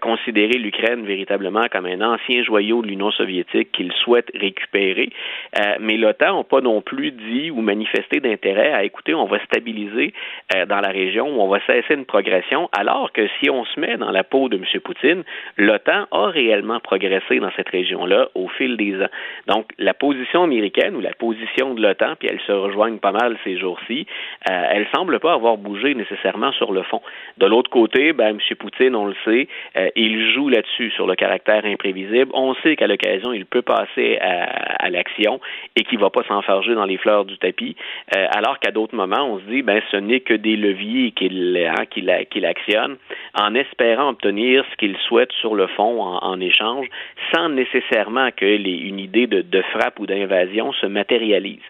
considérer 0.00 0.58
l'Ukraine 0.58 1.04
véritablement 1.04 1.66
comme 1.70 1.86
un 1.86 2.00
ancien 2.00 2.42
joyau 2.42 2.82
de 2.82 2.88
l'Union 2.88 3.10
soviétique 3.10 3.72
qu'il 3.72 3.92
souhaite 3.92 4.30
récupérer. 4.34 5.10
Euh, 5.58 5.76
mais 5.80 5.96
l'OTAN 5.96 6.38
n'a 6.38 6.44
pas 6.44 6.60
non 6.60 6.80
plus 6.80 7.12
dit 7.12 7.50
ou 7.50 7.60
manifesté 7.60 8.20
d'intérêt 8.20 8.72
à 8.72 8.84
écouter, 8.84 9.14
on 9.14 9.26
va 9.26 9.38
stabiliser 9.44 10.12
euh, 10.54 10.66
dans 10.66 10.80
la 10.80 10.88
région, 10.88 11.26
on 11.40 11.48
va 11.48 11.60
cesser 11.66 11.94
une 11.94 12.04
progression, 12.04 12.68
alors 12.72 13.12
que 13.12 13.26
si 13.40 13.50
on 13.50 13.64
se 13.64 13.80
met 13.80 13.96
dans 13.96 14.10
la 14.10 14.24
peau 14.24 14.48
de 14.48 14.56
M. 14.56 14.64
Poutine, 14.80 15.24
l'OTAN 15.56 16.06
a 16.10 16.26
réellement 16.26 16.80
progressé 16.80 17.38
dans 17.38 17.50
cette 17.56 17.68
région-là 17.68 18.28
au 18.34 18.48
fil 18.48 18.76
des 18.76 19.00
ans. 19.02 19.08
Donc, 19.46 19.70
la 19.78 19.94
position 19.94 20.42
américaine 20.42 20.96
ou 20.96 21.00
la 21.00 21.12
position 21.14 21.74
de 21.74 21.82
l'OTAN, 21.82 22.14
puis 22.18 22.28
elles 22.28 22.40
se 22.46 22.52
rejoignent 22.52 22.98
pas 22.98 23.12
mal 23.12 23.36
ces 23.44 23.58
jours-ci, 23.58 24.06
euh, 24.50 24.62
elle 24.70 24.86
semble 24.94 25.18
pas 25.20 25.32
avoir 25.32 25.56
bougé 25.56 25.94
nécessairement 25.94 26.52
sur 26.52 26.72
le 26.72 26.82
fond. 26.82 27.00
De 27.38 27.46
l'autre 27.46 27.70
côté, 27.70 28.12
ben, 28.12 28.30
M. 28.30 28.56
Poutine, 28.58 28.94
on 28.94 29.06
le 29.06 29.14
sait, 29.24 29.48
euh, 29.76 29.88
il 29.96 30.32
joue 30.32 30.48
là-dessus 30.48 30.90
sur 30.90 31.06
le 31.06 31.14
caractère 31.14 31.64
imprévisible. 31.64 32.30
On 32.34 32.54
sait 32.56 32.76
qu'à 32.76 32.86
l'occasion, 32.86 33.32
il 33.32 33.46
peut 33.46 33.62
passer 33.62 34.18
à, 34.20 34.88
l'action 34.90 35.40
et 35.74 35.82
qu'il 35.82 35.98
va 35.98 36.10
pas 36.10 36.22
s'enfarger 36.28 36.74
dans 36.74 36.84
les 36.84 36.96
fleurs 36.96 37.24
du 37.24 37.36
tapis, 37.38 37.76
euh, 38.16 38.26
alors 38.30 38.60
qu'à 38.60 38.70
d'autres 38.70 38.94
moments, 38.94 39.26
on 39.28 39.40
se 39.40 39.44
dit, 39.44 39.62
ben, 39.62 39.82
ce 39.90 39.96
n'est 39.96 40.20
que 40.20 40.34
des 40.34 40.56
leviers 40.56 41.10
qu'il 41.10 41.58
hein, 41.58 42.44
actionne 42.44 42.96
en 43.38 43.54
espérant 43.54 44.10
obtenir 44.10 44.64
ce 44.70 44.76
qu'il 44.76 44.96
souhaite 44.98 45.25
sur 45.32 45.54
le 45.54 45.66
fond 45.68 46.02
en, 46.02 46.40
échange, 46.40 46.86
sans 47.34 47.48
nécessairement 47.48 48.30
que 48.36 48.44
les, 48.44 48.76
une 48.76 48.98
idée 48.98 49.26
de, 49.26 49.62
frappe 49.72 49.98
ou 49.98 50.06
d'invasion 50.06 50.72
se 50.72 50.86
matérialise. 50.86 51.62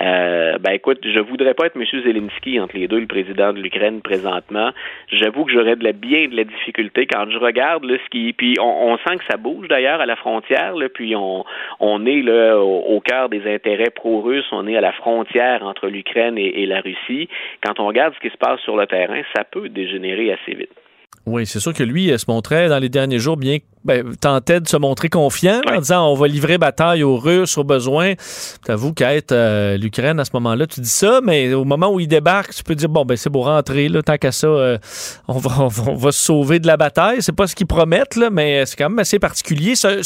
Euh, 0.00 0.58
ben 0.58 0.72
écoute, 0.72 1.00
je 1.04 1.20
voudrais 1.20 1.54
pas 1.54 1.66
être 1.66 1.76
M. 1.76 1.84
Zelensky 2.04 2.60
entre 2.60 2.76
les 2.76 2.88
deux, 2.88 3.00
le 3.00 3.06
président 3.06 3.52
de 3.52 3.60
l'Ukraine 3.60 4.00
présentement. 4.00 4.70
J'avoue 5.08 5.44
que 5.44 5.52
j'aurais 5.52 5.76
de 5.76 5.84
la 5.84 5.92
bien 5.92 6.28
de 6.28 6.36
la 6.36 6.44
difficulté 6.44 7.06
quand 7.06 7.30
je 7.30 7.38
regarde 7.38 7.84
ce 7.86 8.08
qui, 8.10 8.32
puis 8.32 8.56
on, 8.60 8.96
sent 8.98 9.16
que 9.18 9.24
ça 9.30 9.36
bouge 9.36 9.68
d'ailleurs 9.68 10.00
à 10.00 10.06
la 10.06 10.16
frontière, 10.16 10.74
puis 10.94 11.14
on, 11.16 11.44
on 11.80 12.06
est 12.06 12.22
là 12.22 12.58
au 12.58 13.00
cœur 13.00 13.28
des 13.28 13.52
intérêts 13.52 13.90
pro-russes, 13.90 14.46
on 14.52 14.66
est 14.66 14.76
à 14.76 14.80
la 14.80 14.92
frontière 14.92 15.62
entre 15.62 15.88
l'Ukraine 15.88 16.38
et, 16.38 16.66
la 16.66 16.80
Russie, 16.80 17.28
quand 17.64 17.80
on 17.80 17.86
regarde 17.86 18.14
ce 18.14 18.20
qui 18.20 18.30
se 18.30 18.38
passe 18.38 18.60
sur 18.60 18.76
le 18.76 18.86
terrain, 18.86 19.22
ça 19.34 19.44
peut 19.44 19.68
dégénérer 19.68 20.32
assez 20.32 20.54
vite. 20.54 20.81
Oui, 21.26 21.46
c'est 21.46 21.60
sûr 21.60 21.72
que 21.72 21.82
lui 21.82 22.16
se 22.18 22.24
montrait 22.28 22.68
dans 22.68 22.78
les 22.78 22.88
derniers 22.88 23.18
jours 23.18 23.36
bien 23.36 23.58
ben, 23.84 24.14
tentait 24.14 24.60
de 24.60 24.68
se 24.68 24.76
montrer 24.76 25.08
confiant 25.08 25.60
en 25.66 25.78
disant 25.78 26.06
on 26.08 26.14
va 26.14 26.28
livrer 26.28 26.58
bataille 26.58 27.02
aux 27.02 27.16
Russes 27.16 27.58
au 27.58 27.64
besoin. 27.64 28.14
T'avoue 28.64 28.92
qu'être 28.92 29.32
euh, 29.32 29.76
l'Ukraine 29.76 30.20
à 30.20 30.24
ce 30.24 30.30
moment-là, 30.34 30.66
tu 30.66 30.80
dis 30.80 30.88
ça, 30.88 31.20
mais 31.22 31.52
au 31.52 31.64
moment 31.64 31.92
où 31.92 31.98
il 31.98 32.06
débarque, 32.06 32.54
tu 32.54 32.62
peux 32.62 32.74
dire 32.74 32.88
bon 32.88 33.04
ben 33.04 33.16
c'est 33.16 33.30
pour 33.30 33.46
rentrer 33.46 33.88
là, 33.88 34.02
tant 34.02 34.16
qu'à 34.18 34.32
ça, 34.32 34.46
euh, 34.46 34.78
on, 35.28 35.38
va, 35.38 35.50
on, 35.60 35.96
va, 35.96 36.12
se 36.12 36.20
sauver 36.20 36.60
de 36.60 36.66
la 36.66 36.76
bataille. 36.76 37.22
C'est 37.22 37.32
pas 37.32 37.46
ce 37.46 37.54
qu'ils 37.54 37.66
promettent 37.66 38.16
là, 38.16 38.30
mais 38.30 38.64
c'est 38.66 38.76
quand 38.76 38.88
même 38.88 38.98
assez 38.98 39.18
particulier. 39.18 39.74
Euh, 39.84 40.02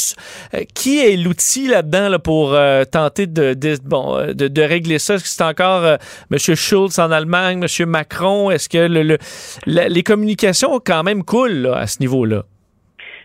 qui 0.73 0.99
est 0.99 1.15
l'outil 1.17 1.67
là-dedans 1.67 2.09
là, 2.09 2.19
pour 2.19 2.57
tenter 2.91 3.27
de, 3.27 3.53
de 3.53 3.77
bon 3.83 4.33
de, 4.33 4.47
de, 4.47 4.61
régler 4.61 4.99
ça? 4.99 5.15
Est-ce 5.15 5.23
que 5.23 5.29
c'est 5.29 5.43
encore 5.43 5.85
M. 5.85 6.37
Schulz 6.37 6.99
en 6.99 7.11
Allemagne, 7.11 7.63
M. 7.63 7.89
Macron? 7.89 8.49
Est-ce 8.51 8.69
que 8.69 8.77
le, 8.77 9.17
les 9.65 10.03
communications 10.03 10.79
quand 10.83 11.03
même 11.03 11.23
coulent 11.23 11.71
à 11.75 11.87
ce 11.87 11.97
niveau-là? 11.99 12.43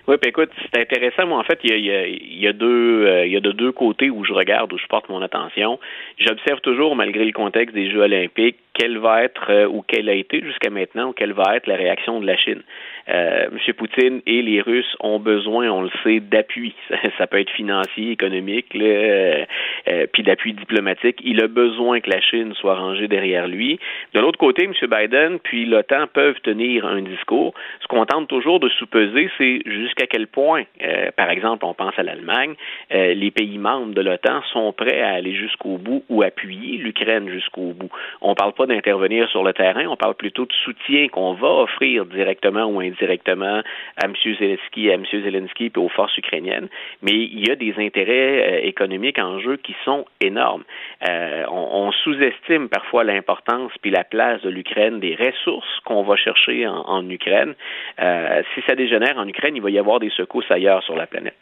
Oui, 0.09 0.17
puis 0.21 0.31
écoute, 0.31 0.51
c'est 0.73 0.81
intéressant. 0.81 1.27
Moi, 1.27 1.39
en 1.39 1.45
fait, 1.45 1.61
il 1.63 1.79
y 1.79 1.91
a, 1.93 2.07
y 2.09 2.47
a, 2.49 2.53
deux, 2.53 3.07
euh, 3.07 3.25
il 3.25 3.33
y 3.33 3.37
a 3.37 3.41
de 3.41 3.53
deux 3.53 3.71
côtés 3.71 4.11
où 4.11 4.25
je 4.25 4.33
regarde, 4.33 4.73
où 4.73 4.79
je 4.79 4.87
porte 4.89 5.09
mon 5.09 5.23
attention. 5.23 5.79
J'observe 6.19 6.61
toujours, 6.61 6.97
malgré 6.97 7.25
le 7.25 7.33
contexte 7.33 7.75
des 7.75 7.89
Jeux 7.89 8.01
olympiques, 8.01 8.57
quelle 8.75 8.99
va 8.99 9.23
être 9.23 9.51
euh, 9.51 9.67
ou 9.69 9.83
quelle 9.87 10.09
a 10.09 10.15
été 10.15 10.41
jusqu'à 10.41 10.71
maintenant 10.71 11.11
ou 11.11 11.13
quelle 11.13 11.33
va 11.33 11.57
être 11.57 11.69
la 11.69 11.77
réaction 11.77 12.21
de 12.21 12.27
la 12.27 12.37
Chine. 12.37 12.63
Euh, 13.09 13.47
M. 13.51 13.75
Poutine 13.75 14.21
et 14.27 14.43
les 14.43 14.61
Russes 14.61 14.97
ont 15.01 15.19
besoin, 15.19 15.69
on 15.71 15.83
le 15.83 15.91
sait, 16.03 16.21
d'appui. 16.21 16.75
Ça, 17.19 17.27
peut 17.27 17.41
être 17.41 17.51
financier, 17.51 18.13
économique, 18.13 18.73
là, 18.75 18.85
euh, 18.85 20.07
puis 20.13 20.23
d'appui 20.23 20.53
diplomatique. 20.53 21.19
Il 21.25 21.43
a 21.43 21.49
besoin 21.49 22.01
que 22.01 22.11
la 22.11 22.21
Chine 22.21 22.55
soit 22.55 22.77
rangée 22.77 23.09
derrière 23.09 23.49
lui. 23.49 23.79
De 24.15 24.21
l'autre 24.21 24.39
côté, 24.39 24.65
M. 24.65 24.73
Biden 24.89 25.39
puis 25.41 25.65
l'OTAN 25.67 26.07
peuvent 26.13 26.41
tenir 26.43 26.87
un 26.87 27.03
discours. 27.03 27.55
Ce 27.81 27.87
qu'on 27.89 28.05
tente 28.07 28.29
toujours 28.29 28.61
de 28.61 28.69
sous-peser, 28.69 29.31
c'est 29.39 29.63
jusqu'à 29.67 30.07
quel 30.07 30.27
point, 30.27 30.65
euh, 30.83 31.11
par 31.17 31.31
exemple, 31.31 31.65
on 31.65 31.75
pense 31.75 31.99
à 31.99 32.03
l'Allemagne, 32.03 32.55
euh, 32.95 33.15
les 33.15 33.31
pays 33.31 33.59
membres 33.59 33.95
de 33.95 34.01
l'OTAN 34.01 34.43
sont 34.53 34.73
prêts 34.73 35.01
à 35.01 35.11
aller 35.11 35.35
jusqu'au 35.35 35.79
bout 35.79 36.05
ou 36.09 36.23
appuyer 36.23 36.79
l'Ukraine 36.79 37.29
jusqu'au 37.29 37.73
bout. 37.73 37.91
On 38.21 38.31
ne 38.31 38.35
parle 38.35 38.53
pas 38.53 38.67
d'intervenir 38.67 39.29
sur 39.31 39.43
le 39.43 39.53
terrain, 39.53 39.87
on 39.87 39.97
parle 39.97 40.15
plutôt 40.15 40.47
de 40.47 40.53
soutien 40.65 41.09
qu'on 41.09 41.35
va 41.35 41.49
offrir 41.49 42.07
directement 42.07 42.65
ou 42.65 42.81
indirectement 42.81 42.92
à 43.01 44.05
M. 44.05 44.15
Zelensky, 44.39 44.91
à 44.91 44.95
M. 44.95 45.05
Zelensky 45.11 45.67
et 45.67 45.79
aux 45.79 45.89
forces 45.89 46.17
ukrainiennes. 46.19 46.69
Mais 47.03 47.13
il 47.13 47.47
y 47.47 47.51
a 47.51 47.57
des 47.57 47.75
intérêts 47.79 48.67
économiques 48.67 49.19
en 49.19 49.41
jeu 49.41 49.57
qui 49.57 49.75
sont 49.85 50.05
énormes. 50.21 50.65
Euh, 51.09 51.45
on, 51.51 51.91
sous-estime 51.93 52.69
parfois 52.69 53.05
l'importance 53.05 53.73
puis 53.81 53.91
la 53.91 54.05
place 54.05 54.41
de 54.43 54.51
l'Ukraine, 54.51 55.01
des 55.01 55.15
ressources 55.15 55.81
qu'on 55.85 56.03
va 56.03 56.17
chercher 56.17 56.67
en, 56.67 57.09
Ukraine. 57.09 57.55
Euh, 58.01 58.43
si 58.55 58.63
ça 58.67 58.75
dégénère 58.75 59.19
en 59.19 59.27
Ukraine, 59.29 59.57
il 59.57 59.63
va 59.63 59.71
y 59.71 59.79
avoir 59.79 60.01
des 60.01 60.11
secousses 60.11 60.51
ailleurs 60.51 60.83
sur 60.83 60.97
la 60.97 61.07
planète. 61.07 61.37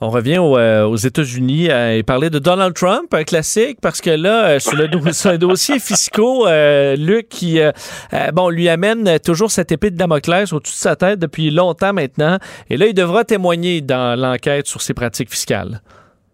On 0.00 0.10
revient 0.10 0.40
euh, 0.40 0.84
aux 0.84 0.96
États-Unis 0.96 1.68
et 1.68 2.02
parler 2.02 2.28
de 2.28 2.38
Donald 2.38 2.74
Trump, 2.74 3.12
un 3.12 3.24
classique, 3.24 3.78
parce 3.80 4.00
que 4.00 4.10
là, 4.10 4.60
sur 5.12 5.32
le 5.32 5.38
dossier 5.38 5.78
fiscaux, 5.78 6.46
Luc, 6.96 7.28
bon, 8.32 8.48
lui 8.50 8.68
amène 8.68 9.18
toujours 9.20 9.50
cette 9.50 9.72
épée 9.72 9.90
de 9.90 9.96
Damoclès 9.96 10.52
au-dessus 10.52 10.74
de 10.74 10.78
sa 10.78 10.96
tête 10.96 11.18
depuis 11.18 11.50
longtemps 11.50 11.92
maintenant. 11.92 12.38
Et 12.70 12.76
là, 12.76 12.86
il 12.86 12.94
devra 12.94 13.24
témoigner 13.24 13.80
dans 13.80 14.18
l'enquête 14.18 14.66
sur 14.66 14.82
ses 14.82 14.94
pratiques 14.94 15.30
fiscales. 15.30 15.80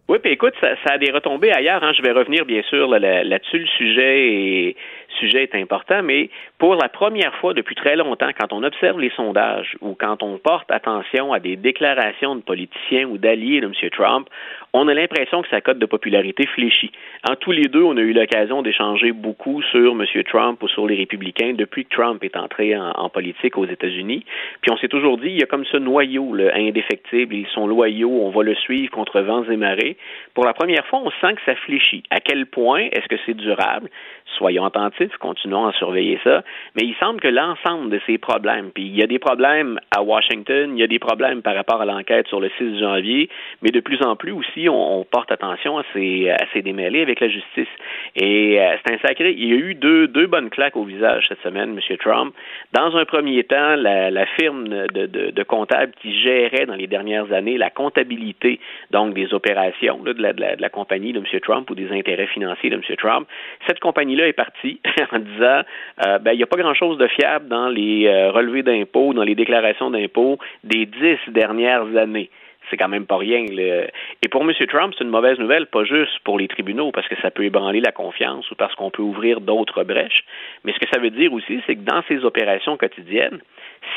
Oui, 0.08 0.18
puis 0.22 0.32
écoute, 0.32 0.52
ça, 0.60 0.74
a 0.92 0.98
des 0.98 1.10
retombées 1.10 1.52
ailleurs. 1.52 1.82
Hein. 1.82 1.92
Je 1.96 2.02
vais 2.02 2.12
revenir 2.12 2.44
bien 2.44 2.62
sûr 2.68 2.86
là-dessus. 2.88 3.60
le 3.60 3.66
sujet 3.66 4.76
sujet 5.18 5.42
est 5.44 5.54
important, 5.54 6.02
mais 6.02 6.30
pour 6.58 6.74
la 6.74 6.88
première 6.88 7.34
fois 7.36 7.54
depuis 7.54 7.74
très 7.74 7.96
longtemps, 7.96 8.30
quand 8.38 8.52
on 8.52 8.62
observe 8.62 8.98
les 8.98 9.10
sondages 9.10 9.76
ou 9.80 9.94
quand 9.94 10.22
on 10.22 10.38
porte 10.38 10.70
attention 10.70 11.32
à 11.32 11.40
des 11.40 11.56
déclarations 11.56 12.36
de 12.36 12.42
politiciens 12.42 13.06
ou 13.06 13.18
d'alliés 13.18 13.60
de 13.60 13.66
M. 13.66 13.90
Trump, 13.90 14.28
on 14.74 14.88
a 14.88 14.94
l'impression 14.94 15.42
que 15.42 15.48
sa 15.48 15.60
cote 15.60 15.78
de 15.78 15.84
popularité 15.84 16.46
fléchit. 16.46 16.92
En 17.28 17.36
tous 17.36 17.52
les 17.52 17.68
deux, 17.68 17.82
on 17.82 17.96
a 17.98 18.00
eu 18.00 18.14
l'occasion 18.14 18.62
d'échanger 18.62 19.12
beaucoup 19.12 19.60
sur 19.62 19.92
M. 19.92 20.04
Trump 20.24 20.62
ou 20.62 20.68
sur 20.68 20.86
les 20.86 20.96
républicains 20.96 21.52
depuis 21.52 21.84
que 21.84 21.94
Trump 21.94 22.24
est 22.24 22.36
entré 22.36 22.74
en, 22.76 23.10
politique 23.10 23.58
aux 23.58 23.66
États-Unis. 23.66 24.24
Puis 24.62 24.72
on 24.72 24.78
s'est 24.78 24.88
toujours 24.88 25.18
dit, 25.18 25.28
il 25.28 25.38
y 25.38 25.42
a 25.42 25.46
comme 25.46 25.66
ce 25.66 25.76
noyau 25.76 26.34
là, 26.34 26.52
indéfectible, 26.54 27.34
ils 27.34 27.46
sont 27.48 27.66
loyaux, 27.66 28.10
on 28.10 28.30
va 28.30 28.42
le 28.42 28.54
suivre 28.54 28.90
contre 28.90 29.20
vents 29.20 29.44
et 29.44 29.56
marées. 29.56 29.98
Pour 30.32 30.46
la 30.46 30.54
première 30.54 30.86
fois, 30.86 31.00
on 31.04 31.10
sent 31.20 31.34
que 31.34 31.42
ça 31.44 31.54
fléchit. 31.54 32.04
À 32.10 32.20
quel 32.20 32.46
point? 32.46 32.88
Est-ce 32.92 33.08
que 33.08 33.16
c'est 33.26 33.34
durable? 33.34 33.90
Soyons 34.38 34.64
attentifs, 34.64 35.14
continuons 35.18 35.66
à 35.66 35.72
surveiller 35.74 36.18
ça. 36.24 36.42
Mais 36.74 36.86
il 36.86 36.94
semble 36.98 37.20
que 37.20 37.28
l'ensemble 37.28 37.90
de 37.90 38.00
ces 38.06 38.16
problèmes, 38.16 38.70
puis 38.70 38.84
il 38.84 38.96
y 38.96 39.02
a 39.02 39.06
des 39.06 39.18
problèmes 39.18 39.78
à 39.94 40.02
Washington, 40.02 40.72
il 40.74 40.80
y 40.80 40.82
a 40.82 40.86
des 40.86 40.98
problèmes 40.98 41.42
par 41.42 41.54
rapport 41.54 41.82
à 41.82 41.84
l'enquête 41.84 42.26
sur 42.28 42.40
le 42.40 42.50
6 42.56 42.78
janvier, 42.78 43.28
mais 43.60 43.70
de 43.70 43.80
plus 43.80 44.02
en 44.02 44.16
plus 44.16 44.32
aussi, 44.32 44.61
on, 44.68 45.04
porte 45.04 45.32
attention 45.32 45.78
à 45.78 45.84
ces, 45.92 46.62
démêlés 46.62 47.02
avec 47.02 47.20
la 47.20 47.28
justice. 47.28 47.68
Et 48.16 48.60
euh, 48.60 48.76
c'est 48.84 48.94
un 48.94 48.98
sacré. 48.98 49.34
Il 49.36 49.48
y 49.48 49.52
a 49.52 49.56
eu 49.56 49.74
deux, 49.74 50.26
bonnes 50.26 50.50
claques 50.50 50.76
au 50.76 50.84
visage 50.84 51.26
cette 51.28 51.42
semaine, 51.42 51.78
M. 51.78 51.96
Trump. 51.98 52.34
Dans 52.72 52.96
un 52.96 53.04
premier 53.04 53.44
temps, 53.44 53.76
la, 53.76 54.26
firme 54.38 54.68
de, 54.68 55.42
comptables 55.42 55.92
qui 56.00 56.18
gérait 56.20 56.66
dans 56.66 56.76
les 56.76 56.86
dernières 56.86 57.32
années 57.32 57.58
la 57.58 57.70
comptabilité, 57.70 58.60
donc 58.90 59.14
des 59.14 59.34
opérations 59.34 59.98
de 59.98 60.12
la 60.12 60.68
compagnie 60.68 61.12
de 61.12 61.18
M. 61.18 61.40
Trump 61.40 61.68
ou 61.70 61.74
des 61.74 61.90
intérêts 61.90 62.26
financiers 62.26 62.70
de 62.70 62.76
M. 62.76 62.82
Trump, 62.96 63.26
cette 63.66 63.80
compagnie-là 63.80 64.28
est 64.28 64.32
partie 64.32 64.80
en 65.12 65.18
disant 65.18 65.62
euh, 66.06 66.18
ben, 66.18 66.32
il 66.32 66.36
n'y 66.36 66.42
a 66.42 66.46
pas 66.46 66.56
grand-chose 66.56 66.98
de 66.98 67.06
fiable 67.08 67.48
dans 67.48 67.68
les 67.68 68.06
euh, 68.06 68.30
relevés 68.30 68.62
d'impôts, 68.62 69.12
dans 69.12 69.24
les 69.24 69.34
déclarations 69.34 69.90
d'impôts 69.90 70.38
des 70.64 70.86
dix 70.86 71.18
dernières 71.28 71.96
années 71.96 72.30
c'est 72.70 72.76
quand 72.76 72.88
même 72.88 73.06
pas 73.06 73.16
rien. 73.16 73.44
Et 74.22 74.28
pour 74.28 74.42
M. 74.42 74.52
Trump, 74.68 74.94
c'est 74.96 75.04
une 75.04 75.10
mauvaise 75.10 75.38
nouvelle, 75.38 75.66
pas 75.66 75.84
juste 75.84 76.18
pour 76.24 76.38
les 76.38 76.48
tribunaux, 76.48 76.92
parce 76.92 77.08
que 77.08 77.16
ça 77.20 77.30
peut 77.30 77.44
ébranler 77.44 77.80
la 77.80 77.92
confiance 77.92 78.50
ou 78.50 78.54
parce 78.54 78.74
qu'on 78.74 78.90
peut 78.90 79.02
ouvrir 79.02 79.40
d'autres 79.40 79.84
brèches. 79.84 80.24
Mais 80.64 80.72
ce 80.72 80.78
que 80.78 80.88
ça 80.92 80.98
veut 81.00 81.10
dire 81.10 81.32
aussi, 81.32 81.60
c'est 81.66 81.76
que 81.76 81.82
dans 81.82 82.02
ces 82.08 82.24
opérations 82.24 82.76
quotidiennes, 82.76 83.40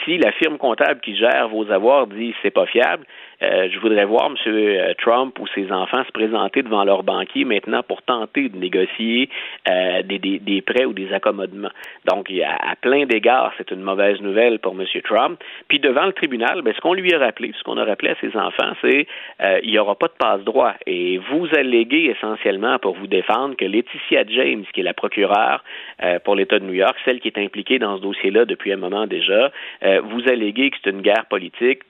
si 0.04 0.18
la 0.18 0.32
firme 0.32 0.58
comptable 0.58 1.00
qui 1.02 1.16
gère 1.16 1.50
vos 1.50 1.70
avoirs 1.72 2.08
dit 2.08 2.34
c'est 2.42 2.52
pas 2.52 2.66
fiable, 2.66 3.06
euh, 3.42 3.68
je 3.72 3.80
voudrais 3.80 4.06
voir 4.06 4.32
M. 4.32 4.96
Trump 4.98 5.38
ou 5.40 5.48
ses 5.54 5.72
enfants 5.72 6.04
se 6.06 6.12
présenter 6.12 6.64
devant 6.64 6.84
leur 6.84 7.04
banquier 7.04 7.44
maintenant 7.44 7.84
pour 7.84 8.02
tenter 8.02 8.50
de 8.50 8.58
négocier 8.58 9.30
euh, 9.70 10.02
des, 10.04 10.20
des, 10.20 10.40
des, 10.40 10.62
prêts 10.62 10.86
ou 10.86 10.94
des 10.94 11.12
accommodements. 11.12 11.72
Donc, 12.06 12.32
à, 12.32 12.72
à 12.72 12.76
plein 12.76 13.06
d'égards, 13.06 13.54
c'est 13.58 13.72
une 13.72 13.82
mauvaise 13.82 14.22
nouvelle 14.22 14.60
pour 14.60 14.74
M. 14.80 14.86
Trump. 15.04 15.40
Puis 15.68 15.80
devant 15.80 16.06
le 16.06 16.14
tribunal, 16.14 16.62
ben, 16.62 16.74
ce 16.74 16.80
qu'on 16.80 16.94
lui 16.94 17.14
a 17.14 17.20
rappelé, 17.20 17.52
ce 17.58 17.64
qu'on 17.64 17.78
a 17.78 17.84
rappelé 17.84 18.12
à 18.12 18.16
ses 18.22 18.36
enfants, 18.38 18.74
c'est 18.82 19.08
euh, 19.42 19.60
il 19.64 19.72
n'y 19.72 19.80
aura 19.80 19.96
pas 19.96 20.08
de 20.08 20.14
passe-droit. 20.18 20.74
Et 20.86 21.18
vous 21.18 21.48
alléguez 21.58 22.14
essentiellement 22.16 22.80
pour 22.80 22.96
vous 22.96 23.08
défendre 23.08 23.56
que 23.56 23.66
Laetitia 23.66 24.24
James, 24.28 24.64
qui 24.74 24.80
est 24.80 24.84
la 24.84 24.94
procureure 24.94 25.64
euh, 26.04 26.20
pour 26.20 26.36
l'État 26.36 26.60
de 26.60 26.66
New 26.66 26.74
York, 26.74 26.96
celle 27.04 27.20
qui 27.20 27.28
est 27.28 27.38
impliquée 27.38 27.80
dans 27.80 27.98
ce 27.98 28.02
dossier-là 28.02 28.46
depuis 28.46 28.72
un 28.72 28.78
moment 28.78 29.08
déjà, 29.08 29.52
euh, 29.84 30.02
vous 30.02 30.28
alléguez 30.28 30.70
que 30.70 30.78
c'est 30.84 30.90
une 30.90 31.02
guerre 31.02 31.26
politique. 31.30 31.82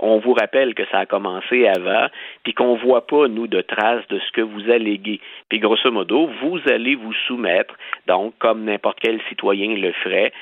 on 0.00 0.18
vous 0.18 0.34
rappelle 0.34 0.74
que 0.74 0.84
ça 0.90 1.00
a 1.00 1.06
commencé 1.06 1.66
avant, 1.66 2.06
puis 2.42 2.54
qu'on 2.54 2.76
voit 2.76 3.06
pas, 3.06 3.28
nous, 3.28 3.46
de 3.46 3.60
traces 3.60 4.06
de 4.08 4.18
ce 4.18 4.32
que 4.32 4.40
vous 4.40 4.70
alléguez. 4.70 5.20
Puis 5.48 5.58
grosso 5.58 5.90
modo, 5.90 6.30
vous 6.42 6.60
allez 6.68 6.94
vous 6.94 7.14
soumettre, 7.26 7.74
donc, 8.06 8.34
comme 8.38 8.64
n'importe 8.64 8.98
quel 9.00 9.20
citoyen 9.28 9.74
le 9.76 9.92
ferait, 9.92 10.32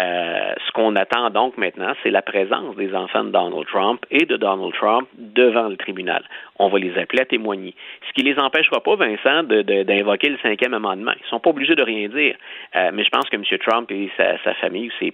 euh, 0.00 0.54
ce 0.66 0.72
qu'on 0.72 0.96
attend 0.96 1.28
donc 1.28 1.58
maintenant, 1.58 1.92
c'est 2.02 2.10
la 2.10 2.22
présence 2.22 2.74
des 2.76 2.94
enfants 2.94 3.24
de 3.24 3.30
Donald 3.30 3.66
Trump 3.66 4.00
et 4.10 4.24
de 4.24 4.38
Donald 4.38 4.72
Trump 4.72 5.06
devant 5.18 5.68
le 5.68 5.76
tribunal. 5.76 6.24
On 6.58 6.68
va 6.68 6.78
les 6.78 6.96
appeler 6.96 7.22
à 7.22 7.24
témoigner. 7.26 7.74
Ce 8.08 8.12
qui 8.14 8.22
les 8.22 8.38
empêchera 8.38 8.80
pas, 8.82 8.96
Vincent, 8.96 9.42
d'invoquer 9.42 10.30
le 10.30 10.38
cinquième 10.42 10.72
amendement. 10.72 11.12
Ils 11.14 11.28
sont 11.28 11.40
pas 11.40 11.50
obligés 11.50 11.74
de 11.74 11.82
rien 11.82 12.08
dire. 12.08 12.36
Euh, 12.74 12.90
mais 12.94 13.04
je 13.04 13.10
pense 13.10 13.28
que 13.28 13.36
M. 13.36 13.42
Trump 13.66 13.90
et 13.90 14.10
sa, 14.16 14.54
famille, 14.54 14.90
ses, 14.98 15.12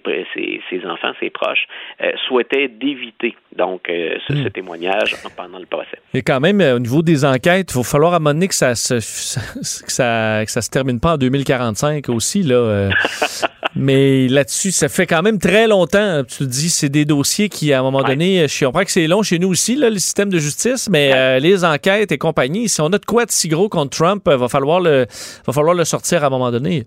ses, 0.69 0.85
enfants, 0.85 1.11
ses 1.19 1.29
proches, 1.29 1.67
euh, 2.01 2.11
souhaitaient 2.27 2.69
d'éviter 2.69 3.35
donc 3.55 3.81
ce, 3.87 4.33
hmm. 4.33 4.49
témoignage 4.51 5.15
pendant 5.35 5.59
le 5.59 5.65
procès. 5.65 5.97
Et 6.13 6.21
quand 6.21 6.39
même, 6.39 6.61
au 6.61 6.79
niveau 6.79 7.01
des 7.01 7.25
enquêtes, 7.25 7.71
il 7.71 7.77
va 7.77 7.83
falloir 7.83 8.13
à 8.13 8.15
un 8.17 8.19
moment 8.19 8.33
donné 8.33 8.47
que 8.47 8.55
ça 8.55 8.75
se, 8.75 8.95
que 9.85 9.91
ça, 9.91 10.45
que 10.45 10.51
ça 10.51 10.61
se 10.61 10.69
termine 10.69 11.01
pas 11.01 11.15
en 11.15 11.17
2045 11.17 12.07
aussi. 12.09 12.43
Là, 12.43 12.89
mais 13.75 14.27
là-dessus, 14.27 14.71
ça 14.71 14.89
fait 14.89 15.05
quand 15.05 15.21
même 15.21 15.37
très 15.37 15.67
longtemps. 15.67 16.23
Tu 16.25 16.45
dis, 16.45 16.69
c'est 16.69 16.89
des 16.89 17.05
dossiers 17.05 17.49
qui, 17.49 17.71
à 17.71 17.79
un 17.79 17.83
moment 17.83 18.03
donné, 18.03 18.47
je 18.47 18.65
comprends 18.65 18.83
que 18.83 18.91
c'est 18.91 19.07
long 19.07 19.21
chez 19.23 19.39
nous 19.39 19.49
aussi, 19.49 19.75
là, 19.75 19.89
le 19.89 19.99
système 19.99 20.29
de 20.29 20.39
justice, 20.39 20.89
mais 20.89 21.11
euh, 21.13 21.39
les 21.39 21.63
enquêtes 21.63 22.11
et 22.11 22.17
compagnie, 22.17 22.67
si 22.69 22.81
on 22.81 22.87
a 22.87 22.97
de 22.97 23.05
quoi 23.05 23.25
de 23.25 23.31
si 23.31 23.47
gros 23.47 23.69
contre 23.69 23.95
Trump, 23.95 24.23
il 24.25 24.33
euh, 24.33 24.37
va 24.37 24.47
falloir 24.47 24.79
le, 24.79 25.05
va 25.45 25.53
falloir 25.53 25.75
le 25.75 25.85
sortir 25.85 26.23
à 26.23 26.27
un 26.27 26.29
moment 26.29 26.51
donné. 26.51 26.85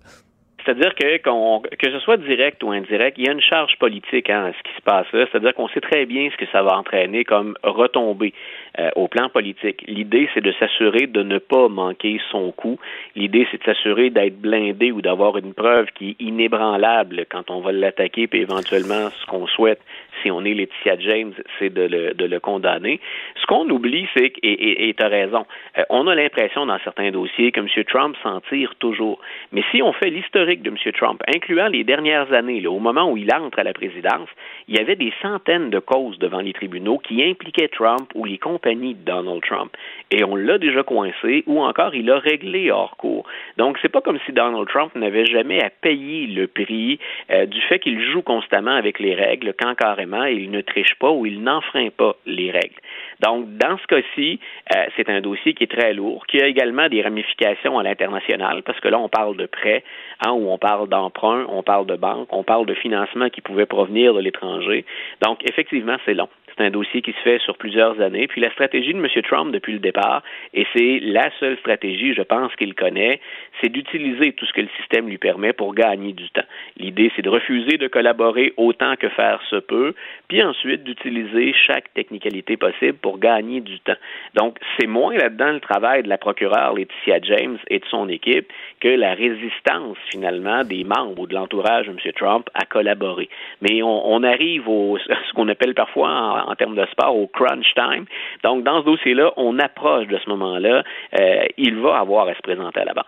C'est-à-dire 0.63 0.95
que 0.95 1.17
que 1.17 1.91
ce 1.91 1.99
soit 1.99 2.17
direct 2.17 2.63
ou 2.63 2.71
indirect, 2.71 3.17
il 3.17 3.25
y 3.25 3.29
a 3.29 3.33
une 3.33 3.41
charge 3.41 3.77
politique 3.77 4.29
hein, 4.29 4.45
à 4.45 4.53
ce 4.53 4.63
qui 4.63 4.75
se 4.75 4.81
passe 4.81 5.07
là. 5.11 5.25
C'est-à-dire 5.29 5.53
qu'on 5.53 5.67
sait 5.69 5.81
très 5.81 6.05
bien 6.05 6.29
ce 6.31 6.37
que 6.37 6.49
ça 6.51 6.63
va 6.63 6.77
entraîner 6.77 7.23
comme 7.25 7.55
retombée 7.63 8.33
euh, 8.79 8.89
au 8.95 9.07
plan 9.07 9.29
politique. 9.29 9.83
L'idée, 9.87 10.29
c'est 10.33 10.41
de 10.41 10.53
s'assurer 10.53 11.07
de 11.07 11.23
ne 11.23 11.37
pas 11.37 11.67
manquer 11.67 12.19
son 12.31 12.51
coup. 12.51 12.79
L'idée, 13.15 13.47
c'est 13.51 13.59
de 13.59 13.63
s'assurer 13.63 14.09
d'être 14.09 14.39
blindé 14.39 14.91
ou 14.91 15.01
d'avoir 15.01 15.37
une 15.37 15.53
preuve 15.53 15.87
qui 15.95 16.11
est 16.11 16.23
inébranlable 16.23 17.25
quand 17.29 17.51
on 17.51 17.59
va 17.59 17.71
l'attaquer, 17.71 18.27
puis 18.27 18.41
éventuellement, 18.41 19.09
ce 19.09 19.25
qu'on 19.25 19.47
souhaite, 19.47 19.81
si 20.23 20.31
on 20.31 20.43
est 20.45 20.53
Laetitia 20.53 20.97
James, 20.99 21.33
c'est 21.59 21.71
de 21.71 22.25
le, 22.25 22.39
condamner. 22.39 22.99
Ce 23.39 23.45
qu'on 23.45 23.69
oublie, 23.69 24.07
c'est 24.15 24.31
que, 24.31 24.39
et 24.43 24.93
tu 24.97 25.03
as 25.03 25.07
raison, 25.07 25.45
euh, 25.77 25.83
on 25.89 26.07
a 26.07 26.15
l'impression 26.15 26.65
dans 26.65 26.79
certains 26.83 27.11
dossiers 27.11 27.51
que 27.51 27.59
M. 27.59 27.67
Trump 27.85 28.15
s'en 28.23 28.41
tire 28.41 28.73
toujours. 28.79 29.19
Mais 29.51 29.63
si 29.71 29.81
on 29.81 29.93
fait 29.93 30.09
l'historique 30.09 30.61
de 30.61 30.69
M. 30.69 30.77
Trump, 30.93 31.21
incluant 31.33 31.67
les 31.67 31.83
dernières 31.83 32.31
années, 32.33 32.65
au 32.67 32.79
moment 32.79 33.11
où 33.11 33.17
il 33.17 33.33
entre 33.33 33.59
à 33.59 33.63
la 33.63 33.73
présidence, 33.73 34.29
il 34.67 34.75
y 34.75 34.79
avait 34.79 34.95
des 34.95 35.13
centaines 35.21 35.69
de 35.69 35.79
causes 35.79 36.17
devant 36.19 36.39
les 36.39 36.53
tribunaux 36.53 36.97
qui 36.97 37.23
impliquaient 37.23 37.67
Trump 37.67 38.09
ou 38.15 38.25
les 38.25 38.37
compagnies 38.37 38.95
de 38.95 39.03
Donald 39.03 39.41
Trump. 39.43 39.75
Et 40.11 40.23
on 40.23 40.35
l'a 40.35 40.57
déjà 40.57 40.83
coincé 40.83 41.43
ou 41.47 41.61
encore 41.61 41.95
il 41.95 42.05
l'a 42.05 42.19
réglé 42.19 42.71
hors 42.71 42.95
cours. 42.97 43.25
Donc, 43.57 43.77
c'est 43.81 43.89
pas 43.89 44.01
comme 44.01 44.19
si 44.25 44.31
Donald 44.31 44.67
Trump 44.67 44.95
n'avait 44.95 45.25
jamais 45.25 45.63
à 45.63 45.69
payer 45.69 46.27
le 46.27 46.47
prix 46.47 46.99
euh, 47.31 47.45
du 47.45 47.61
fait 47.61 47.79
qu'il 47.79 48.01
joue 48.11 48.21
constamment 48.21 48.75
avec 48.75 48.99
les 48.99 49.15
règles 49.15 49.53
quand 49.59 49.75
carrément 49.75 50.12
finalement, 50.13 50.25
il 50.25 50.51
ne 50.51 50.61
triche 50.61 50.95
pas 50.99 51.11
ou 51.11 51.25
il 51.25 51.41
n'enfreint 51.43 51.89
pas 51.95 52.15
les 52.25 52.51
règles. 52.51 52.79
Donc, 53.21 53.57
dans 53.57 53.77
ce 53.77 53.87
cas-ci, 53.87 54.39
euh, 54.75 54.85
c'est 54.95 55.09
un 55.09 55.21
dossier 55.21 55.53
qui 55.53 55.63
est 55.63 55.71
très 55.71 55.93
lourd, 55.93 56.25
qui 56.27 56.41
a 56.41 56.47
également 56.47 56.89
des 56.89 57.01
ramifications 57.01 57.79
à 57.79 57.83
l'international, 57.83 58.63
parce 58.63 58.79
que 58.79 58.87
là, 58.87 58.99
on 58.99 59.09
parle 59.09 59.37
de 59.37 59.45
prêts, 59.45 59.83
hein, 60.25 60.31
où 60.31 60.49
on 60.49 60.57
parle 60.57 60.89
d'emprunt, 60.89 61.45
on 61.49 61.63
parle 61.63 61.85
de 61.85 61.95
banque, 61.95 62.27
on 62.31 62.43
parle 62.43 62.65
de 62.65 62.73
financement 62.73 63.29
qui 63.29 63.41
pouvait 63.41 63.65
provenir 63.65 64.13
de 64.13 64.19
l'étranger. 64.19 64.85
Donc, 65.21 65.39
effectivement, 65.49 65.97
c'est 66.05 66.13
long. 66.13 66.29
C'est 66.57 66.65
un 66.65 66.69
dossier 66.69 67.01
qui 67.01 67.11
se 67.13 67.21
fait 67.23 67.39
sur 67.39 67.57
plusieurs 67.57 67.99
années. 68.01 68.27
Puis 68.27 68.41
la 68.41 68.51
stratégie 68.51 68.93
de 68.93 68.99
M. 68.99 69.07
Trump 69.23 69.51
depuis 69.51 69.73
le 69.73 69.79
départ, 69.79 70.23
et 70.53 70.65
c'est 70.75 70.99
la 71.01 71.29
seule 71.39 71.57
stratégie, 71.57 72.13
je 72.13 72.21
pense, 72.21 72.55
qu'il 72.55 72.75
connaît, 72.75 73.19
c'est 73.61 73.69
d'utiliser 73.69 74.33
tout 74.33 74.45
ce 74.45 74.53
que 74.53 74.61
le 74.61 74.69
système 74.77 75.07
lui 75.07 75.17
permet 75.17 75.53
pour 75.53 75.73
gagner 75.73 76.13
du 76.13 76.29
temps. 76.29 76.45
L'idée, 76.77 77.11
c'est 77.15 77.21
de 77.21 77.29
refuser 77.29 77.77
de 77.77 77.87
collaborer 77.87 78.53
autant 78.57 78.95
que 78.95 79.09
faire 79.09 79.41
se 79.49 79.57
peut, 79.57 79.93
puis 80.27 80.43
ensuite 80.43 80.83
d'utiliser 80.83 81.53
chaque 81.53 81.93
technicalité 81.93 82.57
possible 82.57 82.97
pour 82.97 83.19
gagner 83.19 83.61
du 83.61 83.79
temps. 83.79 83.95
Donc, 84.35 84.57
c'est 84.77 84.87
moins 84.87 85.15
là-dedans 85.15 85.51
le 85.51 85.59
travail 85.59 86.03
de 86.03 86.09
la 86.09 86.17
procureure 86.17 86.73
Laetitia 86.73 87.19
James 87.23 87.57
et 87.69 87.79
de 87.79 87.85
son 87.85 88.09
équipe 88.09 88.51
que 88.79 88.87
la 88.87 89.13
résistance, 89.13 89.97
finalement, 90.09 90.63
des 90.63 90.83
membres 90.83 91.19
ou 91.19 91.27
de 91.27 91.33
l'entourage 91.33 91.87
de 91.87 91.91
M. 91.91 91.97
Trump 92.15 92.49
à 92.53 92.65
collaborer. 92.65 93.29
Mais 93.61 93.81
on, 93.83 94.23
arrive 94.23 94.67
au 94.67 94.97
ce 95.27 95.33
qu'on 95.33 95.47
appelle 95.49 95.73
parfois 95.73 96.42
en 96.47 96.55
termes 96.55 96.75
de 96.75 96.85
sport 96.91 97.15
au 97.15 97.27
crunch 97.27 97.73
time. 97.75 98.05
Donc, 98.43 98.63
dans 98.63 98.81
ce 98.81 98.85
dossier-là, 98.85 99.31
on 99.37 99.59
approche 99.59 100.07
de 100.07 100.17
ce 100.23 100.29
moment-là. 100.29 100.83
Euh, 101.19 101.45
il 101.57 101.79
va 101.79 101.99
avoir 101.99 102.27
à 102.27 102.33
se 102.33 102.41
présenter 102.41 102.79
à 102.79 102.85
la 102.85 102.93
banque. 102.93 103.05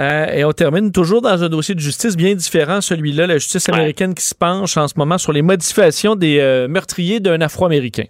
Euh, 0.00 0.26
et 0.32 0.44
on 0.44 0.52
termine 0.52 0.90
toujours 0.90 1.20
dans 1.20 1.44
un 1.44 1.48
dossier 1.50 1.74
de 1.74 1.80
justice 1.80 2.16
bien 2.16 2.34
différent, 2.34 2.80
celui-là, 2.80 3.26
la 3.26 3.34
justice 3.34 3.68
américaine 3.68 4.14
qui 4.14 4.24
se 4.24 4.34
penche 4.34 4.76
en 4.78 4.88
ce 4.88 4.94
moment 4.96 5.18
sur 5.18 5.32
les 5.32 5.42
modifications 5.42 6.16
des 6.16 6.40
euh, 6.40 6.66
meurtriers 6.66 7.20
d'un 7.20 7.40
Afro-Américain. 7.42 8.04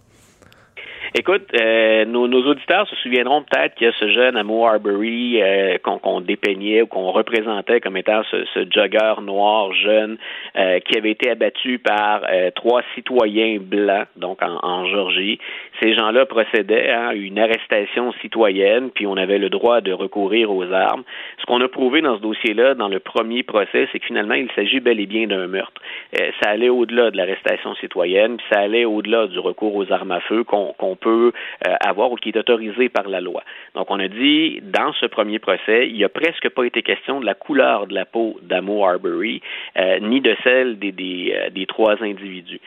Écoute, 1.14 1.42
euh, 1.60 2.06
nos, 2.06 2.26
nos, 2.26 2.42
auditeurs 2.46 2.88
se 2.88 2.96
souviendront 2.96 3.42
peut-être 3.42 3.74
qu'il 3.74 3.86
y 3.86 3.90
a 3.90 3.92
ce 3.92 4.08
jeune 4.08 4.34
Amo 4.34 4.64
Arbery 4.64 5.42
euh, 5.42 5.76
qu'on 5.82 6.22
dépeignait 6.22 6.80
ou 6.80 6.86
qu'on 6.86 7.10
représentait 7.10 7.82
comme 7.82 7.98
étant 7.98 8.22
ce, 8.30 8.46
ce 8.54 8.60
jogger 8.70 9.20
noir 9.20 9.74
jeune 9.74 10.16
euh, 10.56 10.80
qui 10.80 10.96
avait 10.96 11.10
été 11.10 11.28
abattu 11.28 11.78
par 11.78 12.22
euh, 12.32 12.50
trois 12.54 12.80
citoyens 12.94 13.58
blancs, 13.60 14.06
donc 14.16 14.40
en, 14.42 14.58
en 14.62 14.86
Georgie. 14.86 15.38
Ces 15.82 15.94
gens-là 15.94 16.24
procédaient 16.24 16.88
à 16.88 17.12
une 17.12 17.38
arrestation 17.38 18.12
citoyenne, 18.22 18.90
puis 18.90 19.06
on 19.06 19.18
avait 19.18 19.38
le 19.38 19.50
droit 19.50 19.82
de 19.82 19.92
recourir 19.92 20.50
aux 20.50 20.72
armes. 20.72 21.02
Ce 21.40 21.44
qu'on 21.44 21.60
a 21.60 21.68
prouvé 21.68 22.00
dans 22.00 22.16
ce 22.16 22.22
dossier-là, 22.22 22.72
dans 22.74 22.88
le 22.88 23.00
premier 23.00 23.42
procès, 23.42 23.86
c'est 23.92 23.98
que 23.98 24.06
finalement, 24.06 24.34
il 24.34 24.48
s'agit 24.56 24.80
bel 24.80 24.98
et 24.98 25.06
bien 25.06 25.26
d'un 25.26 25.46
meurtre. 25.46 25.82
Euh, 26.18 26.30
ça 26.42 26.48
allait 26.48 26.70
au-delà 26.70 27.10
de 27.10 27.18
l'arrestation 27.18 27.74
citoyenne, 27.74 28.38
puis 28.38 28.46
ça 28.50 28.60
allait 28.60 28.86
au-delà 28.86 29.26
du 29.26 29.38
recours 29.38 29.74
aux 29.74 29.92
armes 29.92 30.12
à 30.12 30.20
feu 30.20 30.44
qu'on 30.44 30.72
qu 31.01 31.01
peut 31.02 31.32
euh, 31.66 31.74
avoir 31.80 32.12
ou 32.12 32.16
qui 32.16 32.30
est 32.30 32.38
autorisé 32.38 32.88
par 32.88 33.08
la 33.08 33.20
loi. 33.20 33.42
Donc, 33.74 33.90
on 33.90 33.98
a 33.98 34.08
dit, 34.08 34.60
dans 34.62 34.92
ce 34.94 35.06
premier 35.06 35.38
procès, 35.38 35.88
il 35.88 35.94
n'y 35.94 36.04
a 36.04 36.08
presque 36.08 36.48
pas 36.50 36.64
été 36.64 36.82
question 36.82 37.20
de 37.20 37.26
la 37.26 37.34
couleur 37.34 37.86
de 37.86 37.94
la 37.94 38.04
peau 38.04 38.38
d'Amo 38.42 38.84
Arbery, 38.86 39.42
euh, 39.78 39.98
ni 40.00 40.20
de 40.20 40.34
celle 40.44 40.78
des, 40.78 40.92
des, 40.92 41.34
euh, 41.34 41.66
trois 41.66 42.02
individus. 42.02 42.60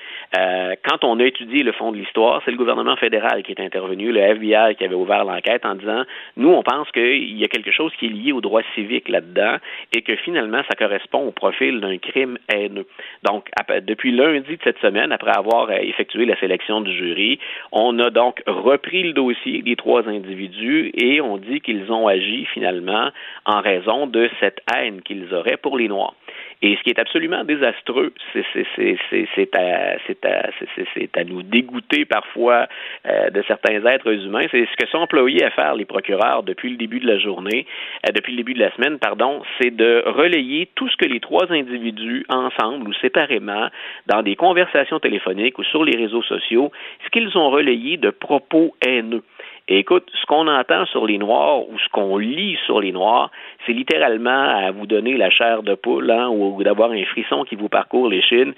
Quand 0.83 1.03
on 1.03 1.19
a 1.19 1.23
étudié 1.23 1.63
le 1.63 1.71
fond 1.71 1.91
de 1.91 1.97
l'histoire, 1.97 2.41
c'est 2.43 2.51
le 2.51 2.57
gouvernement 2.57 2.95
fédéral 2.95 3.43
qui 3.43 3.51
est 3.51 3.59
intervenu, 3.59 4.11
le 4.11 4.19
FBI 4.19 4.75
qui 4.75 4.83
avait 4.83 4.95
ouvert 4.95 5.23
l'enquête 5.25 5.65
en 5.65 5.75
disant, 5.75 6.03
nous, 6.37 6.49
on 6.49 6.63
pense 6.63 6.89
qu'il 6.91 7.37
y 7.37 7.43
a 7.43 7.47
quelque 7.47 7.71
chose 7.71 7.91
qui 7.99 8.07
est 8.07 8.09
lié 8.09 8.31
au 8.31 8.41
droit 8.41 8.61
civique 8.73 9.09
là-dedans 9.09 9.57
et 9.93 10.01
que 10.01 10.15
finalement, 10.15 10.61
ça 10.69 10.75
correspond 10.75 11.27
au 11.27 11.31
profil 11.31 11.79
d'un 11.81 11.97
crime 11.97 12.37
haineux. 12.53 12.87
Donc, 13.23 13.49
depuis 13.83 14.11
lundi 14.11 14.57
de 14.57 14.61
cette 14.63 14.79
semaine, 14.79 15.11
après 15.11 15.37
avoir 15.37 15.71
effectué 15.71 16.25
la 16.25 16.37
sélection 16.39 16.81
du 16.81 16.93
jury, 16.93 17.39
on 17.71 17.97
a 17.99 18.09
donc 18.09 18.24
donc 18.25 18.41
repris 18.47 19.03
le 19.03 19.13
dossier 19.13 19.61
des 19.61 19.75
trois 19.75 20.07
individus 20.09 20.89
et 20.95 21.21
on 21.21 21.37
dit 21.37 21.61
qu'ils 21.61 21.91
ont 21.91 22.07
agi 22.07 22.45
finalement 22.45 23.09
en 23.45 23.61
raison 23.61 24.07
de 24.07 24.27
cette 24.39 24.61
haine 24.75 25.03
qu'ils 25.03 25.31
auraient 25.31 25.57
pour 25.57 25.77
les 25.77 25.87
Noirs. 25.87 26.15
Et 26.61 26.75
ce 26.77 26.83
qui 26.83 26.89
est 26.89 26.99
absolument 26.99 27.43
désastreux, 27.43 28.13
c'est 28.33 29.55
à, 29.55 29.97
à, 30.23 31.19
à, 31.19 31.23
nous 31.25 31.43
dégoûter 31.43 32.05
parfois 32.05 32.67
euh, 33.05 33.29
de 33.29 33.43
certains 33.47 33.85
êtres 33.85 34.11
humains. 34.11 34.45
C'est 34.51 34.65
ce 34.65 34.75
que 34.77 34.89
sont 34.89 34.99
employés 34.99 35.43
à 35.43 35.51
faire 35.51 35.75
les 35.75 35.85
procureurs 35.85 36.43
depuis 36.43 36.69
le 36.69 36.77
début 36.77 36.99
de 36.99 37.07
la 37.07 37.19
journée, 37.19 37.65
euh, 38.07 38.11
depuis 38.13 38.31
le 38.31 38.37
début 38.37 38.53
de 38.53 38.59
la 38.59 38.71
semaine, 38.75 38.99
pardon, 38.99 39.43
c'est 39.59 39.75
de 39.75 40.03
relayer 40.05 40.69
tout 40.75 40.87
ce 40.87 40.95
que 40.95 41.05
les 41.05 41.19
trois 41.19 41.51
individus, 41.51 42.25
ensemble 42.29 42.87
ou 42.87 42.93
séparément, 42.93 43.67
dans 44.07 44.21
des 44.21 44.35
conversations 44.35 44.99
téléphoniques 44.99 45.59
ou 45.59 45.63
sur 45.63 45.83
les 45.83 45.97
réseaux 45.97 46.23
sociaux, 46.23 46.71
ce 47.03 47.09
qu'ils 47.09 47.37
ont 47.37 47.49
relayé 47.49 47.97
de 47.97 48.09
propos 48.09 48.75
haineux. 48.85 49.23
Et 49.67 49.79
écoute, 49.79 50.07
ce 50.13 50.27
qu'on 50.27 50.47
entend 50.47 50.85
sur 50.85 51.07
les 51.07 51.17
Noirs 51.17 51.67
ou 51.67 51.79
ce 51.79 51.89
qu'on 51.89 52.17
lit 52.17 52.55
sur 52.67 52.79
les 52.81 52.91
Noirs, 52.91 53.31
c'est 53.65 53.73
littéralement 53.73 54.29
à 54.29 54.69
vous 54.69 54.85
donner 54.85 55.17
la 55.17 55.31
chair 55.31 55.63
de 55.63 55.73
poule 55.73 56.11
hein, 56.11 56.29
ou 56.29 56.61
d'avoir 56.61 56.91
un 56.91 57.03
frisson 57.05 57.43
qui 57.45 57.55
vous 57.55 57.67
parcourt 57.67 58.07
les 58.07 58.21
chines. 58.21 58.53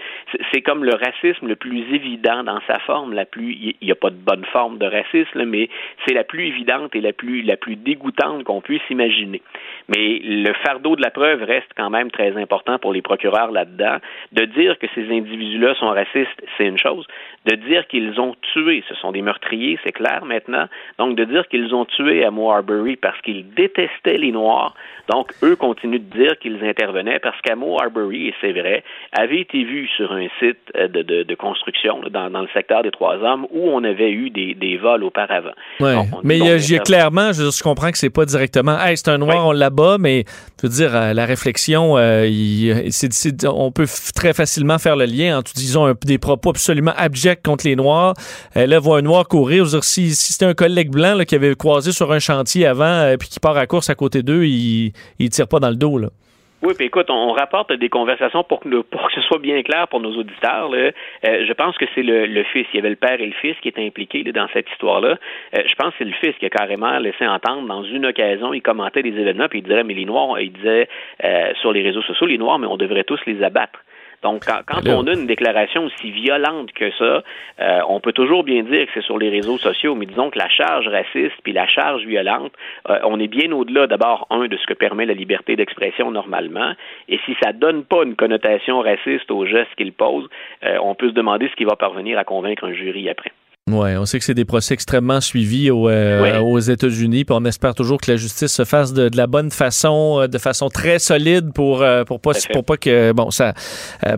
C'est 0.51 0.61
comme 0.61 0.84
le 0.84 0.93
racisme 0.93 1.47
le 1.47 1.55
plus 1.55 1.79
évident 1.95 2.43
dans 2.43 2.59
sa 2.67 2.79
forme, 2.79 3.13
la 3.13 3.23
plus. 3.23 3.53
Il 3.53 3.75
n'y 3.81 3.91
a 3.91 3.95
pas 3.95 4.09
de 4.09 4.17
bonne 4.17 4.43
forme 4.51 4.79
de 4.79 4.85
racisme, 4.85 5.45
mais 5.45 5.69
c'est 6.05 6.13
la 6.13 6.25
plus 6.25 6.47
évidente 6.47 6.93
et 6.93 6.99
la 6.99 7.13
plus 7.13 7.41
la 7.41 7.55
plus 7.55 7.77
dégoûtante 7.77 8.43
qu'on 8.43 8.59
puisse 8.59 8.81
imaginer. 8.89 9.41
Mais 9.88 10.19
le 10.21 10.51
fardeau 10.65 10.97
de 10.97 11.01
la 11.01 11.11
preuve 11.11 11.41
reste 11.41 11.71
quand 11.77 11.89
même 11.89 12.11
très 12.11 12.35
important 12.35 12.79
pour 12.79 12.91
les 12.91 13.01
procureurs 13.01 13.51
là-dedans. 13.51 13.99
De 14.34 14.43
dire 14.43 14.77
que 14.77 14.88
ces 14.93 15.09
individus-là 15.09 15.73
sont 15.75 15.88
racistes, 15.88 16.43
c'est 16.57 16.65
une 16.65 16.77
chose. 16.77 17.07
De 17.45 17.55
dire 17.55 17.88
qu'ils 17.88 18.19
ont 18.19 18.35
tué, 18.53 18.84
ce 18.89 18.95
sont 18.95 19.13
des 19.13 19.21
meurtriers, 19.21 19.79
c'est 19.85 19.93
clair 19.93 20.25
maintenant. 20.25 20.67
Donc 20.98 21.15
de 21.15 21.26
dire 21.26 21.48
qu'ils 21.48 21.74
ont 21.74 21.86
tué 21.86 22.24
à 22.24 22.30
Arbery 22.30 22.95
parce 22.95 23.19
qu'ils 23.22 23.45
détestaient 23.53 24.18
les 24.18 24.32
Noirs, 24.32 24.74
donc, 25.10 25.32
eux 25.41 25.56
continuent 25.56 26.02
de 26.02 26.18
dire 26.18 26.38
qu'ils 26.40 26.61
intervenaient 26.64 27.19
parce 27.19 27.40
qu'Amo 27.41 27.80
Arbery, 27.80 28.28
et 28.28 28.34
c'est 28.41 28.52
vrai, 28.52 28.84
avait 29.14 29.40
été 29.40 29.64
vu 29.64 29.88
sur 29.95 30.11
un 30.11 30.28
site 30.40 30.57
euh, 30.76 30.90
de, 30.90 31.02
de, 31.02 31.24
de 31.24 31.36
construction 31.36 32.02
dans, 32.11 32.30
dans, 32.30 32.41
le 32.41 32.49
secteur 32.53 32.84
des 32.84 32.91
Trois 32.91 33.15
Hommes 33.15 33.48
où 33.52 33.69
on 33.69 33.84
avait 33.86 34.11
eu 34.11 34.30
des, 34.30 34.53
des 34.53 34.78
vols 34.78 35.06
auparavant. 35.06 35.53
Ouais. 35.80 35.95
mais 36.24 36.40
il 36.40 36.45
y 36.45 36.76
a, 36.76 36.80
clairement, 36.80 37.32
je, 37.32 37.52
je, 37.52 37.64
comprends 37.64 37.91
que 37.91 37.98
c'est 37.98 38.10
pas 38.10 38.26
directement, 38.26 38.78
hey, 38.80 38.98
c'est 38.98 39.10
un 39.10 39.18
noir, 39.18 39.38
oui. 39.38 39.44
on 39.45 39.52
l'abat, 39.53 39.98
mais 39.98 40.26
je 40.61 40.68
veux 40.68 40.74
dire, 40.74 40.94
euh, 40.94 41.14
la 41.14 41.26
réflexion, 41.26 41.98
euh, 41.98 42.28
il, 42.28 42.91
c 42.91 43.07
est, 43.07 43.14
c 43.14 43.30
est, 43.30 43.48
on 43.48 43.72
peut 43.72 43.88
très 44.14 44.34
facilement 44.34 44.78
faire 44.78 44.98
le 44.98 45.06
lien 45.06 45.38
entre, 45.38 45.53
disons, 45.53 45.86
un, 45.86 45.94
des 46.06 46.18
propos 46.18 46.49
absolument 46.49 46.94
abjects 46.98 47.41
contre 47.44 47.65
les 47.65 47.78
Noirs. 47.78 48.14
Euh, 48.57 48.68
là, 48.68 48.80
voit 48.80 48.98
un 48.98 49.03
Noir 49.03 49.26
courir, 49.30 49.64
je 49.64 49.69
veux 49.69 49.78
dire, 49.78 49.84
si, 49.86 50.14
si 50.14 50.34
c'était 50.34 50.45
un 50.45 50.53
collègue 50.53 50.86
blanc 50.91 51.18
qui 51.27 51.35
avait 51.35 51.55
croisé 51.55 51.91
sur 51.91 52.11
un 52.11 52.19
chantier 52.19 52.65
avant, 52.65 52.85
euh, 52.85 53.18
puis 53.18 53.30
qui 53.30 53.39
part 53.39 53.57
à 53.57 53.68
course 53.68 53.89
à 53.89 53.95
côté 53.95 54.23
d'eux, 54.23 54.45
il 54.45 54.93
il 55.19 55.30
tire 55.30 55.47
pas 55.47 55.59
dans 55.59 55.69
le 55.69 55.76
dos. 55.76 55.99
Oui, 56.64 56.73
puis 56.76 56.88
écoute, 56.88 57.09
on, 57.11 57.34
rapporte 57.34 57.72
des 57.72 57.89
conversations 57.89 58.43
pour 58.43 58.61
que, 58.61 58.69
ce 59.14 59.22
soit 59.22 59.38
bien 59.38 59.61
clair 59.61 59.88
pour 59.88 59.99
nos 59.99 60.15
auditeurs. 60.18 60.72
Euh, 60.73 60.91
je 61.23 61.53
pense 61.53 61.77
que 61.77 61.85
c'est 61.93 62.01
le, 62.01 62.43
fils, 62.45 62.65
il 62.73 62.77
y 62.77 62.80
avait 62.80 62.89
le 62.89 62.95
père 62.95 63.22
et 63.22 63.26
le 63.27 63.34
fils 63.34 63.55
qui 63.61 63.68
étaient 63.68 63.85
impliqués 63.85 64.23
dans 64.23 64.47
cette 64.53 64.68
histoire-là. 64.72 65.18
Euh, 65.55 65.64
je 65.69 65.76
pense 65.76 65.89
que 65.91 65.99
c'est 65.99 66.05
le 66.05 66.14
fils 66.14 66.35
qui 66.39 66.47
a 66.47 66.49
carrément 66.49 66.97
laissé 66.97 67.27
entendre 67.27 67.68
dans 67.68 67.84
une 67.84 68.07
occasion, 68.07 68.53
il 68.53 68.61
commentait 68.61 69.03
des 69.03 69.09
événements, 69.09 69.47
puis 69.47 69.59
il 69.59 69.65
dirait, 69.65 69.84
mais 69.84 69.93
les 69.93 70.05
Noirs, 70.05 70.39
il 70.39 70.51
disait 70.51 70.89
sur 71.61 71.72
les 71.72 71.84
réseaux 71.84 72.01
sociaux, 72.01 72.26
les 72.26 72.39
Noirs, 72.39 72.57
mais 72.57 72.68
on 72.68 72.77
devrait 72.77 73.03
tous 73.03 73.19
les 73.27 73.43
abattre. 73.43 73.80
Donc, 74.23 74.45
quand, 74.45 74.61
quand 74.65 74.88
on 74.88 75.06
a 75.07 75.14
une 75.14 75.27
déclaration 75.27 75.85
aussi 75.85 76.11
violente 76.11 76.72
que 76.73 76.91
ça, 76.91 77.23
euh, 77.60 77.80
on 77.88 77.99
peut 77.99 78.14
toujours 78.14 78.44
bien 78.44 78.64
dire 78.64 78.85
que 78.88 78.91
c'est 78.95 79.03
sur 79.03 79.18
les 79.18 79.30
réseaux 79.30 79.57
sociaux, 79.57 79.95
mais 79.95 80.06
disons 80.06 80.30
que 80.30 80.39
la 80.39 80.49
charge 80.49 80.88
raciste 80.88 81.35
puis 81.44 81.53
la 81.53 81.68
charge 81.68 82.03
violente, 82.06 82.52
euh, 82.89 82.99
on 83.03 83.19
est 83.19 83.27
bien 83.27 83.52
au-delà 83.52 83.88
d'abord, 83.88 84.27
un, 84.30 84.48
de 84.48 84.57
ce 84.57 84.65
que 84.65 84.73
permet 84.73 85.06
la 85.06 85.14
liberté 85.14 85.56
d'expression 85.56 86.11
normalement, 86.11 86.73
et 87.10 87.19
si 87.26 87.35
ça 87.41 87.53
donne 87.53 87.84
pas 87.84 88.03
une 88.03 88.15
connotation 88.15 88.80
raciste 88.80 89.30
au 89.30 89.45
geste 89.45 89.73
qu'il 89.77 89.94
pose, 89.94 90.27
euh, 90.64 90.77
on 90.81 90.95
peut 90.95 91.10
se 91.10 91.14
demander 91.14 91.48
ce 91.49 91.56
qui 91.56 91.65
va 91.65 91.76
parvenir 91.76 92.18
à 92.18 92.23
convaincre 92.23 92.65
un 92.65 92.73
jury 92.73 93.10
après. 93.10 93.31
Oui, 93.69 93.98
on 93.98 94.06
sait 94.06 94.18
que 94.18 94.23
c'est 94.23 94.34
des 94.34 94.45
procès 94.45 94.73
extrêmement 94.76 95.19
suivis 95.19 95.72
au, 95.72 95.89
euh, 95.89 96.39
aux 96.39 96.60
États-Unis, 96.60 97.26
puis 97.26 97.35
on 97.38 97.44
espère 97.44 97.76
toujours 97.76 97.99
que 97.99 98.10
la 98.10 98.15
justice 98.15 98.53
se 98.53 98.64
fasse 98.64 98.94
de, 98.94 99.10
de 99.10 99.18
la 99.18 99.27
bonne 99.27 99.52
façon, 99.52 100.22
euh, 100.22 100.27
de 100.27 100.38
façon 100.38 100.69
très 100.69 100.99
solide 100.99 101.52
pour 101.53 101.81
euh, 101.81 102.06
pour 102.06 102.22
pas 102.22 102.31
pour 102.53 102.64
pas 102.64 102.77
que 102.77 103.11
bon 103.11 103.30
ça 103.30 103.53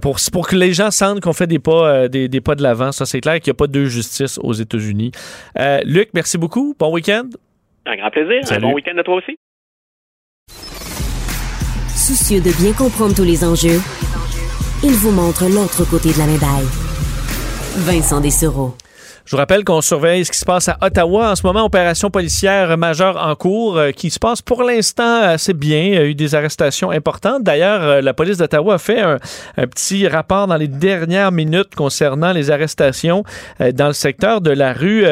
pour 0.04 0.18
pour 0.32 0.48
que 0.48 0.56
les 0.56 0.72
gens 0.72 0.92
sentent 0.92 1.22
qu'on 1.22 1.34
fait 1.34 1.48
des 1.48 1.58
pas 1.58 2.08
des, 2.08 2.28
des, 2.28 2.42
pas 2.42 2.54
de 2.54 2.62
l'avant. 2.62 2.92
Ça 2.92 3.08
c'est 3.08 3.22
clair 3.22 3.40
qu'il 3.40 3.50
n'y 3.50 3.56
a 3.56 3.60
pas 3.60 3.66
de 3.66 3.86
justice 3.86 4.40
aux 4.44 4.54
États-Unis. 4.54 5.12
Luc, 5.84 6.10
merci 6.14 6.38
beaucoup. 6.38 6.76
Bon 6.78 6.94
week-end. 6.94 7.28
Un 7.88 7.96
grand 7.96 8.12
plaisir. 8.12 8.46
Salut. 8.46 8.66
Un 8.66 8.70
bon 8.70 8.76
week-end 8.76 8.98
à 9.00 9.04
toi 9.04 9.16
aussi. 9.16 9.36
Soucieux 11.96 12.40
de 12.40 12.52
bien 12.62 12.74
comprendre 12.74 13.16
tous 13.16 13.24
les 13.24 13.44
enjeux, 13.44 13.82
il 14.84 14.92
vous 14.92 15.12
montre 15.12 15.46
l'autre 15.50 15.90
côté 15.90 16.14
de 16.14 16.20
la 16.20 16.28
médaille. 16.28 16.68
Vincent 17.78 18.22
Dessereau. 18.22 18.76
Je 19.30 19.36
vous 19.36 19.38
rappelle 19.38 19.64
qu'on 19.64 19.82
surveille 19.82 20.26
ce 20.26 20.32
qui 20.32 20.40
se 20.40 20.46
passe 20.46 20.70
à 20.70 20.78
Ottawa 20.82 21.30
en 21.30 21.36
ce 21.36 21.46
moment, 21.46 21.64
opération 21.64 22.10
policière 22.10 22.76
majeure 22.80 23.16
en 23.24 23.36
cours 23.36 23.78
euh, 23.78 23.92
qui 23.92 24.10
se 24.10 24.18
passe 24.18 24.42
pour 24.42 24.64
l'instant 24.64 25.22
assez 25.22 25.54
bien. 25.54 25.84
Il 25.84 25.94
y 25.94 25.98
a 25.98 26.06
eu 26.06 26.16
des 26.16 26.34
arrestations 26.34 26.90
importantes. 26.90 27.44
D'ailleurs, 27.44 27.84
euh, 27.84 28.02
la 28.02 28.16
police 28.16 28.38
d'Ottawa 28.38 28.74
a 28.74 28.78
fait 28.80 29.00
un, 29.00 29.20
petit 29.68 30.08
rapport 30.08 30.48
dans 30.48 30.56
les 30.56 30.68
dernières 30.68 31.32
minutes 31.32 31.76
concernant 31.76 32.32
les 32.32 32.50
arrestations 32.50 33.24
euh, 33.62 33.72
dans 33.72 33.86
le 33.86 33.94
secteur 33.94 34.42
de 34.42 34.50
la 34.50 34.74
rue 34.74 35.06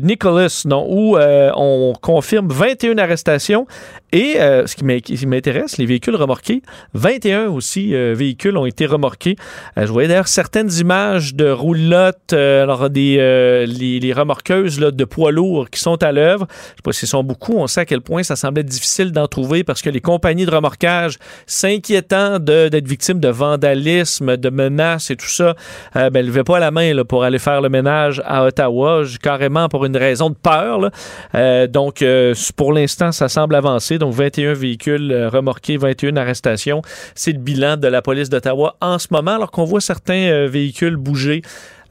Nicholas, 0.00 0.62
non, 0.64 0.86
où 0.88 1.18
on 1.18 1.92
confirme 2.00 2.48
21 2.48 2.96
arrestations 2.96 3.66
et 4.12 4.36
ce 4.38 4.74
qui 4.74 5.26
m'intéresse, 5.26 5.76
les 5.76 5.84
véhicules 5.84 6.16
remorqués, 6.16 6.62
21 6.94 7.48
aussi 7.48 7.92
véhicules 7.92 8.56
ont 8.56 8.64
été 8.64 8.86
remorqués. 8.86 9.36
je 9.76 9.84
voyais 9.84 10.08
d'ailleurs 10.08 10.28
certaines 10.28 10.72
images 10.72 11.34
de 11.34 11.50
roulottes, 11.50 12.32
alors 12.32 12.88
des 12.88 13.18
les, 13.66 14.12
remorqueuses 14.12 14.78
de 14.78 15.04
poids 15.04 15.32
lourds 15.32 15.70
qui 15.70 15.80
sont 15.80 16.02
à 16.02 16.12
l'œuvre. 16.12 16.46
Je 16.50 16.54
sais 16.54 16.82
pas 16.82 16.92
s'ils 16.92 17.08
sont 17.08 17.22
beaucoup. 17.22 17.54
On 17.56 17.66
sait 17.66 17.80
à 17.80 17.84
quel 17.84 18.00
point 18.00 18.22
ça 18.22 18.36
semblait 18.36 18.62
difficile 18.62 19.12
d'en 19.12 19.26
trouver 19.26 19.64
parce 19.64 19.82
que 19.82 19.90
les 19.90 20.00
compagnies 20.00 20.46
de 20.46 20.50
remorquage, 20.50 21.18
s'inquiétant 21.46 22.38
d'être 22.38 22.86
victimes 22.86 23.20
de 23.20 23.28
vandalisme, 23.28 24.36
de 24.36 24.50
menaces 24.50 25.10
et 25.10 25.16
tout 25.16 25.28
ça, 25.28 25.54
euh, 25.96 26.10
ben, 26.10 26.22
ne 26.22 26.28
levaient 26.28 26.44
pas 26.44 26.58
la 26.58 26.70
main 26.70 27.04
pour 27.04 27.24
aller 27.24 27.38
faire 27.38 27.60
le 27.60 27.68
ménage 27.68 28.22
à 28.24 28.44
Ottawa, 28.44 29.02
carrément 29.22 29.68
pour 29.68 29.84
une 29.84 29.96
raison 29.96 30.30
de 30.30 30.34
peur. 30.34 30.90
Euh, 31.34 31.66
donc, 31.66 32.02
euh, 32.02 32.34
pour 32.56 32.72
l'instant, 32.72 33.12
ça 33.12 33.28
semble 33.28 33.54
avancer. 33.54 33.98
Donc, 33.98 34.14
21 34.14 34.54
véhicules 34.54 35.28
remorqués, 35.32 35.76
21 35.76 36.16
arrestations. 36.16 36.82
C'est 37.14 37.32
le 37.32 37.38
bilan 37.38 37.76
de 37.76 37.88
la 37.88 38.02
police 38.02 38.28
d'Ottawa 38.28 38.76
en 38.80 38.98
ce 38.98 39.08
moment, 39.10 39.36
alors 39.36 39.50
qu'on 39.50 39.64
voit 39.64 39.80
certains 39.80 40.46
véhicules 40.46 40.96
bouger 40.96 41.42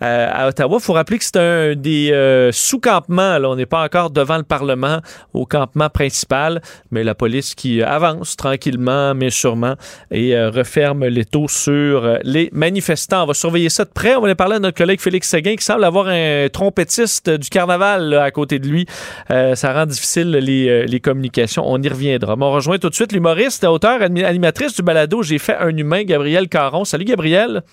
euh, 0.03 0.30
à 0.32 0.48
Ottawa. 0.48 0.78
Il 0.80 0.84
faut 0.84 0.94
rappeler 0.94 1.18
que 1.18 1.24
c'est 1.24 1.38
un 1.38 1.76
des 1.76 2.11
euh, 2.11 2.52
sous-campements. 2.52 3.38
On 3.44 3.56
n'est 3.56 3.65
pas 3.65 3.84
encore 3.84 4.11
devant 4.11 4.38
le 4.38 4.44
Parlement 4.44 4.99
au 5.34 5.45
campement 5.45 5.90
principal, 5.90 6.61
mais 6.91 7.03
la 7.03 7.15
police 7.15 7.56
qui 7.56 7.82
avance 7.82 8.36
tranquillement, 8.36 9.15
mais 9.15 9.32
sûrement, 9.32 9.74
et 10.11 10.36
euh, 10.36 10.52
referme 10.52 11.06
les 11.06 11.26
taux 11.26 11.48
sur 11.48 12.19
les 12.24 12.49
manifestants. 12.53 13.24
On 13.24 13.26
va 13.26 13.34
surveiller 13.34 13.69
ça 13.69 13.86
de 13.86 13.90
près. 13.90 14.15
On 14.15 14.22
va 14.22 14.28
aller 14.28 14.36
parler 14.36 14.57
à 14.57 14.60
notre 14.60 14.78
collègue 14.78 15.02
Félix 15.02 15.30
Séguin 15.30 15.56
qui 15.56 15.64
semble 15.64 15.84
avoir 15.84 16.07
un 16.07 16.48
trompettiste 16.52 17.30
du 17.30 17.49
carnaval 17.49 18.14
à 18.14 18.30
côté 18.30 18.60
de 18.60 18.68
lui. 18.68 18.86
ça 19.30 19.74
rend 19.74 19.86
difficile 19.86 20.32
les, 20.32 20.86
les, 20.86 20.99
communications. 20.99 21.64
On 21.65 21.82
y 21.82 21.90
reviendra. 21.90 22.36
on 22.40 22.52
rejoint 22.52 22.78
tout 22.78 22.90
de 22.90 22.95
suite 22.95 23.11
l'humoriste, 23.11 23.64
auteur, 23.64 24.02
animatrice 24.02 24.76
du 24.76 24.82
balado 24.82 25.24
J'ai 25.24 25.40
fait 25.40 25.57
un 25.57 25.76
humain, 25.76 26.03
Gabriel 26.03 26.48
Caron. 26.49 26.86
Salut 26.86 27.06
Gabriel. 27.06 27.64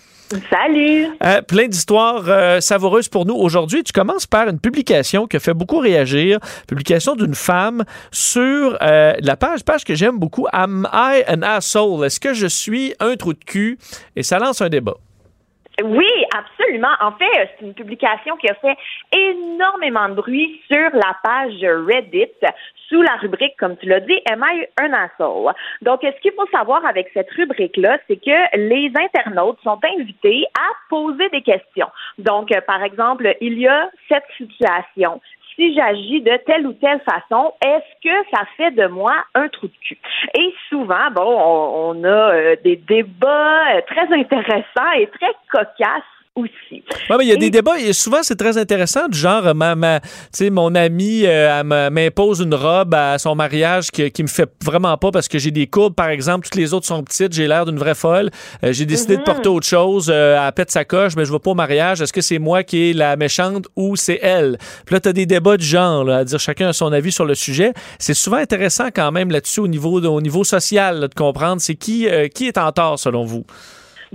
Salut! 0.49 1.05
Euh, 1.23 1.41
plein 1.43 1.67
d'histoires 1.67 2.23
euh, 2.27 2.59
savoureuses 2.59 3.09
pour 3.09 3.27
nous 3.27 3.35
aujourd'hui. 3.35 3.83
Tu 3.83 3.93
commences 3.93 4.25
par 4.25 4.47
une 4.47 4.59
publication 4.59 5.27
qui 5.27 5.37
a 5.37 5.39
fait 5.39 5.53
beaucoup 5.53 5.77
réagir, 5.77 6.39
publication 6.67 7.15
d'une 7.15 7.35
femme 7.35 7.83
sur 8.11 8.75
euh, 8.81 9.13
la 9.19 9.35
page, 9.37 9.63
page 9.63 9.83
que 9.83 9.93
j'aime 9.93 10.17
beaucoup, 10.17 10.47
Am 10.51 10.87
I 10.91 11.23
an 11.29 11.43
asshole? 11.43 12.05
Est-ce 12.05 12.19
que 12.19 12.33
je 12.33 12.47
suis 12.47 12.95
un 12.99 13.15
trou 13.15 13.33
de 13.33 13.43
cul? 13.43 13.77
Et 14.15 14.23
ça 14.23 14.39
lance 14.39 14.61
un 14.61 14.69
débat. 14.69 14.95
Oui, 15.83 16.09
absolument. 16.35 16.95
En 17.01 17.11
fait, 17.11 17.49
c'est 17.59 17.65
une 17.65 17.73
publication 17.73 18.35
qui 18.37 18.47
a 18.47 18.55
fait 18.55 18.77
énormément 19.11 20.09
de 20.09 20.15
bruit 20.15 20.59
sur 20.71 20.89
la 20.93 21.17
page 21.21 21.61
Reddit 21.61 22.31
sous 22.89 23.01
la 23.01 23.15
rubrique, 23.15 23.55
comme 23.57 23.77
tu 23.77 23.87
l'as 23.87 23.99
dit, 23.99 24.19
Am 24.31 24.43
I 24.43 24.65
un 24.79 24.93
asshole? 24.93 25.53
Donc, 25.81 26.01
ce 26.03 26.21
qu'il 26.21 26.33
faut 26.33 26.47
savoir 26.47 26.85
avec 26.85 27.09
cette 27.13 27.29
rubrique-là, 27.31 27.97
c'est 28.07 28.17
que 28.17 28.57
les 28.57 28.91
internautes 28.95 29.59
sont 29.63 29.79
invités 29.97 30.45
à 30.57 30.71
poser 30.89 31.29
des 31.29 31.41
questions. 31.41 31.89
Donc, 32.17 32.51
euh, 32.51 32.61
par 32.61 32.83
exemple, 32.83 33.35
il 33.41 33.59
y 33.59 33.67
a 33.67 33.89
cette 34.07 34.27
situation 34.37 35.21
si 35.55 35.73
j'agis 35.73 36.21
de 36.21 36.37
telle 36.45 36.67
ou 36.67 36.73
telle 36.73 36.99
façon, 37.01 37.53
est-ce 37.65 38.03
que 38.03 38.29
ça 38.29 38.43
fait 38.57 38.71
de 38.71 38.87
moi 38.87 39.13
un 39.35 39.47
trou 39.47 39.67
de 39.67 39.73
cul? 39.81 39.97
Et 40.37 40.53
souvent, 40.69 41.09
bon, 41.11 41.23
on, 41.23 42.03
a 42.03 42.07
euh, 42.07 42.55
des 42.63 42.75
débats 42.75 43.75
euh, 43.75 43.81
très 43.87 44.13
intéressants 44.13 44.91
et 44.97 45.07
très 45.07 45.31
cocasses 45.51 46.03
aussi. 46.35 46.83
Ouais, 47.09 47.17
mais 47.17 47.25
il 47.25 47.29
y 47.29 47.31
a 47.31 47.37
des 47.37 47.49
débats 47.49 47.79
et 47.79 47.93
souvent 47.93 48.21
c'est 48.21 48.35
très 48.35 48.57
intéressant 48.57 49.07
du 49.07 49.17
genre 49.17 49.55
ma, 49.55 49.75
ma 49.75 50.01
mon 50.51 50.75
ami 50.75 51.23
euh, 51.25 51.63
m'impose 51.63 52.41
une 52.41 52.53
robe 52.53 52.93
à 52.93 53.17
son 53.17 53.35
mariage 53.35 53.89
qui, 53.89 54.11
qui 54.11 54.21
me 54.21 54.27
fait 54.27 54.49
vraiment 54.63 54.97
pas 54.97 55.11
parce 55.11 55.29
que 55.29 55.39
j'ai 55.39 55.51
des 55.51 55.67
courbes 55.67 55.95
par 55.95 56.09
exemple, 56.09 56.45
toutes 56.45 56.55
les 56.55 56.73
autres 56.73 56.85
sont 56.85 57.03
petites, 57.03 57.31
j'ai 57.31 57.47
l'air 57.47 57.65
d'une 57.65 57.77
vraie 57.77 57.95
folle. 57.95 58.31
Euh, 58.63 58.73
j'ai 58.73 58.85
décidé 58.85 59.15
de 59.15 59.21
mhm. 59.21 59.25
porter 59.25 59.49
autre 59.49 59.65
chose, 59.65 60.11
euh, 60.13 60.37
à 60.37 60.51
pète 60.51 60.71
sa 60.71 60.83
coche, 60.83 61.13
mais 61.15 61.23
je 61.23 61.31
vais 61.31 61.39
pas 61.39 61.51
au 61.51 61.55
mariage, 61.55 62.01
est-ce 62.01 62.13
que 62.13 62.21
c'est 62.21 62.39
moi 62.39 62.63
qui 62.63 62.89
est 62.89 62.93
la 62.93 63.15
méchante 63.15 63.67
ou 63.77 63.95
c'est 63.95 64.19
elle? 64.21 64.57
Puis 64.85 64.93
là 64.93 64.99
tu 64.99 65.09
as 65.09 65.13
des 65.13 65.25
débats 65.25 65.55
du 65.55 65.65
genre 65.65 66.03
là, 66.03 66.17
à 66.17 66.23
dire 66.25 66.39
chacun 66.39 66.69
a 66.69 66.73
son 66.73 66.91
avis 66.91 67.13
sur 67.13 67.25
le 67.25 67.35
sujet. 67.35 67.71
C'est 67.97 68.13
souvent 68.13 68.37
intéressant 68.37 68.87
quand 68.93 69.11
même 69.11 69.31
là-dessus 69.31 69.61
au 69.61 69.67
niveau 69.67 70.01
au 70.01 70.21
niveau 70.21 70.43
social 70.43 70.99
de 70.99 71.13
comprendre 71.13 71.61
c'est 71.61 71.75
qui 71.75 72.07
qui 72.33 72.47
est 72.47 72.57
en 72.57 72.71
tort 72.73 72.99
selon 72.99 73.23
vous? 73.23 73.45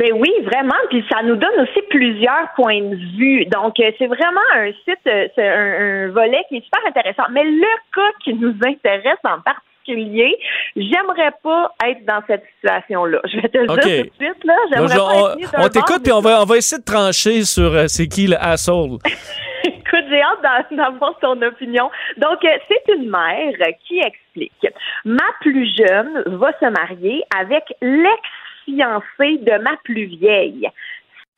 Ben 0.00 0.14
oui, 0.14 0.32
vraiment. 0.46 0.80
Puis 0.88 1.04
ça 1.12 1.22
nous 1.22 1.36
donne 1.36 1.60
aussi 1.60 1.82
plusieurs 1.90 2.48
points 2.56 2.80
de 2.80 2.96
vue. 3.18 3.44
Donc, 3.44 3.78
euh, 3.78 3.90
c'est 3.98 4.06
vraiment 4.06 4.40
un 4.54 4.72
site, 4.72 5.06
euh, 5.06 5.28
c'est 5.34 5.46
un, 5.46 6.08
volet 6.08 6.42
qui 6.48 6.56
est 6.56 6.64
super 6.64 6.80
intéressant. 6.88 7.24
Mais 7.30 7.44
le 7.44 7.76
cas 7.94 8.10
qui 8.24 8.32
nous 8.32 8.54
intéresse 8.66 9.18
en 9.24 9.42
particulier, 9.42 10.38
j'aimerais 10.74 11.32
pas 11.42 11.74
être 11.86 12.02
dans 12.06 12.22
cette 12.26 12.44
situation-là. 12.56 13.20
Je 13.24 13.40
vais 13.42 13.48
te 13.50 13.58
le 13.58 13.66
dire 13.66 13.76
tout 13.76 14.08
de 14.08 14.24
suite, 14.24 14.44
là. 14.44 14.54
J'aimerais 14.72 14.96
pas 14.96 15.58
on, 15.58 15.64
on 15.64 15.68
t'écoute, 15.68 16.02
puis 16.02 16.12
on 16.12 16.20
va, 16.20 16.40
on 16.40 16.46
va 16.46 16.56
essayer 16.56 16.80
de 16.80 16.86
trancher 16.86 17.42
sur 17.42 17.70
euh, 17.74 17.84
c'est 17.86 18.08
qui 18.08 18.26
le 18.26 18.36
asshole. 18.40 18.96
Écoute, 19.64 20.04
j'ai 20.08 20.22
hâte 20.22 20.72
d'avoir 20.72 21.18
ton 21.18 21.42
opinion. 21.42 21.90
Donc, 22.16 22.38
c'est 22.40 22.94
une 22.94 23.10
mère 23.10 23.52
qui 23.86 23.98
explique. 23.98 24.66
Ma 25.04 25.26
plus 25.42 25.70
jeune 25.76 26.22
va 26.24 26.52
se 26.58 26.70
marier 26.70 27.22
avec 27.38 27.64
l'ex 27.82 28.22
fiancée 28.64 29.38
de 29.38 29.62
ma 29.62 29.76
plus 29.84 30.06
vieille. 30.06 30.68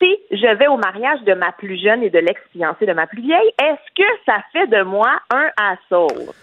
Si 0.01 0.09
je 0.31 0.57
vais 0.57 0.67
au 0.67 0.77
mariage 0.77 1.21
de 1.25 1.33
ma 1.33 1.51
plus 1.53 1.81
jeune 1.81 2.03
et 2.03 2.09
de 2.09 2.19
l'ex-fiancée 2.19 2.85
de 2.85 2.93
ma 2.93 3.07
plus 3.07 3.21
vieille, 3.21 3.51
est-ce 3.61 3.93
que 3.95 4.07
ça 4.25 4.37
fait 4.51 4.67
de 4.67 4.83
moi 4.83 5.11
un 5.33 5.49
assaut? 5.57 6.33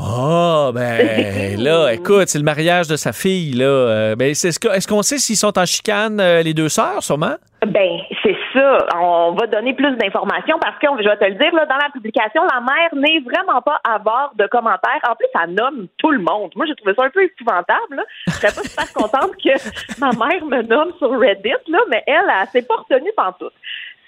Ah, 0.00 0.70
ben 0.72 1.58
là, 1.58 1.92
écoute, 1.92 2.28
c'est 2.28 2.38
le 2.38 2.44
mariage 2.44 2.86
de 2.88 2.96
sa 2.96 3.12
fille, 3.12 3.52
là. 3.52 3.64
Euh, 3.64 4.16
ben, 4.16 4.30
est-ce 4.30 4.88
qu'on 4.88 5.02
sait 5.02 5.18
s'ils 5.18 5.36
sont 5.36 5.58
en 5.58 5.66
chicane, 5.66 6.20
euh, 6.20 6.42
les 6.42 6.54
deux 6.54 6.68
sœurs, 6.68 7.02
sûrement? 7.02 7.34
Ben, 7.66 7.98
c'est 8.22 8.36
On 8.96 9.32
va 9.32 9.46
donner 9.46 9.74
plus 9.74 9.96
d'informations 9.96 10.58
parce 10.58 10.78
que, 10.78 10.86
je 11.02 11.08
vais 11.08 11.16
te 11.16 11.24
le 11.24 11.34
dire, 11.34 11.52
dans 11.52 11.76
la 11.76 11.90
publication, 11.92 12.42
la 12.44 12.60
mère 12.60 12.94
n'est 12.94 13.20
vraiment 13.20 13.60
pas 13.62 13.80
à 13.88 13.98
bord 13.98 14.32
de 14.34 14.46
commentaires. 14.46 15.00
En 15.08 15.14
plus, 15.14 15.28
elle 15.42 15.54
nomme 15.54 15.88
tout 15.98 16.10
le 16.10 16.18
monde. 16.18 16.52
Moi, 16.56 16.66
j'ai 16.66 16.74
trouvé 16.74 16.94
ça 16.94 17.04
un 17.04 17.10
peu 17.10 17.22
épouvantable. 17.22 18.04
Je 18.26 18.32
serais 18.32 18.48
pas 18.48 18.62
super 18.62 18.92
contente 18.92 19.36
que 19.36 20.00
ma 20.00 20.10
mère 20.12 20.44
me 20.44 20.62
nomme 20.62 20.92
sur 20.98 21.10
Reddit, 21.18 21.50
là, 21.68 21.78
mais 21.88 22.02
elle, 22.06 22.18
elle, 22.18 22.34
elle 22.42 22.48
s'est 22.48 22.66
pas 22.66 22.76
retenue 22.76 23.12
tout. 23.38 23.50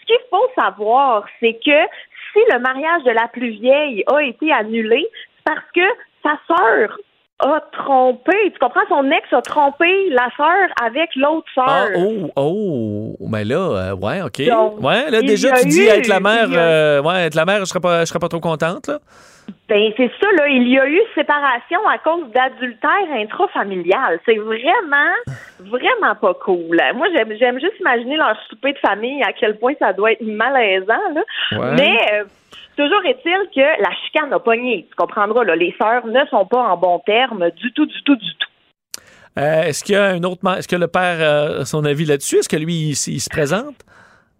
Ce 0.00 0.06
qu'il 0.06 0.18
faut 0.30 0.48
savoir, 0.56 1.24
c'est 1.38 1.54
que 1.54 1.80
si 2.32 2.40
le 2.52 2.58
mariage 2.58 3.02
de 3.04 3.10
la 3.10 3.28
plus 3.28 3.50
vieille 3.50 4.04
a 4.06 4.22
été 4.22 4.52
annulé, 4.52 5.06
parce 5.44 5.64
que 5.74 5.80
sa 6.22 6.38
sœur 6.46 6.96
a 7.40 7.60
trompé. 7.72 8.36
Tu 8.52 8.58
comprends? 8.58 8.80
Son 8.88 9.10
ex 9.10 9.32
a 9.32 9.42
trompé 9.42 10.10
la 10.10 10.28
sœur 10.36 10.68
avec 10.84 11.10
l'autre 11.16 11.46
sœur. 11.54 11.64
Ah, 11.68 11.86
oh, 11.96 12.30
oh. 12.36 13.16
Mais 13.28 13.44
là, 13.44 13.56
euh, 13.56 13.96
ouais, 13.96 14.22
OK. 14.22 14.38
ouais, 14.38 15.10
là, 15.10 15.22
déjà, 15.22 15.52
tu 15.52 15.68
dis 15.68 15.86
être 15.86 16.08
la 16.08 16.20
mère, 16.20 16.48
euh, 16.52 17.02
ouais, 17.02 17.26
être 17.26 17.34
la 17.34 17.44
mère, 17.44 17.60
je 17.60 17.64
serais 17.66 17.80
pas, 17.80 18.00
je 18.00 18.06
serais 18.06 18.18
pas 18.18 18.28
trop 18.28 18.40
contente, 18.40 18.88
là. 18.88 18.98
Ben, 19.68 19.92
c'est 19.96 20.10
ça, 20.20 20.26
là. 20.38 20.48
Il 20.48 20.68
y 20.68 20.78
a 20.78 20.86
eu 20.86 21.00
séparation 21.14 21.78
à 21.88 21.98
cause 21.98 22.24
d'adultère 22.32 22.90
intrafamilial. 23.14 24.20
C'est 24.24 24.36
vraiment, 24.36 25.12
vraiment 25.58 26.14
pas 26.20 26.34
cool. 26.34 26.80
Moi, 26.94 27.06
j'aime, 27.14 27.32
j'aime 27.38 27.60
juste 27.60 27.78
imaginer 27.80 28.16
leur 28.16 28.36
souper 28.48 28.72
de 28.72 28.78
famille, 28.78 29.22
à 29.22 29.32
quel 29.32 29.58
point 29.58 29.72
ça 29.78 29.92
doit 29.92 30.12
être 30.12 30.22
malaisant, 30.22 30.94
là. 31.14 31.22
Mais, 31.76 31.96
euh, 32.12 32.24
Toujours 32.76 33.04
est-il 33.04 33.48
que 33.54 33.82
la 33.82 33.90
chicane 34.04 34.32
a 34.32 34.38
pogné. 34.38 34.86
Tu 34.88 34.94
comprendras, 34.96 35.44
là, 35.44 35.56
les 35.56 35.74
sœurs 35.80 36.06
ne 36.06 36.24
sont 36.30 36.46
pas 36.46 36.62
en 36.62 36.76
bon 36.76 36.98
terme 37.00 37.50
du 37.50 37.72
tout, 37.72 37.86
du 37.86 38.02
tout, 38.04 38.16
du 38.16 38.34
tout. 38.38 38.48
Euh, 39.38 39.62
est-ce 39.62 39.84
qu'il 39.84 39.94
y 39.94 39.98
a 39.98 40.06
un 40.06 40.22
autre. 40.24 40.40
Est-ce 40.56 40.68
que 40.68 40.76
le 40.76 40.88
père 40.88 41.60
a 41.60 41.64
son 41.64 41.84
avis 41.84 42.04
là-dessus? 42.04 42.36
Est-ce 42.36 42.48
que 42.48 42.56
lui, 42.56 42.90
il 42.90 43.20
se 43.20 43.30
présente? 43.30 43.76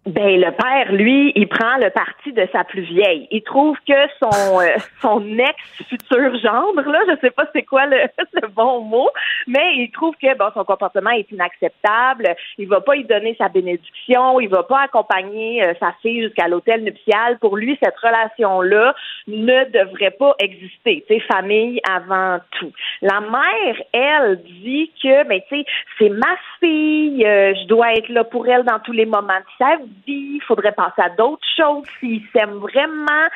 Ben 0.07 0.41
le 0.41 0.49
père, 0.49 0.91
lui, 0.91 1.31
il 1.35 1.47
prend 1.47 1.77
le 1.77 1.91
parti 1.91 2.33
de 2.33 2.47
sa 2.51 2.63
plus 2.63 2.81
vieille. 2.81 3.27
Il 3.29 3.43
trouve 3.43 3.77
que 3.87 3.93
son 4.19 4.59
euh, 4.59 4.75
son 5.01 5.37
ex 5.37 5.53
futur 5.87 6.35
gendre, 6.39 6.81
là, 6.89 6.99
je 7.07 7.19
sais 7.21 7.29
pas 7.29 7.45
c'est 7.53 7.61
quoi 7.61 7.85
le, 7.85 7.97
le, 8.41 8.47
bon 8.47 8.81
mot, 8.81 9.09
mais 9.45 9.75
il 9.75 9.91
trouve 9.91 10.15
que 10.15 10.35
bon 10.35 10.49
son 10.55 10.63
comportement 10.63 11.11
est 11.11 11.29
inacceptable. 11.31 12.35
Il 12.57 12.67
va 12.67 12.81
pas 12.81 12.95
y 12.95 13.03
donner 13.03 13.35
sa 13.37 13.47
bénédiction, 13.47 14.39
il 14.39 14.49
va 14.49 14.63
pas 14.63 14.79
accompagner 14.79 15.63
euh, 15.63 15.73
sa 15.79 15.93
fille 16.01 16.23
jusqu'à 16.23 16.47
l'hôtel 16.47 16.83
nuptial. 16.83 17.37
Pour 17.37 17.55
lui, 17.55 17.77
cette 17.79 17.97
relation 17.97 18.61
là 18.61 18.95
ne 19.27 19.65
devrait 19.65 20.15
pas 20.17 20.33
exister. 20.39 21.05
C'est 21.07 21.19
famille 21.31 21.79
avant 21.87 22.39
tout. 22.59 22.71
La 23.03 23.21
mère, 23.21 23.75
elle, 23.93 24.41
dit 24.63 24.91
que 25.03 25.27
ben, 25.27 25.39
tu 25.47 25.57
sais 25.57 25.65
c'est 25.99 26.09
ma 26.09 26.35
fille, 26.59 27.23
euh, 27.23 27.53
je 27.53 27.67
dois 27.67 27.93
être 27.93 28.09
là 28.09 28.23
pour 28.23 28.47
elle 28.47 28.63
dans 28.63 28.79
tous 28.79 28.93
les 28.93 29.05
moments. 29.05 29.39
Tu 29.59 29.63
sais, 29.63 29.77
vie, 29.83 29.90
il 30.07 30.41
faudrait 30.47 30.71
passer 30.71 31.01
à 31.01 31.09
d'autres 31.09 31.47
choses 31.55 31.85
s'ils 31.99 32.23
s'aiment 32.33 32.59
vraiment. 32.59 33.27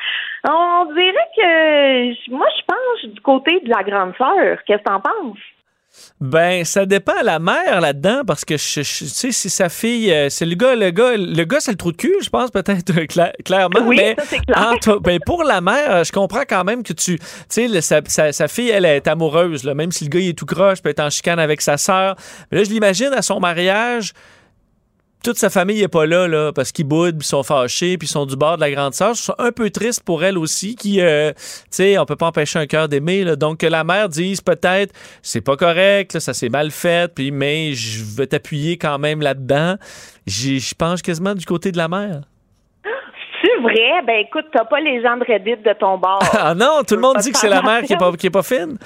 On 0.48 0.86
dirait 0.92 1.30
que 1.36 2.30
moi, 2.30 2.46
je 2.58 2.62
pense 2.66 3.12
du 3.14 3.20
côté 3.20 3.60
de 3.60 3.68
la 3.68 3.82
grande 3.82 4.14
sœur. 4.16 4.58
Qu'est-ce 4.66 4.82
que 4.82 4.84
t'en 4.84 5.00
penses? 5.00 5.38
Ben, 6.20 6.64
ça 6.64 6.86
dépend 6.86 7.16
à 7.18 7.22
la 7.22 7.38
mère 7.38 7.80
là-dedans, 7.80 8.22
parce 8.26 8.44
que, 8.44 8.54
tu 8.54 8.84
sais, 8.84 9.32
si 9.32 9.50
sa 9.50 9.68
fille, 9.68 10.12
euh, 10.12 10.28
c'est 10.30 10.46
le 10.46 10.54
gars, 10.54 10.74
le 10.74 10.90
gars, 10.90 11.16
le 11.16 11.44
gars, 11.44 11.60
c'est 11.60 11.72
le 11.72 11.76
trou 11.76 11.92
de 11.92 11.96
cul, 11.96 12.14
je 12.22 12.30
pense, 12.30 12.50
peut-être, 12.50 12.92
clairement. 13.44 13.80
Oui, 13.82 13.96
mais, 13.96 14.16
ça, 14.18 14.36
clair. 14.38 15.00
ben, 15.00 15.18
pour 15.24 15.44
la 15.44 15.60
mère, 15.60 16.04
je 16.04 16.12
comprends 16.12 16.44
quand 16.48 16.64
même 16.64 16.82
que 16.82 16.92
tu, 16.92 17.18
tu 17.18 17.24
sais, 17.48 17.80
sa, 17.80 18.00
sa, 18.06 18.32
sa, 18.32 18.48
fille, 18.48 18.70
elle 18.70 18.84
est 18.84 19.06
amoureuse, 19.06 19.64
là, 19.64 19.74
même 19.74 19.92
si 19.92 20.04
le 20.04 20.10
gars, 20.10 20.20
il 20.20 20.30
est 20.30 20.38
tout 20.38 20.46
croche, 20.46 20.82
peut 20.82 20.90
être 20.90 21.00
en 21.00 21.10
chicane 21.10 21.38
avec 21.38 21.60
sa 21.60 21.76
sœur. 21.76 22.16
Mais 22.50 22.58
là, 22.58 22.64
je 22.64 22.70
l'imagine 22.70 23.12
à 23.12 23.22
son 23.22 23.40
mariage, 23.40 24.12
toute 25.26 25.38
sa 25.38 25.50
famille 25.50 25.80
n'est 25.80 25.88
pas 25.88 26.06
là, 26.06 26.52
parce 26.52 26.70
qu'ils 26.70 26.86
boudent, 26.86 27.20
ils 27.20 27.26
sont 27.26 27.42
fâchés, 27.42 27.98
puis 27.98 28.06
ils 28.06 28.10
sont 28.10 28.26
du 28.26 28.36
bord 28.36 28.54
de 28.54 28.60
la 28.60 28.70
grande 28.70 28.94
sœur. 28.94 29.14
Je 29.14 29.32
un 29.38 29.50
peu 29.50 29.70
triste 29.70 30.04
pour 30.04 30.22
elle 30.22 30.38
aussi, 30.38 30.76
qui, 30.76 31.00
euh, 31.00 31.32
tu 31.32 31.42
sais, 31.70 31.98
on 31.98 32.06
peut 32.06 32.14
pas 32.14 32.28
empêcher 32.28 32.60
un 32.60 32.66
cœur 32.68 32.88
d'aimer. 32.88 33.36
Donc, 33.36 33.58
que 33.58 33.66
la 33.66 33.82
mère 33.82 34.08
dise 34.08 34.40
peut-être, 34.40 34.94
c'est 35.22 35.40
pas 35.40 35.56
correct, 35.56 36.20
ça 36.20 36.32
s'est 36.32 36.48
mal 36.48 36.70
fait, 36.70 37.12
puis 37.12 37.32
mais 37.32 37.72
je 37.72 38.04
veux 38.04 38.28
t'appuyer 38.28 38.78
quand 38.78 39.00
même 39.00 39.20
là-dedans. 39.20 39.74
Je 40.28 40.74
pense 40.78 41.02
quasiment 41.02 41.34
du 41.34 41.44
côté 41.44 41.72
de 41.72 41.76
la 41.76 41.88
mère. 41.88 42.20
Vrai? 43.66 44.02
Ben 44.06 44.24
écoute, 44.26 44.46
t'as 44.52 44.64
pas 44.64 44.80
les 44.80 45.02
gens 45.02 45.16
de 45.16 45.24
Reddit 45.24 45.56
de 45.56 45.72
ton 45.72 45.98
bord. 45.98 46.22
ah 46.38 46.54
non, 46.54 46.82
tout 46.86 46.94
le 46.94 47.00
monde 47.00 47.16
dit 47.18 47.32
que 47.32 47.38
c'est 47.38 47.48
la 47.48 47.62
mère 47.62 47.82
qui 47.82 47.92
est, 47.92 47.98
pas, 47.98 48.12
qui 48.12 48.26
est 48.28 48.30
pas 48.30 48.42
fine. 48.42 48.78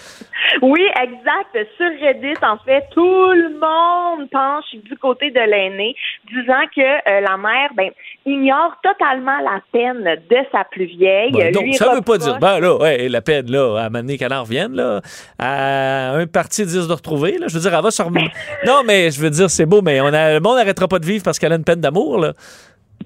Oui, 0.62 0.80
exact. 1.02 1.68
Sur 1.76 1.90
Reddit, 2.00 2.38
en 2.42 2.56
fait, 2.64 2.84
tout 2.92 3.30
le 3.32 3.50
monde 3.58 4.28
penche 4.30 4.64
du 4.74 4.96
côté 4.96 5.30
de 5.30 5.40
l'aîné, 5.40 5.94
disant 6.28 6.62
que 6.74 6.80
euh, 6.80 7.20
la 7.20 7.36
mère, 7.36 7.70
ben, 7.76 7.90
ignore 8.26 8.74
totalement 8.82 9.38
la 9.40 9.60
peine 9.72 10.02
de 10.02 10.36
sa 10.50 10.64
plus 10.64 10.86
vieille. 10.86 11.32
Ben, 11.32 11.52
donc, 11.52 11.74
ça 11.74 11.94
veut 11.94 12.02
pas 12.02 12.18
dire, 12.18 12.38
ben 12.38 12.58
là, 12.58 12.76
ouais, 12.76 13.08
la 13.08 13.20
peine, 13.20 13.50
là, 13.50 13.76
à 13.78 13.90
mener 13.90 14.18
qu'elle 14.18 14.32
en 14.32 14.42
revienne, 14.42 14.74
là, 14.74 15.00
à 15.38 16.12
un 16.12 16.26
parti 16.26 16.64
10 16.64 16.88
de 16.88 16.92
retrouver, 16.92 17.38
là, 17.38 17.46
je 17.48 17.54
veux 17.54 17.60
dire, 17.60 17.74
elle 17.74 17.82
va 17.82 17.90
sur... 17.90 18.10
non, 18.66 18.82
mais 18.86 19.10
je 19.10 19.20
veux 19.20 19.30
dire, 19.30 19.50
c'est 19.50 19.66
beau, 19.66 19.82
mais 19.82 20.00
on 20.00 20.06
a, 20.06 20.34
le 20.34 20.40
monde 20.40 20.56
n'arrêtera 20.56 20.88
pas 20.88 20.98
de 20.98 21.06
vivre 21.06 21.24
parce 21.24 21.38
qu'elle 21.38 21.52
a 21.52 21.56
une 21.56 21.64
peine 21.64 21.80
d'amour, 21.80 22.18
là. 22.18 22.32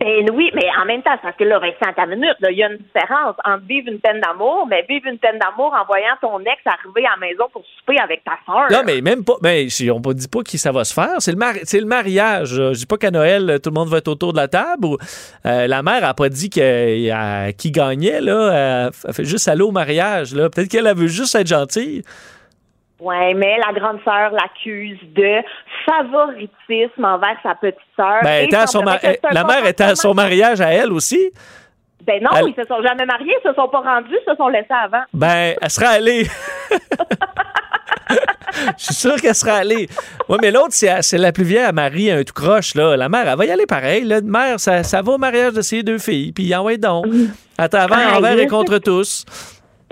Ben 0.00 0.28
oui, 0.32 0.50
mais 0.54 0.66
en 0.80 0.84
même 0.86 1.02
temps, 1.02 1.16
parce 1.22 1.36
que 1.36 1.44
là, 1.44 1.60
Vincent, 1.60 1.92
à 1.96 2.06
minute, 2.06 2.34
il 2.50 2.58
y 2.58 2.64
a 2.64 2.68
une 2.68 2.78
différence 2.78 3.36
entre 3.44 3.64
vivre 3.64 3.88
une 3.88 4.00
peine 4.00 4.20
d'amour, 4.20 4.66
mais 4.68 4.84
vivre 4.88 5.06
une 5.06 5.18
peine 5.18 5.38
d'amour 5.38 5.72
en 5.72 5.84
voyant 5.86 6.14
ton 6.20 6.40
ex 6.40 6.60
arriver 6.66 7.06
à 7.06 7.10
la 7.12 7.16
maison 7.28 7.44
pour 7.52 7.62
souper 7.78 7.98
avec 8.00 8.24
ta 8.24 8.32
soeur. 8.44 8.66
Non, 8.72 8.82
mais 8.84 9.00
même 9.00 9.24
pas. 9.24 9.34
Mais 9.40 9.68
on 9.90 10.00
ne 10.00 10.12
dit 10.12 10.28
pas 10.28 10.42
qui 10.42 10.58
ça 10.58 10.72
va 10.72 10.82
se 10.84 10.92
faire. 10.92 11.14
C'est 11.20 11.30
le, 11.30 11.38
le 11.38 11.86
mariage. 11.86 12.48
Je 12.48 12.72
dis 12.72 12.86
pas 12.86 12.96
qu'à 12.96 13.12
Noël, 13.12 13.60
tout 13.62 13.70
le 13.70 13.74
monde 13.74 13.88
va 13.88 13.98
être 13.98 14.08
autour 14.08 14.32
de 14.32 14.38
la 14.38 14.48
table. 14.48 14.84
Ou, 14.84 14.98
euh, 15.46 15.68
la 15.68 15.82
mère 15.84 16.04
a 16.04 16.12
pas 16.12 16.28
dit 16.28 16.50
qui 16.50 17.70
gagnait, 17.70 18.20
là. 18.20 18.90
Elle 19.06 19.14
fait 19.14 19.24
juste 19.24 19.46
aller 19.46 19.62
au 19.62 19.70
mariage, 19.70 20.34
là. 20.34 20.50
Peut-être 20.50 20.68
qu'elle 20.68 20.92
veut 20.96 21.06
juste 21.06 21.36
être 21.36 21.46
gentille. 21.46 22.02
Oui, 23.00 23.34
mais 23.34 23.58
la 23.58 23.72
grande 23.78 23.98
sœur 24.04 24.30
l'accuse 24.30 24.98
de 25.14 25.42
favoritisme 25.84 27.04
envers 27.04 27.36
sa 27.42 27.54
petite 27.56 27.80
sœur. 27.96 28.20
Ben, 28.22 28.48
la 29.30 29.44
mère 29.44 29.66
était 29.66 29.84
à 29.84 29.96
son 29.96 30.14
mariage 30.14 30.60
à 30.60 30.72
elle 30.72 30.92
aussi. 30.92 31.32
Ben 32.06 32.22
non, 32.22 32.46
ils 32.46 32.54
se 32.54 32.64
sont 32.68 32.82
jamais 32.82 33.06
mariés, 33.06 33.34
ils 33.42 33.48
se 33.48 33.54
sont 33.54 33.68
pas 33.68 33.80
rendus, 33.80 34.14
ils 34.14 34.30
se 34.30 34.36
sont 34.36 34.48
laissés 34.48 34.66
avant. 34.70 35.02
Ben, 35.12 35.56
elle 35.60 35.70
sera 35.70 35.88
allée. 35.88 36.26
Je 38.78 38.84
suis 38.84 38.94
sûr 38.94 39.16
qu'elle 39.16 39.34
sera 39.34 39.54
allée. 39.54 39.88
Oui, 40.28 40.38
mais 40.40 40.50
l'autre, 40.50 40.72
c'est 40.72 41.18
la 41.18 41.32
plus 41.32 41.44
vieille 41.44 41.64
à 41.64 41.72
Marie, 41.72 42.10
un 42.10 42.22
tout 42.22 42.32
croche. 42.32 42.74
Là. 42.74 42.96
La 42.96 43.08
mère, 43.08 43.28
elle 43.28 43.36
va 43.36 43.46
y 43.46 43.50
aller 43.50 43.66
pareil. 43.66 44.04
La 44.04 44.20
mère, 44.20 44.60
ça, 44.60 44.82
ça 44.82 45.02
va 45.02 45.12
au 45.12 45.18
mariage 45.18 45.54
de 45.54 45.62
ses 45.62 45.82
deux 45.82 45.98
filles. 45.98 46.32
Puis 46.32 46.54
en 46.54 46.64
va 46.64 46.76
donc. 46.76 47.06
À 47.58 47.68
travers, 47.68 48.16
envers 48.16 48.38
et 48.38 48.46
contre 48.46 48.78
tous. 48.78 49.24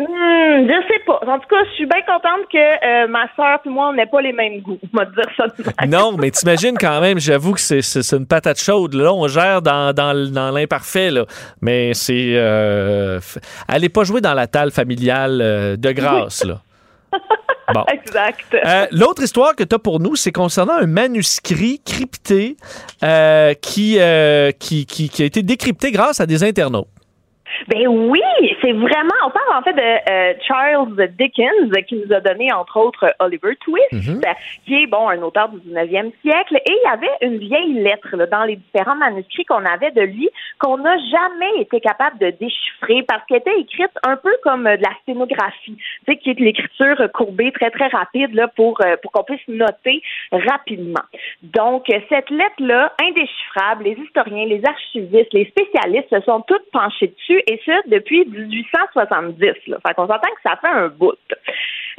Hmm, 0.09 0.67
je 0.67 0.87
sais 0.89 1.01
pas. 1.07 1.21
En 1.27 1.39
tout 1.39 1.49
cas, 1.49 1.65
je 1.65 1.75
suis 1.75 1.87
bien 1.87 2.01
contente 2.03 2.49
que 2.51 2.59
euh, 2.59 3.07
ma 3.07 3.27
soeur 3.37 3.61
et 3.65 3.69
moi, 3.69 3.89
on 3.89 3.93
n'ait 3.93 4.07
pas 4.07 4.21
les 4.21 4.33
mêmes 4.33 4.61
goûts. 4.61 4.79
On 4.93 4.97
va 4.97 5.05
dire 5.05 5.27
ça 5.37 5.47
Non, 5.87 6.13
mais 6.17 6.31
t'imagines 6.31 6.77
quand 6.79 7.01
même, 7.01 7.19
j'avoue 7.19 7.53
que 7.53 7.61
c'est 7.61 8.13
une 8.13 8.27
patate 8.27 8.61
chaude. 8.61 8.95
Là, 8.95 9.13
on 9.13 9.29
gère 9.29 9.63
dans, 9.63 9.95
dans, 9.95 10.51
l'imparfait. 10.53 11.11
Mais 11.61 11.95
c'est. 11.95 12.33
Euh, 12.35 13.21
allez 13.69 13.89
pas 13.89 14.05
jouer 14.05 14.21
dans 14.21 14.35
la 14.35 14.47
talle 14.47 14.71
familiale 14.71 15.41
euh, 15.41 15.77
de 15.77 15.93
grâce. 15.93 16.45
Là. 16.45 16.61
Bon. 17.73 17.85
Exact. 17.91 18.55
L'autre 18.91 19.23
histoire 19.23 19.57
que 19.57 19.65
tu 19.65 19.75
as 19.75 19.79
pour 19.79 19.99
nous, 19.99 20.15
c'est 20.15 20.33
concernant 20.33 20.75
un 20.75 20.87
manuscrit 20.87 21.81
crypté 21.83 22.57
qui, 23.63 23.99
qui, 24.59 24.87
qui, 24.87 25.09
qui 25.09 25.23
a 25.23 25.25
été 25.25 25.43
décrypté 25.43 25.91
grâce 25.91 26.21
à 26.21 26.27
des 26.27 26.45
internautes. 26.45 26.89
Ben 27.69 27.87
oui, 27.87 28.21
c'est 28.61 28.73
vraiment. 28.73 29.15
On 29.27 29.31
parle 29.31 29.55
en 29.55 29.63
fait 29.63 29.73
de 29.73 30.11
euh, 30.11 30.35
Charles 30.47 31.09
Dickens 31.19 31.73
qui 31.87 31.97
nous 31.97 32.13
a 32.15 32.21
donné 32.21 32.53
entre 32.53 32.79
autres 32.79 33.15
Oliver 33.21 33.57
Twist, 33.57 33.93
mhm. 33.93 34.21
qui 34.67 34.83
est 34.83 34.87
bon 34.87 35.09
un 35.09 35.23
auteur 35.23 35.49
du 35.49 35.59
19e 35.59 36.13
siècle. 36.23 36.57
Et 36.57 36.73
il 36.73 36.83
y 36.85 36.93
avait 36.93 37.17
une 37.23 37.39
vieille 37.39 37.75
lettre 37.75 38.17
là, 38.17 38.27
dans 38.27 38.45
les 38.45 38.57
différents 38.57 38.97
manuscrits 38.97 39.45
qu'on 39.45 39.65
avait 39.65 39.91
de 39.91 40.03
lui 40.03 40.29
qu'on 40.59 40.79
n'a 40.79 40.97
jamais 40.99 41.61
été 41.61 41.81
capable 41.81 42.19
de 42.19 42.31
déchiffrer 42.31 43.03
parce 43.07 43.25
qu'elle 43.27 43.39
était 43.39 43.59
écrite 43.59 43.93
un 44.05 44.17
peu 44.17 44.35
comme 44.43 44.65
de 44.65 44.83
la 44.83 44.95
sténographie, 45.03 45.77
tu 45.77 46.13
sais, 46.13 46.17
qui 46.17 46.31
est 46.31 46.41
l'écriture 46.41 46.97
courbée 47.13 47.53
très 47.53 47.71
très 47.71 47.89
rapide 47.89 48.35
là 48.35 48.49
pour 48.49 48.81
euh, 48.85 48.97
pour 49.03 49.13
qu'on 49.13 49.25
puisse 49.25 49.47
noter 49.49 50.03
rapidement. 50.31 51.03
Donc 51.43 51.87
cette 52.09 52.31
lettre 52.31 52.61
là, 52.61 52.93
indéchiffrable, 53.03 53.85
les 53.85 53.97
historiens, 54.05 54.47
les 54.47 54.63
archivistes, 54.65 55.33
les 55.33 55.47
spécialistes 55.47 56.09
se 56.11 56.21
sont 56.21 56.41
tous 56.43 56.61
penchés 56.73 57.09
dessus 57.09 57.42
et 57.47 57.61
ça 57.65 57.81
depuis 57.87 58.25
1870. 58.27 59.69
Là. 59.69 59.79
Fait 59.87 59.95
qu'on 59.95 60.07
s'entend 60.07 60.29
que 60.29 60.43
ça 60.43 60.57
fait 60.61 60.69
un 60.69 60.89
bout. 60.89 61.17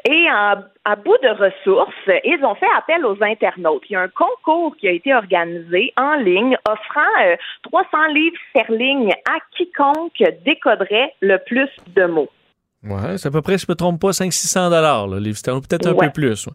Et 0.09 0.27
à 0.27 0.95
bout 0.97 1.17
de 1.23 1.29
ressources, 1.29 1.93
ils 2.25 2.43
ont 2.43 2.55
fait 2.55 2.67
appel 2.77 3.05
aux 3.05 3.17
internautes. 3.23 3.83
Il 3.89 3.93
y 3.93 3.95
a 3.95 4.01
un 4.01 4.09
concours 4.09 4.75
qui 4.75 4.87
a 4.87 4.91
été 4.91 5.13
organisé 5.13 5.93
en 5.95 6.15
ligne 6.15 6.57
offrant 6.67 7.37
300 7.63 7.87
euh, 7.93 8.13
livres 8.13 8.35
sterling 8.49 9.13
à 9.25 9.37
quiconque 9.55 10.21
décoderait 10.45 11.13
le 11.21 11.37
plus 11.45 11.69
de 11.95 12.05
mots. 12.05 12.29
Ouais, 12.83 13.17
c'est 13.17 13.29
à 13.29 13.31
peu 13.31 13.41
près, 13.41 13.57
si 13.57 13.65
je 13.65 13.71
ne 13.71 13.75
me 13.75 13.77
trompe 13.77 14.01
pas, 14.01 14.09
500-600 14.09 14.69
dollars, 14.69 15.07
le 15.07 15.19
livre 15.19 15.37
sterling, 15.37 15.63
peut-être 15.65 15.87
un 15.87 15.95
peu 15.95 16.09
plus. 16.09 16.49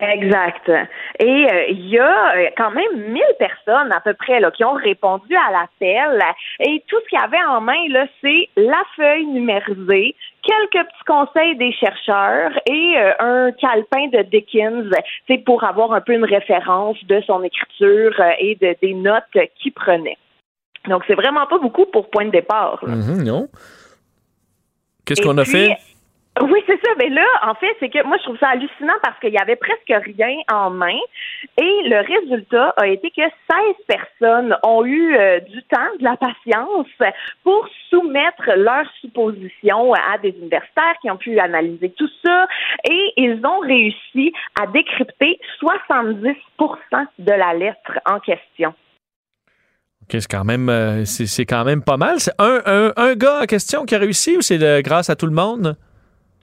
Exact. 0.00 0.70
Et 1.18 1.24
euh, 1.24 1.66
il 1.70 1.88
y 1.88 1.98
a 1.98 2.36
euh, 2.36 2.50
quand 2.56 2.70
même 2.70 3.12
1000 3.12 3.22
personnes 3.38 3.90
à 3.92 4.00
peu 4.00 4.12
près 4.12 4.40
là, 4.40 4.50
qui 4.50 4.62
ont 4.62 4.74
répondu 4.74 5.34
à 5.34 5.52
l'appel. 5.52 6.22
Et 6.60 6.84
tout 6.86 6.96
ce 7.02 7.08
qu'il 7.08 7.18
y 7.18 7.22
avait 7.22 7.42
en 7.48 7.62
main, 7.62 7.88
là, 7.88 8.06
c'est 8.20 8.48
la 8.56 8.82
feuille 8.94 9.26
numérisée, 9.26 10.14
quelques 10.42 10.86
petits 10.86 11.04
conseils 11.06 11.56
des 11.56 11.72
chercheurs 11.72 12.50
et 12.66 12.94
euh, 12.98 13.12
un 13.20 13.52
calepin 13.52 14.08
de 14.08 14.22
Dickens, 14.22 14.92
c'est 15.26 15.38
pour 15.38 15.64
avoir 15.64 15.92
un 15.92 16.02
peu 16.02 16.12
une 16.12 16.26
référence 16.26 17.02
de 17.06 17.22
son 17.26 17.42
écriture 17.42 18.20
et 18.38 18.56
de, 18.60 18.76
des 18.82 18.92
notes 18.92 19.24
qu'il 19.58 19.72
prenait. 19.72 20.18
Donc, 20.88 21.04
c'est 21.06 21.14
vraiment 21.14 21.46
pas 21.46 21.58
beaucoup 21.58 21.86
pour 21.86 22.10
point 22.10 22.26
de 22.26 22.30
départ. 22.30 22.84
Mm-hmm, 22.84 23.24
non. 23.24 23.48
Qu'est-ce 25.06 25.22
qu'on 25.22 25.38
a 25.38 25.44
fait? 25.44 25.76
Oui, 26.42 26.62
c'est 26.66 26.78
ça. 26.84 26.92
Mais 26.98 27.08
là, 27.08 27.24
en 27.42 27.54
fait, 27.54 27.74
c'est 27.80 27.88
que 27.88 28.04
moi, 28.04 28.18
je 28.18 28.24
trouve 28.24 28.38
ça 28.38 28.48
hallucinant 28.48 28.94
parce 29.02 29.18
qu'il 29.20 29.32
y 29.32 29.38
avait 29.38 29.56
presque 29.56 30.04
rien 30.04 30.36
en 30.52 30.70
main. 30.70 30.98
Et 31.56 31.88
le 31.88 32.00
résultat 32.00 32.74
a 32.76 32.86
été 32.86 33.10
que 33.10 33.22
16 33.22 33.30
personnes 33.88 34.56
ont 34.62 34.84
eu 34.84 35.16
euh, 35.16 35.40
du 35.40 35.62
temps, 35.62 35.90
de 35.98 36.04
la 36.04 36.16
patience 36.16 36.86
pour 37.42 37.66
soumettre 37.88 38.50
leurs 38.54 38.90
suppositions 39.00 39.94
à 39.94 40.18
des 40.18 40.30
universitaires 40.30 40.94
qui 41.00 41.10
ont 41.10 41.16
pu 41.16 41.38
analyser 41.38 41.90
tout 41.96 42.10
ça. 42.24 42.46
Et 42.84 43.12
ils 43.16 43.40
ont 43.44 43.60
réussi 43.60 44.32
à 44.60 44.66
décrypter 44.66 45.40
70% 45.62 46.34
de 47.18 47.32
la 47.32 47.54
lettre 47.54 47.98
en 48.04 48.20
question. 48.20 48.74
OK, 50.02 50.20
c'est 50.20 50.30
quand 50.30 50.44
même 50.44 50.68
euh, 50.68 51.04
c'est 51.06 51.46
quand 51.46 51.64
même 51.64 51.82
pas 51.82 51.96
mal. 51.96 52.20
C'est 52.20 52.34
un, 52.38 52.60
un, 52.66 52.92
un, 52.96 53.14
gars 53.14 53.40
en 53.42 53.46
question 53.46 53.86
qui 53.86 53.94
a 53.94 53.98
réussi 53.98 54.36
ou 54.36 54.42
c'est 54.42 54.82
grâce 54.82 55.08
à 55.08 55.16
tout 55.16 55.26
le 55.26 55.32
monde? 55.32 55.76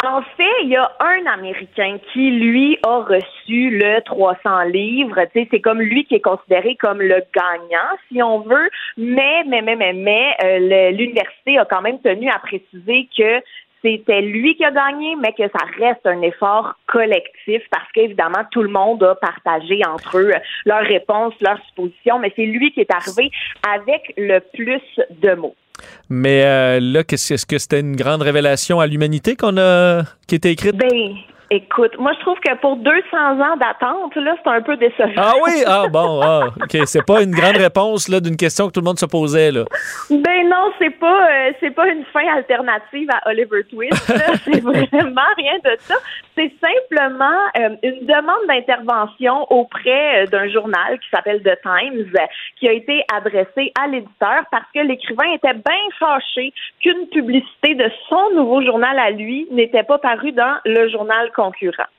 En 0.05 0.21
fait, 0.21 0.63
il 0.63 0.69
y 0.69 0.75
a 0.75 0.91
un 0.99 1.25
Américain 1.27 1.97
qui, 2.11 2.29
lui, 2.31 2.77
a 2.83 2.97
reçu 2.99 3.69
le 3.69 4.01
300 4.01 4.63
livres. 4.63 5.15
C'est 5.33 5.61
comme 5.61 5.81
lui 5.81 6.03
qui 6.03 6.15
est 6.15 6.19
considéré 6.19 6.75
comme 6.75 7.01
le 7.01 7.23
gagnant, 7.33 7.89
si 8.09 8.21
on 8.21 8.39
veut. 8.39 8.69
Mais, 8.97 9.43
mais, 9.47 9.61
mais, 9.61 9.77
mais, 9.77 9.93
mais, 9.93 10.35
euh, 10.43 10.91
l'université 10.91 11.57
a 11.57 11.63
quand 11.63 11.81
même 11.81 12.01
tenu 12.01 12.29
à 12.29 12.39
préciser 12.39 13.07
que 13.17 13.41
c'était 13.81 14.21
lui 14.21 14.55
qui 14.57 14.65
a 14.65 14.71
gagné, 14.71 15.15
mais 15.15 15.31
que 15.31 15.43
ça 15.43 15.65
reste 15.77 16.05
un 16.05 16.21
effort 16.21 16.73
collectif 16.87 17.61
parce 17.71 17.89
qu'évidemment, 17.93 18.43
tout 18.51 18.61
le 18.61 18.69
monde 18.69 19.03
a 19.03 19.15
partagé 19.15 19.81
entre 19.87 20.17
eux 20.17 20.33
leurs 20.65 20.83
réponses, 20.83 21.33
leurs 21.39 21.63
suppositions, 21.67 22.19
mais 22.19 22.33
c'est 22.35 22.45
lui 22.45 22.73
qui 22.73 22.81
est 22.81 22.93
arrivé 22.93 23.31
avec 23.73 24.13
le 24.17 24.39
plus 24.53 24.81
de 25.21 25.35
mots. 25.35 25.55
Mais 26.09 26.43
euh, 26.45 26.79
là, 26.79 27.03
est-ce 27.09 27.45
que 27.45 27.57
c'était 27.57 27.79
une 27.79 27.95
grande 27.95 28.21
révélation 28.21 28.79
à 28.79 28.87
l'humanité 28.87 29.35
qu'on 29.35 29.57
a 29.57 30.03
qui 30.27 30.35
était 30.35 30.51
écrite? 30.51 30.75
Ben, 30.77 31.15
Écoute, 31.53 31.99
moi, 31.99 32.13
je 32.13 32.19
trouve 32.21 32.39
que 32.39 32.51
pour 32.61 32.77
200 32.77 32.91
ans 33.13 33.57
d'attente, 33.57 34.15
là, 34.15 34.35
c'est 34.43 34.49
un 34.49 34.63
peu 34.63 34.75
décevant. 34.75 35.11
Ah 35.15 35.33
oui? 35.43 35.51
Ah 35.67 35.85
bon, 35.87 36.19
ah, 36.23 36.47
OK. 36.47 36.81
C'est 36.85 37.05
pas 37.05 37.21
une 37.21 37.29
grande 37.29 37.57
réponse 37.57 38.09
là, 38.09 38.19
d'une 38.19 38.37
question 38.37 38.65
que 38.65 38.71
tout 38.71 38.79
le 38.79 38.85
monde 38.85 38.97
se 38.97 39.05
posait, 39.05 39.51
là. 39.51 39.65
Ben 40.09 40.49
non, 40.49 40.71
c'est 40.79 40.97
pas, 40.97 41.29
euh, 41.29 41.51
c'est 41.59 41.69
pas 41.69 41.87
une 41.89 42.05
fin 42.05 42.27
alternative 42.35 43.07
à 43.11 43.29
Oliver 43.29 43.63
Twist. 43.69 43.93
c'est 44.45 44.61
vraiment 44.61 45.29
rien 45.37 45.53
de 45.63 45.75
ça. 45.77 45.93
C'est 46.35 46.51
simplement 46.59 47.39
euh, 47.59 47.75
une 47.83 48.07
demande 48.07 48.47
d'intervention 48.47 49.45
auprès 49.51 50.23
euh, 50.23 50.25
d'un 50.25 50.49
journal 50.49 50.97
qui 50.97 51.09
s'appelle 51.11 51.43
The 51.43 51.59
Times, 51.61 52.11
qui 52.59 52.67
a 52.67 52.71
été 52.71 53.03
adressée 53.13 53.71
à 53.79 53.87
l'éditeur 53.87 54.41
parce 54.49 54.65
que 54.73 54.79
l'écrivain 54.79 55.31
était 55.35 55.53
bien 55.53 55.83
fâché 55.99 56.51
qu'une 56.81 57.07
publicité 57.11 57.75
de 57.75 57.91
son 58.09 58.31
nouveau 58.33 58.63
journal 58.63 58.97
à 58.97 59.11
lui 59.11 59.47
n'était 59.51 59.83
pas 59.83 59.99
parue 59.99 60.31
dans 60.31 60.55
le 60.65 60.89
journal 60.89 61.29
concurrent. 61.43 61.89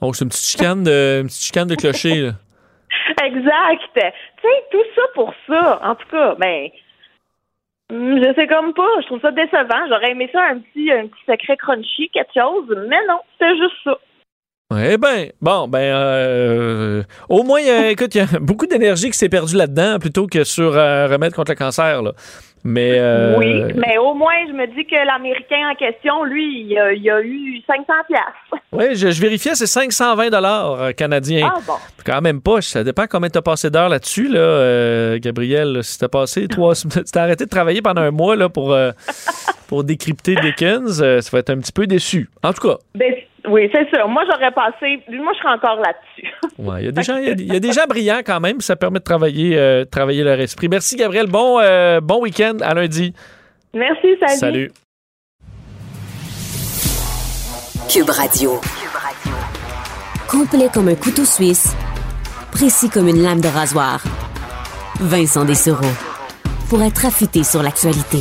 Oh, 0.00 0.12
c'est 0.12 0.24
une 0.24 0.30
petite 0.30 0.46
chicane 0.46 0.82
de, 0.82 1.20
une 1.20 1.26
petite 1.26 1.42
chicane 1.42 1.68
de 1.68 1.74
clocher, 1.74 2.20
là. 2.20 2.32
Exact. 3.24 3.82
Tu 3.94 4.00
sais, 4.00 4.64
tout 4.70 4.84
ça 4.94 5.02
pour 5.14 5.34
ça. 5.46 5.80
En 5.82 5.94
tout 5.94 6.08
cas, 6.10 6.34
ben, 6.38 6.68
je 7.90 8.32
sais 8.34 8.46
comme 8.46 8.72
pas. 8.74 9.00
Je 9.00 9.06
trouve 9.06 9.20
ça 9.20 9.30
décevant. 9.30 9.86
J'aurais 9.88 10.12
aimé 10.12 10.28
ça 10.32 10.42
un 10.42 10.58
petit, 10.58 10.90
un 10.90 11.06
petit 11.06 11.24
secret 11.26 11.56
crunchy, 11.56 12.10
quelque 12.10 12.32
chose, 12.34 12.66
mais 12.88 13.00
non, 13.08 13.20
c'est 13.38 13.56
juste 13.56 13.76
ça. 13.84 13.98
Eh 14.76 14.96
bien, 14.96 15.28
bon, 15.40 15.68
ben, 15.68 15.94
euh, 15.94 17.02
au 17.28 17.42
moins, 17.42 17.60
écoute, 17.60 18.14
il 18.14 18.18
y 18.18 18.20
a 18.22 18.26
beaucoup 18.40 18.66
d'énergie 18.66 19.10
qui 19.10 19.18
s'est 19.18 19.28
perdue 19.28 19.56
là-dedans 19.56 19.98
plutôt 19.98 20.26
que 20.26 20.42
sur 20.42 20.76
euh, 20.76 21.06
remède 21.06 21.34
contre 21.34 21.52
le 21.52 21.56
cancer. 21.56 22.02
Là. 22.02 22.12
Mais 22.64 22.98
euh, 22.98 23.36
oui, 23.36 23.62
mais 23.74 23.98
au 23.98 24.14
moins 24.14 24.46
je 24.48 24.52
me 24.52 24.66
dis 24.74 24.86
que 24.86 25.06
l'américain 25.06 25.70
en 25.70 25.74
question, 25.74 26.24
lui, 26.24 26.62
il 26.62 26.78
a, 26.78 26.92
il 26.92 27.10
a 27.10 27.20
eu 27.20 27.60
500 27.66 27.84
pièces. 28.08 28.60
Oui, 28.72 28.96
je, 28.96 29.10
je, 29.10 29.20
vérifiais, 29.20 29.54
c'est 29.54 29.66
520 29.66 30.30
dollars 30.30 30.94
canadiens. 30.94 31.52
Ah 31.54 31.60
bon. 31.66 31.74
Quand 32.04 32.20
même 32.20 32.40
pas. 32.40 32.60
Ça 32.60 32.84
dépend 32.84 33.06
combien 33.06 33.30
tu 33.30 33.38
as 33.38 33.42
passé 33.42 33.70
d'heures 33.70 33.88
là-dessus, 33.88 34.28
là, 34.28 34.40
euh, 34.40 35.18
Gabriel. 35.20 35.82
Si 35.82 35.98
t'as 35.98 36.08
passé 36.08 36.48
trois, 36.48 36.74
tu 36.74 36.88
t'as 37.04 37.22
arrêté 37.22 37.44
de 37.44 37.50
travailler 37.50 37.82
pendant 37.82 38.02
un 38.02 38.10
mois 38.10 38.36
là 38.36 38.48
pour 38.48 38.72
euh, 38.72 38.92
pour 39.68 39.84
décrypter 39.84 40.34
Dickens, 40.36 41.00
euh, 41.02 41.20
ça 41.20 41.30
va 41.32 41.38
être 41.38 41.50
un 41.50 41.58
petit 41.58 41.72
peu 41.72 41.86
déçu. 41.86 42.28
En 42.42 42.52
tout 42.52 42.68
cas. 42.68 42.76
Ben, 42.94 43.14
oui, 43.48 43.68
c'est 43.72 43.88
sûr. 43.90 44.08
Moi, 44.08 44.22
j'aurais 44.30 44.52
passé. 44.52 45.02
Moi, 45.08 45.32
je 45.34 45.38
serais 45.38 45.54
encore 45.54 45.76
là-dessus. 45.76 46.32
ouais, 46.58 46.82
il 46.82 46.84
y 46.86 46.88
a 46.88 46.92
des 46.92 47.02
gens, 47.02 47.16
il 47.16 47.52
y, 47.52 47.56
a 47.56 47.60
des 47.60 47.72
gens 47.72 47.84
brillants 47.88 48.20
quand 48.24 48.40
même. 48.40 48.60
Ça 48.60 48.74
permet 48.76 49.00
de 49.00 49.04
travailler, 49.04 49.58
euh, 49.58 49.84
travailler 49.84 50.24
leur 50.24 50.40
esprit. 50.40 50.68
Merci, 50.68 50.96
Gabriel. 50.96 51.26
Bon, 51.26 51.60
euh, 51.60 52.00
bon 52.00 52.22
week-end. 52.22 52.56
À 52.62 52.74
lundi. 52.74 53.12
Merci, 53.74 54.16
salut. 54.20 54.38
Salut. 54.38 54.72
Cube 57.90 58.10
Radio. 58.10 58.60
Complet 60.30 60.68
comme 60.72 60.88
un 60.88 60.94
couteau 60.94 61.24
suisse, 61.24 61.76
précis 62.50 62.88
comme 62.88 63.08
une 63.08 63.22
lame 63.22 63.40
de 63.40 63.48
rasoir. 63.48 64.02
Vincent 65.00 65.44
Dessereau. 65.44 65.92
Pour 66.70 66.82
être 66.82 67.04
affûté 67.04 67.44
sur 67.44 67.62
l'actualité. 67.62 68.20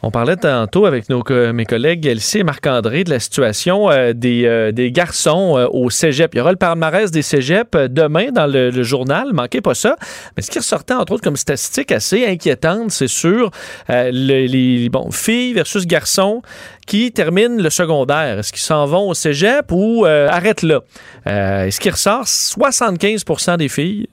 On 0.00 0.12
parlait 0.12 0.36
tantôt 0.36 0.86
avec 0.86 1.08
nos, 1.08 1.24
mes 1.52 1.64
collègues 1.64 2.06
Elsie 2.06 2.38
et 2.38 2.42
Marc-André 2.44 3.02
de 3.02 3.10
la 3.10 3.18
situation 3.18 3.90
euh, 3.90 4.12
des, 4.12 4.44
euh, 4.46 4.70
des, 4.70 4.92
garçons 4.92 5.58
euh, 5.58 5.66
au 5.72 5.90
cégep. 5.90 6.34
Il 6.34 6.38
y 6.38 6.40
aura 6.40 6.52
le 6.52 6.56
palmarès 6.56 7.10
des 7.10 7.22
cégeps 7.22 7.76
demain 7.90 8.30
dans 8.30 8.46
le, 8.46 8.70
journal, 8.84 9.32
manquez 9.32 9.60
pas 9.60 9.74
ça. 9.74 9.96
Mais 10.36 10.42
ce 10.44 10.52
qui 10.52 10.60
ressortait, 10.60 10.94
entre 10.94 11.14
autres, 11.14 11.24
comme 11.24 11.36
statistique 11.36 11.90
assez 11.90 12.24
inquiétante, 12.24 12.92
c'est 12.92 13.08
sur 13.08 13.50
les, 13.88 14.88
filles 15.10 15.52
versus 15.52 15.84
garçons 15.84 16.42
qui 16.88 17.12
terminent 17.12 17.62
le 17.62 17.70
secondaire? 17.70 18.38
Est-ce 18.38 18.50
qu'ils 18.50 18.62
s'en 18.62 18.86
vont 18.86 19.10
au 19.10 19.14
cégep 19.14 19.66
ou 19.70 20.06
arrêtent 20.06 20.62
là? 20.62 20.80
ce 21.26 21.78
qui 21.78 21.90
ressort, 21.90 22.24
75% 22.24 23.58
des 23.58 23.68
filles 23.68 24.08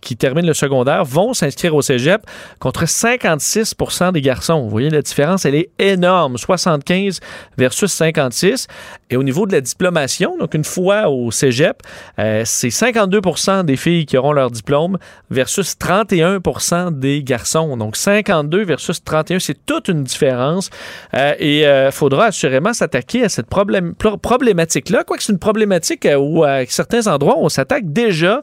qui 0.00 0.16
terminent 0.16 0.48
le 0.48 0.54
secondaire 0.54 1.04
vont 1.04 1.34
s'inscrire 1.34 1.74
au 1.74 1.82
cégep 1.82 2.22
contre 2.58 2.84
56% 2.84 4.12
des 4.12 4.22
garçons. 4.22 4.62
Vous 4.62 4.70
voyez 4.70 4.88
la 4.88 5.02
différence, 5.02 5.44
elle 5.44 5.54
est 5.54 5.68
énorme. 5.78 6.38
75 6.38 7.20
versus 7.58 7.92
56. 7.92 8.66
Et 9.10 9.16
au 9.16 9.22
niveau 9.22 9.46
de 9.46 9.52
la 9.52 9.60
diplomation, 9.60 10.36
donc 10.38 10.54
une 10.54 10.64
fois 10.64 11.08
au 11.08 11.30
cégep, 11.30 11.82
euh, 12.18 12.42
c'est 12.44 12.68
52% 12.68 13.64
des 13.64 13.76
filles 13.76 14.04
qui 14.04 14.18
auront 14.18 14.32
leur 14.32 14.50
diplôme 14.50 14.98
versus 15.30 15.76
31% 15.78 16.98
des 16.98 17.22
garçons. 17.22 17.76
Donc 17.78 17.96
52 17.96 18.64
versus 18.64 19.02
31, 19.02 19.38
c'est 19.38 19.64
toute 19.64 19.88
une 19.88 20.04
différence. 20.04 20.68
Euh, 21.14 21.34
et 21.38 21.60
il 21.60 21.64
euh, 21.64 21.90
faudra 21.90 22.26
assurément 22.26 22.74
s'attaquer 22.74 23.24
à 23.24 23.30
cette 23.30 23.46
problématique-là. 23.46 25.04
Quoique 25.04 25.22
c'est 25.22 25.32
une 25.32 25.38
problématique 25.38 26.06
où, 26.18 26.44
à 26.44 26.66
certains 26.66 27.06
endroits, 27.06 27.36
on 27.38 27.48
s'attaque 27.48 27.90
déjà 27.90 28.42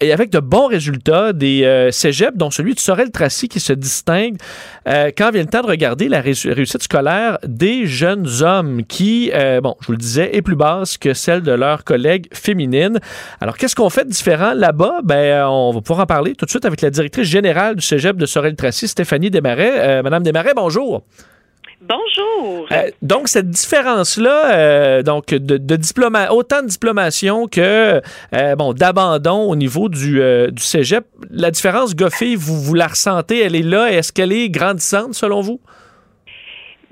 et 0.00 0.12
avec 0.12 0.30
de 0.30 0.38
bons 0.38 0.66
résultats 0.66 1.32
des 1.32 1.88
cégeps, 1.92 2.36
dont 2.36 2.50
celui 2.50 2.74
de 2.74 2.80
Sorel-Tracy 2.80 3.48
qui 3.48 3.60
se 3.60 3.72
distingue 3.72 4.36
quand 4.86 5.30
vient 5.30 5.42
le 5.42 5.46
temps 5.46 5.62
de 5.62 5.66
regarder 5.66 6.08
la 6.08 6.20
réussite 6.20 6.82
scolaire 6.82 7.38
des 7.46 7.86
jeunes 7.86 8.26
hommes 8.42 8.84
qui, 8.84 9.30
bon, 9.62 9.76
je 9.82 9.86
vous 9.88 9.92
le 9.92 9.98
disais, 9.98 10.34
est 10.34 10.42
plus 10.42 10.56
basse 10.56 10.96
que 10.96 11.12
celle 11.12 11.42
de 11.42 11.52
leurs 11.52 11.84
collègues 11.84 12.28
féminines. 12.32 13.00
Alors, 13.40 13.56
qu'est-ce 13.56 13.74
qu'on 13.74 13.90
fait 13.90 14.04
de 14.04 14.10
différent 14.10 14.54
là-bas? 14.54 15.00
Ben, 15.04 15.44
on 15.46 15.72
va 15.72 15.80
pouvoir 15.80 16.04
en 16.04 16.06
parler 16.06 16.34
tout 16.34 16.46
de 16.46 16.50
suite 16.50 16.64
avec 16.64 16.80
la 16.80 16.90
directrice 16.90 17.28
générale 17.28 17.76
du 17.76 17.82
cégep 17.82 18.16
de 18.16 18.26
Sorel-Tracy, 18.26 18.88
Stéphanie 18.88 19.30
Desmarais. 19.30 19.72
Euh, 19.76 20.02
Madame 20.02 20.22
Desmarais, 20.22 20.54
bonjour. 20.54 21.02
Bonjour. 21.80 22.68
Euh, 22.70 22.90
donc 23.02 23.26
cette 23.26 23.50
différence-là, 23.50 24.54
euh, 24.54 25.02
donc 25.02 25.26
de, 25.26 25.56
de 25.56 25.76
diploma, 25.76 26.30
autant 26.30 26.62
de 26.62 26.68
diplomation 26.68 27.48
que 27.48 28.00
euh, 28.34 28.56
bon 28.56 28.72
d'abandon 28.72 29.50
au 29.50 29.56
niveau 29.56 29.88
du, 29.88 30.20
du 30.52 30.62
cégep, 30.62 31.04
la 31.30 31.50
différence 31.50 31.96
goffée, 31.96 32.36
vous 32.36 32.60
vous 32.60 32.74
la 32.74 32.86
ressentez, 32.86 33.42
elle 33.42 33.56
est 33.56 33.62
là? 33.62 33.90
Est-ce 33.90 34.12
qu'elle 34.12 34.32
est 34.32 34.48
grandissante 34.48 35.14
selon 35.14 35.40
vous? 35.40 35.60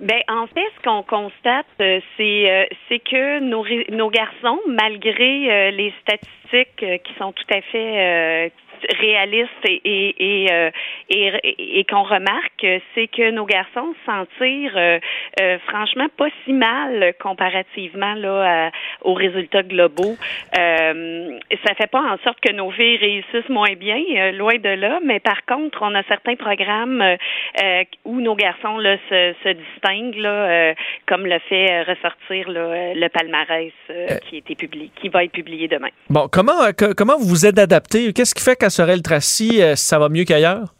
Ben 0.00 0.22
en 0.28 0.46
fait, 0.46 0.66
ce 0.78 0.82
qu'on 0.82 1.02
constate, 1.02 1.66
c'est 1.78 2.68
c'est 2.88 2.98
que 3.00 3.40
nos 3.40 3.64
nos 3.90 4.08
garçons, 4.08 4.58
malgré 4.66 5.70
les 5.72 5.92
statistiques 6.00 7.02
qui 7.04 7.14
sont 7.18 7.32
tout 7.32 7.54
à 7.54 7.60
fait 7.60 8.50
réaliste 8.98 9.50
et, 9.64 9.80
et, 9.84 10.14
et, 10.18 10.52
euh, 10.52 10.70
et, 11.10 11.84
qu'on 11.84 12.02
remarque, 12.02 12.66
c'est 12.94 13.06
que 13.08 13.30
nos 13.30 13.44
garçons 13.44 13.94
s'en 14.06 14.24
tirent 14.38 14.76
euh, 14.76 14.98
euh, 15.40 15.58
franchement 15.66 16.06
pas 16.16 16.28
si 16.44 16.52
mal 16.52 17.14
comparativement 17.20 18.14
là 18.14 18.70
aux 19.02 19.14
résultats 19.14 19.62
globaux. 19.62 20.16
Euh, 20.58 21.38
ça 21.66 21.74
fait 21.74 21.90
pas 21.90 22.00
en 22.00 22.16
sorte 22.24 22.40
que 22.40 22.52
nos 22.52 22.70
filles 22.70 22.96
réussissent 22.96 23.48
moins 23.48 23.74
bien, 23.74 24.32
loin 24.32 24.56
de 24.56 24.68
là, 24.68 25.00
mais 25.04 25.20
par 25.20 25.44
contre, 25.46 25.78
on 25.82 25.94
a 25.94 26.02
certains 26.04 26.36
programmes 26.36 27.02
où 28.04 28.20
nos 28.20 28.34
garçons 28.34 28.78
là, 28.78 28.96
se, 29.08 29.34
se 29.44 29.48
distinguent, 29.50 30.16
là, 30.16 30.74
comme 31.06 31.26
le 31.26 31.38
fait 31.48 31.82
ressortir 31.82 32.48
là, 32.50 32.94
le 32.94 33.08
palmarès 33.08 33.72
qui, 34.28 34.38
été 34.38 34.54
publié, 34.54 34.90
qui 35.00 35.08
va 35.08 35.24
être 35.24 35.32
publié 35.32 35.68
demain. 35.68 35.90
Bon, 36.08 36.28
comment, 36.30 36.70
comment 36.96 37.18
vous 37.18 37.28
vous 37.28 37.46
êtes 37.46 37.58
adapté? 37.58 38.12
Qu'est-ce 38.12 38.34
qui 38.34 38.44
fait 38.44 38.56
qu'à 38.56 38.69
Sorel-Tracy, 38.70 39.60
ça 39.76 39.98
va 39.98 40.08
mieux 40.08 40.24
qu'ailleurs? 40.24 40.74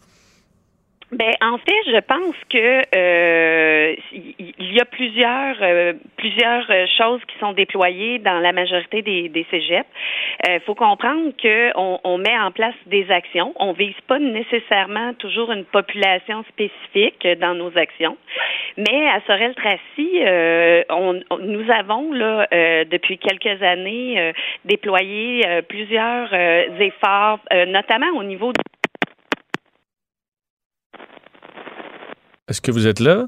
Ben 1.13 1.33
en 1.41 1.59
fait, 1.59 1.91
je 1.91 2.01
pense 2.01 2.37
que 2.49 2.83
euh, 2.97 3.97
il 4.13 4.73
y 4.73 4.81
a 4.81 4.85
plusieurs 4.85 5.57
euh, 5.61 5.93
plusieurs 6.17 6.71
euh, 6.71 6.87
choses 6.97 7.21
qui 7.27 7.37
sont 7.41 7.53
déployées 7.53 8.21
dans 8.21 8.39
la 8.39 8.53
majorité 8.53 9.03
des, 9.03 9.29
des 9.29 9.45
cégeps. 9.51 9.89
Il 10.47 10.51
euh, 10.53 10.61
faut 10.61 10.77
comprendre 10.77 11.33
que 11.43 11.77
on, 11.77 11.99
on, 12.05 12.17
met 12.19 12.39
en 12.39 12.53
place 12.53 12.77
des 12.87 13.11
actions. 13.11 13.53
On 13.57 13.73
vise 13.73 14.01
pas 14.07 14.21
nécessairement 14.21 15.13
toujours 15.15 15.51
une 15.51 15.65
population 15.65 16.45
spécifique 16.45 17.27
dans 17.41 17.55
nos 17.55 17.77
actions, 17.77 18.17
mais 18.77 19.09
à 19.09 19.21
Sorel-Tracy, 19.27 20.21
on, 20.91 21.21
nous 21.41 21.71
avons 21.73 22.13
là 22.13 22.47
depuis 22.85 23.19
quelques 23.19 23.63
années 23.63 24.33
déployé 24.65 25.45
plusieurs 25.69 26.33
efforts, 26.81 27.41
notamment 27.67 28.11
au 28.17 28.23
niveau 28.23 28.53
de 28.53 28.59
Est-ce 32.51 32.61
que 32.61 32.73
vous 32.73 32.87
êtes 32.87 33.01
là? 33.01 33.27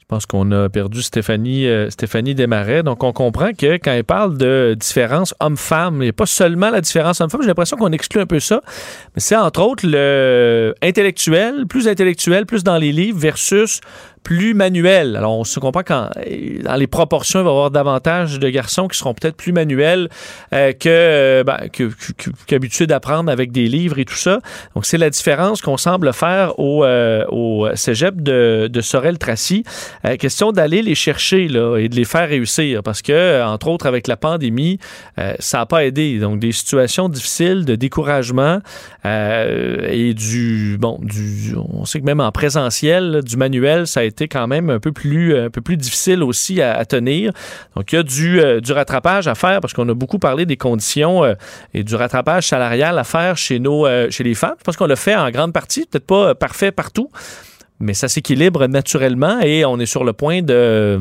Je 0.00 0.04
pense 0.16 0.26
qu'on 0.26 0.50
a 0.52 0.70
perdu 0.70 1.02
Stéphanie, 1.02 1.68
euh, 1.68 1.90
Stéphanie 1.90 2.34
Desmarais. 2.34 2.82
Donc, 2.82 3.04
on 3.04 3.12
comprend 3.12 3.52
que 3.52 3.74
quand 3.74 3.92
elle 3.92 4.04
parle 4.04 4.38
de 4.38 4.74
différence 4.74 5.34
homme-femme, 5.38 5.96
il 5.96 6.04
n'y 6.04 6.08
a 6.08 6.14
pas 6.14 6.26
seulement 6.26 6.70
la 6.70 6.80
différence 6.80 7.20
homme-femme. 7.20 7.42
J'ai 7.42 7.48
l'impression 7.48 7.76
qu'on 7.76 7.92
exclut 7.92 8.22
un 8.22 8.26
peu 8.26 8.40
ça. 8.40 8.62
Mais 9.14 9.20
c'est 9.20 9.36
entre 9.36 9.60
autres 9.60 9.86
le 9.86 10.74
intellectuel, 10.82 11.66
plus 11.68 11.88
intellectuel, 11.88 12.46
plus 12.46 12.64
dans 12.64 12.78
les 12.78 12.90
livres 12.90 13.18
versus 13.18 13.80
plus 14.28 14.52
manuel. 14.52 15.16
Alors, 15.16 15.38
on 15.38 15.44
se 15.44 15.58
comprend 15.58 15.82
qu'en 15.82 16.10
dans 16.62 16.74
les 16.74 16.86
proportions, 16.86 17.40
il 17.40 17.44
va 17.44 17.48
y 17.48 17.52
avoir 17.52 17.70
davantage 17.70 18.38
de 18.38 18.50
garçons 18.50 18.86
qui 18.86 18.98
seront 18.98 19.14
peut-être 19.14 19.36
plus 19.36 19.52
manuels 19.52 20.10
euh, 20.52 20.74
que, 20.74 21.42
ben, 21.46 21.56
qu'habitués 22.46 22.86
d'apprendre 22.86 23.32
avec 23.32 23.52
des 23.52 23.68
livres 23.68 23.98
et 23.98 24.04
tout 24.04 24.16
ça. 24.16 24.40
Donc, 24.74 24.84
c'est 24.84 24.98
la 24.98 25.08
différence 25.08 25.62
qu'on 25.62 25.78
semble 25.78 26.12
faire 26.12 26.58
au, 26.58 26.84
au 26.84 27.68
cégep 27.74 28.20
de, 28.20 28.68
de 28.70 28.80
Sorel-Tracy. 28.82 29.64
question 30.18 30.52
d'aller 30.52 30.82
les 30.82 30.94
chercher 30.94 31.48
là, 31.48 31.78
et 31.78 31.88
de 31.88 31.96
les 31.96 32.04
faire 32.04 32.28
réussir 32.28 32.82
parce 32.82 33.00
que, 33.00 33.42
entre 33.42 33.68
autres, 33.68 33.86
avec 33.86 34.06
la 34.08 34.18
pandémie, 34.18 34.78
ça 35.38 35.58
n'a 35.58 35.64
pas 35.64 35.86
aidé. 35.86 36.18
Donc, 36.18 36.38
des 36.38 36.52
situations 36.52 37.08
difficiles 37.08 37.64
de 37.64 37.76
découragement 37.76 38.58
et 39.06 40.12
du, 40.12 40.76
bon, 40.78 40.98
du, 41.00 41.54
on 41.56 41.86
sait 41.86 42.00
que 42.00 42.04
même 42.04 42.20
en 42.20 42.30
présentiel, 42.30 43.22
du 43.24 43.38
manuel, 43.38 43.86
ça 43.86 44.00
a 44.00 44.02
été 44.02 44.17
quand 44.26 44.48
même 44.48 44.70
un 44.70 44.80
peu 44.80 44.90
plus, 44.90 45.36
un 45.36 45.50
peu 45.50 45.60
plus 45.60 45.76
difficile 45.76 46.24
aussi 46.24 46.60
à, 46.60 46.84
tenir. 46.84 47.32
Donc, 47.76 47.92
il 47.92 47.96
y 47.96 47.98
a 47.98 48.02
du, 48.02 48.40
euh, 48.40 48.60
du 48.60 48.72
rattrapage 48.72 49.28
à 49.28 49.34
faire 49.34 49.60
parce 49.60 49.72
qu'on 49.72 49.88
a 49.88 49.94
beaucoup 49.94 50.18
parlé 50.18 50.46
des 50.46 50.56
conditions 50.56 51.22
euh, 51.22 51.34
et 51.74 51.84
du 51.84 51.94
rattrapage 51.94 52.48
salarial 52.48 52.98
à 52.98 53.04
faire 53.04 53.36
chez, 53.36 53.58
nos, 53.58 53.86
euh, 53.86 54.10
chez 54.10 54.24
les 54.24 54.34
femmes. 54.34 54.56
Je 54.58 54.64
pense 54.64 54.76
qu'on 54.76 54.86
l'a 54.86 54.96
fait 54.96 55.14
en 55.14 55.30
grande 55.30 55.52
partie, 55.52 55.86
peut-être 55.86 56.06
pas 56.06 56.34
parfait 56.34 56.72
partout, 56.72 57.10
mais 57.78 57.94
ça 57.94 58.08
s'équilibre 58.08 58.66
naturellement 58.66 59.38
et 59.40 59.64
on 59.64 59.78
est 59.78 59.86
sur 59.86 60.02
le 60.02 60.12
point 60.12 60.42
de 60.42 60.98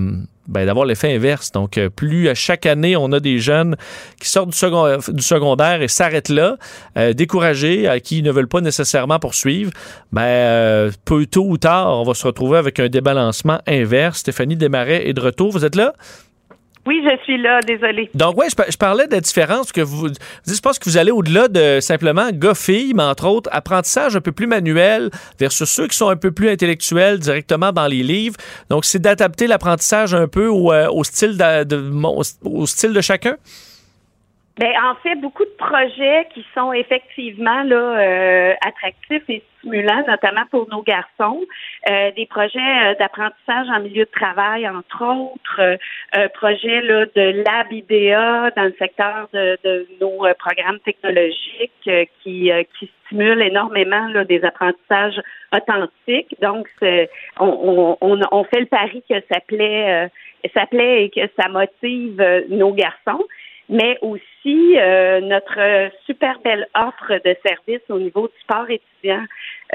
ben, 0.48 0.66
d'avoir 0.66 0.86
l'effet 0.86 1.14
inverse. 1.14 1.52
Donc, 1.52 1.78
euh, 1.78 1.90
plus 1.90 2.30
à 2.30 2.34
chaque 2.36 2.66
année, 2.66 2.96
on 2.96 3.12
a 3.12 3.20
des 3.20 3.40
jeunes 3.40 3.76
qui 4.20 4.30
sortent 4.30 4.50
du, 4.50 5.14
du 5.14 5.24
secondaire 5.24 5.82
et 5.82 5.88
s'arrêtent 5.88 6.30
là, 6.30 6.58
euh, 6.98 7.14
découragés, 7.14 7.88
à 7.88 8.00
qui 8.00 8.22
ne 8.22 8.32
veulent 8.32 8.48
pas 8.48 8.62
nécessairement 8.62 9.20
poursuivre, 9.20 9.72
ben, 10.12 10.22
euh, 10.22 10.92
peu 11.06 11.26
tôt 11.26 11.46
ou 11.48 11.58
tard, 11.58 12.00
on 12.00 12.04
va 12.04 12.14
se 12.14 12.26
retrouver 12.26 12.58
avec 12.58 12.80
un 12.80 12.88
débalancement 12.88 13.60
inverse. 13.68 14.20
Stéphanie 14.20 14.56
Desmarais 14.56 15.08
est 15.08 15.14
de 15.14 15.22
retour. 15.22 15.52
Vous 15.52 15.66
êtes 15.66 15.76
là? 15.76 15.94
Oui, 16.88 17.04
je 17.04 17.24
suis 17.26 17.38
là, 17.38 17.60
désolé. 17.60 18.10
Donc, 18.14 18.38
oui, 18.38 18.46
je, 18.50 18.78
parlais 18.78 19.08
de 19.08 19.12
la 19.12 19.20
différence 19.20 19.74
que 19.74 19.82
vous. 19.82 20.08
Je 20.08 20.60
pense 20.62 20.80
que 20.80 20.90
vous 20.90 20.96
allez 20.96 21.12
au-delà 21.12 21.50
de 21.50 21.82
simplement 21.82 22.30
gars-filles, 22.32 22.94
mais 22.96 23.04
entre 23.04 23.28
autres, 23.28 23.50
apprentissage 23.52 24.16
un 24.16 24.22
peu 24.22 24.32
plus 24.32 24.48
manuel 24.48 25.10
versus 25.38 25.70
ceux 25.70 25.88
qui 25.88 25.98
sont 25.98 26.08
un 26.08 26.16
peu 26.16 26.32
plus 26.32 26.50
intellectuels 26.50 27.20
directement 27.20 27.74
dans 27.74 27.88
les 27.88 28.04
livres. 28.04 28.38
Donc, 28.70 28.86
c'est 28.86 29.00
d'adapter 29.00 29.48
l'apprentissage 29.48 30.14
un 30.14 30.30
peu 30.30 30.48
au, 30.48 30.72
euh, 30.72 30.88
au 30.88 31.02
au 31.02 32.66
style 32.66 32.94
de 32.94 33.02
chacun? 33.02 33.36
Ben, 34.58 34.74
en 34.84 34.96
fait, 34.96 35.16
beaucoup 35.16 35.46
de 35.46 35.56
projets 35.58 36.28
qui 36.34 36.44
sont 36.56 36.74
effectivement 36.74 37.62
là 37.62 38.00
euh, 38.00 38.54
attractifs 38.66 39.30
et 39.30 39.44
stimulants, 39.60 40.04
notamment 40.08 40.46
pour 40.50 40.68
nos 40.70 40.82
garçons. 40.82 41.46
Euh, 41.92 42.12
des 42.16 42.26
projets 42.26 42.58
euh, 42.58 42.96
d'apprentissage 42.96 43.68
en 43.70 43.82
milieu 43.82 44.06
de 44.06 44.10
travail, 44.10 44.68
entre 44.68 45.06
autres, 45.06 45.78
euh, 46.18 46.28
projets 46.34 46.82
là, 46.82 47.06
de 47.06 47.44
lab 47.46 47.72
IDEA 47.72 48.50
dans 48.56 48.64
le 48.64 48.76
secteur 48.80 49.30
de, 49.32 49.60
de 49.64 49.88
nos 50.02 50.26
programmes 50.40 50.80
technologiques 50.80 51.90
qui, 52.24 52.52
qui 52.80 52.92
stimulent 53.06 53.44
énormément 53.44 54.08
là, 54.08 54.24
des 54.24 54.44
apprentissages 54.44 55.22
authentiques. 55.56 56.36
Donc, 56.42 56.68
on, 57.40 57.96
on, 58.02 58.20
on, 58.32 58.44
fait 58.46 58.60
le 58.60 58.66
pari 58.66 59.04
que 59.08 59.16
ça 59.32 59.40
plaît, 59.48 60.10
ça 60.54 60.66
plaît 60.66 61.06
et 61.06 61.10
que 61.10 61.30
ça 61.40 61.48
motive 61.48 62.22
nos 62.50 62.74
garçons 62.74 63.24
mais 63.70 63.98
aussi 64.02 64.78
euh, 64.78 65.20
notre 65.22 65.92
super 66.06 66.40
belle 66.40 66.68
offre 66.76 67.20
de 67.24 67.36
services 67.46 67.84
au 67.90 68.00
niveau 68.00 68.28
du 68.28 68.40
sport 68.42 68.70
étudiant. 68.70 69.24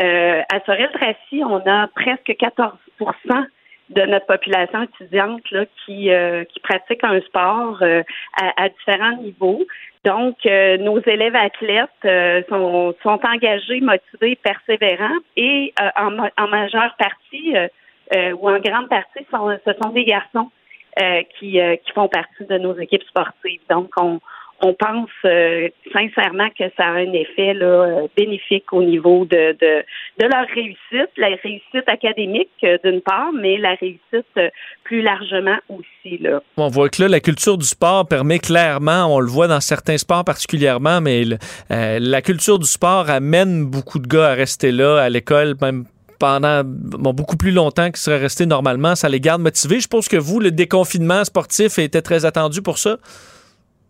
Euh, 0.03 0.43
à 0.53 0.61
Sorel-Tracy, 0.65 1.43
on 1.45 1.61
a 1.67 1.89
presque 1.89 2.29
14% 2.29 2.73
de 3.91 4.03
notre 4.03 4.27
population 4.27 4.83
étudiante 4.85 5.43
là, 5.51 5.67
qui, 5.85 6.11
euh, 6.11 6.45
qui 6.45 6.61
pratique 6.61 7.05
un 7.05 7.21
sport 7.21 7.83
à, 7.83 8.69
différents 8.71 9.17
niveaux. 9.19 9.63
Donc, 10.05 10.37
nos 10.45 11.01
élèves 11.01 11.37
athlètes 11.37 12.47
sont, 12.49 12.95
sont 13.03 13.21
engagés, 13.25 13.81
motivés, 13.81 14.37
persévérants 14.37 15.19
et 15.37 15.75
en, 15.97 16.17
en 16.19 16.49
majeure 16.49 16.95
partie 16.99 17.55
ou 18.17 18.49
en 18.49 18.59
grande 18.59 18.89
partie, 18.89 19.25
sont, 19.31 19.57
ce 19.65 19.73
sont 19.81 19.91
des 19.91 20.05
garçons. 20.05 20.51
Euh, 21.01 21.23
qui, 21.39 21.59
euh, 21.59 21.77
qui 21.77 21.91
font 21.93 22.07
partie 22.07 22.45
de 22.45 22.59
nos 22.59 22.79
équipes 22.79 23.05
sportives. 23.05 23.63
Donc, 23.71 23.89
on, 23.97 24.21
on 24.61 24.75
pense 24.75 25.09
euh, 25.25 25.71
sincèrement 25.91 26.51
que 26.51 26.65
ça 26.77 26.85
a 26.85 26.91
un 26.91 27.11
effet 27.15 27.55
là, 27.55 28.03
bénéfique 28.15 28.71
au 28.75 28.83
niveau 28.83 29.25
de, 29.25 29.57
de, 29.59 29.83
de, 30.19 30.27
leur 30.27 30.47
réussite, 30.55 31.11
la 31.17 31.29
réussite 31.43 31.89
académique 31.89 32.51
d'une 32.85 33.01
part, 33.01 33.33
mais 33.33 33.57
la 33.57 33.75
réussite 33.77 34.53
plus 34.85 35.01
largement 35.01 35.57
aussi. 35.71 36.19
Là. 36.19 36.43
On 36.59 36.69
voit 36.69 36.91
que 36.91 37.01
là, 37.01 37.09
la 37.09 37.21
culture 37.21 37.57
du 37.57 37.65
sport 37.65 38.07
permet 38.07 38.39
clairement, 38.39 39.07
on 39.07 39.21
le 39.21 39.29
voit 39.29 39.49
dans 39.49 39.61
certains 39.61 39.97
sports 39.97 40.27
particulièrement, 40.27 41.01
mais 41.01 41.23
la 41.71 42.21
culture 42.21 42.59
du 42.59 42.67
sport 42.67 43.09
amène 43.09 43.65
beaucoup 43.65 43.99
de 43.99 44.07
gars 44.07 44.33
à 44.33 44.35
rester 44.35 44.73
là 44.73 44.99
à 45.01 45.09
l'école, 45.09 45.55
même 45.63 45.87
pendant 46.23 46.63
beaucoup 46.65 47.37
plus 47.37 47.51
longtemps 47.51 47.87
qu'ils 47.87 47.97
seraient 47.97 48.25
restés 48.29 48.47
normalement. 48.47 48.95
Ça 48.95 49.09
les 49.09 49.19
garde 49.19 49.43
motivés. 49.43 49.81
Je 49.81 49.89
pense 49.89 50.07
que 50.07 50.17
vous, 50.17 50.39
le 50.39 50.53
déconfinement 50.53 51.25
sportif 51.25 51.81
était 51.81 52.01
très 52.01 52.25
attendu 52.25 52.63
pour 52.63 52.79
ça? 52.79 52.99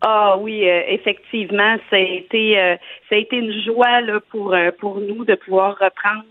Ah 0.01 0.35
oui, 0.39 0.67
euh, 0.67 0.81
effectivement, 0.87 1.75
ça 1.91 1.95
a 1.95 1.99
été 1.99 2.59
euh, 2.59 2.75
ça 3.07 3.15
a 3.15 3.19
été 3.19 3.37
une 3.37 3.53
joie 3.63 4.01
là, 4.01 4.19
pour 4.31 4.53
euh, 4.53 4.71
pour 4.79 4.99
nous 4.99 5.23
de 5.25 5.35
pouvoir 5.35 5.77
reprendre 5.79 6.23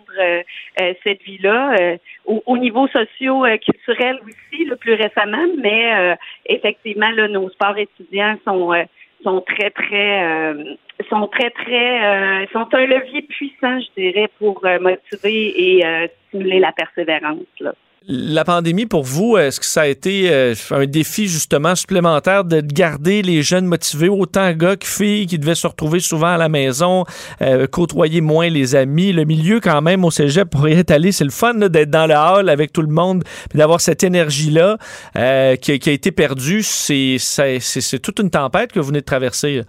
cette 1.04 1.22
vie-là 1.22 1.96
au, 2.26 2.58
niveau 2.58 2.86
socio-culturel 2.88 4.18
aussi, 4.26 4.64
le 4.66 4.76
plus 4.76 4.92
récemment, 4.92 5.46
mais 5.58 6.16
effectivement 6.44 7.10
là, 7.12 7.28
nos 7.28 7.48
sports 7.48 7.78
étudiants 7.78 8.36
sont 8.44 8.74
sont 9.22 9.40
très 9.42 9.70
très 9.70 10.76
sont 11.08 11.26
très, 11.28 11.50
très, 11.50 12.04
euh, 12.04 12.46
sont 12.52 12.68
un 12.72 12.86
levier 12.86 13.22
puissant, 13.22 13.80
je 13.80 14.00
dirais, 14.00 14.28
pour 14.38 14.64
euh, 14.64 14.78
motiver 14.78 15.76
et 15.76 15.86
euh, 15.86 16.06
stimuler 16.28 16.60
la 16.60 16.72
persévérance. 16.72 17.38
La 18.08 18.44
pandémie, 18.44 18.86
pour 18.86 19.02
vous, 19.02 19.36
est-ce 19.36 19.60
que 19.60 19.66
ça 19.66 19.82
a 19.82 19.86
été 19.86 20.28
un 20.70 20.86
défi 20.86 21.28
justement 21.28 21.74
supplémentaire 21.74 22.44
de 22.44 22.60
garder 22.60 23.22
les 23.22 23.42
jeunes 23.42 23.66
motivés, 23.66 24.08
autant 24.08 24.52
gars 24.52 24.76
que 24.76 24.86
filles 24.86 25.26
qui 25.26 25.38
devaient 25.38 25.54
se 25.54 25.66
retrouver 25.66 26.00
souvent 26.00 26.34
à 26.34 26.36
la 26.36 26.48
maison, 26.48 27.04
côtoyer 27.70 28.20
moins 28.20 28.48
les 28.48 28.74
amis, 28.74 29.12
le 29.12 29.24
milieu 29.24 29.60
quand 29.60 29.82
même 29.82 30.04
au 30.04 30.10
cégep 30.10 30.50
pour 30.50 30.68
y 30.68 30.72
être 30.72 30.90
allé, 30.90 31.12
c'est 31.12 31.24
le 31.24 31.30
fun 31.30 31.54
d'être 31.54 31.90
dans 31.90 32.06
le 32.06 32.14
hall 32.14 32.48
avec 32.48 32.72
tout 32.72 32.82
le 32.82 32.92
monde, 32.92 33.22
d'avoir 33.54 33.80
cette 33.80 34.02
énergie-là 34.02 34.78
qui, 35.60 35.78
qui, 35.78 35.90
a 35.90 35.92
été 35.92 36.10
perdue. 36.10 36.62
C'est 36.62 37.18
toute 38.02 38.18
une 38.18 38.30
tempête 38.30 38.72
que 38.72 38.80
vous 38.80 38.88
venez 38.88 39.00
de 39.00 39.06
traverser. 39.06 39.62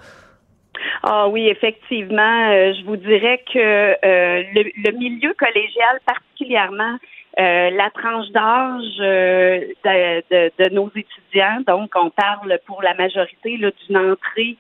Ah 1.04 1.28
oui, 1.28 1.50
effectivement, 1.50 2.50
euh, 2.50 2.74
je 2.74 2.86
vous 2.86 2.96
dirais 2.96 3.44
que 3.54 3.60
euh, 3.60 4.44
le, 4.54 4.92
milieu 4.98 5.34
collégial, 5.38 6.00
particulièrement 6.06 6.98
euh, 7.40 7.70
la 7.72 7.90
tranche 7.90 8.30
d'âge 8.30 8.98
de, 8.98 10.70
nos 10.74 10.90
étudiants, 10.96 11.62
donc 11.66 11.92
on 11.96 12.10
parle 12.10 12.60
pour 12.66 12.82
la 12.82 12.94
majorité 12.94 13.58
d'une 13.58 13.98
entrée 13.98 14.58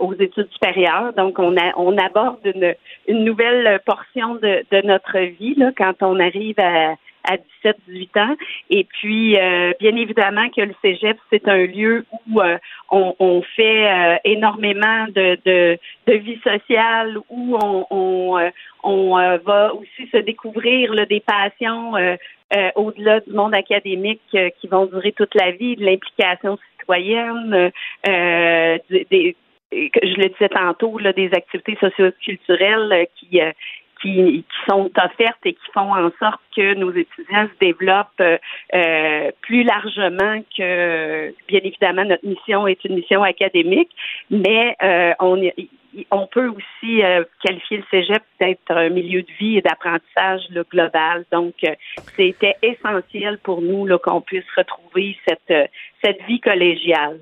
aux 0.00 0.14
études 0.14 0.50
supérieures. 0.50 1.12
Donc, 1.12 1.38
on, 1.38 1.56
a, 1.56 1.72
on 1.76 1.96
aborde 1.96 2.44
une, 2.44 2.74
une 3.06 3.24
nouvelle 3.24 3.80
portion 3.86 4.34
de, 4.34 4.64
de 4.72 4.84
notre 4.84 5.18
vie 5.18 5.54
là, 5.54 5.70
quand 5.76 6.02
on 6.02 6.18
arrive 6.18 6.58
à, 6.58 6.96
à 7.24 7.36
17-18 7.64 8.20
ans. 8.20 8.36
Et 8.70 8.84
puis, 8.84 9.36
euh, 9.36 9.72
bien 9.80 9.94
évidemment 9.96 10.48
que 10.50 10.62
le 10.62 10.74
cégep, 10.82 11.18
c'est 11.30 11.46
un 11.48 11.66
lieu 11.66 12.04
où 12.28 12.40
euh, 12.40 12.58
on, 12.90 13.14
on, 13.18 13.42
fait 13.42 13.90
euh, 13.90 14.16
énormément 14.24 15.06
de, 15.08 15.38
de, 15.44 15.78
de, 16.06 16.12
vie 16.14 16.40
sociale, 16.42 17.18
où 17.28 17.56
on, 17.62 17.86
on, 17.90 18.50
on 18.82 19.38
va 19.44 19.74
aussi 19.74 20.08
se 20.10 20.18
découvrir 20.18 20.94
là, 20.94 21.06
des 21.06 21.20
passions 21.20 21.92
au-delà 22.74 23.20
du 23.20 23.32
monde 23.32 23.54
académique 23.54 24.20
qui 24.30 24.66
vont 24.66 24.86
durer 24.86 25.12
toute 25.12 25.34
la 25.34 25.52
vie, 25.52 25.76
de 25.76 25.84
l'implication 25.84 26.58
citoyenne, 26.78 27.70
des, 28.04 29.36
je 29.72 30.20
le 30.20 30.28
disais 30.28 30.48
tantôt, 30.48 30.98
là, 30.98 31.12
des 31.12 31.30
activités 31.32 31.76
socioculturelles 31.80 33.06
qui, 33.16 33.40
qui, 34.00 34.44
sont 34.68 34.90
offertes 34.96 35.44
et 35.44 35.54
qui 35.54 35.70
font 35.72 35.92
en 35.94 36.10
sorte 36.18 36.40
que 36.54 36.74
nos 36.74 36.90
étudiants 36.92 37.48
se 37.48 37.58
développent 37.60 38.08
euh, 38.20 38.38
euh, 38.74 39.30
plus 39.42 39.62
largement 39.62 40.42
que, 40.56 41.32
bien 41.48 41.60
évidemment, 41.62 42.04
notre 42.04 42.26
mission 42.26 42.66
est 42.66 42.84
une 42.84 42.96
mission 42.96 43.22
académique, 43.22 43.90
mais 44.30 44.76
euh, 44.82 45.12
on, 45.20 45.40
on 46.10 46.26
peut 46.26 46.48
aussi 46.48 47.02
qualifier 47.42 47.78
le 47.78 47.84
cégep 47.90 48.22
d'être 48.38 48.70
un 48.70 48.90
milieu 48.90 49.22
de 49.22 49.32
vie 49.38 49.58
et 49.58 49.62
d'apprentissage 49.62 50.42
global. 50.70 51.24
Donc, 51.32 51.54
c'était 52.16 52.56
essentiel 52.62 53.38
pour 53.38 53.60
nous 53.60 53.86
qu'on 53.98 54.20
puisse 54.20 54.44
retrouver 54.56 55.16
cette, 55.26 55.70
cette 56.02 56.22
vie 56.26 56.40
collégiale. 56.40 57.18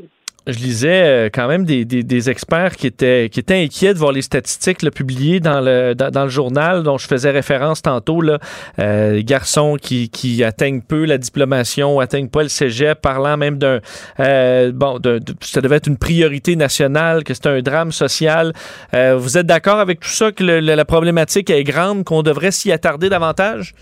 Je 0.48 0.58
lisais 0.58 1.02
euh, 1.02 1.30
quand 1.32 1.46
même 1.46 1.64
des, 1.64 1.84
des, 1.84 2.30
experts 2.30 2.76
qui 2.76 2.86
étaient, 2.86 3.28
qui 3.30 3.38
étaient 3.38 3.62
inquiets 3.62 3.92
de 3.92 3.98
voir 3.98 4.12
les 4.12 4.22
statistiques 4.22 4.88
publiées 4.90 5.40
dans 5.40 5.60
le, 5.60 5.94
dans, 5.94 6.24
le 6.24 6.30
journal 6.30 6.82
dont 6.82 6.98
je 6.98 7.06
faisais 7.06 7.30
référence 7.30 7.82
tantôt. 7.82 8.20
Là, 8.20 8.38
euh, 8.78 9.22
garçons 9.24 9.76
qui, 9.80 10.08
qui 10.08 10.42
atteignent 10.42 10.80
peu 10.80 11.04
la 11.04 11.18
diplomation, 11.18 12.00
atteignent 12.00 12.28
pas 12.28 12.42
le 12.42 12.48
cégep, 12.48 13.00
parlant 13.00 13.36
même 13.36 13.58
d'un... 13.58 13.80
Euh, 14.20 14.72
bon, 14.72 14.98
de, 14.98 15.20
ça 15.40 15.60
devait 15.60 15.76
être 15.76 15.88
une 15.88 15.98
priorité 15.98 16.56
nationale, 16.56 17.24
que 17.24 17.34
c'est 17.34 17.46
un 17.46 17.60
drame 17.60 17.92
social. 17.92 18.52
Euh, 18.94 19.16
vous 19.16 19.36
êtes 19.36 19.46
d'accord 19.46 19.78
avec 19.78 20.00
tout 20.00 20.08
ça, 20.08 20.32
que 20.32 20.44
la 20.44 20.84
problématique 20.84 21.50
est 21.50 21.64
grande, 21.64 22.04
qu'on 22.04 22.22
devrait 22.22 22.52
s'y 22.52 22.72
attarder 22.72 23.08
davantage? 23.08 23.74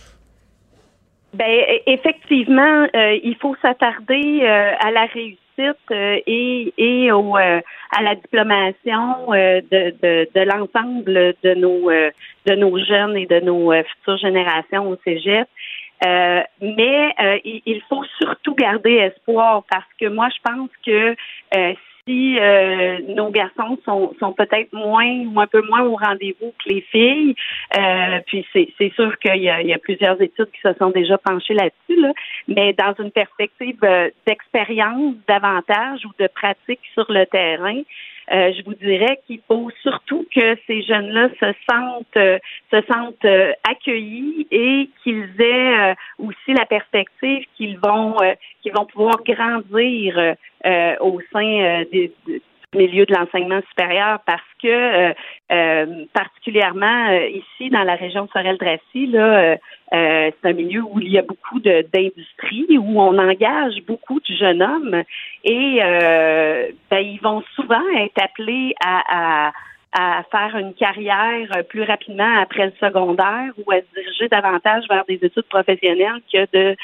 Ben 1.36 1.46
e, 1.46 1.82
effectivement, 1.86 2.86
il 2.94 3.36
faut 3.40 3.54
s'attarder 3.62 4.46
à 4.46 4.90
la 4.90 5.04
réussite 5.06 5.40
euh, 5.90 6.20
et, 6.26 6.72
et 6.76 7.12
au, 7.12 7.36
euh, 7.36 7.60
à 7.96 8.02
la 8.02 8.14
diplomation 8.14 9.32
euh, 9.32 9.60
de, 9.70 9.94
de, 10.02 10.28
de 10.34 10.40
l'ensemble 10.40 11.34
de 11.42 11.54
nos 11.54 11.90
de 11.90 12.54
nos 12.54 12.78
jeunes 12.78 13.16
et 13.16 13.26
de 13.26 13.40
nos 13.40 13.72
futures 13.72 14.18
générations 14.18 14.88
au 14.90 14.96
Cégep. 15.04 15.48
mais 16.02 17.14
il 17.44 17.82
faut 17.88 18.04
surtout 18.18 18.54
garder 18.54 18.94
espoir 18.94 19.64
parce 19.70 19.88
que 20.00 20.06
moi 20.06 20.28
je 20.28 20.50
pense 20.50 20.70
que 20.84 21.16
si 22.06 22.38
euh, 22.38 22.98
nos 23.08 23.30
garçons 23.30 23.78
sont, 23.84 24.14
sont 24.20 24.32
peut-être 24.32 24.72
moins 24.72 25.24
ou 25.26 25.40
un 25.40 25.46
peu 25.46 25.62
moins 25.62 25.82
au 25.82 25.96
rendez-vous 25.96 26.52
que 26.52 26.68
les 26.68 26.80
filles, 26.82 27.34
euh, 27.76 28.20
puis 28.26 28.46
c'est 28.52 28.92
sûr 28.94 29.18
qu'il 29.18 29.42
y, 29.42 29.46
y, 29.46 29.74
a 29.74 29.78
plusieurs 29.78 30.20
études 30.22 30.50
qui 30.52 30.60
se 30.62 30.72
sont 30.74 30.90
déjà 30.90 31.18
penchées 31.18 31.54
là-dessus, 31.54 32.00
là, 32.00 32.12
mais 32.46 32.72
dans 32.74 32.94
une 33.02 33.10
perspective 33.10 33.78
euh, 33.82 34.10
d'expérience 34.26 35.14
davantage 35.26 36.04
ou 36.04 36.10
de 36.18 36.28
pratique 36.28 36.80
sur 36.94 37.10
le 37.10 37.26
terrain, 37.26 37.82
euh, 38.32 38.52
je 38.56 38.64
vous 38.64 38.74
dirais 38.74 39.20
qu'il 39.26 39.40
faut 39.46 39.70
surtout 39.82 40.26
que 40.34 40.56
ces 40.66 40.82
jeunes-là 40.82 41.28
se 41.38 41.52
sentent 41.70 42.16
euh, 42.16 42.38
se 42.72 42.80
sentent 42.92 43.24
euh, 43.24 43.52
accueillis 43.68 44.48
et 44.50 44.90
qu'ils 45.02 45.30
aient 45.40 45.94
aussi 46.18 46.52
la 46.52 46.66
perspective 46.66 47.44
qu'ils 47.56 47.78
vont 47.78 48.16
qu'ils 48.62 48.72
vont 48.72 48.86
pouvoir 48.86 49.22
grandir 49.24 50.34
au 51.00 51.20
sein 51.32 51.84
des, 51.92 52.12
milieu 52.76 53.06
de 53.06 53.14
l'enseignement 53.14 53.60
supérieur 53.68 54.20
parce 54.26 54.42
que 54.62 54.68
euh, 54.68 55.14
euh, 55.52 56.04
particulièrement 56.12 57.10
euh, 57.10 57.28
ici 57.28 57.70
dans 57.70 57.82
la 57.82 57.94
région 57.94 58.24
de 58.24 58.30
Sorel-Dracy, 58.30 59.06
là, 59.06 59.56
c'est 59.92 60.44
un 60.44 60.52
milieu 60.52 60.82
où 60.82 61.00
il 61.00 61.10
y 61.10 61.18
a 61.18 61.22
beaucoup 61.22 61.60
d'industrie, 61.60 62.66
où 62.78 63.00
on 63.00 63.18
engage 63.18 63.74
beaucoup 63.86 64.20
de 64.20 64.34
jeunes 64.34 64.62
hommes 64.62 65.02
et 65.44 65.78
ben, 66.90 66.98
ils 66.98 67.20
vont 67.22 67.42
souvent 67.54 67.88
être 67.96 68.20
appelés 68.20 68.74
à, 68.84 69.52
à 69.92 70.24
faire 70.30 70.56
une 70.56 70.74
carrière 70.74 71.48
plus 71.68 71.82
rapidement 71.82 72.40
après 72.40 72.66
le 72.66 72.72
secondaire 72.80 73.52
ou 73.64 73.70
à 73.70 73.76
se 73.76 74.00
diriger 74.00 74.28
davantage 74.28 74.84
vers 74.90 75.04
des 75.04 75.20
études 75.22 75.48
professionnelles 75.48 76.20
que 76.32 76.46
de 76.52 76.76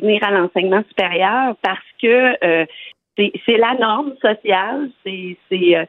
venir 0.00 0.22
à 0.22 0.30
l'enseignement 0.30 0.82
supérieur 0.90 1.56
parce 1.62 1.80
que 2.00 2.66
c'est 3.16 3.56
la 3.56 3.74
norme 3.74 4.14
sociale, 4.20 4.90
c'est 5.04 5.36
c'est 5.48 5.76
euh, 5.76 5.84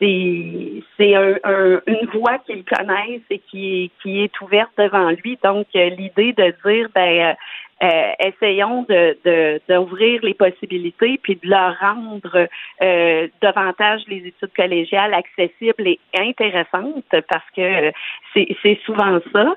c'est 0.00 1.14
un, 1.14 1.80
une 1.86 2.06
voie 2.12 2.38
qu'il 2.40 2.64
connaissent 2.64 3.22
et 3.30 3.38
qui 3.50 3.84
est, 3.84 3.90
qui 4.02 4.22
est 4.22 4.40
ouverte 4.40 4.72
devant 4.76 5.10
lui. 5.10 5.38
Donc, 5.42 5.66
euh, 5.76 5.88
l'idée 5.90 6.32
de 6.32 6.54
dire, 6.64 6.88
ben, 6.94 7.36
euh, 7.84 7.94
euh, 7.94 8.12
essayons 8.18 8.82
de, 8.88 9.60
d'ouvrir 9.68 10.20
les 10.22 10.34
possibilités 10.34 11.18
puis 11.22 11.38
de 11.42 11.48
leur 11.48 11.78
rendre 11.78 12.48
euh, 12.82 13.28
davantage 13.42 14.02
les 14.08 14.26
études 14.26 14.52
collégiales 14.56 15.14
accessibles 15.14 15.86
et 15.88 16.00
intéressantes 16.16 17.04
parce 17.10 17.50
que 17.56 17.92
c'est, 18.32 18.48
c'est 18.62 18.78
souvent 18.84 19.18
ça 19.32 19.54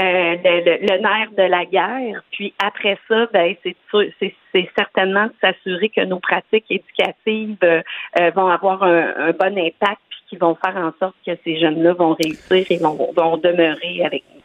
euh, 0.00 0.36
le, 0.42 0.98
nerf 1.00 1.30
de 1.36 1.42
la 1.42 1.64
guerre. 1.64 2.22
Puis 2.32 2.54
après 2.62 2.98
ça, 3.08 3.26
ben 3.32 3.54
c'est, 3.62 4.68
certainement 4.76 5.26
de 5.26 5.34
s'assurer 5.40 5.88
que 5.88 6.04
nos 6.04 6.20
pratiques 6.20 6.66
éducatives 6.70 7.56
vont 8.34 8.48
avoir 8.48 8.82
un, 8.82 9.14
un 9.16 9.32
bon 9.32 9.58
impact 9.58 10.00
puis 10.10 10.20
qui 10.28 10.36
vont 10.36 10.56
faire 10.56 10.76
en 10.76 10.92
sorte 10.98 11.16
que 11.26 11.32
ces 11.44 11.58
jeunes-là 11.58 11.94
vont 11.94 12.14
réussir 12.14 12.66
et 12.68 12.78
vont, 12.78 13.12
vont 13.16 13.36
demeurer 13.36 14.04
avec 14.04 14.24
nous. 14.34 14.40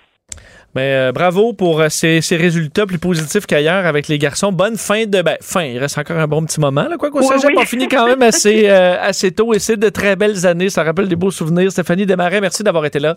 Mais 0.76 0.82
ben, 0.82 1.08
euh, 1.08 1.12
bravo 1.14 1.54
pour 1.54 1.80
euh, 1.80 1.88
ces, 1.88 2.20
résultats 2.36 2.86
plus 2.86 3.00
positifs 3.00 3.46
qu'ailleurs 3.46 3.86
avec 3.86 4.10
les 4.10 4.18
garçons. 4.18 4.52
Bonne 4.52 4.76
fin 4.76 5.06
de 5.06 5.22
ben, 5.22 5.38
fin. 5.42 5.64
Il 5.64 5.78
reste 5.78 5.98
encore 5.98 6.18
un 6.18 6.28
bon 6.28 6.44
petit 6.44 6.60
moment. 6.60 6.88
Là. 6.90 6.98
Quoi 6.98 7.12
qu'au 7.12 7.22
ouais, 7.22 7.58
on 7.58 7.62
finit 7.62 7.88
quand 7.88 8.06
même 8.06 8.22
assez, 8.22 8.64
euh, 8.70 8.98
assez 9.00 9.32
tôt 9.32 9.54
et 9.54 9.60
c'est 9.60 9.78
de 9.78 9.88
très 9.88 10.18
belles 10.18 10.46
années. 10.46 10.70
Ça 10.70 10.84
rappelle 10.84 11.08
des 11.08 11.16
beaux 11.16 11.32
souvenirs. 11.32 11.72
Stéphanie 11.72 12.06
Desmarais, 12.06 12.42
merci 12.42 12.62
d'avoir 12.62 12.86
été 12.86 13.00
là. 13.00 13.16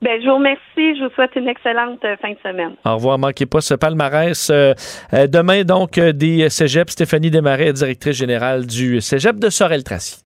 Ben, 0.00 0.20
je 0.22 0.28
vous 0.28 0.36
remercie. 0.36 0.60
Je 0.76 1.04
vous 1.04 1.14
souhaite 1.14 1.34
une 1.34 1.48
excellente 1.48 2.00
fin 2.22 2.30
de 2.30 2.38
semaine. 2.42 2.76
Au 2.84 2.94
revoir. 2.94 3.18
Manquez 3.18 3.46
pas 3.46 3.60
ce 3.60 3.74
palmarès. 3.74 4.50
demain, 5.12 5.64
donc, 5.64 5.98
des 5.98 6.48
cégeps. 6.50 6.92
Stéphanie 6.92 7.30
Desmarais, 7.30 7.72
directrice 7.72 8.16
générale 8.16 8.64
du 8.64 9.00
cégep 9.00 9.40
de 9.40 9.50
Sorel-Tracy. 9.50 10.22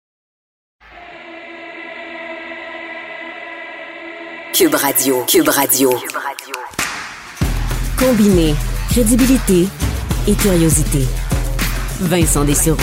Cube 4.55 4.76
Radio. 4.76 5.24
Cube 5.26 5.48
Radio. 5.48 5.90
Combiné 7.98 8.55
crédibilité 8.89 9.66
et 10.28 10.35
curiosité. 10.35 11.09
Vincent 12.01 12.44
Dessureau. 12.44 12.78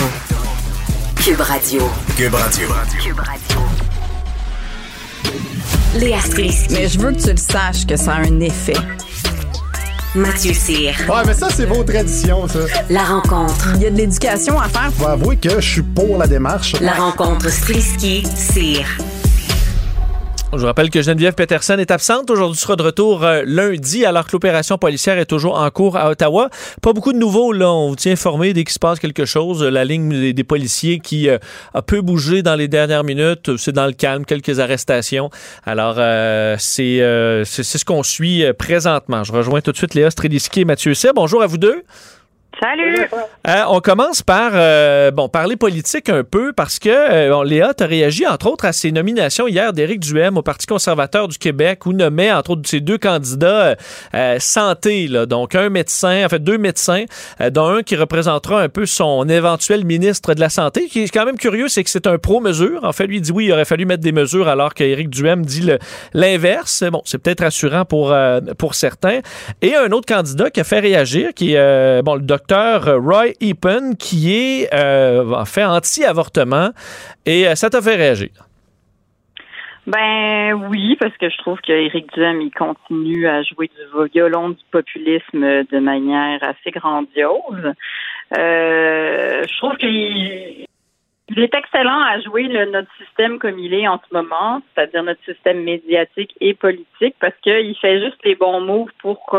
Cube 1.24 1.40
Radio. 1.40 1.80
Cube 2.14 2.34
Radio. 2.34 2.68
Cube 3.02 3.20
Radio. 3.20 3.60
Léa 5.94 6.18
Mais 6.72 6.88
je 6.88 6.98
veux 6.98 7.12
que 7.12 7.22
tu 7.22 7.30
le 7.30 7.36
saches 7.38 7.86
que 7.86 7.96
ça 7.96 8.16
a 8.16 8.18
un 8.18 8.40
effet. 8.40 8.76
Mathieu 10.14 10.52
Cyr. 10.52 10.92
Ouais, 11.08 11.22
mais 11.26 11.32
ça, 11.32 11.48
c'est 11.48 11.64
vos 11.64 11.82
traditions, 11.84 12.48
ça. 12.48 12.58
La 12.90 13.04
rencontre. 13.04 13.70
Il 13.76 13.82
y 13.82 13.86
a 13.86 13.90
de 13.90 13.96
l'éducation 13.96 14.60
à 14.60 14.68
faire. 14.68 14.90
Faut 14.98 15.06
avouer 15.06 15.38
que 15.38 15.58
je 15.58 15.66
suis 15.66 15.82
pour 15.82 16.18
la 16.18 16.26
démarche. 16.26 16.78
La 16.82 16.92
rencontre 16.92 17.48
Strisky-Cyr. 17.48 18.84
Je 20.54 20.58
vous 20.58 20.66
rappelle 20.66 20.90
que 20.90 21.00
Geneviève 21.00 21.32
Peterson 21.32 21.78
est 21.78 21.90
absente. 21.90 22.30
Aujourd'hui, 22.30 22.60
sera 22.60 22.76
de 22.76 22.82
retour 22.82 23.24
euh, 23.24 23.42
lundi, 23.46 24.04
alors 24.04 24.26
que 24.26 24.32
l'opération 24.32 24.76
policière 24.76 25.16
est 25.16 25.24
toujours 25.24 25.58
en 25.58 25.70
cours 25.70 25.96
à 25.96 26.10
Ottawa. 26.10 26.50
Pas 26.82 26.92
beaucoup 26.92 27.14
de 27.14 27.18
nouveaux, 27.18 27.52
là. 27.52 27.72
On 27.72 27.88
vous 27.88 27.96
tient 27.96 28.12
informé 28.12 28.52
dès 28.52 28.64
qu'il 28.64 28.74
se 28.74 28.78
passe 28.78 28.98
quelque 28.98 29.24
chose. 29.24 29.62
La 29.62 29.86
ligne 29.86 30.34
des, 30.34 30.44
policiers 30.44 30.98
qui 30.98 31.30
euh, 31.30 31.38
a 31.72 31.80
peu 31.80 32.02
bougé 32.02 32.42
dans 32.42 32.54
les 32.54 32.68
dernières 32.68 33.02
minutes, 33.02 33.56
c'est 33.56 33.72
dans 33.72 33.86
le 33.86 33.92
calme, 33.92 34.26
quelques 34.26 34.60
arrestations. 34.60 35.30
Alors, 35.64 35.94
euh, 35.96 36.56
c'est 36.58 37.00
c'est 37.46 37.78
ce 37.78 37.84
qu'on 37.86 38.02
suit 38.02 38.44
présentement. 38.58 39.24
Je 39.24 39.32
rejoins 39.32 39.62
tout 39.62 39.72
de 39.72 39.78
suite 39.78 39.94
Léa 39.94 40.10
Streliski 40.10 40.60
et 40.60 40.64
Mathieu 40.66 40.92
C. 40.92 41.12
Bonjour 41.14 41.42
à 41.42 41.46
vous 41.46 41.56
deux. 41.56 41.82
Salut! 42.60 43.08
Euh, 43.48 43.62
on 43.68 43.80
commence 43.80 44.22
par 44.22 44.52
euh, 44.54 45.10
bon 45.10 45.28
parler 45.28 45.56
politique 45.56 46.08
un 46.08 46.22
peu 46.22 46.52
parce 46.52 46.78
que 46.78 46.90
euh, 46.90 47.44
Léa 47.44 47.72
a 47.78 47.84
réagi 47.84 48.26
entre 48.26 48.46
autres 48.46 48.66
à 48.66 48.72
ces 48.72 48.92
nominations 48.92 49.48
hier 49.48 49.72
d'Éric 49.72 50.00
Duhem 50.00 50.36
au 50.36 50.42
Parti 50.42 50.66
conservateur 50.66 51.28
du 51.28 51.38
Québec 51.38 51.86
où 51.86 51.92
nommait 51.92 52.30
entre 52.30 52.50
autres 52.50 52.68
ses 52.68 52.80
deux 52.80 52.98
candidats 52.98 53.76
santé 54.38 55.08
là, 55.08 55.26
donc 55.26 55.54
un 55.54 55.70
médecin 55.70 56.24
en 56.24 56.28
fait 56.28 56.38
deux 56.38 56.58
médecins 56.58 57.04
dont 57.50 57.68
un 57.68 57.82
qui 57.82 57.96
représentera 57.96 58.60
un 58.60 58.68
peu 58.68 58.86
son 58.86 59.28
éventuel 59.28 59.84
ministre 59.84 60.34
de 60.34 60.40
la 60.40 60.50
santé. 60.50 60.88
Qui 60.88 61.04
est 61.04 61.08
quand 61.08 61.24
même 61.24 61.38
curieux 61.38 61.68
c'est 61.68 61.82
que 61.82 61.90
c'est 61.90 62.06
un 62.06 62.18
pro 62.18 62.40
mesure 62.40 62.84
en 62.84 62.92
fait 62.92 63.06
lui 63.06 63.20
dit 63.20 63.32
oui 63.32 63.46
il 63.46 63.52
aurait 63.52 63.64
fallu 63.64 63.86
mettre 63.86 64.02
des 64.02 64.12
mesures 64.12 64.48
alors 64.48 64.74
qu'Éric 64.74 65.08
Duhem 65.10 65.44
dit 65.44 65.68
l'inverse. 66.12 66.84
Bon 66.92 67.02
c'est 67.04 67.18
peut-être 67.18 67.42
rassurant 67.42 67.84
pour 67.84 68.14
pour 68.58 68.74
certains. 68.74 69.20
Et 69.62 69.74
un 69.74 69.90
autre 69.92 70.06
candidat 70.06 70.50
qui 70.50 70.60
a 70.60 70.64
fait 70.64 70.80
réagir 70.80 71.30
qui 71.34 71.54
est 71.54 72.02
bon 72.02 72.14
le 72.14 72.20
docteur 72.20 72.41
Roy 72.50 73.32
Epen, 73.40 73.96
qui 73.96 74.34
est 74.34 74.74
euh, 74.74 75.44
fait 75.44 75.64
anti-avortement. 75.64 76.70
Et 77.26 77.46
euh, 77.46 77.54
ça 77.54 77.70
t'a 77.70 77.80
fait 77.80 77.96
réagir? 77.96 78.30
Ben 79.86 80.52
oui, 80.70 80.96
parce 81.00 81.16
que 81.16 81.28
je 81.28 81.36
trouve 81.38 81.58
qu'Éric 81.60 82.12
Duhem, 82.14 82.40
il 82.40 82.52
continue 82.52 83.26
à 83.26 83.42
jouer 83.42 83.68
du 83.68 84.10
violon 84.12 84.50
du 84.50 84.62
populisme 84.70 85.64
de 85.64 85.78
manière 85.80 86.42
assez 86.44 86.70
grandiose. 86.70 87.72
Euh, 88.38 89.42
je 89.42 89.58
trouve 89.58 89.76
qu'il 89.76 90.66
est 91.36 91.54
excellent 91.54 92.00
à 92.00 92.20
jouer 92.20 92.46
notre 92.66 92.90
système 92.96 93.40
comme 93.40 93.58
il 93.58 93.74
est 93.74 93.88
en 93.88 94.00
ce 94.08 94.14
moment, 94.14 94.62
c'est-à-dire 94.74 95.02
notre 95.02 95.24
système 95.24 95.64
médiatique 95.64 96.32
et 96.40 96.54
politique, 96.54 97.16
parce 97.18 97.34
qu'il 97.42 97.76
fait 97.80 98.00
juste 98.00 98.18
les 98.24 98.36
bons 98.36 98.60
mots 98.60 98.88
pour 99.00 99.36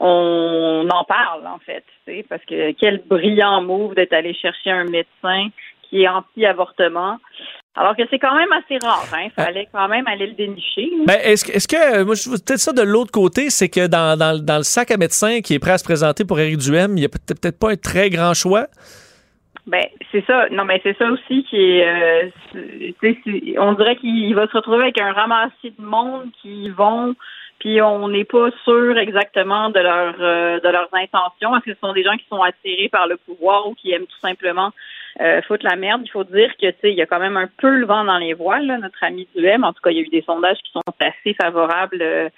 on 0.00 0.88
en 0.88 1.04
parle 1.04 1.46
en 1.46 1.58
fait, 1.58 1.84
parce 2.28 2.44
que 2.44 2.72
quel 2.72 3.02
brillant 3.06 3.62
move 3.62 3.94
d'être 3.94 4.12
allé 4.12 4.34
chercher 4.34 4.70
un 4.70 4.84
médecin 4.84 5.48
qui 5.88 6.02
est 6.02 6.08
anti-avortement. 6.08 7.18
Alors 7.74 7.96
que 7.96 8.02
c'est 8.10 8.18
quand 8.18 8.34
même 8.34 8.52
assez 8.52 8.76
rare, 8.84 9.06
hein. 9.14 9.26
Il 9.26 9.30
fallait 9.30 9.68
quand 9.72 9.88
même 9.88 10.06
aller 10.06 10.26
le 10.26 10.32
dénicher. 10.32 10.90
Ben, 11.06 11.18
est-ce 11.22 11.44
que, 11.44 11.52
est-ce 11.52 11.68
que, 11.68 12.02
moi, 12.02 12.14
je 12.14 12.28
peut-être 12.28 12.58
ça 12.58 12.72
de 12.72 12.82
l'autre 12.82 13.12
côté, 13.12 13.50
c'est 13.50 13.68
que 13.68 13.86
dans, 13.86 14.18
dans, 14.18 14.42
dans, 14.42 14.56
le 14.56 14.64
sac 14.64 14.90
à 14.90 14.96
médecin 14.96 15.40
qui 15.40 15.54
est 15.54 15.58
prêt 15.58 15.72
à 15.72 15.78
se 15.78 15.84
présenter 15.84 16.24
pour 16.24 16.40
Éric 16.40 16.58
Duhem, 16.58 16.92
il 16.96 17.00
n'y 17.00 17.04
a 17.04 17.08
peut-être 17.08 17.58
pas 17.58 17.70
un 17.70 17.76
très 17.76 18.10
grand 18.10 18.34
choix? 18.34 18.66
Ben, 19.68 19.84
c'est 20.10 20.24
ça. 20.26 20.48
Non, 20.50 20.64
mais 20.64 20.80
c'est 20.82 20.96
ça 20.96 21.06
aussi 21.10 21.44
qui 21.44 21.56
est. 21.56 21.86
Euh, 21.86 23.58
on 23.58 23.74
dirait 23.74 23.96
qu'il 23.96 24.34
va 24.34 24.48
se 24.48 24.56
retrouver 24.56 24.84
avec 24.84 25.00
un 25.00 25.12
ramassis 25.12 25.74
de 25.78 25.84
monde 25.84 26.30
qui 26.42 26.70
vont, 26.70 27.14
puis 27.58 27.82
on 27.82 28.08
n'est 28.08 28.24
pas 28.24 28.50
sûr 28.64 28.96
exactement 28.98 29.70
de 29.70 29.80
leur 29.80 30.14
euh, 30.20 30.60
de 30.60 30.68
leurs 30.68 30.88
intentions. 30.92 31.56
Est-ce 31.56 31.64
que 31.64 31.74
ce 31.74 31.80
sont 31.80 31.92
des 31.92 32.04
gens 32.04 32.16
qui 32.16 32.26
sont 32.28 32.42
attirés 32.42 32.88
par 32.88 33.06
le 33.06 33.16
pouvoir 33.16 33.66
ou 33.68 33.74
qui 33.74 33.92
aiment 33.92 34.06
tout 34.06 34.20
simplement 34.20 34.70
euh, 35.20 35.42
foutre 35.42 35.64
la 35.64 35.76
merde? 35.76 36.02
Il 36.04 36.10
faut 36.10 36.24
dire 36.24 36.52
que 36.56 36.70
tu 36.70 36.76
sais, 36.80 36.90
il 36.90 36.96
y 36.96 37.02
a 37.02 37.06
quand 37.06 37.18
même 37.18 37.36
un 37.36 37.48
peu 37.58 37.70
le 37.70 37.86
vent 37.86 38.04
dans 38.04 38.18
les 38.18 38.34
voiles. 38.34 38.66
Là, 38.66 38.78
notre 38.78 39.02
ami 39.02 39.28
Duhem, 39.34 39.64
en 39.64 39.72
tout 39.72 39.82
cas, 39.82 39.90
il 39.90 39.96
y 39.96 40.00
a 40.00 40.02
eu 40.02 40.08
des 40.08 40.22
sondages 40.22 40.58
qui 40.58 40.72
sont 40.72 40.82
assez 41.00 41.34
favorables. 41.34 42.00
euh, 42.00 42.28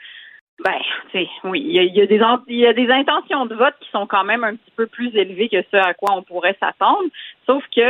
ben, 0.63 0.75
tu 1.11 1.19
sais, 1.19 1.29
oui, 1.45 1.63
il 1.65 1.73
y 1.73 2.03
a, 2.03 2.07
des 2.07 2.21
il 2.49 2.59
y 2.59 2.67
a 2.67 2.73
des 2.75 2.91
intentions 2.91 3.47
de 3.47 3.55
vote 3.55 3.75
qui 3.81 3.89
sont 3.91 4.07
quand 4.07 4.25
même 4.25 4.45
un 4.45 4.57
petit 4.57 4.71
peu 4.77 4.87
plus 4.87 5.15
élevées 5.17 5.49
que 5.49 5.63
ce 5.71 5.77
à 5.77 5.95
quoi 5.95 6.15
on 6.15 6.23
pourrait 6.23 6.57
s'attendre. 6.61 7.09
Sauf 7.47 7.65
que 7.75 7.81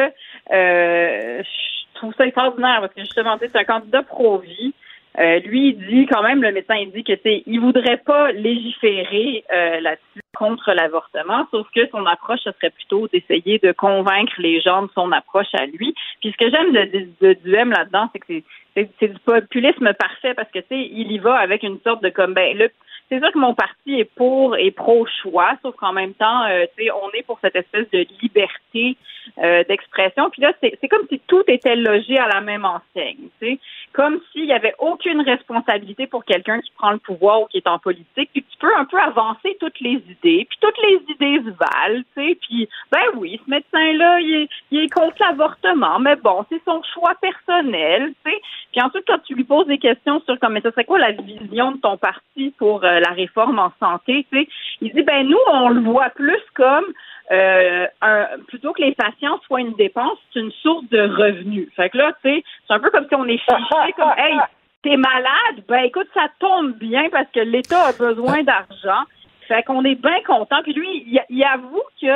euh, 0.52 1.42
je 1.42 1.94
trouve 1.94 2.14
ça 2.16 2.26
extraordinaire 2.26 2.80
parce 2.80 2.94
que 2.94 3.00
justement, 3.00 3.36
c'est 3.40 3.56
un 3.56 3.64
candidat 3.64 4.02
pro-vie. 4.02 4.72
Euh, 5.18 5.40
lui, 5.40 5.70
il 5.70 5.86
dit 5.88 6.06
quand 6.06 6.22
même, 6.22 6.42
le 6.42 6.52
médecin, 6.52 6.76
il 6.76 6.92
dit 6.92 7.02
que 7.02 7.18
c'est, 7.22 7.42
il 7.46 7.60
voudrait 7.60 7.98
pas 7.98 8.30
légiférer 8.32 9.44
euh, 9.52 9.80
là-dessus 9.80 10.20
contre 10.36 10.72
l'avortement, 10.72 11.46
sauf 11.50 11.66
que 11.74 11.86
son 11.88 12.06
approche, 12.06 12.40
ce 12.44 12.52
serait 12.52 12.70
plutôt 12.70 13.08
d'essayer 13.08 13.58
de 13.58 13.72
convaincre 13.72 14.32
les 14.38 14.60
gens 14.60 14.82
de 14.82 14.90
son 14.94 15.10
approche 15.10 15.52
à 15.54 15.66
lui. 15.66 15.94
Puis 16.20 16.32
ce 16.32 16.36
que 16.36 16.50
j'aime 16.50 16.72
de, 16.72 17.08
de 17.20 17.32
Duhem 17.44 17.70
là-dedans, 17.70 18.08
c'est 18.12 18.20
que 18.20 18.26
c'est, 18.28 18.44
c'est, 18.76 18.90
c'est 19.00 19.08
du 19.08 19.18
populisme 19.18 19.92
parfait 19.94 20.34
parce 20.34 20.50
que 20.50 20.60
tu 20.60 20.66
sais, 20.68 20.88
il 20.92 21.10
y 21.10 21.18
va 21.18 21.34
avec 21.34 21.64
une 21.64 21.80
sorte 21.80 22.02
de 22.02 22.08
comme 22.10 22.32
ben 22.32 22.56
le 22.56 22.70
c'est 23.10 23.18
sûr 23.18 23.32
que 23.32 23.38
mon 23.38 23.54
parti 23.54 23.98
est 23.98 24.04
pour 24.04 24.56
et 24.56 24.70
pro-choix, 24.70 25.54
sauf 25.62 25.74
qu'en 25.76 25.92
même 25.92 26.14
temps, 26.14 26.44
euh, 26.44 26.66
on 27.02 27.10
est 27.12 27.22
pour 27.22 27.38
cette 27.40 27.56
espèce 27.56 27.90
de 27.90 28.06
liberté 28.22 28.96
euh, 29.38 29.64
d'expression. 29.68 30.30
Puis 30.30 30.42
là, 30.42 30.52
c'est 30.60 30.88
comme 30.88 31.06
si 31.08 31.20
tout 31.26 31.42
était 31.48 31.76
logé 31.76 32.18
à 32.18 32.28
la 32.28 32.40
même 32.40 32.64
enseigne, 32.64 33.28
tu 33.40 33.46
sais, 33.46 33.58
comme 33.92 34.20
s'il 34.30 34.44
y 34.44 34.52
avait 34.52 34.74
aucune 34.78 35.20
responsabilité 35.20 36.06
pour 36.06 36.24
quelqu'un 36.24 36.60
qui 36.60 36.70
prend 36.72 36.92
le 36.92 36.98
pouvoir 36.98 37.42
ou 37.42 37.46
qui 37.46 37.58
est 37.58 37.66
en 37.66 37.78
politique, 37.78 38.30
puis 38.32 38.44
tu 38.48 38.58
peux 38.58 38.74
un 38.76 38.84
peu 38.84 38.98
avancer 38.98 39.56
toutes 39.58 39.80
les 39.80 40.02
idées, 40.08 40.46
puis 40.48 40.58
toutes 40.60 40.78
les 40.82 41.00
idées 41.12 41.42
se 41.44 41.50
valent, 41.50 42.02
tu 42.16 42.28
sais, 42.28 42.38
puis 42.40 42.68
ben 42.92 43.02
oui, 43.16 43.40
ce 43.44 43.50
médecin-là, 43.50 44.20
il 44.20 44.34
est, 44.42 44.48
il 44.70 44.84
est 44.84 44.92
contre 44.92 45.16
l'avortement, 45.20 45.98
mais 45.98 46.16
bon, 46.16 46.44
c'est 46.48 46.62
son 46.64 46.80
choix 46.94 47.14
personnel, 47.20 48.12
tu 48.24 48.30
sais. 48.30 48.40
Puis 48.72 48.80
ensuite, 48.80 49.04
quand 49.06 49.18
tu 49.24 49.34
lui 49.34 49.44
poses 49.44 49.66
des 49.66 49.78
questions 49.78 50.20
sur 50.24 50.38
comme, 50.38 50.52
mais 50.52 50.60
ça 50.60 50.70
serait 50.70 50.84
quoi 50.84 50.98
la 50.98 51.12
vision 51.12 51.72
de 51.72 51.78
ton 51.78 51.96
parti 51.96 52.54
pour 52.58 52.84
euh, 52.84 52.99
la 53.00 53.10
réforme 53.10 53.58
en 53.58 53.72
santé, 53.80 54.26
tu 54.30 54.38
sais, 54.38 54.48
il 54.80 54.92
dit, 54.92 55.02
ben 55.02 55.26
nous, 55.26 55.38
on 55.52 55.68
le 55.70 55.80
voit 55.80 56.10
plus 56.10 56.42
comme 56.54 56.86
euh, 57.32 57.86
un, 58.00 58.26
plutôt 58.48 58.72
que 58.72 58.82
les 58.82 58.92
patients 58.92 59.38
soient 59.46 59.60
une 59.60 59.74
dépense, 59.74 60.18
c'est 60.32 60.40
une 60.40 60.50
source 60.50 60.88
de 60.90 61.00
revenus. 61.00 61.68
Fait 61.76 61.88
que 61.90 61.98
là, 61.98 62.12
tu 62.24 62.28
sais, 62.28 62.44
c'est 62.66 62.74
un 62.74 62.80
peu 62.80 62.90
comme 62.90 63.06
si 63.06 63.14
on 63.14 63.26
est 63.26 63.38
fiché 63.38 63.92
comme, 63.96 64.12
hey, 64.16 64.36
t'es 64.82 64.96
malade, 64.96 65.64
ben 65.68 65.84
écoute, 65.84 66.08
ça 66.14 66.26
tombe 66.38 66.72
bien 66.72 67.08
parce 67.10 67.30
que 67.32 67.40
l'État 67.40 67.88
a 67.88 67.92
besoin 67.92 68.42
d'argent. 68.42 69.04
Fait 69.46 69.62
qu'on 69.62 69.84
est 69.84 70.00
bien 70.00 70.22
content. 70.26 70.62
Puis 70.62 70.72
lui, 70.72 71.22
il, 71.28 71.44
avoue 71.44 71.82
que 72.00 72.06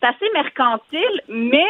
c'est 0.00 0.06
assez 0.06 0.30
mercantile, 0.34 1.20
mais 1.28 1.66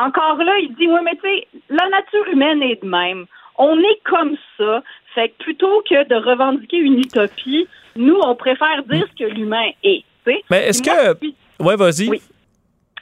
encore 0.00 0.36
là, 0.36 0.58
il 0.58 0.74
dit, 0.74 0.86
oui, 0.86 1.00
mais 1.02 1.16
tu 1.16 1.22
sais, 1.22 1.48
la 1.70 1.88
nature 1.88 2.28
humaine 2.28 2.62
est 2.62 2.82
de 2.82 2.88
même. 2.88 3.26
On 3.58 3.78
est 3.78 4.00
comme 4.04 4.36
ça. 4.56 4.82
Fait 5.14 5.30
que 5.30 5.44
plutôt 5.44 5.82
que 5.88 6.06
de 6.06 6.14
revendiquer 6.14 6.78
une 6.78 6.98
utopie, 6.98 7.66
nous, 7.96 8.18
on 8.22 8.34
préfère 8.34 8.82
dire 8.84 9.06
ce 9.10 9.24
que 9.24 9.30
l'humain 9.30 9.70
est. 9.82 10.04
Mais 10.50 10.68
est-ce 10.68 10.82
que. 10.82 11.16
Ouais, 11.62 11.76
vas-y. 11.76 12.10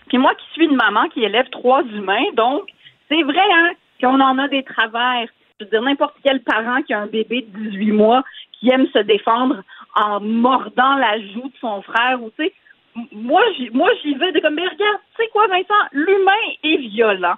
puis 0.08 0.18
moi 0.18 0.34
qui 0.34 0.46
suis 0.52 0.66
une 0.66 0.76
maman 0.76 1.08
qui 1.08 1.24
élève 1.24 1.48
trois 1.50 1.82
humains, 1.82 2.26
donc 2.34 2.68
c'est 3.08 3.22
vrai 3.22 3.42
hein, 3.52 3.70
qu'on 4.00 4.20
en 4.20 4.38
a 4.38 4.48
des 4.48 4.62
travers. 4.62 5.26
Je 5.58 5.64
veux 5.64 5.70
dire, 5.70 5.82
n'importe 5.82 6.16
quel 6.22 6.40
parent 6.42 6.82
qui 6.82 6.92
a 6.92 7.00
un 7.00 7.06
bébé 7.06 7.46
de 7.48 7.70
18 7.70 7.92
mois 7.92 8.22
qui 8.52 8.70
aime 8.70 8.86
se 8.92 8.98
défendre 8.98 9.62
en 9.96 10.20
mordant 10.20 10.96
la 10.96 11.18
joue 11.18 11.48
de 11.48 11.56
son 11.60 11.82
frère 11.82 12.20
ou 12.22 12.30
tu 12.36 12.44
sais, 12.44 12.52
moi 13.12 13.42
j'y 13.56 13.70
moi 13.70 13.88
j'y 14.02 14.14
vais 14.14 14.32
de 14.32 14.40
comme 14.40 14.54
mais 14.54 14.62
regarde, 14.62 14.98
tu 15.16 15.22
sais 15.22 15.28
quoi 15.32 15.46
Vincent, 15.46 15.74
l'humain 15.92 16.32
est 16.62 16.76
violent. 16.76 17.34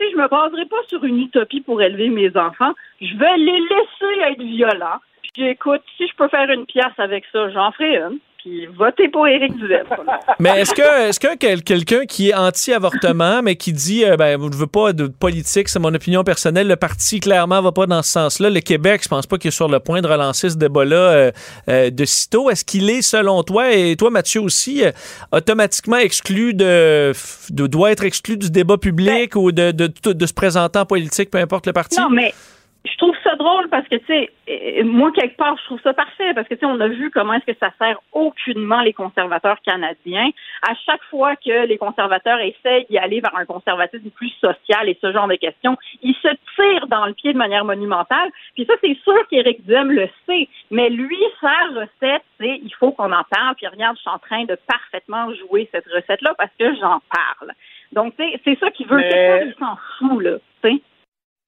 Je 0.00 0.16
me 0.16 0.28
baserai 0.28 0.66
pas 0.66 0.82
sur 0.88 1.04
une 1.04 1.20
utopie 1.20 1.60
pour 1.60 1.80
élever 1.82 2.08
mes 2.08 2.36
enfants. 2.36 2.72
Je 3.00 3.16
vais 3.16 3.36
les 3.36 3.60
laisser 3.60 4.32
être 4.32 4.42
violents. 4.42 5.00
Puis 5.34 5.46
écoute, 5.48 5.82
si 5.96 6.06
je 6.06 6.14
peux 6.16 6.28
faire 6.28 6.50
une 6.50 6.66
pièce 6.66 6.98
avec 6.98 7.24
ça, 7.32 7.50
j'en 7.50 7.72
ferai 7.72 7.96
une. 7.96 8.18
Puis 8.44 8.66
votez 8.76 9.08
pour 9.08 9.28
Éric 9.28 9.56
Duhem. 9.56 9.86
Mais 10.40 10.60
est-ce 10.60 10.74
que, 10.74 11.08
est-ce 11.08 11.20
que 11.20 11.36
quel- 11.36 11.62
quelqu'un 11.62 12.04
qui 12.06 12.30
est 12.30 12.34
anti-avortement, 12.34 13.40
mais 13.40 13.54
qui 13.54 13.72
dit, 13.72 14.04
euh, 14.04 14.16
ben, 14.16 14.36
je 14.52 14.56
veux 14.56 14.66
pas 14.66 14.92
de 14.92 15.06
politique, 15.06 15.68
c'est 15.68 15.78
mon 15.78 15.94
opinion 15.94 16.24
personnelle, 16.24 16.66
le 16.66 16.74
parti 16.74 17.20
clairement 17.20 17.62
va 17.62 17.70
pas 17.70 17.86
dans 17.86 18.02
ce 18.02 18.10
sens-là. 18.10 18.50
Le 18.50 18.58
Québec, 18.58 19.02
je 19.04 19.08
pense 19.08 19.26
pas 19.28 19.38
qu'il 19.38 19.48
est 19.48 19.52
sur 19.52 19.68
le 19.68 19.78
point 19.78 20.00
de 20.00 20.08
relancer 20.08 20.50
ce 20.50 20.56
débat-là 20.56 20.96
euh, 20.96 21.30
euh, 21.68 21.90
de 21.90 22.04
sitôt. 22.04 22.50
Est-ce 22.50 22.64
qu'il 22.64 22.90
est, 22.90 23.02
selon 23.02 23.44
toi, 23.44 23.72
et 23.72 23.94
toi, 23.94 24.10
Mathieu 24.10 24.40
aussi, 24.40 24.84
euh, 24.84 24.90
automatiquement 25.30 25.98
exclu 25.98 26.52
de, 26.54 27.12
de, 27.50 27.66
doit 27.68 27.92
être 27.92 28.04
exclu 28.04 28.36
du 28.36 28.50
débat 28.50 28.76
public 28.76 29.36
ou 29.36 29.52
de, 29.52 29.70
de, 29.70 29.86
de, 30.02 30.12
de 30.12 30.26
se 30.26 30.34
présenter 30.34 30.80
en 30.80 30.86
politique, 30.86 31.30
peu 31.30 31.38
importe 31.38 31.66
le 31.68 31.72
parti? 31.72 32.00
Non, 32.00 32.10
mais 32.10 32.34
je 32.84 32.96
trouve 32.96 33.14
ça 33.22 33.36
drôle 33.36 33.68
parce 33.68 33.86
que, 33.86 33.94
tu 33.94 34.06
sais, 34.06 34.82
moi, 34.82 35.12
quelque 35.12 35.36
part, 35.36 35.56
je 35.58 35.64
trouve 35.66 35.80
ça 35.82 35.94
parfait 35.94 36.34
parce 36.34 36.48
que, 36.48 36.54
tu 36.54 36.60
sais, 36.60 36.66
on 36.66 36.80
a 36.80 36.88
vu 36.88 37.10
comment 37.10 37.34
est-ce 37.34 37.52
que 37.52 37.58
ça 37.58 37.72
sert 37.78 38.00
aucunement 38.12 38.80
les 38.80 38.92
conservateurs 38.92 39.60
canadiens. 39.64 40.30
À 40.68 40.74
chaque 40.86 41.02
fois 41.04 41.36
que 41.36 41.66
les 41.66 41.78
conservateurs 41.78 42.40
essayent 42.40 42.86
d'y 42.90 42.98
aller 42.98 43.20
vers 43.20 43.36
un 43.36 43.44
conservatisme 43.44 44.10
plus 44.10 44.32
social 44.40 44.88
et 44.88 44.98
ce 45.00 45.12
genre 45.12 45.28
de 45.28 45.36
questions, 45.36 45.76
ils 46.02 46.16
se 46.16 46.28
tirent 46.56 46.88
dans 46.88 47.06
le 47.06 47.14
pied 47.14 47.32
de 47.32 47.38
manière 47.38 47.64
monumentale. 47.64 48.30
Puis 48.54 48.66
ça, 48.66 48.74
c'est 48.80 48.98
sûr 49.04 49.28
qu'Éric 49.28 49.64
Duhem 49.64 49.92
le 49.92 50.08
sait. 50.26 50.48
Mais 50.72 50.90
lui, 50.90 51.18
sa 51.40 51.54
recette, 51.74 52.24
c'est 52.40 52.60
il 52.62 52.74
faut 52.80 52.90
qu'on 52.90 53.12
en 53.12 53.24
parle. 53.30 53.54
Puis 53.56 53.66
regarde, 53.68 53.96
je 53.96 54.00
suis 54.00 54.10
en 54.10 54.18
train 54.18 54.44
de 54.44 54.56
parfaitement 54.66 55.32
jouer 55.34 55.68
cette 55.70 55.86
recette-là 55.86 56.34
parce 56.36 56.50
que 56.58 56.74
j'en 56.76 57.00
parle. 57.10 57.52
Donc, 57.92 58.16
tu 58.16 58.24
sais, 58.24 58.40
c'est 58.44 58.58
ça 58.58 58.70
qu'il 58.70 58.86
veut. 58.86 58.96
Mais- 58.96 59.44
il 59.46 59.54
s'en 59.58 59.76
fout, 59.98 60.22
là. 60.22 60.38
Tu 60.64 60.70
sais. 60.70 60.82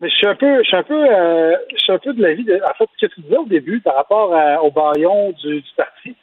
Mais 0.00 0.08
je 0.10 0.14
suis 0.16 0.26
un 0.26 0.34
peu, 0.34 0.58
je 0.62 0.66
suis 0.68 0.76
un 0.76 0.82
peu, 0.82 1.06
euh, 1.08 1.56
je 1.72 1.78
suis 1.78 1.92
un 1.92 1.98
peu 1.98 2.12
de 2.12 2.22
l'avis 2.22 2.44
de, 2.44 2.54
en 2.56 2.74
fait, 2.74 2.88
ce 2.98 3.06
que 3.06 3.14
tu 3.14 3.20
disais 3.22 3.36
au 3.36 3.46
début 3.46 3.80
par 3.80 3.94
rapport 3.96 4.34
à- 4.34 4.62
au 4.62 4.70
baillon 4.70 5.30
du, 5.42 5.60
du 5.60 5.70
parti. 5.76 6.14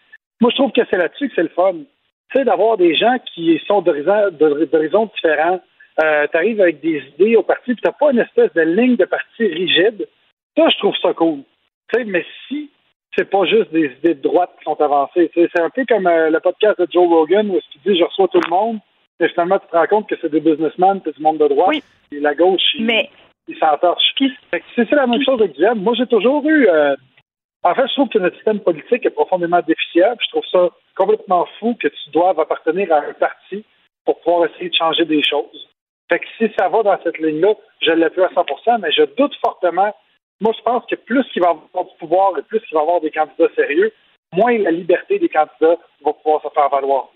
Moi, 0.42 0.52
je 0.52 0.56
trouve 0.58 0.72
que 0.72 0.82
c'est 0.90 0.98
là-dessus 0.98 1.30
que 1.30 1.36
c'est 1.36 1.44
le 1.44 1.50
fun. 1.50 1.74
Tu 1.74 2.38
sais, 2.38 2.44
d'avoir 2.46 2.78
des 2.78 2.96
gens 2.96 3.18
qui 3.34 3.60
sont 3.68 3.82
d'horizons 3.82 5.10
différents. 5.16 5.62
Euh, 6.04 6.28
tu 6.32 6.38
arrives 6.38 6.62
avec 6.62 6.80
des 6.82 7.02
idées 7.16 7.36
au 7.36 7.44
parti, 7.44 7.74
puis 7.74 7.82
t'as 7.84 7.92
pas 7.92 8.12
une 8.12 8.20
espèce 8.20 8.52
de 8.54 8.62
ligne 8.62 8.96
de 8.96 9.06
parti 9.06 9.46
rigide. 9.46 10.08
Ça, 10.58 10.70
je 10.70 10.78
trouve 10.78 10.96
ça 11.02 11.14
cool. 11.14 11.40
Tu 11.94 12.00
sais, 12.00 12.06
mais 12.06 12.26
si 12.48 12.70
c'est 13.16 13.30
pas 13.30 13.46
juste 13.46 13.72
des 13.72 13.88
idées 14.00 14.16
de 14.16 14.22
droite 14.22 14.52
qui 14.58 14.64
sont 14.64 14.80
avancées, 14.82 15.30
tu 15.34 15.48
c'est 15.54 15.62
un 15.62 15.70
peu 15.70 15.84
comme 15.86 16.08
euh, 16.08 16.30
le 16.30 16.40
podcast 16.40 16.80
de 16.80 16.88
Joe 16.92 17.08
Rogan 17.10 17.50
où 17.50 17.60
il 17.76 17.92
dit 17.92 18.00
je 18.00 18.06
reçois 18.06 18.30
tout 18.30 18.40
le 18.46 18.50
monde, 18.50 18.80
mais 19.20 19.28
finalement 19.30 19.60
tu 19.60 19.68
te 19.68 19.76
rends 19.76 19.88
compte 19.88 20.08
que 20.08 20.16
c'est 20.22 20.32
des 20.32 20.40
businessmen, 20.40 21.02
c'est 21.04 21.16
du 21.18 21.22
monde 21.22 21.38
de 21.40 21.48
droite, 21.50 21.84
et 22.14 22.20
la 22.22 22.34
gauche, 22.34 22.62
Mais 22.80 23.10
il 23.48 23.58
s'entorche. 23.58 24.14
Fait 24.52 24.60
que 24.60 24.66
C'est 24.76 24.92
la 24.92 25.08
même 25.08 25.24
chose 25.24 25.42
avec 25.42 25.56
Diane. 25.56 25.80
Moi, 25.80 25.94
j'ai 25.98 26.08
toujours 26.08 26.48
eu. 26.48 26.68
euh, 26.68 26.96
en 27.64 27.76
fait, 27.76 27.88
je 27.88 27.94
trouve 27.94 28.10
que 28.10 28.20
notre 28.20 28.36
système 28.36 28.60
politique 28.60 29.06
est 29.06 29.12
profondément 29.12 29.60
déficient. 29.66 30.16
puis 30.18 30.28
Je 30.28 30.32
trouve 30.32 30.46
ça 30.52 30.70
complètement 30.96 31.48
fou 31.60 31.76
que 31.80 31.88
tu 31.88 32.10
doives 32.12 32.40
appartenir 32.40 32.92
à 32.94 33.00
un 33.00 33.14
parti 33.14 33.64
pour 34.06 34.20
pouvoir 34.22 34.50
essayer 34.50 34.70
de 34.70 34.76
changer 34.76 35.06
des 35.06 35.24
choses. 35.24 35.68
Fait 36.10 36.20
que 36.20 36.26
si 36.38 36.52
ça 36.58 36.68
va 36.70 36.84
dans 36.84 36.98
cette 37.04 37.20
ligne-là, 37.20 37.54
je 37.82 38.10
plus 38.10 38.24
à 38.24 38.28
100% 38.28 38.80
mais 38.82 38.92
je 38.92 39.04
doute 39.16 39.36
fortement. 39.44 39.96
Moi, 40.42 40.54
je 40.58 40.62
pense 40.64 40.86
que 40.88 40.96
plus 40.96 41.26
il 41.36 41.42
va 41.42 41.50
avoir 41.50 41.86
du 41.86 41.96
pouvoir 42.00 42.38
et 42.38 42.42
plus 42.42 42.62
il 42.70 42.74
va 42.74 42.82
avoir 42.82 43.00
des 43.00 43.12
candidats 43.12 43.54
sérieux, 43.56 43.94
moins 44.34 44.58
la 44.58 44.72
liberté 44.72 45.20
des 45.20 45.30
candidats 45.30 45.78
va 46.04 46.14
pouvoir 46.14 46.42
se 46.42 46.50
faire 46.50 46.70
valoir. 46.70 47.10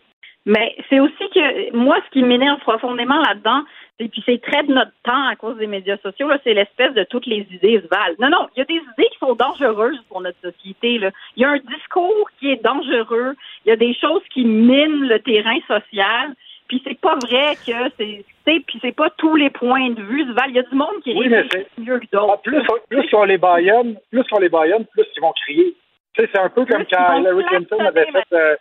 Mais 0.46 0.76
c'est 0.90 1.00
aussi 1.00 1.30
que 1.34 1.76
moi, 1.76 1.98
ce 2.06 2.12
qui 2.12 2.24
m'énerve 2.24 2.60
profondément 2.60 3.20
là-dedans, 3.20 3.64
et 4.00 4.10
puis 4.10 4.22
c'est 4.26 4.42
très 4.42 4.64
de 4.64 4.74
notre 4.74 4.92
temps 5.04 5.28
à 5.28 5.36
cause 5.36 5.58
des 5.58 5.68
médias 5.68 5.98
sociaux, 5.98 6.28
là, 6.28 6.38
c'est 6.44 6.54
l'espèce 6.54 6.94
de 6.94 7.04
toutes 7.04 7.26
les 7.26 7.48
idées 7.52 7.82
se 7.82 7.88
valent. 7.88 8.16
Non, 8.20 8.30
non, 8.30 8.48
il 8.56 8.60
y 8.60 8.62
a 8.62 8.66
des 8.66 8.76
idées 8.76 9.10
qui 9.12 9.18
sont 9.20 9.34
dangereuses 9.36 10.00
pour 10.10 10.22
notre 10.22 10.40
société. 10.42 11.00
Là. 11.00 11.12
Il 11.36 11.42
y 11.42 11.46
a 11.46 11.50
un 11.50 11.60
discours 11.60 12.30
qui 12.40 12.52
est 12.52 12.64
dangereux. 12.64 13.36
Il 13.66 13.70
y 13.70 13.72
a 13.72 13.76
des 13.76 13.94
choses 13.96 14.22
qui 14.34 14.44
minent 14.46 15.08
le 15.08 15.20
terrain 15.20 15.58
social. 15.68 16.34
Puis 16.68 16.82
c'est 16.86 17.00
pas 17.00 17.16
vrai 17.16 17.56
que 17.56 17.92
c'est, 17.98 18.26
puis 18.46 18.80
c'est 18.82 18.96
pas 18.96 19.10
tous 19.12 19.36
les 19.36 19.50
points 19.50 19.92
de 19.92 20.02
vue 20.02 20.26
se 20.26 20.34
valent. 20.34 20.50
Il 20.50 20.56
y 20.56 20.60
a 20.60 20.64
du 20.64 20.76
monde 20.76 21.02
qui 21.04 21.14
Oui, 21.14 21.28
réfléchit 21.28 21.70
mieux 21.78 22.00
que 22.00 22.08
d'autres. 22.12 22.42
Plus, 22.42 22.62
plus 22.90 23.14
on 23.14 23.24
les 23.24 23.38
baillonne, 23.38 23.98
plus 24.12 24.26
on 24.32 24.40
les 24.40 24.50
baillonne, 24.50 24.86
plus 24.86 25.06
ils 25.16 25.22
vont 25.22 25.34
crier. 25.44 25.76
Tu 26.14 26.24
sais, 26.24 26.30
c'est 26.34 26.42
un 26.42 26.50
peu 26.50 26.66
comme 26.66 26.86
quand 26.92 27.18
Hillary 27.20 27.44
Clinton 27.46 27.80
avait 27.80 28.06
fait, 28.06 28.34
euh, 28.34 28.56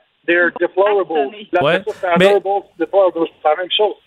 Ouais. 1.63 1.75
Mais-. 2.19 2.27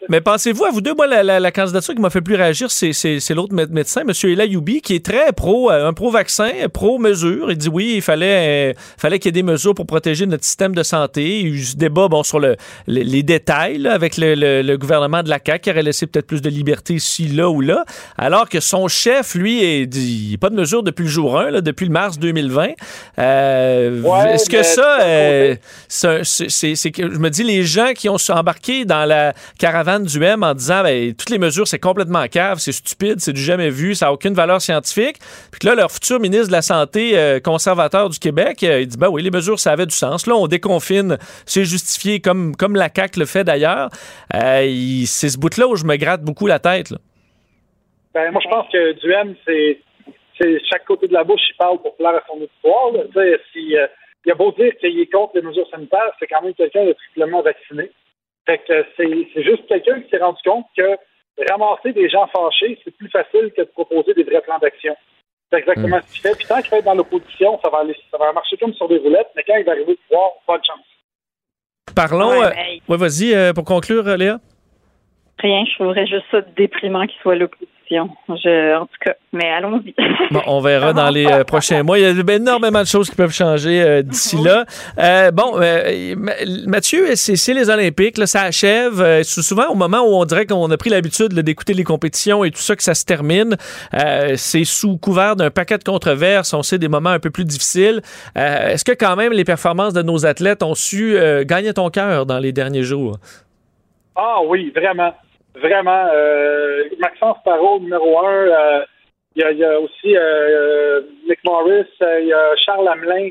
Mais 0.09 0.21
pensez-vous 0.21 0.65
à 0.65 0.71
vous 0.71 0.81
deux, 0.81 0.93
moi, 0.95 1.05
la, 1.07 1.21
la- 1.23 1.39
la 1.39 1.51
candidature 1.51 1.93
qui 1.93 2.01
m'a 2.01 2.09
fait 2.09 2.21
plus 2.21 2.35
réagir, 2.35 2.71
c'est, 2.71 2.93
c'est- 2.93 3.19
c'est 3.19 3.33
l'autre 3.33 3.53
mé- 3.53 3.69
médecin, 3.69 4.01
M. 4.01 4.11
Elayoubi, 4.23 4.81
qui 4.81 4.95
est 4.95 5.05
très 5.05 5.31
pro, 5.33 5.69
euh, 5.71 5.87
un 5.87 5.93
pro-vaccin, 5.93 6.49
pro-mesure. 6.73 7.51
Il 7.51 7.57
dit 7.57 7.69
oui, 7.69 7.93
il 7.97 8.01
fallait, 8.01 8.71
euh, 8.71 8.73
fallait 8.97 9.19
qu'il 9.19 9.29
y 9.29 9.37
ait 9.37 9.41
des 9.43 9.43
mesures 9.43 9.75
pour 9.75 9.85
protéger 9.85 10.25
notre 10.25 10.43
système 10.43 10.73
de 10.73 10.83
santé. 10.83 11.39
Il 11.41 11.47
y 11.47 11.51
a 11.51 11.53
eu 11.55 11.59
ce 11.59 11.75
débat 11.77 12.07
bon, 12.07 12.23
sur 12.23 12.39
le, 12.39 12.55
le- 12.87 13.01
les 13.01 13.23
détails 13.23 13.77
là, 13.77 13.93
avec 13.93 14.17
le, 14.17 14.33
le- 14.35 14.61
le 14.61 14.77
gouvernement 14.77 15.21
de 15.23 15.29
la 15.29 15.39
CAQ 15.45 15.61
qui 15.61 15.71
aurait 15.71 15.83
laissé 15.83 16.07
peut-être 16.07 16.27
plus 16.27 16.41
de 16.41 16.49
liberté 16.49 16.95
ici, 16.95 17.27
là 17.27 17.49
ou 17.49 17.61
là. 17.61 17.85
Alors 18.17 18.49
que 18.49 18.59
son 18.59 18.87
chef, 18.87 19.35
lui, 19.35 19.63
est 19.63 19.85
dit, 19.85 20.23
il 20.23 20.29
n'y 20.29 20.35
a 20.35 20.37
pas 20.37 20.49
de 20.49 20.55
mesure 20.55 20.81
depuis 20.83 21.03
le 21.03 21.09
jour 21.09 21.37
1, 21.39 21.51
là, 21.51 21.61
depuis 21.61 21.85
le 21.85 21.91
mars 21.91 22.17
2020. 22.19 22.69
Euh, 23.19 24.01
Ouais, 24.01 24.33
est-ce 24.35 24.49
que 24.49 24.63
ça, 24.63 25.01
euh, 25.01 25.55
je 26.23 27.19
me 27.19 27.29
dis 27.29 27.43
les 27.43 27.63
gens 27.63 27.93
qui 27.93 28.09
ont 28.09 28.17
embarqué 28.29 28.85
dans 28.85 29.05
la 29.05 29.33
caravane 29.59 30.03
du 30.03 30.23
M 30.23 30.43
en 30.43 30.53
disant 30.53 30.83
ben, 30.83 31.13
toutes 31.13 31.29
les 31.29 31.37
mesures 31.37 31.67
c'est 31.67 31.79
complètement 31.79 32.27
cave, 32.27 32.59
c'est 32.59 32.71
stupide, 32.71 33.19
c'est 33.19 33.33
du 33.33 33.41
jamais 33.41 33.69
vu, 33.69 33.95
ça 33.95 34.07
n'a 34.07 34.13
aucune 34.13 34.33
valeur 34.33 34.61
scientifique. 34.61 35.17
Puis 35.51 35.67
là 35.67 35.75
leur 35.75 35.91
futur 35.91 36.19
ministre 36.19 36.47
de 36.47 36.53
la 36.53 36.61
santé 36.61 37.17
euh, 37.17 37.39
conservateur 37.39 38.09
du 38.09 38.19
Québec, 38.19 38.63
euh, 38.63 38.81
il 38.81 38.87
dit 38.87 38.97
ben 38.97 39.09
oui 39.09 39.21
les 39.21 39.31
mesures 39.31 39.59
ça 39.59 39.71
avait 39.71 39.85
du 39.85 39.95
sens. 39.95 40.27
Là 40.27 40.35
on 40.35 40.47
déconfine, 40.47 41.17
c'est 41.45 41.65
justifié 41.65 42.19
comme 42.19 42.75
la 42.75 42.89
CAC 42.89 43.17
le 43.17 43.25
fait 43.25 43.43
d'ailleurs. 43.43 43.89
Euh, 44.33 45.03
c'est 45.05 45.29
ce 45.29 45.37
bout 45.37 45.55
là 45.57 45.67
où 45.67 45.75
je 45.75 45.85
me 45.85 45.95
gratte 45.95 46.21
beaucoup 46.21 46.47
la 46.47 46.59
tête. 46.59 46.93
Ben, 48.13 48.31
moi, 48.31 48.41
je 48.43 48.49
pense 48.49 48.67
que 48.71 48.93
Duhem, 48.93 49.35
c'est, 49.45 49.79
chaque 50.69 50.85
côté 50.85 51.07
de 51.07 51.13
la 51.13 51.23
bouche, 51.23 51.41
il 51.51 51.57
parle 51.57 51.79
pour 51.79 51.95
plaire 51.97 52.15
à 52.15 52.23
son 52.27 52.33
auditoire. 52.33 52.91
si, 53.53 53.75
il 54.27 54.31
a 54.31 54.35
beau 54.35 54.51
dire 54.51 54.75
qu'il 54.77 54.99
est 54.99 55.11
contre 55.11 55.35
les 55.35 55.41
mesures 55.41 55.69
sanitaires, 55.69 56.11
c'est 56.19 56.27
quand 56.27 56.41
même 56.41 56.53
quelqu'un 56.53 56.83
de 56.83 56.91
triplement 56.91 57.41
vacciné. 57.41 57.89
Fait 58.45 58.57
que 58.59 58.85
c'est, 58.97 59.43
juste 59.43 59.65
quelqu'un 59.67 60.01
qui 60.01 60.09
s'est 60.09 60.17
rendu 60.17 60.41
compte 60.43 60.65
que 60.77 60.97
ramasser 61.49 61.93
des 61.93 62.09
gens 62.09 62.27
fâchés, 62.27 62.77
c'est 62.83 62.95
plus 62.95 63.09
facile 63.09 63.53
que 63.55 63.61
de 63.61 63.67
proposer 63.67 64.13
des 64.13 64.23
vrais 64.23 64.41
plans 64.41 64.59
d'action. 64.59 64.97
C'est 65.49 65.59
exactement 65.59 65.99
ce 66.05 66.11
qu'il 66.11 66.21
fait. 66.21 66.35
Puis 66.37 66.45
tant 66.45 66.61
qu'il 66.61 66.71
va 66.71 66.77
être 66.79 66.85
dans 66.85 66.95
l'opposition, 66.95 67.57
ça 67.63 67.69
va 67.69 67.79
aller, 67.79 67.95
ça 68.11 68.17
va 68.17 68.33
marcher 68.33 68.57
comme 68.57 68.73
sur 68.73 68.89
des 68.89 68.97
roulettes, 68.97 69.29
mais 69.33 69.43
quand 69.47 69.55
il 69.55 69.63
va 69.63 69.71
arriver 69.71 69.93
au 69.93 70.09
pouvoir, 70.09 70.31
pas 70.45 70.57
de 70.57 70.65
chance. 70.65 70.85
Parlons. 71.95 72.41
Ouais, 72.41 72.47
euh, 72.47 72.79
ouais, 72.89 72.97
vas-y 72.97 73.33
euh, 73.33 73.53
pour 73.53 73.63
conclure, 73.63 74.03
Léa. 74.17 74.39
Rien, 75.39 75.63
je 75.63 75.73
trouverais 75.75 76.05
juste 76.05 76.25
ça 76.31 76.41
déprimant 76.41 77.07
qu'il 77.07 77.19
soit 77.21 77.33
à 77.33 77.37
Je, 77.89 78.75
en 78.77 78.85
tout 78.85 78.91
cas, 79.03 79.13
mais 79.33 79.49
allons-y. 79.49 79.93
Bon, 80.31 80.41
on 80.45 80.59
verra 80.59 80.91
dans 80.93 81.09
les 81.09 81.25
euh, 81.25 81.43
prochains 81.45 81.83
mois. 81.83 81.97
Il 81.97 82.01
y 82.01 82.05
a 82.05 82.33
énormément 82.35 82.81
de 82.81 82.87
choses 82.87 83.09
qui 83.09 83.15
peuvent 83.15 83.31
changer 83.33 83.81
euh, 83.81 84.01
d'ici 84.01 84.35
là. 84.43 84.65
Euh, 84.99 85.31
bon, 85.31 85.53
euh, 85.61 86.15
Ma- 86.17 86.33
Mathieu, 86.67 87.15
c'est 87.15 87.53
les 87.53 87.69
Olympiques, 87.69 88.17
là, 88.17 88.27
ça 88.27 88.41
achève. 88.41 88.99
Euh, 89.01 89.23
souvent 89.23 89.67
au 89.69 89.75
moment 89.75 90.01
où 90.01 90.15
on 90.15 90.25
dirait 90.25 90.45
qu'on 90.45 90.69
a 90.69 90.77
pris 90.77 90.89
l'habitude 90.89 91.33
d'écouter 91.33 91.73
les 91.73 91.85
compétitions 91.85 92.43
et 92.43 92.51
tout 92.51 92.59
ça 92.61 92.75
que 92.75 92.83
ça 92.83 92.93
se 92.93 93.05
termine. 93.05 93.55
Euh, 93.93 94.33
c'est 94.35 94.65
sous 94.65 94.97
couvert 94.97 95.35
d'un 95.37 95.49
paquet 95.49 95.77
de 95.77 95.83
controverses. 95.83 96.53
On 96.53 96.63
sait 96.63 96.77
des 96.79 96.89
moments 96.89 97.11
un 97.11 97.19
peu 97.19 97.29
plus 97.29 97.45
difficiles. 97.45 98.01
Euh, 98.37 98.69
Est-ce 98.71 98.83
que 98.83 98.91
quand 98.91 99.15
même 99.15 99.31
les 99.31 99.45
performances 99.45 99.93
de 99.93 100.01
nos 100.01 100.25
athlètes 100.25 100.61
ont 100.63 100.75
su 100.75 101.15
euh, 101.17 101.43
gagner 101.45 101.73
ton 101.73 101.89
cœur 101.89 102.25
dans 102.25 102.39
les 102.39 102.51
derniers 102.51 102.83
jours? 102.83 103.17
Ah 104.15 104.37
oui, 104.47 104.73
vraiment. 104.75 105.13
Vraiment. 105.61 106.07
Euh, 106.13 106.83
Maxence 106.99 107.37
Parot, 107.43 107.79
numéro 107.79 108.19
un. 108.19 108.47
euh, 108.47 108.85
Il 109.35 109.57
y, 109.57 109.63
a, 109.63 109.79
aussi 109.79 110.15
euh, 110.17 111.01
Nick 111.27 111.43
Morris, 111.45 111.85
euh, 112.01 112.19
il 112.21 112.27
y 112.27 112.33
a 112.33 112.55
Charles 112.57 112.87
Hamelin. 112.87 113.29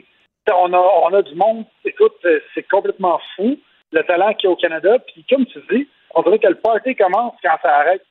On 0.54 0.72
a, 0.72 0.78
on 0.78 1.12
a 1.12 1.22
du 1.22 1.34
monde. 1.34 1.64
Écoute, 1.84 2.14
euh, 2.24 2.38
c'est 2.54 2.62
complètement 2.68 3.20
fou, 3.34 3.58
le 3.92 4.02
talent 4.04 4.32
qu'il 4.34 4.48
y 4.48 4.50
a 4.50 4.52
au 4.52 4.56
Canada. 4.56 4.98
Puis 5.00 5.24
comme 5.28 5.46
tu 5.46 5.58
dis, 5.70 5.88
on 6.14 6.22
dirait 6.22 6.38
que 6.38 6.46
le 6.48 6.54
party 6.54 6.94
commence 6.94 7.34
quand 7.42 7.56
ça 7.62 7.74
arrête. 7.78 8.02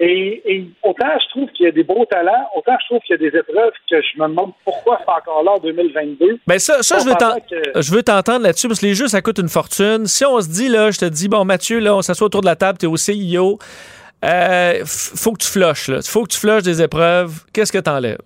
Et, 0.00 0.42
et 0.44 0.64
autant 0.84 1.08
je 1.20 1.28
trouve 1.30 1.50
qu'il 1.50 1.66
y 1.66 1.68
a 1.68 1.72
des 1.72 1.82
beaux 1.82 2.04
talents, 2.04 2.48
autant 2.54 2.74
je 2.80 2.86
trouve 2.86 3.00
qu'il 3.00 3.20
y 3.20 3.26
a 3.26 3.30
des 3.30 3.36
épreuves 3.36 3.72
que 3.90 4.00
je 4.00 4.22
me 4.22 4.28
demande 4.28 4.52
pourquoi 4.64 5.00
c'est 5.04 5.10
encore 5.10 5.42
là 5.42 5.52
en 5.52 5.58
2022. 5.58 6.38
Ben 6.46 6.58
ça, 6.60 6.74
je 6.82 7.04
veux 7.04 7.14
t'en- 7.16 7.30
s'entend 7.30 7.40
que- 7.50 7.82
je 7.82 7.92
veux 7.92 8.02
t'entendre 8.04 8.44
là-dessus 8.44 8.68
parce 8.68 8.78
que 8.80 8.86
les 8.86 8.94
jeux, 8.94 9.08
ça 9.08 9.22
coûte 9.22 9.38
une 9.38 9.48
fortune. 9.48 10.06
Si 10.06 10.24
on 10.24 10.40
se 10.40 10.48
dit, 10.48 10.68
là, 10.68 10.92
je 10.92 10.98
te 10.98 11.04
dis, 11.04 11.28
bon, 11.28 11.44
Mathieu, 11.44 11.80
là, 11.80 11.96
on 11.96 12.02
s'assoit 12.02 12.26
autour 12.26 12.42
de 12.42 12.46
la 12.46 12.54
table, 12.54 12.78
t'es 12.78 12.86
au 12.86 12.96
CIO, 12.96 13.58
euh, 14.24 14.82
faut 14.86 15.32
que 15.32 15.42
tu 15.42 15.48
flushes, 15.48 15.88
là. 15.88 15.98
Faut 16.02 16.22
que 16.22 16.28
tu 16.32 16.38
flushes 16.38 16.62
des 16.62 16.80
épreuves. 16.80 17.44
Qu'est-ce 17.52 17.72
que 17.72 17.78
t'enlèves? 17.78 18.18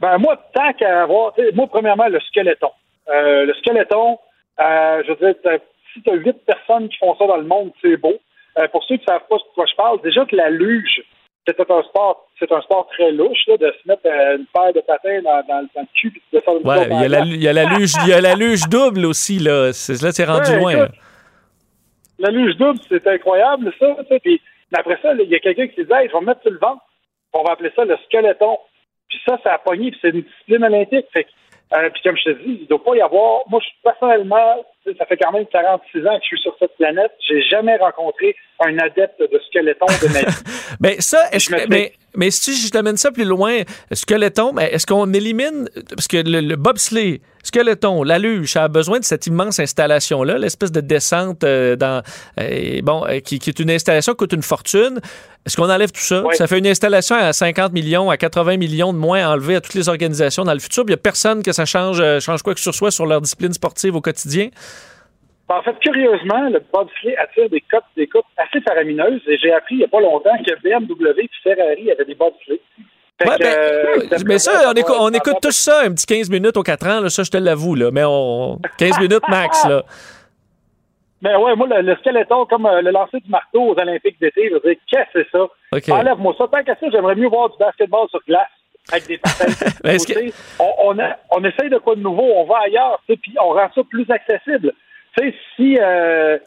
Ben 0.00 0.18
moi, 0.18 0.36
tant 0.54 0.72
qu'à 0.74 1.02
avoir, 1.02 1.32
moi 1.54 1.66
premièrement 1.68 2.06
le 2.08 2.20
squeletton. 2.20 2.70
Euh, 3.12 3.46
le 3.46 3.54
squeletton, 3.54 4.18
euh, 4.60 5.02
je 5.06 5.10
veux 5.12 5.16
dire, 5.16 5.34
t'as- 5.42 5.58
si 5.92 6.02
tu 6.02 6.10
as 6.10 6.14
huit 6.14 6.36
personnes 6.46 6.88
qui 6.88 6.98
font 6.98 7.16
ça 7.16 7.26
dans 7.26 7.36
le 7.38 7.44
monde, 7.46 7.72
c'est 7.82 7.96
beau. 7.96 8.14
Euh, 8.58 8.68
pour 8.68 8.82
ceux 8.84 8.96
qui 8.96 9.02
ne 9.02 9.12
savent 9.12 9.26
pas 9.28 9.36
de 9.36 9.42
quoi 9.54 9.64
je 9.70 9.74
parle, 9.76 10.00
déjà 10.02 10.24
que 10.24 10.34
la 10.36 10.48
luge, 10.50 11.02
c'est 11.46 11.60
un 11.60 11.82
sport, 11.84 12.26
c'est 12.38 12.50
un 12.50 12.60
sport 12.62 12.88
très 12.88 13.12
louche 13.12 13.38
là, 13.46 13.56
de 13.56 13.70
se 13.82 13.88
mettre 13.88 14.02
euh, 14.06 14.38
une 14.38 14.46
paire 14.46 14.72
de 14.72 14.80
patins 14.80 15.20
dans, 15.22 15.42
dans, 15.46 15.68
dans 15.74 15.82
le 15.82 15.86
cul 15.94 16.12
et 16.32 16.36
de 16.36 16.40
faire 16.40 16.56
une 16.56 16.66
Ouais, 16.66 16.86
il 16.90 17.00
y, 17.00 17.04
a 17.04 17.08
la, 17.08 17.18
il 17.20 17.42
y 17.42 17.48
a 17.48 17.52
la 17.52 17.64
luge, 17.64 17.92
il 18.04 18.08
y 18.08 18.12
a 18.12 18.20
la 18.20 18.34
luge 18.34 18.62
double 18.68 19.04
aussi, 19.06 19.38
là. 19.38 19.72
C'est- 19.72 20.02
Là, 20.02 20.10
c'est 20.12 20.24
rendu 20.24 20.50
Ouais, 20.50 20.56
loin. 20.58 20.72
écoute. 20.84 20.96
La 22.18 22.30
luge 22.30 22.56
double, 22.56 22.80
c'est 22.88 23.06
incroyable, 23.06 23.72
ça. 23.78 23.96
sais, 24.08 24.18
Puis 24.20 24.40
mais 24.72 24.78
après 24.80 24.98
ça, 25.02 25.12
il 25.14 25.28
y 25.28 25.34
a 25.36 25.38
quelqu'un 25.38 25.68
qui 25.68 25.84
dit 25.84 25.92
Hey, 25.92 26.08
je 26.08 26.12
vais 26.14 26.20
me 26.20 26.26
mettre 26.26 26.42
sur 26.42 26.50
le 26.50 26.58
ventre. 26.58 26.82
On 27.34 27.42
va 27.44 27.52
appeler 27.52 27.70
ça 27.76 27.84
le 27.84 27.96
squeletton. 28.06 28.58
Puis 29.08 29.20
ça, 29.26 29.38
ça 29.44 29.52
a 29.54 29.58
pogné, 29.58 29.90
puis 29.90 30.00
c'est 30.02 30.08
une 30.10 30.22
discipline 30.22 30.64
olympique. 30.64 31.06
Fait 31.12 31.24
que, 31.24 31.28
euh, 31.76 31.90
puis 31.90 32.02
comme 32.02 32.16
je 32.16 32.24
te 32.24 32.30
dis, 32.42 32.56
il 32.58 32.62
ne 32.62 32.66
doit 32.66 32.82
pas 32.82 32.96
y 32.96 33.00
avoir. 33.02 33.42
Moi, 33.48 33.60
je, 33.62 33.68
personnellement, 33.84 34.56
tu 34.56 34.64
sais, 34.64 34.66
ça 34.98 35.06
fait 35.06 35.16
quand 35.16 35.32
même 35.32 35.46
46 35.46 36.06
ans 36.06 36.16
que 36.16 36.22
je 36.22 36.26
suis 36.26 36.40
sur 36.40 36.54
cette 36.58 36.76
planète. 36.76 37.12
J'ai 37.28 37.42
jamais 37.42 37.76
rencontré 37.76 38.36
un 38.60 38.78
adepte 38.78 39.20
de 39.20 39.38
squeletton 39.48 39.86
de 39.86 40.12
ma 40.12 40.20
vie. 40.20 40.36
Ben 40.80 40.94
ça, 41.00 41.28
est-ce 41.32 41.50
Je 41.50 41.54
me 41.56 41.60
que- 41.64 41.90
mais, 42.16 42.30
si 42.30 42.56
je 42.56 42.70
t'amène 42.70 42.96
ça 42.96 43.10
plus 43.10 43.24
loin, 43.24 43.60
squeletton, 43.92 44.52
mais 44.52 44.70
est-ce 44.72 44.86
qu'on 44.86 45.12
élimine, 45.12 45.68
parce 45.94 46.08
que 46.08 46.16
le, 46.16 46.40
le 46.40 46.56
bobsleigh, 46.56 47.20
skeleton, 47.46 48.02
la 48.02 48.18
luge, 48.18 48.52
ça 48.52 48.64
a 48.64 48.68
besoin 48.68 48.98
de 48.98 49.04
cette 49.04 49.26
immense 49.26 49.60
installation-là, 49.60 50.38
l'espèce 50.38 50.72
de 50.72 50.80
descente 50.80 51.44
euh, 51.44 51.76
dans, 51.76 52.02
euh, 52.40 52.80
bon, 52.82 53.04
euh, 53.06 53.20
qui, 53.20 53.38
qui 53.38 53.50
est 53.50 53.58
une 53.58 53.70
installation 53.70 54.12
qui 54.12 54.18
coûte 54.18 54.32
une 54.32 54.42
fortune. 54.42 55.00
Est-ce 55.46 55.56
qu'on 55.56 55.70
enlève 55.70 55.92
tout 55.92 56.00
ça? 56.00 56.24
Ça 56.32 56.48
fait 56.48 56.58
une 56.58 56.66
installation 56.66 57.14
à 57.14 57.32
50 57.32 57.72
millions, 57.72 58.10
à 58.10 58.16
80 58.16 58.56
millions 58.56 58.92
de 58.92 58.98
moins 58.98 59.28
enlevés 59.28 59.54
à 59.54 59.60
toutes 59.60 59.74
les 59.74 59.88
organisations 59.88 60.44
dans 60.44 60.54
le 60.54 60.58
futur. 60.58 60.82
Il 60.84 60.88
n'y 60.88 60.94
a 60.94 60.98
personne 60.98 61.42
que 61.44 61.52
ça 61.52 61.64
change, 61.64 62.02
change 62.18 62.42
quoi 62.42 62.54
que 62.54 62.60
ce 62.60 62.72
soit 62.72 62.90
sur 62.90 63.06
leur 63.06 63.20
discipline 63.20 63.52
sportive 63.52 63.94
au 63.94 64.00
quotidien. 64.00 64.48
En 65.48 65.62
fait, 65.62 65.78
curieusement, 65.80 66.48
le 66.50 66.60
bobsleigh 66.72 67.16
attire 67.16 67.48
des 67.48 67.60
cotes, 67.60 67.84
des 67.96 68.06
cotes 68.08 68.24
assez 68.36 68.60
faramineuses. 68.62 69.20
Et 69.28 69.38
j'ai 69.38 69.52
appris 69.52 69.76
il 69.76 69.78
n'y 69.78 69.84
a 69.84 69.88
pas 69.88 70.00
longtemps 70.00 70.36
que 70.44 70.52
BMW 70.62 71.20
et 71.22 71.30
Ferrari 71.42 71.90
avaient 71.92 72.04
des 72.04 72.14
bobsleighs. 72.16 72.60
Fait 73.18 73.28
Ouais, 73.28 73.36
que, 73.38 73.42
ben, 73.44 74.12
euh, 74.12 74.18
mais 74.26 74.38
ça, 74.38 74.68
on 74.68 74.74
écoute, 74.74 74.96
on 74.98 75.40
tout 75.40 75.50
ça, 75.52 75.82
un 75.84 75.92
petit 75.94 76.04
15 76.04 76.30
minutes 76.30 76.56
au 76.56 76.62
4 76.62 76.86
ans, 76.88 77.00
là, 77.00 77.08
ça 77.08 77.22
je 77.22 77.30
te 77.30 77.36
l'avoue, 77.38 77.74
là, 77.74 77.90
mais 77.92 78.02
on 78.04 78.58
15 78.78 78.98
minutes 79.00 79.26
max. 79.28 79.64
Là. 79.66 79.82
Mais 81.22 81.34
ouais, 81.34 81.56
moi, 81.56 81.66
le, 81.66 81.80
le 81.80 81.96
skeleton, 81.96 82.44
comme 82.44 82.66
euh, 82.66 82.82
le 82.82 82.90
lancer 82.90 83.18
du 83.20 83.30
marteau 83.30 83.70
aux 83.72 83.80
Olympiques 83.80 84.20
d'été, 84.20 84.48
je 84.50 84.54
veux 84.54 84.60
dire, 84.60 84.76
qu'est-ce 84.86 85.18
que 85.18 85.24
c'est 85.24 85.30
ça? 85.38 85.44
OK. 85.72 85.88
Enlève-moi 85.88 86.34
ça. 86.36 86.46
Tant 86.46 86.62
qu'à 86.62 86.74
ça, 86.76 86.86
j'aimerais 86.92 87.14
mieux 87.14 87.28
voir 87.28 87.48
du 87.48 87.56
basketball 87.58 88.06
sur 88.10 88.20
glace 88.28 88.46
avec 88.92 89.06
des 89.08 89.16
patins. 89.18 89.46
On, 90.58 90.72
on, 90.84 90.98
a- 90.98 91.16
on 91.30 91.42
essaye 91.42 91.70
de 91.70 91.78
quoi 91.78 91.94
de 91.94 92.02
nouveau, 92.02 92.30
on 92.36 92.44
va 92.44 92.58
ailleurs, 92.66 93.00
puis 93.06 93.34
on 93.42 93.48
rend 93.54 93.68
ça 93.74 93.80
plus 93.88 94.06
accessible. 94.10 94.74
Tu 95.16 95.30
sais, 95.30 95.34
si... 95.56 95.78
euh, 95.80 96.38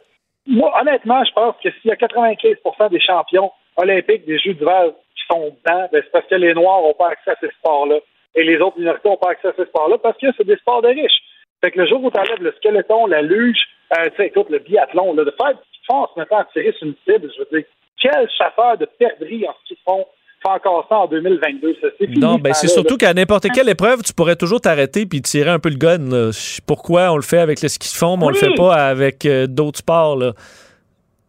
moi, 0.49 0.73
honnêtement, 0.81 1.23
je 1.23 1.31
pense 1.33 1.55
que 1.63 1.69
s'il 1.69 1.89
y 1.89 1.91
a 1.91 1.95
95% 1.95 2.89
des 2.89 2.99
champions 2.99 3.51
olympiques 3.77 4.25
des 4.25 4.39
Jeux 4.39 4.53
d'hiver 4.53 4.85
qui 5.15 5.23
sont 5.31 5.45
dedans, 5.45 5.87
ben, 5.91 6.01
c'est 6.03 6.11
parce 6.11 6.25
que 6.25 6.35
les 6.35 6.53
Noirs 6.53 6.81
n'ont 6.81 6.93
pas 6.95 7.09
accès 7.09 7.31
à 7.31 7.35
ces 7.39 7.49
sports-là. 7.59 7.99
Et 8.35 8.43
les 8.43 8.57
autres 8.57 8.79
minorités 8.79 9.09
n'ont 9.09 9.17
pas 9.17 9.31
accès 9.31 9.49
à 9.49 9.53
ces 9.55 9.65
sports-là 9.65 9.97
parce 9.99 10.17
que 10.17 10.27
c'est 10.35 10.47
des 10.47 10.57
sports 10.57 10.81
de 10.81 10.87
riches. 10.87 11.21
Fait 11.61 11.71
que 11.71 11.79
le 11.79 11.87
jour 11.87 12.03
où 12.03 12.09
tu 12.09 12.19
enlèves 12.19 12.41
le 12.41 12.53
skeleton, 12.53 13.05
la 13.05 13.21
luge, 13.21 13.59
euh, 13.97 14.05
tu 14.09 14.15
sais, 14.17 14.27
écoute, 14.27 14.49
le 14.49 14.59
biathlon, 14.59 15.13
là, 15.13 15.23
de 15.23 15.31
faire 15.31 15.51
qu'ils 15.51 15.85
font 15.87 16.03
en 16.03 16.07
se 16.07 16.19
mettant 16.19 16.37
à 16.37 16.45
tirer 16.45 16.71
sur 16.73 16.87
une 16.87 16.95
cible, 17.07 17.31
je 17.35 17.39
veux 17.39 17.47
dire, 17.59 17.67
quel 18.01 18.29
chasseur 18.31 18.77
de 18.77 18.85
perdrix 18.85 19.47
en 19.47 19.53
ce 19.61 19.67
qu'ils 19.67 19.83
font 19.85 20.05
fait 20.41 20.49
encore 20.49 20.85
ça 20.89 20.95
en 20.99 21.07
2022? 21.07 21.75
Ça, 21.81 21.87
fini, 21.99 22.17
Non, 22.19 22.35
ben 22.37 22.53
c'est 22.53 22.67
surtout 22.67 22.97
qu'à 22.97 23.13
n'importe 23.13 23.47
quelle 23.53 23.69
épreuve, 23.69 24.01
tu 24.03 24.13
pourrais 24.13 24.35
toujours 24.35 24.61
t'arrêter 24.61 25.05
puis 25.05 25.21
tirer 25.21 25.49
un 25.49 25.59
peu 25.59 25.69
le 25.69 25.75
gun. 25.75 25.97
là. 26.09 26.31
Pourquoi 26.67 27.11
on 27.11 27.15
le 27.17 27.21
fait 27.21 27.39
avec 27.39 27.61
le 27.61 27.67
ski 27.67 27.89
de 27.91 27.97
fond, 27.97 28.17
mais 28.17 28.25
on 28.25 28.29
le 28.29 28.35
Oui. 28.35 28.39
fait 28.39 28.55
pas 28.55 28.73
avec 28.75 29.25
euh, 29.25 29.47
d'autres 29.47 29.79
sports. 29.79 30.15
Là? 30.17 30.33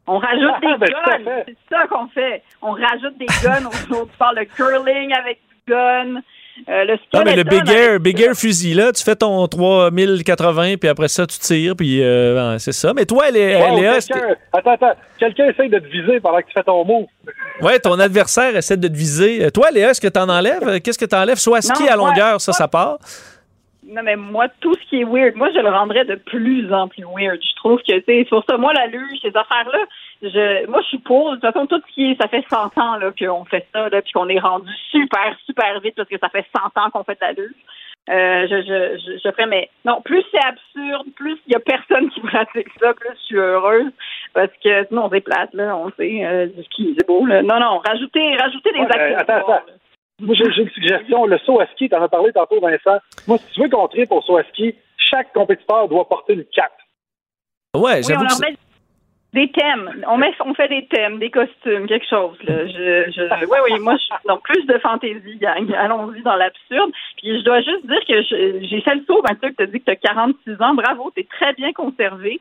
On 0.07 0.19
rajoute 0.19 0.51
Ah, 0.55 0.61
des 0.61 0.79
ben, 0.79 0.87
tout 0.89 1.11
à 1.11 1.19
guns. 1.19 1.43
C'est 1.47 1.57
ça 1.77 1.87
qu'on 1.89 2.07
fait. 2.09 2.43
On 2.63 2.73
rajoute 2.73 3.19
des 3.19 3.27
guns. 3.45 3.69
on, 3.91 3.95
on 3.97 4.07
parle 4.19 4.39
de 4.39 4.45
curling 4.45 5.13
avec 5.13 5.39
du 5.49 5.73
gun. 5.73 6.21
Euh, 6.69 6.85
le 6.85 6.95
Non, 7.15 7.23
mais 7.25 7.37
le 7.37 7.45
big 7.45 7.69
air, 7.71 7.99
big 8.01 8.21
air 8.21 8.35
fusil, 8.35 8.75
là, 8.75 8.93
tu 8.93 9.03
fais 9.03 9.17
ton 9.17 9.47
3080, 9.49 10.77
puis 10.79 10.89
après 10.89 11.09
ça, 11.09 11.27
tu 11.27 11.39
tires, 11.39 11.75
puis 11.77 12.03
euh, 12.03 12.59
c'est 12.59 12.73
ça. 12.73 12.93
Mais 12.95 13.07
toi, 13.07 13.25
Wow, 13.31 13.37
est-ce 13.37 14.07
que- 14.09 14.13
quelqu'un- 14.15 14.35
attends, 14.53 14.71
attends. 14.73 14.93
Quelqu'un 15.19 15.49
essaye 15.49 15.69
de 15.71 15.79
te 15.79 15.87
viser 15.87 16.21
pendant 16.21 16.39
que 16.39 16.47
tu 16.47 16.53
fais 16.55 16.63
ton 16.63 16.85
move. 16.85 17.07
ouais, 17.63 17.79
ton 17.79 17.99
adversaire 17.99 18.55
essaie 18.57 18.77
de 18.77 18.89
te 18.89 18.97
viser. 18.97 19.45
Euh, 19.45 19.51
Toi, 19.51 19.71
Léa, 19.71 19.91
est-ce 19.91 20.01
que 20.01 20.09
tu 20.09 20.19
en 20.19 20.29
enlèves? 20.29 20.81
Qu'est-ce 20.81 20.99
que 20.99 21.05
tu 21.07 21.17
enlèves? 21.17 21.39
Soit 21.39 21.63
ski 21.63 21.85
Non, 21.85 21.89
à 21.91 21.97
longueur, 21.97 22.41
ça, 22.41 22.53
ça 22.53 22.69
part. 22.69 22.99
Non, 23.91 24.03
mais 24.05 24.17
moi, 24.17 24.47
tout 24.61 24.73
ce 24.75 24.89
qui 24.89 25.01
est 25.01 25.05
weird, 25.05 25.35
moi, 25.35 25.51
je 25.53 25.59
le 25.59 25.69
rendrais 25.69 26.05
de 26.05 26.15
plus 26.15 26.73
en 26.73 26.87
plus 26.89 27.05
weird. 27.05 27.41
Je 27.43 27.57
trouve 27.57 27.79
que, 27.83 27.99
tu 27.99 28.05
sais, 28.07 28.25
sur 28.29 28.45
ça, 28.49 28.57
moi, 28.57 28.73
la 28.73 28.87
luge, 28.87 29.19
ces 29.21 29.37
affaires-là, 29.37 29.79
je, 30.23 30.67
moi, 30.69 30.81
je 30.83 30.89
suis 30.89 30.99
pour. 30.99 31.31
De 31.31 31.37
toute 31.37 31.53
façon, 31.53 31.67
tout 31.67 31.83
ce 31.87 31.95
qui 31.95 32.13
est, 32.13 32.21
ça 32.21 32.29
fait 32.29 32.45
100 32.49 32.79
ans, 32.79 32.97
là, 32.97 33.11
qu'on 33.19 33.45
fait 33.45 33.67
ça, 33.75 33.89
là, 33.89 34.01
puis 34.01 34.13
qu'on 34.13 34.29
est 34.29 34.39
rendu 34.39 34.71
super, 34.91 35.37
super 35.45 35.81
vite 35.81 35.95
parce 35.97 36.09
que 36.09 36.19
ça 36.19 36.29
fait 36.29 36.47
100 36.57 36.81
ans 36.81 36.91
qu'on 36.91 37.05
fait 37.05 37.19
la 37.21 37.33
luge. 37.33 37.55
Euh, 38.09 38.47
je, 38.49 38.63
je, 38.63 38.99
je, 38.99 39.19
je 39.23 39.31
ferais, 39.31 39.47
mais 39.47 39.69
non, 39.85 40.01
plus 40.03 40.25
c'est 40.33 40.45
absurde, 40.45 41.07
plus 41.15 41.39
il 41.47 41.53
y 41.53 41.55
a 41.55 41.61
personne 41.61 42.09
qui 42.11 42.21
pratique 42.23 42.69
ça, 42.81 42.95
plus 42.95 43.11
je 43.15 43.25
suis 43.25 43.37
heureuse 43.37 43.93
parce 44.33 44.51
que 44.65 44.87
sinon 44.87 45.09
c'est 45.13 45.21
plate, 45.21 45.53
là, 45.53 45.77
on 45.77 45.91
sait, 45.91 46.25
euh, 46.25 46.49
ski, 46.65 46.95
c'est 46.99 47.07
beau, 47.07 47.25
là. 47.27 47.43
Non, 47.43 47.61
non, 47.61 47.79
rajoutez, 47.87 48.37
rajoutez 48.37 48.73
des 48.73 48.81
Ouais, 48.81 49.15
attends, 49.15 49.37
attends. 49.37 49.63
Moi, 50.21 50.35
j'ai 50.35 50.45
une 50.63 50.71
suggestion. 50.71 51.27
Le 51.27 51.39
saut 51.39 51.61
à 51.61 51.67
ski, 51.69 51.89
t'en 51.89 52.03
as 52.03 52.09
parlé 52.09 52.33
tantôt, 52.33 52.61
Vincent. 52.61 52.99
Moi, 53.27 53.39
si 53.39 53.55
tu 53.55 53.63
veux 53.63 53.69
qu'on 53.69 53.89
tripe 53.89 54.13
au 54.13 54.21
saut 54.23 54.37
à 54.37 54.45
ski, 54.45 54.75
chaque 54.97 55.33
compétiteur 55.33 55.89
doit 55.89 56.09
porter 56.09 56.35
une 56.35 56.45
cape. 56.45 56.73
Ouais, 57.75 58.01
Oui, 58.07 58.15
on 58.17 58.21
j'avoue 58.29 58.41
met 58.43 58.57
des 59.33 59.51
thèmes. 59.53 60.05
On, 60.09 60.17
met, 60.19 60.33
on 60.45 60.55
fait 60.55 60.67
des 60.69 60.87
thèmes, 60.87 61.19
des 61.21 61.31
costumes, 61.31 61.87
quelque 61.87 62.07
chose. 62.09 62.37
Là. 62.43 62.67
Je, 62.67 63.11
je, 63.13 63.45
oui, 63.47 63.59
oui, 63.71 63.79
moi, 63.81 63.97
je, 63.97 64.29
donc 64.29 64.43
plus 64.43 64.65
de 64.67 64.77
fantaisie, 64.79 65.37
gang. 65.39 65.73
Allons-y 65.75 66.21
dans 66.23 66.35
l'absurde. 66.35 66.91
Puis 67.17 67.39
je 67.39 67.45
dois 67.45 67.61
juste 67.63 67.87
dire 67.87 68.01
que 68.09 68.23
je- 68.23 68.67
j'ai 68.69 68.81
fait 68.81 68.95
le 68.97 69.05
saut, 69.07 69.23
Mathieu, 69.23 69.51
que 69.51 69.55
tu 69.57 69.63
as 69.63 69.67
dit 69.67 69.79
que 69.81 69.85
tu 69.85 69.91
as 69.93 69.97
46 69.97 70.61
ans. 70.61 70.75
Bravo, 70.75 71.13
tu 71.15 71.21
es 71.23 71.25
très 71.31 71.53
bien 71.55 71.73
conservé. 71.73 72.41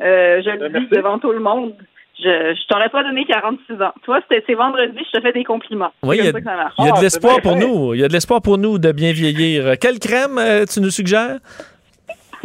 Euh, 0.00 0.40
je 0.42 0.50
le 0.50 0.70
dis 0.70 0.86
devant 0.88 1.18
tout 1.18 1.30
le 1.32 1.40
monde. 1.40 1.74
Je, 2.22 2.54
je 2.54 2.66
t'aurais 2.68 2.88
pas 2.90 3.02
donné 3.02 3.24
46 3.24 3.80
ans. 3.82 3.92
Toi, 4.04 4.20
c'était 4.28 4.44
c'est 4.46 4.54
vendredi, 4.54 4.98
je 5.12 5.18
te 5.18 5.22
fais 5.22 5.32
des 5.32 5.44
compliments. 5.44 5.90
Oui, 6.02 6.18
il 6.18 6.24
y 6.24 6.28
a, 6.28 6.32
ça 6.32 6.38
ça 6.40 6.40
y 6.84 6.90
de 6.90 6.92
Ah, 6.96 7.00
l'espoir 7.00 7.40
pour 7.40 7.56
nous. 7.56 7.94
Il 7.94 8.00
y 8.00 8.04
a 8.04 8.08
de 8.08 8.12
l'espoir 8.12 8.42
pour 8.42 8.58
nous 8.58 8.78
de 8.78 8.92
bien 8.92 9.12
vieillir. 9.12 9.78
Quelle 9.80 9.98
crème 9.98 10.36
euh, 10.38 10.66
tu 10.66 10.80
nous 10.80 10.90
suggères? 10.90 11.38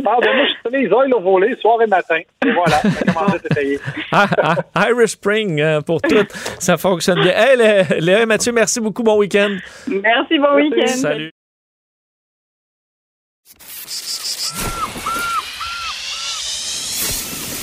Ah, 0.06 0.18
ben 0.22 0.35
moi, 0.35 0.45
je 0.45 0.69
fais 0.69 0.77
les 0.81 0.89
oils 0.91 1.14
au 1.14 1.19
volet, 1.22 1.56
soir 1.61 1.81
et 1.81 1.88
matin. 1.88 2.18
Et 2.45 2.52
voilà, 2.52 2.77
ça 2.81 3.14
commence 3.14 3.35
à 3.35 3.39
s'essayer. 3.39 3.80
Ah, 4.11 4.27
ah, 4.76 4.89
Irish 4.89 5.11
Spring 5.11 5.60
euh, 5.61 5.81
pour 5.81 6.02
tout. 6.02 6.26
Ça 6.60 6.77
fonctionne 6.77 7.22
bien. 7.22 7.31
Hey, 7.34 7.57
Lé- 7.57 7.99
Léa 8.02 8.22
et 8.22 8.26
Mathieu, 8.26 8.52
merci 8.52 8.80
beaucoup. 8.80 9.03
Bon 9.03 9.18
week-end. 9.18 9.56
Merci, 9.88 10.38
bon 10.39 10.56
week-end. 10.56 10.88
Salut. 10.88 11.31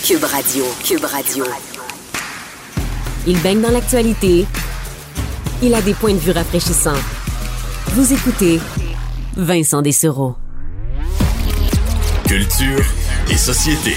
Cube 0.05 0.25
Radio. 0.25 0.65
Cube 0.85 1.05
Radio. 1.05 1.45
Il 3.27 3.39
baigne 3.41 3.61
dans 3.61 3.71
l'actualité. 3.71 4.47
Il 5.63 5.75
a 5.75 5.81
des 5.81 5.95
points 5.95 6.15
de 6.15 6.19
vue 6.19 6.33
rafraîchissants. 6.33 6.99
Vous 7.93 8.13
écoutez 8.13 8.59
Vincent 9.37 9.81
Dessereau. 9.81 10.35
Culture 12.27 12.85
et 13.31 13.37
société. 13.37 13.97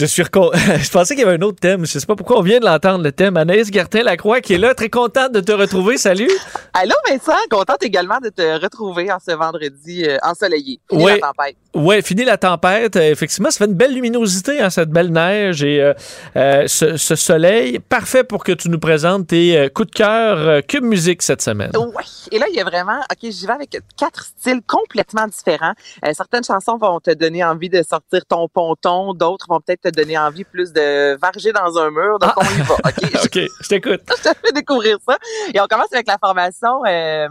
Je 0.00 0.06
suis 0.06 0.22
recon... 0.22 0.50
Je 0.54 0.90
pensais 0.90 1.14
qu'il 1.14 1.24
y 1.24 1.26
avait 1.28 1.36
un 1.36 1.42
autre 1.42 1.60
thème. 1.60 1.84
Je 1.84 1.98
sais 1.98 2.06
pas 2.06 2.16
pourquoi 2.16 2.38
on 2.38 2.42
vient 2.42 2.58
de 2.58 2.64
l'entendre, 2.64 3.04
le 3.04 3.12
thème. 3.12 3.36
Anaïs 3.36 3.70
Gertin-Lacroix 3.70 4.40
qui 4.40 4.54
est 4.54 4.58
là, 4.58 4.72
très 4.74 4.88
contente 4.88 5.32
de 5.32 5.40
te 5.40 5.52
retrouver. 5.52 5.98
Salut. 5.98 6.30
Allô 6.72 6.94
Vincent, 7.06 7.36
contente 7.50 7.82
également 7.82 8.18
de 8.18 8.30
te 8.30 8.62
retrouver 8.62 9.12
en 9.12 9.18
ce 9.18 9.32
vendredi 9.32 10.06
euh, 10.06 10.16
ensoleillé. 10.22 10.80
Fini 10.88 11.04
Ouais. 11.04 11.20
la 11.20 11.26
tempête. 11.28 11.56
Ouais, 11.74 12.00
fini 12.02 12.24
la 12.24 12.38
tempête. 12.38 12.96
Euh, 12.96 13.10
effectivement, 13.10 13.50
ça 13.50 13.58
fait 13.58 13.70
une 13.70 13.76
belle 13.76 13.92
luminosité, 13.94 14.60
hein, 14.60 14.70
cette 14.70 14.88
belle 14.88 15.12
neige 15.12 15.62
et 15.62 15.82
euh, 15.82 15.92
euh, 16.36 16.64
ce, 16.66 16.96
ce 16.96 17.14
soleil. 17.14 17.78
Parfait 17.78 18.24
pour 18.24 18.42
que 18.42 18.52
tu 18.52 18.70
nous 18.70 18.78
présentes 18.78 19.26
tes 19.26 19.68
coups 19.74 19.90
de 19.90 19.94
cœur 19.94 20.62
Cube 20.66 20.82
Musique 20.84 21.20
cette 21.20 21.42
semaine. 21.42 21.70
Ouais. 21.76 22.02
Et 22.32 22.38
là, 22.38 22.46
il 22.48 22.56
y 22.56 22.60
a 22.60 22.64
vraiment, 22.64 22.98
OK, 23.12 23.18
j'y 23.30 23.46
vais 23.46 23.52
avec 23.52 23.78
quatre 23.98 24.24
styles 24.24 24.62
complètement 24.66 25.26
différents. 25.26 25.74
Certaines 26.14 26.44
chansons 26.44 26.78
vont 26.78 26.98
te 27.00 27.12
donner 27.12 27.44
envie 27.44 27.68
de 27.68 27.82
sortir 27.82 28.24
ton 28.26 28.48
ponton, 28.48 29.12
d'autres 29.14 29.46
vont 29.48 29.60
peut-être 29.60 29.82
te 29.82 29.89
donner 29.90 30.18
envie 30.18 30.44
plus 30.44 30.72
de 30.72 31.16
varger 31.16 31.52
dans 31.52 31.78
un 31.78 31.90
mur. 31.90 32.18
Donc, 32.18 32.32
on 32.36 32.42
y 32.42 32.62
va, 32.62 32.74
OK? 32.74 33.24
OK, 33.24 33.48
je 33.60 33.68
t'écoute. 33.68 34.00
je 34.08 34.30
te 34.30 34.34
fais 34.34 34.52
découvrir 34.52 34.98
ça. 35.06 35.16
Et 35.52 35.60
on 35.60 35.66
commence 35.66 35.92
avec 35.92 36.06
la 36.06 36.18
formation 36.18 36.84
euh, 36.84 37.28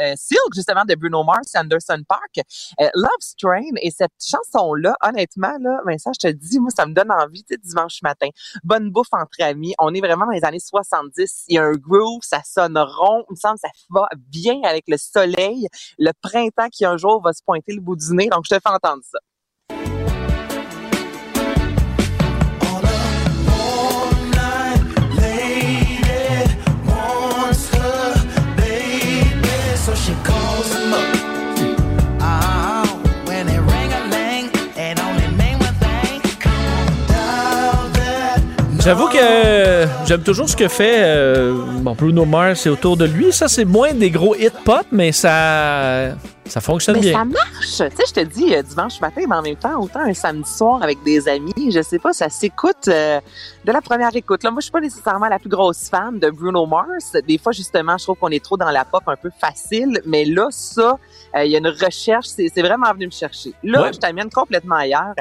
euh, 0.00 0.12
Silk, 0.16 0.54
justement, 0.54 0.84
de 0.86 0.94
Bruno 0.94 1.24
Mars 1.24 1.54
et 1.54 1.58
Anderson 1.58 2.02
Park. 2.08 2.40
Euh, 2.80 2.88
Love 2.94 3.10
Strain. 3.20 3.62
Et 3.82 3.90
cette 3.90 4.12
chanson-là, 4.20 4.94
honnêtement, 5.02 5.56
là, 5.60 5.80
Vincent, 5.86 6.12
je 6.12 6.28
te 6.28 6.32
dis, 6.32 6.58
moi, 6.58 6.70
ça 6.74 6.86
me 6.86 6.92
donne 6.92 7.10
envie, 7.10 7.44
tu 7.44 7.54
sais, 7.54 7.60
dimanche 7.62 8.02
matin. 8.02 8.28
Bonne 8.64 8.90
bouffe 8.90 9.12
entre 9.12 9.42
amis. 9.42 9.74
On 9.78 9.94
est 9.94 10.00
vraiment 10.00 10.26
dans 10.26 10.32
les 10.32 10.44
années 10.44 10.60
70. 10.60 11.44
Il 11.48 11.54
y 11.54 11.58
a 11.58 11.64
un 11.64 11.72
groove, 11.72 12.20
ça 12.22 12.42
sonne 12.44 12.78
rond. 12.78 13.24
Il 13.30 13.34
me 13.34 13.36
semble 13.36 13.54
que 13.54 13.60
ça 13.60 13.68
va 13.90 14.08
bien 14.16 14.60
avec 14.64 14.84
le 14.88 14.96
soleil, 14.96 15.66
le 15.98 16.12
printemps 16.20 16.68
qui 16.70 16.84
un 16.84 16.96
jour 16.96 17.22
va 17.22 17.32
se 17.32 17.42
pointer 17.42 17.72
le 17.72 17.80
bout 17.80 17.96
du 17.96 18.12
nez. 18.14 18.28
Donc, 18.28 18.44
je 18.48 18.54
te 18.54 18.60
fais 18.60 18.70
entendre 18.74 19.02
ça. 19.10 19.18
J'avoue 38.88 39.08
que 39.08 39.18
euh, 39.20 39.86
j'aime 40.06 40.22
toujours 40.22 40.48
ce 40.48 40.56
que 40.56 40.66
fait 40.66 41.02
euh, 41.04 41.52
Bruno 41.98 42.24
Mars 42.24 42.64
et 42.64 42.70
autour 42.70 42.96
de 42.96 43.04
lui. 43.04 43.34
Ça, 43.34 43.46
c'est 43.46 43.66
moins 43.66 43.92
des 43.92 44.10
gros 44.10 44.34
hits 44.34 44.48
pop, 44.64 44.86
mais 44.90 45.12
ça, 45.12 46.14
ça 46.48 46.60
fonctionne 46.60 46.96
Mais 46.96 47.00
bien. 47.02 47.18
ça 47.18 47.24
marche. 47.24 47.60
Tu 47.60 47.74
sais, 47.76 47.90
je 48.08 48.12
te 48.14 48.20
dis 48.20 48.54
euh, 48.54 48.62
dimanche 48.62 49.00
matin, 49.00 49.22
mais 49.28 49.36
en 49.36 49.42
même 49.42 49.56
temps, 49.56 49.80
autant 49.80 50.00
un 50.00 50.14
samedi 50.14 50.50
soir 50.50 50.82
avec 50.82 51.02
des 51.04 51.28
amis, 51.28 51.52
je 51.72 51.82
sais 51.82 51.98
pas, 51.98 52.12
ça 52.12 52.28
s'écoute 52.28 52.88
euh, 52.88 53.20
de 53.64 53.72
la 53.72 53.80
première 53.80 54.14
écoute. 54.14 54.42
Là, 54.42 54.50
moi, 54.50 54.60
je 54.60 54.64
suis 54.64 54.72
pas 54.72 54.80
nécessairement 54.80 55.28
la 55.28 55.38
plus 55.38 55.48
grosse 55.48 55.88
fan 55.88 56.18
de 56.18 56.30
Bruno 56.30 56.66
Mars. 56.66 57.12
Des 57.26 57.38
fois, 57.38 57.52
justement, 57.52 57.96
je 57.98 58.04
trouve 58.04 58.16
qu'on 58.18 58.28
est 58.30 58.42
trop 58.44 58.56
dans 58.56 58.70
la 58.70 58.84
pop 58.84 59.02
un 59.06 59.16
peu 59.16 59.30
facile, 59.38 60.00
mais 60.06 60.24
là, 60.24 60.48
ça, 60.50 60.98
euh, 61.36 61.44
il 61.44 61.52
y 61.52 61.54
a 61.56 61.58
une 61.58 61.68
recherche, 61.68 62.26
c'est 62.26 62.62
vraiment 62.62 62.92
venu 62.92 63.06
me 63.06 63.10
chercher. 63.10 63.52
Là, 63.62 63.82
Ouais. 63.82 63.92
je 63.92 63.98
t'amène 63.98 64.30
complètement 64.30 64.76
ailleurs. 64.76 65.14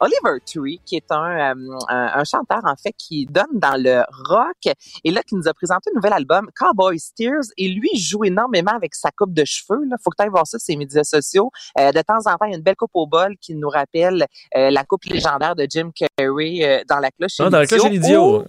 Oliver 0.00 0.40
Tree, 0.46 0.80
qui 0.84 0.96
est 0.96 1.10
un, 1.12 1.54
euh, 1.54 1.54
un, 1.88 2.10
un 2.20 2.24
chanteur, 2.24 2.60
en 2.64 2.74
fait, 2.76 2.92
qui 2.96 3.26
donne 3.26 3.44
dans 3.52 3.80
le 3.80 4.02
rock, 4.28 4.74
et 5.04 5.10
là, 5.10 5.22
qui 5.22 5.34
nous 5.34 5.46
a 5.48 5.54
présenté 5.54 5.90
un 5.92 5.96
nouvel 5.96 6.12
album, 6.12 6.48
Cowboy 6.58 6.98
Steers, 6.98 7.50
et 7.56 7.68
lui, 7.68 7.90
joue 7.96 8.24
énormément 8.24 8.72
avec 8.72 8.94
sa 8.94 9.10
coupe 9.10 9.32
de 9.34 9.44
cheveux. 9.44 9.84
Là. 9.88 9.96
Faut 10.02 10.10
que 10.10 10.16
tu 10.18 10.22
ailles 10.24 10.30
voir 10.30 10.46
ça, 10.46 10.58
ses 10.70 10.76
médias 10.76 11.04
sociaux. 11.04 11.50
Euh, 11.78 11.92
de 11.92 12.00
temps 12.02 12.18
en 12.26 12.36
temps, 12.36 12.46
il 12.46 12.50
y 12.50 12.54
a 12.54 12.56
une 12.56 12.62
belle 12.62 12.76
coupe 12.76 12.90
au 12.94 13.06
bol 13.06 13.36
qui 13.40 13.54
nous 13.54 13.68
rappelle 13.68 14.26
euh, 14.56 14.70
la 14.70 14.84
coupe 14.84 15.04
légendaire 15.04 15.56
de 15.56 15.66
Jim 15.68 15.90
Carrey 15.94 16.58
euh, 16.62 16.82
dans 16.88 16.98
la 16.98 17.10
cloche 17.10 17.32
Ah, 17.40 17.50
dans 17.50 17.58
la 17.58 17.66
cloche 17.66 17.84
et 17.84 17.90
l'idiot. 17.90 18.44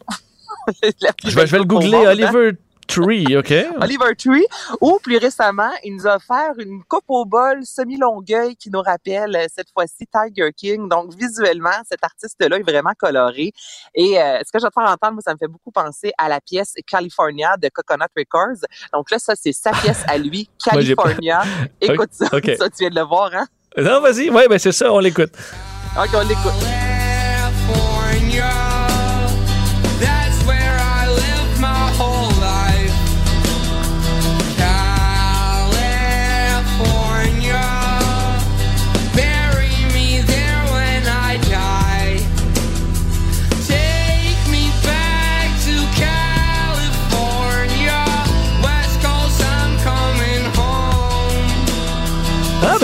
Plus 0.82 0.92
Je 1.32 1.36
vais, 1.36 1.48
je 1.48 1.52
vais 1.52 1.58
le 1.60 1.66
googler. 1.66 1.92
monde, 1.98 2.08
hein? 2.08 2.52
Oliver 2.98 3.26
Tree, 3.26 3.38
OK? 3.38 3.54
Oliver 3.82 4.16
Tree, 4.18 4.46
ou 4.82 5.00
plus 5.02 5.18
récemment, 5.18 5.72
il 5.84 5.96
nous 5.96 6.08
a 6.08 6.16
offert 6.18 6.54
une 6.58 6.84
coupe 6.84 7.06
au 7.08 7.26
bol 7.26 7.66
semi-longueuil 7.66 8.56
qui 8.56 8.70
nous 8.70 8.82
rappelle 8.82 9.36
euh, 9.36 9.46
cette 9.54 9.70
fois-ci 9.72 10.08
Tiger 10.08 10.52
King. 10.56 10.90
Donc 10.90 11.14
visuellement, 11.14 11.70
cet 11.90 12.04
artiste-là 12.04 12.58
est 12.58 12.64
vraiment 12.64 12.94
coloré. 12.98 13.52
Et 13.96 14.20
euh, 14.20 14.40
ce 14.46 14.52
que 14.52 14.60
je 14.60 14.64
vais 14.64 14.70
te 14.70 14.80
faire 14.80 14.90
entendre, 14.90 15.14
moi, 15.14 15.22
ça 15.26 15.34
me 15.34 15.38
fait 15.38 15.48
beaucoup 15.48 15.72
penser 15.72 16.12
à 16.18 16.30
la 16.30 16.42
pièce 16.42 16.74
California 16.88 17.56
de 17.58 17.70
Coconut 17.70 18.06
Records. 18.16 18.66
Donc 18.94 19.12
là, 19.12 19.20
ça, 19.20 19.34
c'est 19.36 19.54
sa 19.54 19.72
pièce 19.72 20.04
à 20.08 20.18
lui, 20.18 20.50
Moi, 20.72 20.82
California. 20.82 21.44
Écoute 21.82 22.10
ça, 22.12 22.28
ça, 22.28 22.40
tu 22.40 22.78
viens 22.80 22.90
de 22.90 22.96
le 22.96 23.06
voir, 23.06 23.32
hein? 23.34 23.46
Non, 23.78 24.02
vas-y. 24.02 24.30
Ouais, 24.30 24.48
ben 24.50 24.60
c'est 24.60 24.74
ça, 24.74 24.92
on 24.92 25.00
l'écoute. 25.00 25.32
Ok, 25.98 26.10
on 26.14 26.28
l'écoute. 26.28 26.91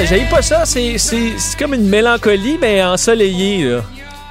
J'aille 0.09 0.29
pas 0.29 0.41
ça. 0.41 0.65
C'est 0.65 0.97
c'est- 0.97 1.37
c'est 1.37 1.57
comme 1.59 1.73
une 1.73 1.87
mélancolie, 1.87 2.57
mais 2.59 2.83
ensoleillée, 2.83 3.63
là. 3.65 3.81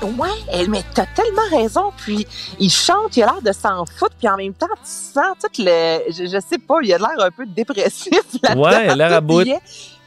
Ouais, 0.03 0.29
eh, 0.53 0.69
mais 0.69 0.83
t'as 0.95 1.07
tellement 1.07 1.49
raison. 1.51 1.91
Puis 1.97 2.27
il 2.61 2.71
chante, 2.71 3.17
il 3.17 3.23
a 3.23 3.27
l'air 3.27 3.43
de 3.43 3.53
s'en 3.53 3.85
foutre, 3.87 4.15
puis 4.19 4.29
en 4.29 4.37
même 4.37 4.53
temps, 4.53 4.67
tu 4.85 4.91
sens 4.91 5.35
tout 5.43 5.63
le, 5.63 6.01
je, 6.11 6.25
je 6.27 6.39
sais 6.47 6.59
pas, 6.59 6.77
il 6.83 6.93
a 6.93 6.99
l'air 6.99 7.09
un 7.19 7.31
peu 7.31 7.47
dépressif 7.47 8.13
là-dedans. 8.43 8.63
Ouais, 8.63 8.85
il 8.85 8.91
a 8.91 8.95
l'air 8.97 9.13
à 9.15 9.21
bout. 9.21 9.43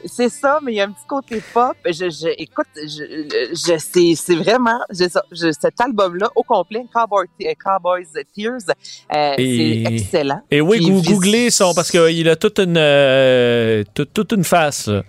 C'est 0.06 0.30
ça, 0.30 0.60
mais 0.62 0.72
il 0.72 0.76
y 0.76 0.80
a 0.80 0.84
un 0.84 0.92
petit 0.92 1.04
côté 1.06 1.42
pop. 1.52 1.76
Je, 1.84 1.92
je, 2.08 2.28
écoute, 2.38 2.68
je, 2.74 3.48
je, 3.52 3.76
c'est, 3.78 4.14
c'est 4.16 4.36
vraiment, 4.36 4.78
je- 4.90 5.52
cet 5.60 5.78
album-là 5.78 6.30
au 6.36 6.42
complet, 6.42 6.86
Cowboy, 6.94 7.26
euh, 7.44 7.52
Cowboys 7.62 8.06
Tears, 8.34 8.60
euh, 9.14 9.34
c'est 9.36 9.82
excellent. 9.92 10.40
Et 10.50 10.62
oui, 10.62 10.78
Puis 10.78 11.02
googlez 11.12 11.50
son, 11.50 11.74
parce 11.74 11.90
qu'il 11.90 12.28
a 12.30 12.36
toute 12.36 12.60
une, 12.60 12.78
euh, 12.78 13.84
toute, 13.92 14.14
toute 14.14 14.32
une 14.32 14.44
face. 14.44 14.86
là. 14.86 15.02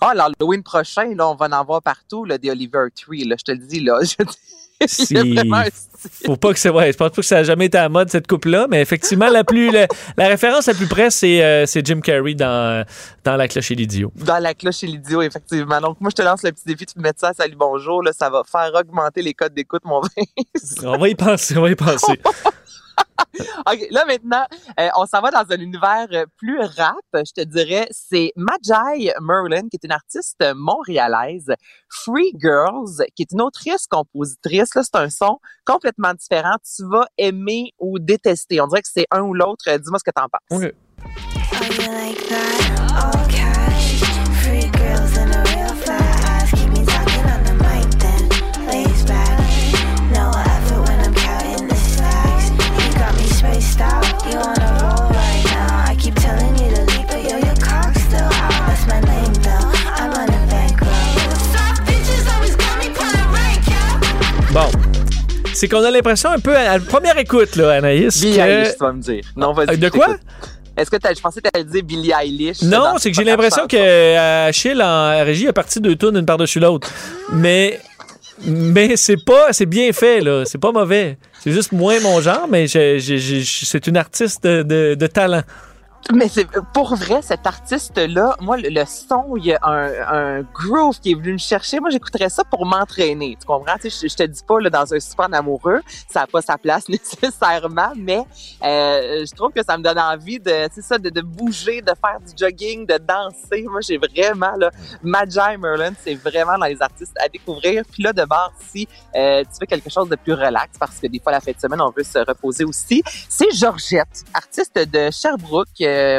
Ah, 0.00 0.14
l'Halloween 0.14 0.62
prochain, 0.62 1.14
là, 1.16 1.28
on 1.28 1.34
va 1.34 1.46
en 1.50 1.64
voir 1.64 1.82
partout, 1.82 2.24
là, 2.24 2.38
des 2.38 2.50
Oliver 2.50 2.86
Tree, 2.94 3.24
là, 3.24 3.36
je 3.38 3.44
te 3.44 3.52
le 3.52 3.58
dis, 3.58 3.80
là. 3.80 3.98
Je 4.80 4.86
Si- 4.86 5.16
Faut 6.24 6.36
pas 6.36 6.52
que 6.52 6.58
c'est 6.60 6.68
ouais, 6.70 6.92
je 6.92 6.96
pense 6.96 7.10
pas 7.10 7.16
que 7.16 7.22
ça 7.26 7.38
a 7.38 7.42
jamais 7.42 7.66
été 7.66 7.76
à 7.78 7.82
la 7.82 7.88
mode 7.88 8.08
cette 8.10 8.28
coupe 8.28 8.44
là 8.44 8.66
mais 8.70 8.80
effectivement 8.80 9.28
la 9.28 9.42
plus 9.42 9.72
la, 9.72 9.88
la 10.16 10.28
référence 10.28 10.66
la 10.66 10.74
plus 10.74 10.86
près 10.86 11.10
c'est 11.10 11.42
euh, 11.42 11.66
c'est 11.66 11.84
Jim 11.84 12.00
Carrey 12.00 12.34
dans 12.34 12.86
dans 13.24 13.34
la 13.36 13.48
cloche 13.48 13.72
et 13.72 13.74
l'idiot. 13.74 14.12
Dans 14.14 14.38
la 14.38 14.54
cloche 14.54 14.84
et 14.84 14.86
l'idiot, 14.86 15.20
effectivement. 15.22 15.80
Donc, 15.80 16.00
moi, 16.00 16.10
je 16.10 16.14
te 16.14 16.22
lance 16.22 16.44
le 16.44 16.52
petit 16.52 16.62
défi 16.64 16.86
de 16.96 17.02
mettre 17.02 17.18
ça 17.18 17.30
à 17.30 17.34
Salut 17.34 17.56
Bonjour. 17.56 18.02
Là, 18.04 18.12
ça 18.16 18.30
va 18.30 18.42
faire 18.44 18.70
augmenter 18.72 19.20
les 19.20 19.34
codes 19.34 19.52
d'écoute, 19.52 19.82
mon. 19.84 20.00
On 20.84 20.96
va 20.96 21.08
y 21.08 21.14
penser, 21.16 21.56
on 21.58 21.62
va 21.62 21.70
y 21.70 21.74
penser. 21.74 22.20
OK, 23.66 23.86
là, 23.90 24.04
maintenant, 24.06 24.46
euh, 24.80 24.88
on 24.96 25.06
s'en 25.06 25.20
va 25.20 25.30
dans 25.30 25.44
un 25.50 25.58
univers 25.58 26.06
euh, 26.12 26.24
plus 26.36 26.60
rap, 26.60 26.96
je 27.14 27.32
te 27.32 27.40
dirais. 27.42 27.88
C'est 27.90 28.32
Magi 28.36 29.10
Merlin, 29.20 29.68
qui 29.68 29.76
est 29.76 29.84
une 29.84 29.92
artiste 29.92 30.44
montréalaise. 30.54 31.52
Free 31.88 32.32
Girls, 32.40 33.04
qui 33.14 33.22
est 33.22 33.32
une 33.32 33.42
autrice, 33.42 33.86
compositrice. 33.86 34.74
Là, 34.74 34.82
c'est 34.82 34.96
un 34.96 35.10
son 35.10 35.38
complètement 35.64 36.14
différent. 36.14 36.56
Tu 36.76 36.84
vas 36.88 37.06
aimer 37.16 37.72
ou 37.78 37.98
détester. 37.98 38.60
On 38.60 38.66
dirait 38.66 38.82
que 38.82 38.88
c'est 38.92 39.06
un 39.10 39.20
ou 39.20 39.34
l'autre. 39.34 39.64
Euh, 39.68 39.78
Dis-moi 39.78 39.98
ce 39.98 40.04
que 40.04 40.10
t'en 40.10 40.26
penses. 40.28 40.62
OK. 43.24 43.47
C'est 65.58 65.66
qu'on 65.68 65.82
a 65.82 65.90
l'impression 65.90 66.30
un 66.30 66.38
peu 66.38 66.56
à 66.56 66.78
première 66.78 67.18
écoute 67.18 67.56
là 67.56 67.72
Anaïs 67.72 68.20
Billie 68.20 68.36
que- 68.36 68.40
Eilish, 68.42 68.72
tu 68.74 68.78
vas 68.78 68.92
me 68.92 69.00
dire. 69.02 69.24
Non, 69.36 69.52
vas-y. 69.52 69.70
Euh, 69.70 69.76
de 69.76 69.88
quoi? 69.88 70.16
Est-ce 70.76 70.88
que 70.88 70.96
je 71.02 71.20
pensais 71.20 71.40
que 71.40 71.48
t'allais 71.48 71.64
dire 71.64 71.82
Billie 71.82 72.12
Eilish. 72.12 72.62
Non, 72.62 72.94
c'est 72.98 73.10
que 73.10 73.16
j'ai 73.16 73.24
l'impression 73.24 73.66
que 73.66 73.76
euh, 73.76 74.46
Achille 74.48 74.80
en 74.80 75.24
régie 75.24 75.48
a 75.48 75.52
parti 75.52 75.80
deux 75.80 75.96
tonnes 75.96 76.16
une 76.18 76.26
par-dessus 76.26 76.60
l'autre. 76.60 76.88
Mais 77.32 77.80
mais 78.46 78.96
c'est 78.96 79.16
pas 79.16 79.52
c'est 79.52 79.66
bien 79.66 79.92
fait 79.92 80.20
là, 80.20 80.44
c'est 80.44 80.58
pas 80.58 80.70
mauvais. 80.70 81.18
C'est 81.42 81.50
juste 81.50 81.72
moins 81.72 81.98
mon 81.98 82.20
genre 82.20 82.46
mais 82.48 82.68
c'est 82.68 83.86
une 83.88 83.96
artiste 83.96 84.44
de, 84.44 84.62
de- 84.62 84.94
de 84.94 85.06
talent. 85.08 85.42
Mais 86.14 86.28
c'est 86.28 86.46
pour 86.72 86.94
vrai, 86.94 87.20
cet 87.20 87.46
artiste-là, 87.46 88.36
moi, 88.40 88.56
le, 88.56 88.70
le 88.70 88.84
son, 88.86 89.36
il 89.36 89.46
y 89.46 89.52
a 89.52 89.58
un, 89.62 90.38
un 90.38 90.42
groove 90.54 90.98
qui 91.00 91.12
est 91.12 91.14
venu 91.14 91.32
me 91.32 91.38
chercher. 91.38 91.80
Moi, 91.80 91.90
j'écouterais 91.90 92.30
ça 92.30 92.44
pour 92.44 92.64
m'entraîner. 92.64 93.36
Tu 93.38 93.46
comprends? 93.46 93.76
Tu 93.76 93.90
sais, 93.90 94.06
je, 94.06 94.12
je 94.12 94.16
te 94.16 94.22
dis 94.22 94.42
pas, 94.46 94.58
là, 94.58 94.70
dans 94.70 94.94
un 94.94 95.00
super 95.00 95.28
amoureux, 95.32 95.80
ça 96.08 96.20
n'a 96.20 96.26
pas 96.26 96.40
sa 96.40 96.56
place 96.56 96.88
nécessairement, 96.88 97.92
mais 97.94 98.24
euh, 98.64 99.26
je 99.26 99.34
trouve 99.34 99.52
que 99.52 99.62
ça 99.62 99.76
me 99.76 99.82
donne 99.82 99.98
envie 99.98 100.38
de, 100.38 100.68
c'est 100.72 100.82
ça, 100.82 100.96
de, 100.96 101.10
de 101.10 101.20
bouger, 101.20 101.82
de 101.82 101.92
faire 102.00 102.18
du 102.20 102.32
jogging, 102.36 102.86
de 102.86 102.98
danser. 102.98 103.66
Moi, 103.68 103.80
j'ai 103.82 103.98
vraiment, 103.98 104.56
là, 104.56 104.70
Magi 105.02 105.58
Merlin, 105.58 105.92
c'est 106.02 106.14
vraiment 106.14 106.56
dans 106.56 106.66
les 106.66 106.80
artistes 106.80 107.16
à 107.20 107.28
découvrir. 107.28 107.82
Puis 107.92 108.02
là, 108.02 108.14
de 108.14 108.24
bord, 108.24 108.52
si 108.70 108.88
euh, 109.14 109.42
tu 109.42 109.58
fais 109.60 109.66
quelque 109.66 109.90
chose 109.90 110.08
de 110.08 110.16
plus 110.16 110.32
relax, 110.32 110.78
parce 110.78 110.98
que 110.98 111.06
des 111.06 111.20
fois, 111.20 111.32
la 111.32 111.40
fin 111.40 111.52
de 111.52 111.60
semaine, 111.60 111.82
on 111.82 111.90
veut 111.90 112.04
se 112.04 112.18
reposer 112.18 112.64
aussi, 112.64 113.02
c'est 113.28 113.50
Georgette, 113.52 114.24
artiste 114.32 114.78
de 114.78 115.10
Sherbrooke, 115.10 115.68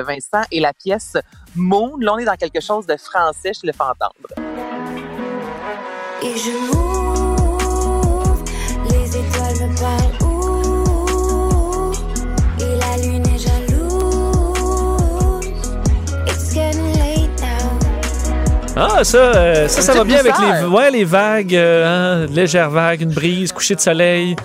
Vincent, 0.06 0.44
et 0.52 0.60
la 0.60 0.74
pièce 0.74 1.18
Moon. 1.56 1.98
Là, 2.00 2.14
on 2.14 2.18
est 2.20 2.26
dans 2.26 2.36
quelque 2.36 2.62
chose 2.62 2.86
de 2.86 2.96
français, 2.98 3.52
je 3.56 3.62
te 3.62 3.68
le 3.68 3.74
fais 3.74 3.84
entendre. 3.84 4.14
Et 6.22 6.36
je 6.38 6.52
m'ouvre, 6.68 8.44
les 8.90 9.08
étoiles 9.18 9.60
me 9.62 9.70
parlent 9.80 10.18
où? 10.22 10.30
Et 12.60 12.76
la 12.76 12.94
lune 13.02 13.26
est 13.28 13.40
jalouse. 13.40 13.80
It's 16.28 16.54
getting 16.54 16.92
late 16.98 17.36
now. 17.42 17.70
Ah 18.76 19.04
ça 19.04 19.18
euh, 19.18 19.68
ça 19.68 19.82
ça 19.82 19.94
va 19.94 20.04
bien 20.04 20.20
avec 20.20 20.34
les 20.38 20.66
ouais 20.66 20.92
les 20.92 21.06
vagues 21.06 21.56
euh, 21.56 21.86
hein, 21.86 22.28
légères 22.28 22.70
vagues, 22.70 23.02
une 23.02 23.14
brise, 23.14 23.52
coucher 23.54 23.76
de 23.76 23.82
soleil. 23.82 24.36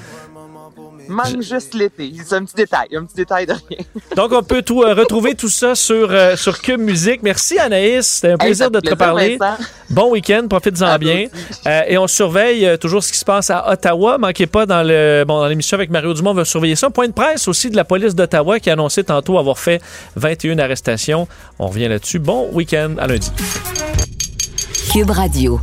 Manque 1.08 1.42
juste 1.42 1.74
l'été. 1.74 2.12
C'est 2.24 2.34
un 2.36 2.44
petit 2.44 2.54
détail, 2.54 2.88
un 2.96 3.04
petit 3.04 3.16
détail 3.16 3.46
de 3.46 3.52
rien. 3.52 3.78
Donc, 4.16 4.32
on 4.32 4.42
peut 4.42 4.62
tout, 4.62 4.82
euh, 4.82 4.94
retrouver 4.94 5.34
tout 5.34 5.48
ça 5.48 5.74
sur, 5.74 6.10
euh, 6.10 6.36
sur 6.36 6.60
Cube 6.60 6.80
Musique. 6.80 7.22
Merci, 7.22 7.58
Anaïs. 7.58 8.06
C'était 8.06 8.28
un 8.28 8.32
Hey, 8.32 8.38
plaisir 8.38 8.70
de 8.70 8.78
te 8.80 8.86
plaisir, 8.86 8.96
parler. 8.98 9.36
Vincent. 9.38 9.62
Bon 9.90 10.10
week-end, 10.10 10.46
profites-en 10.48 10.98
bien. 10.98 11.26
Euh, 11.66 11.82
et 11.86 11.98
on 11.98 12.06
surveille 12.06 12.64
euh, 12.66 12.76
toujours 12.76 13.02
ce 13.04 13.12
qui 13.12 13.18
se 13.18 13.24
passe 13.24 13.50
à 13.50 13.70
Ottawa. 13.70 14.18
Manquez 14.18 14.46
pas 14.46 14.66
dans 14.66 14.82
le 14.82 15.24
bon 15.26 15.38
dans 15.40 15.46
l'émission 15.46 15.76
avec 15.76 15.90
Mario 15.90 16.14
Dumont, 16.14 16.30
on 16.30 16.34
va 16.34 16.44
surveiller 16.44 16.76
ça. 16.76 16.90
Point 16.90 17.08
de 17.08 17.12
presse 17.12 17.46
aussi 17.48 17.70
de 17.70 17.76
la 17.76 17.84
police 17.84 18.14
d'Ottawa 18.14 18.58
qui 18.60 18.70
a 18.70 18.72
annoncé 18.72 19.04
tantôt 19.04 19.38
avoir 19.38 19.58
fait 19.58 19.80
21 20.16 20.58
arrestations. 20.58 21.28
On 21.58 21.68
revient 21.68 21.88
là-dessus. 21.88 22.18
Bon 22.18 22.48
week-end 22.52 22.94
à 22.98 23.06
lundi. 23.06 23.30
Cube 24.92 25.10
Radio. 25.10 25.60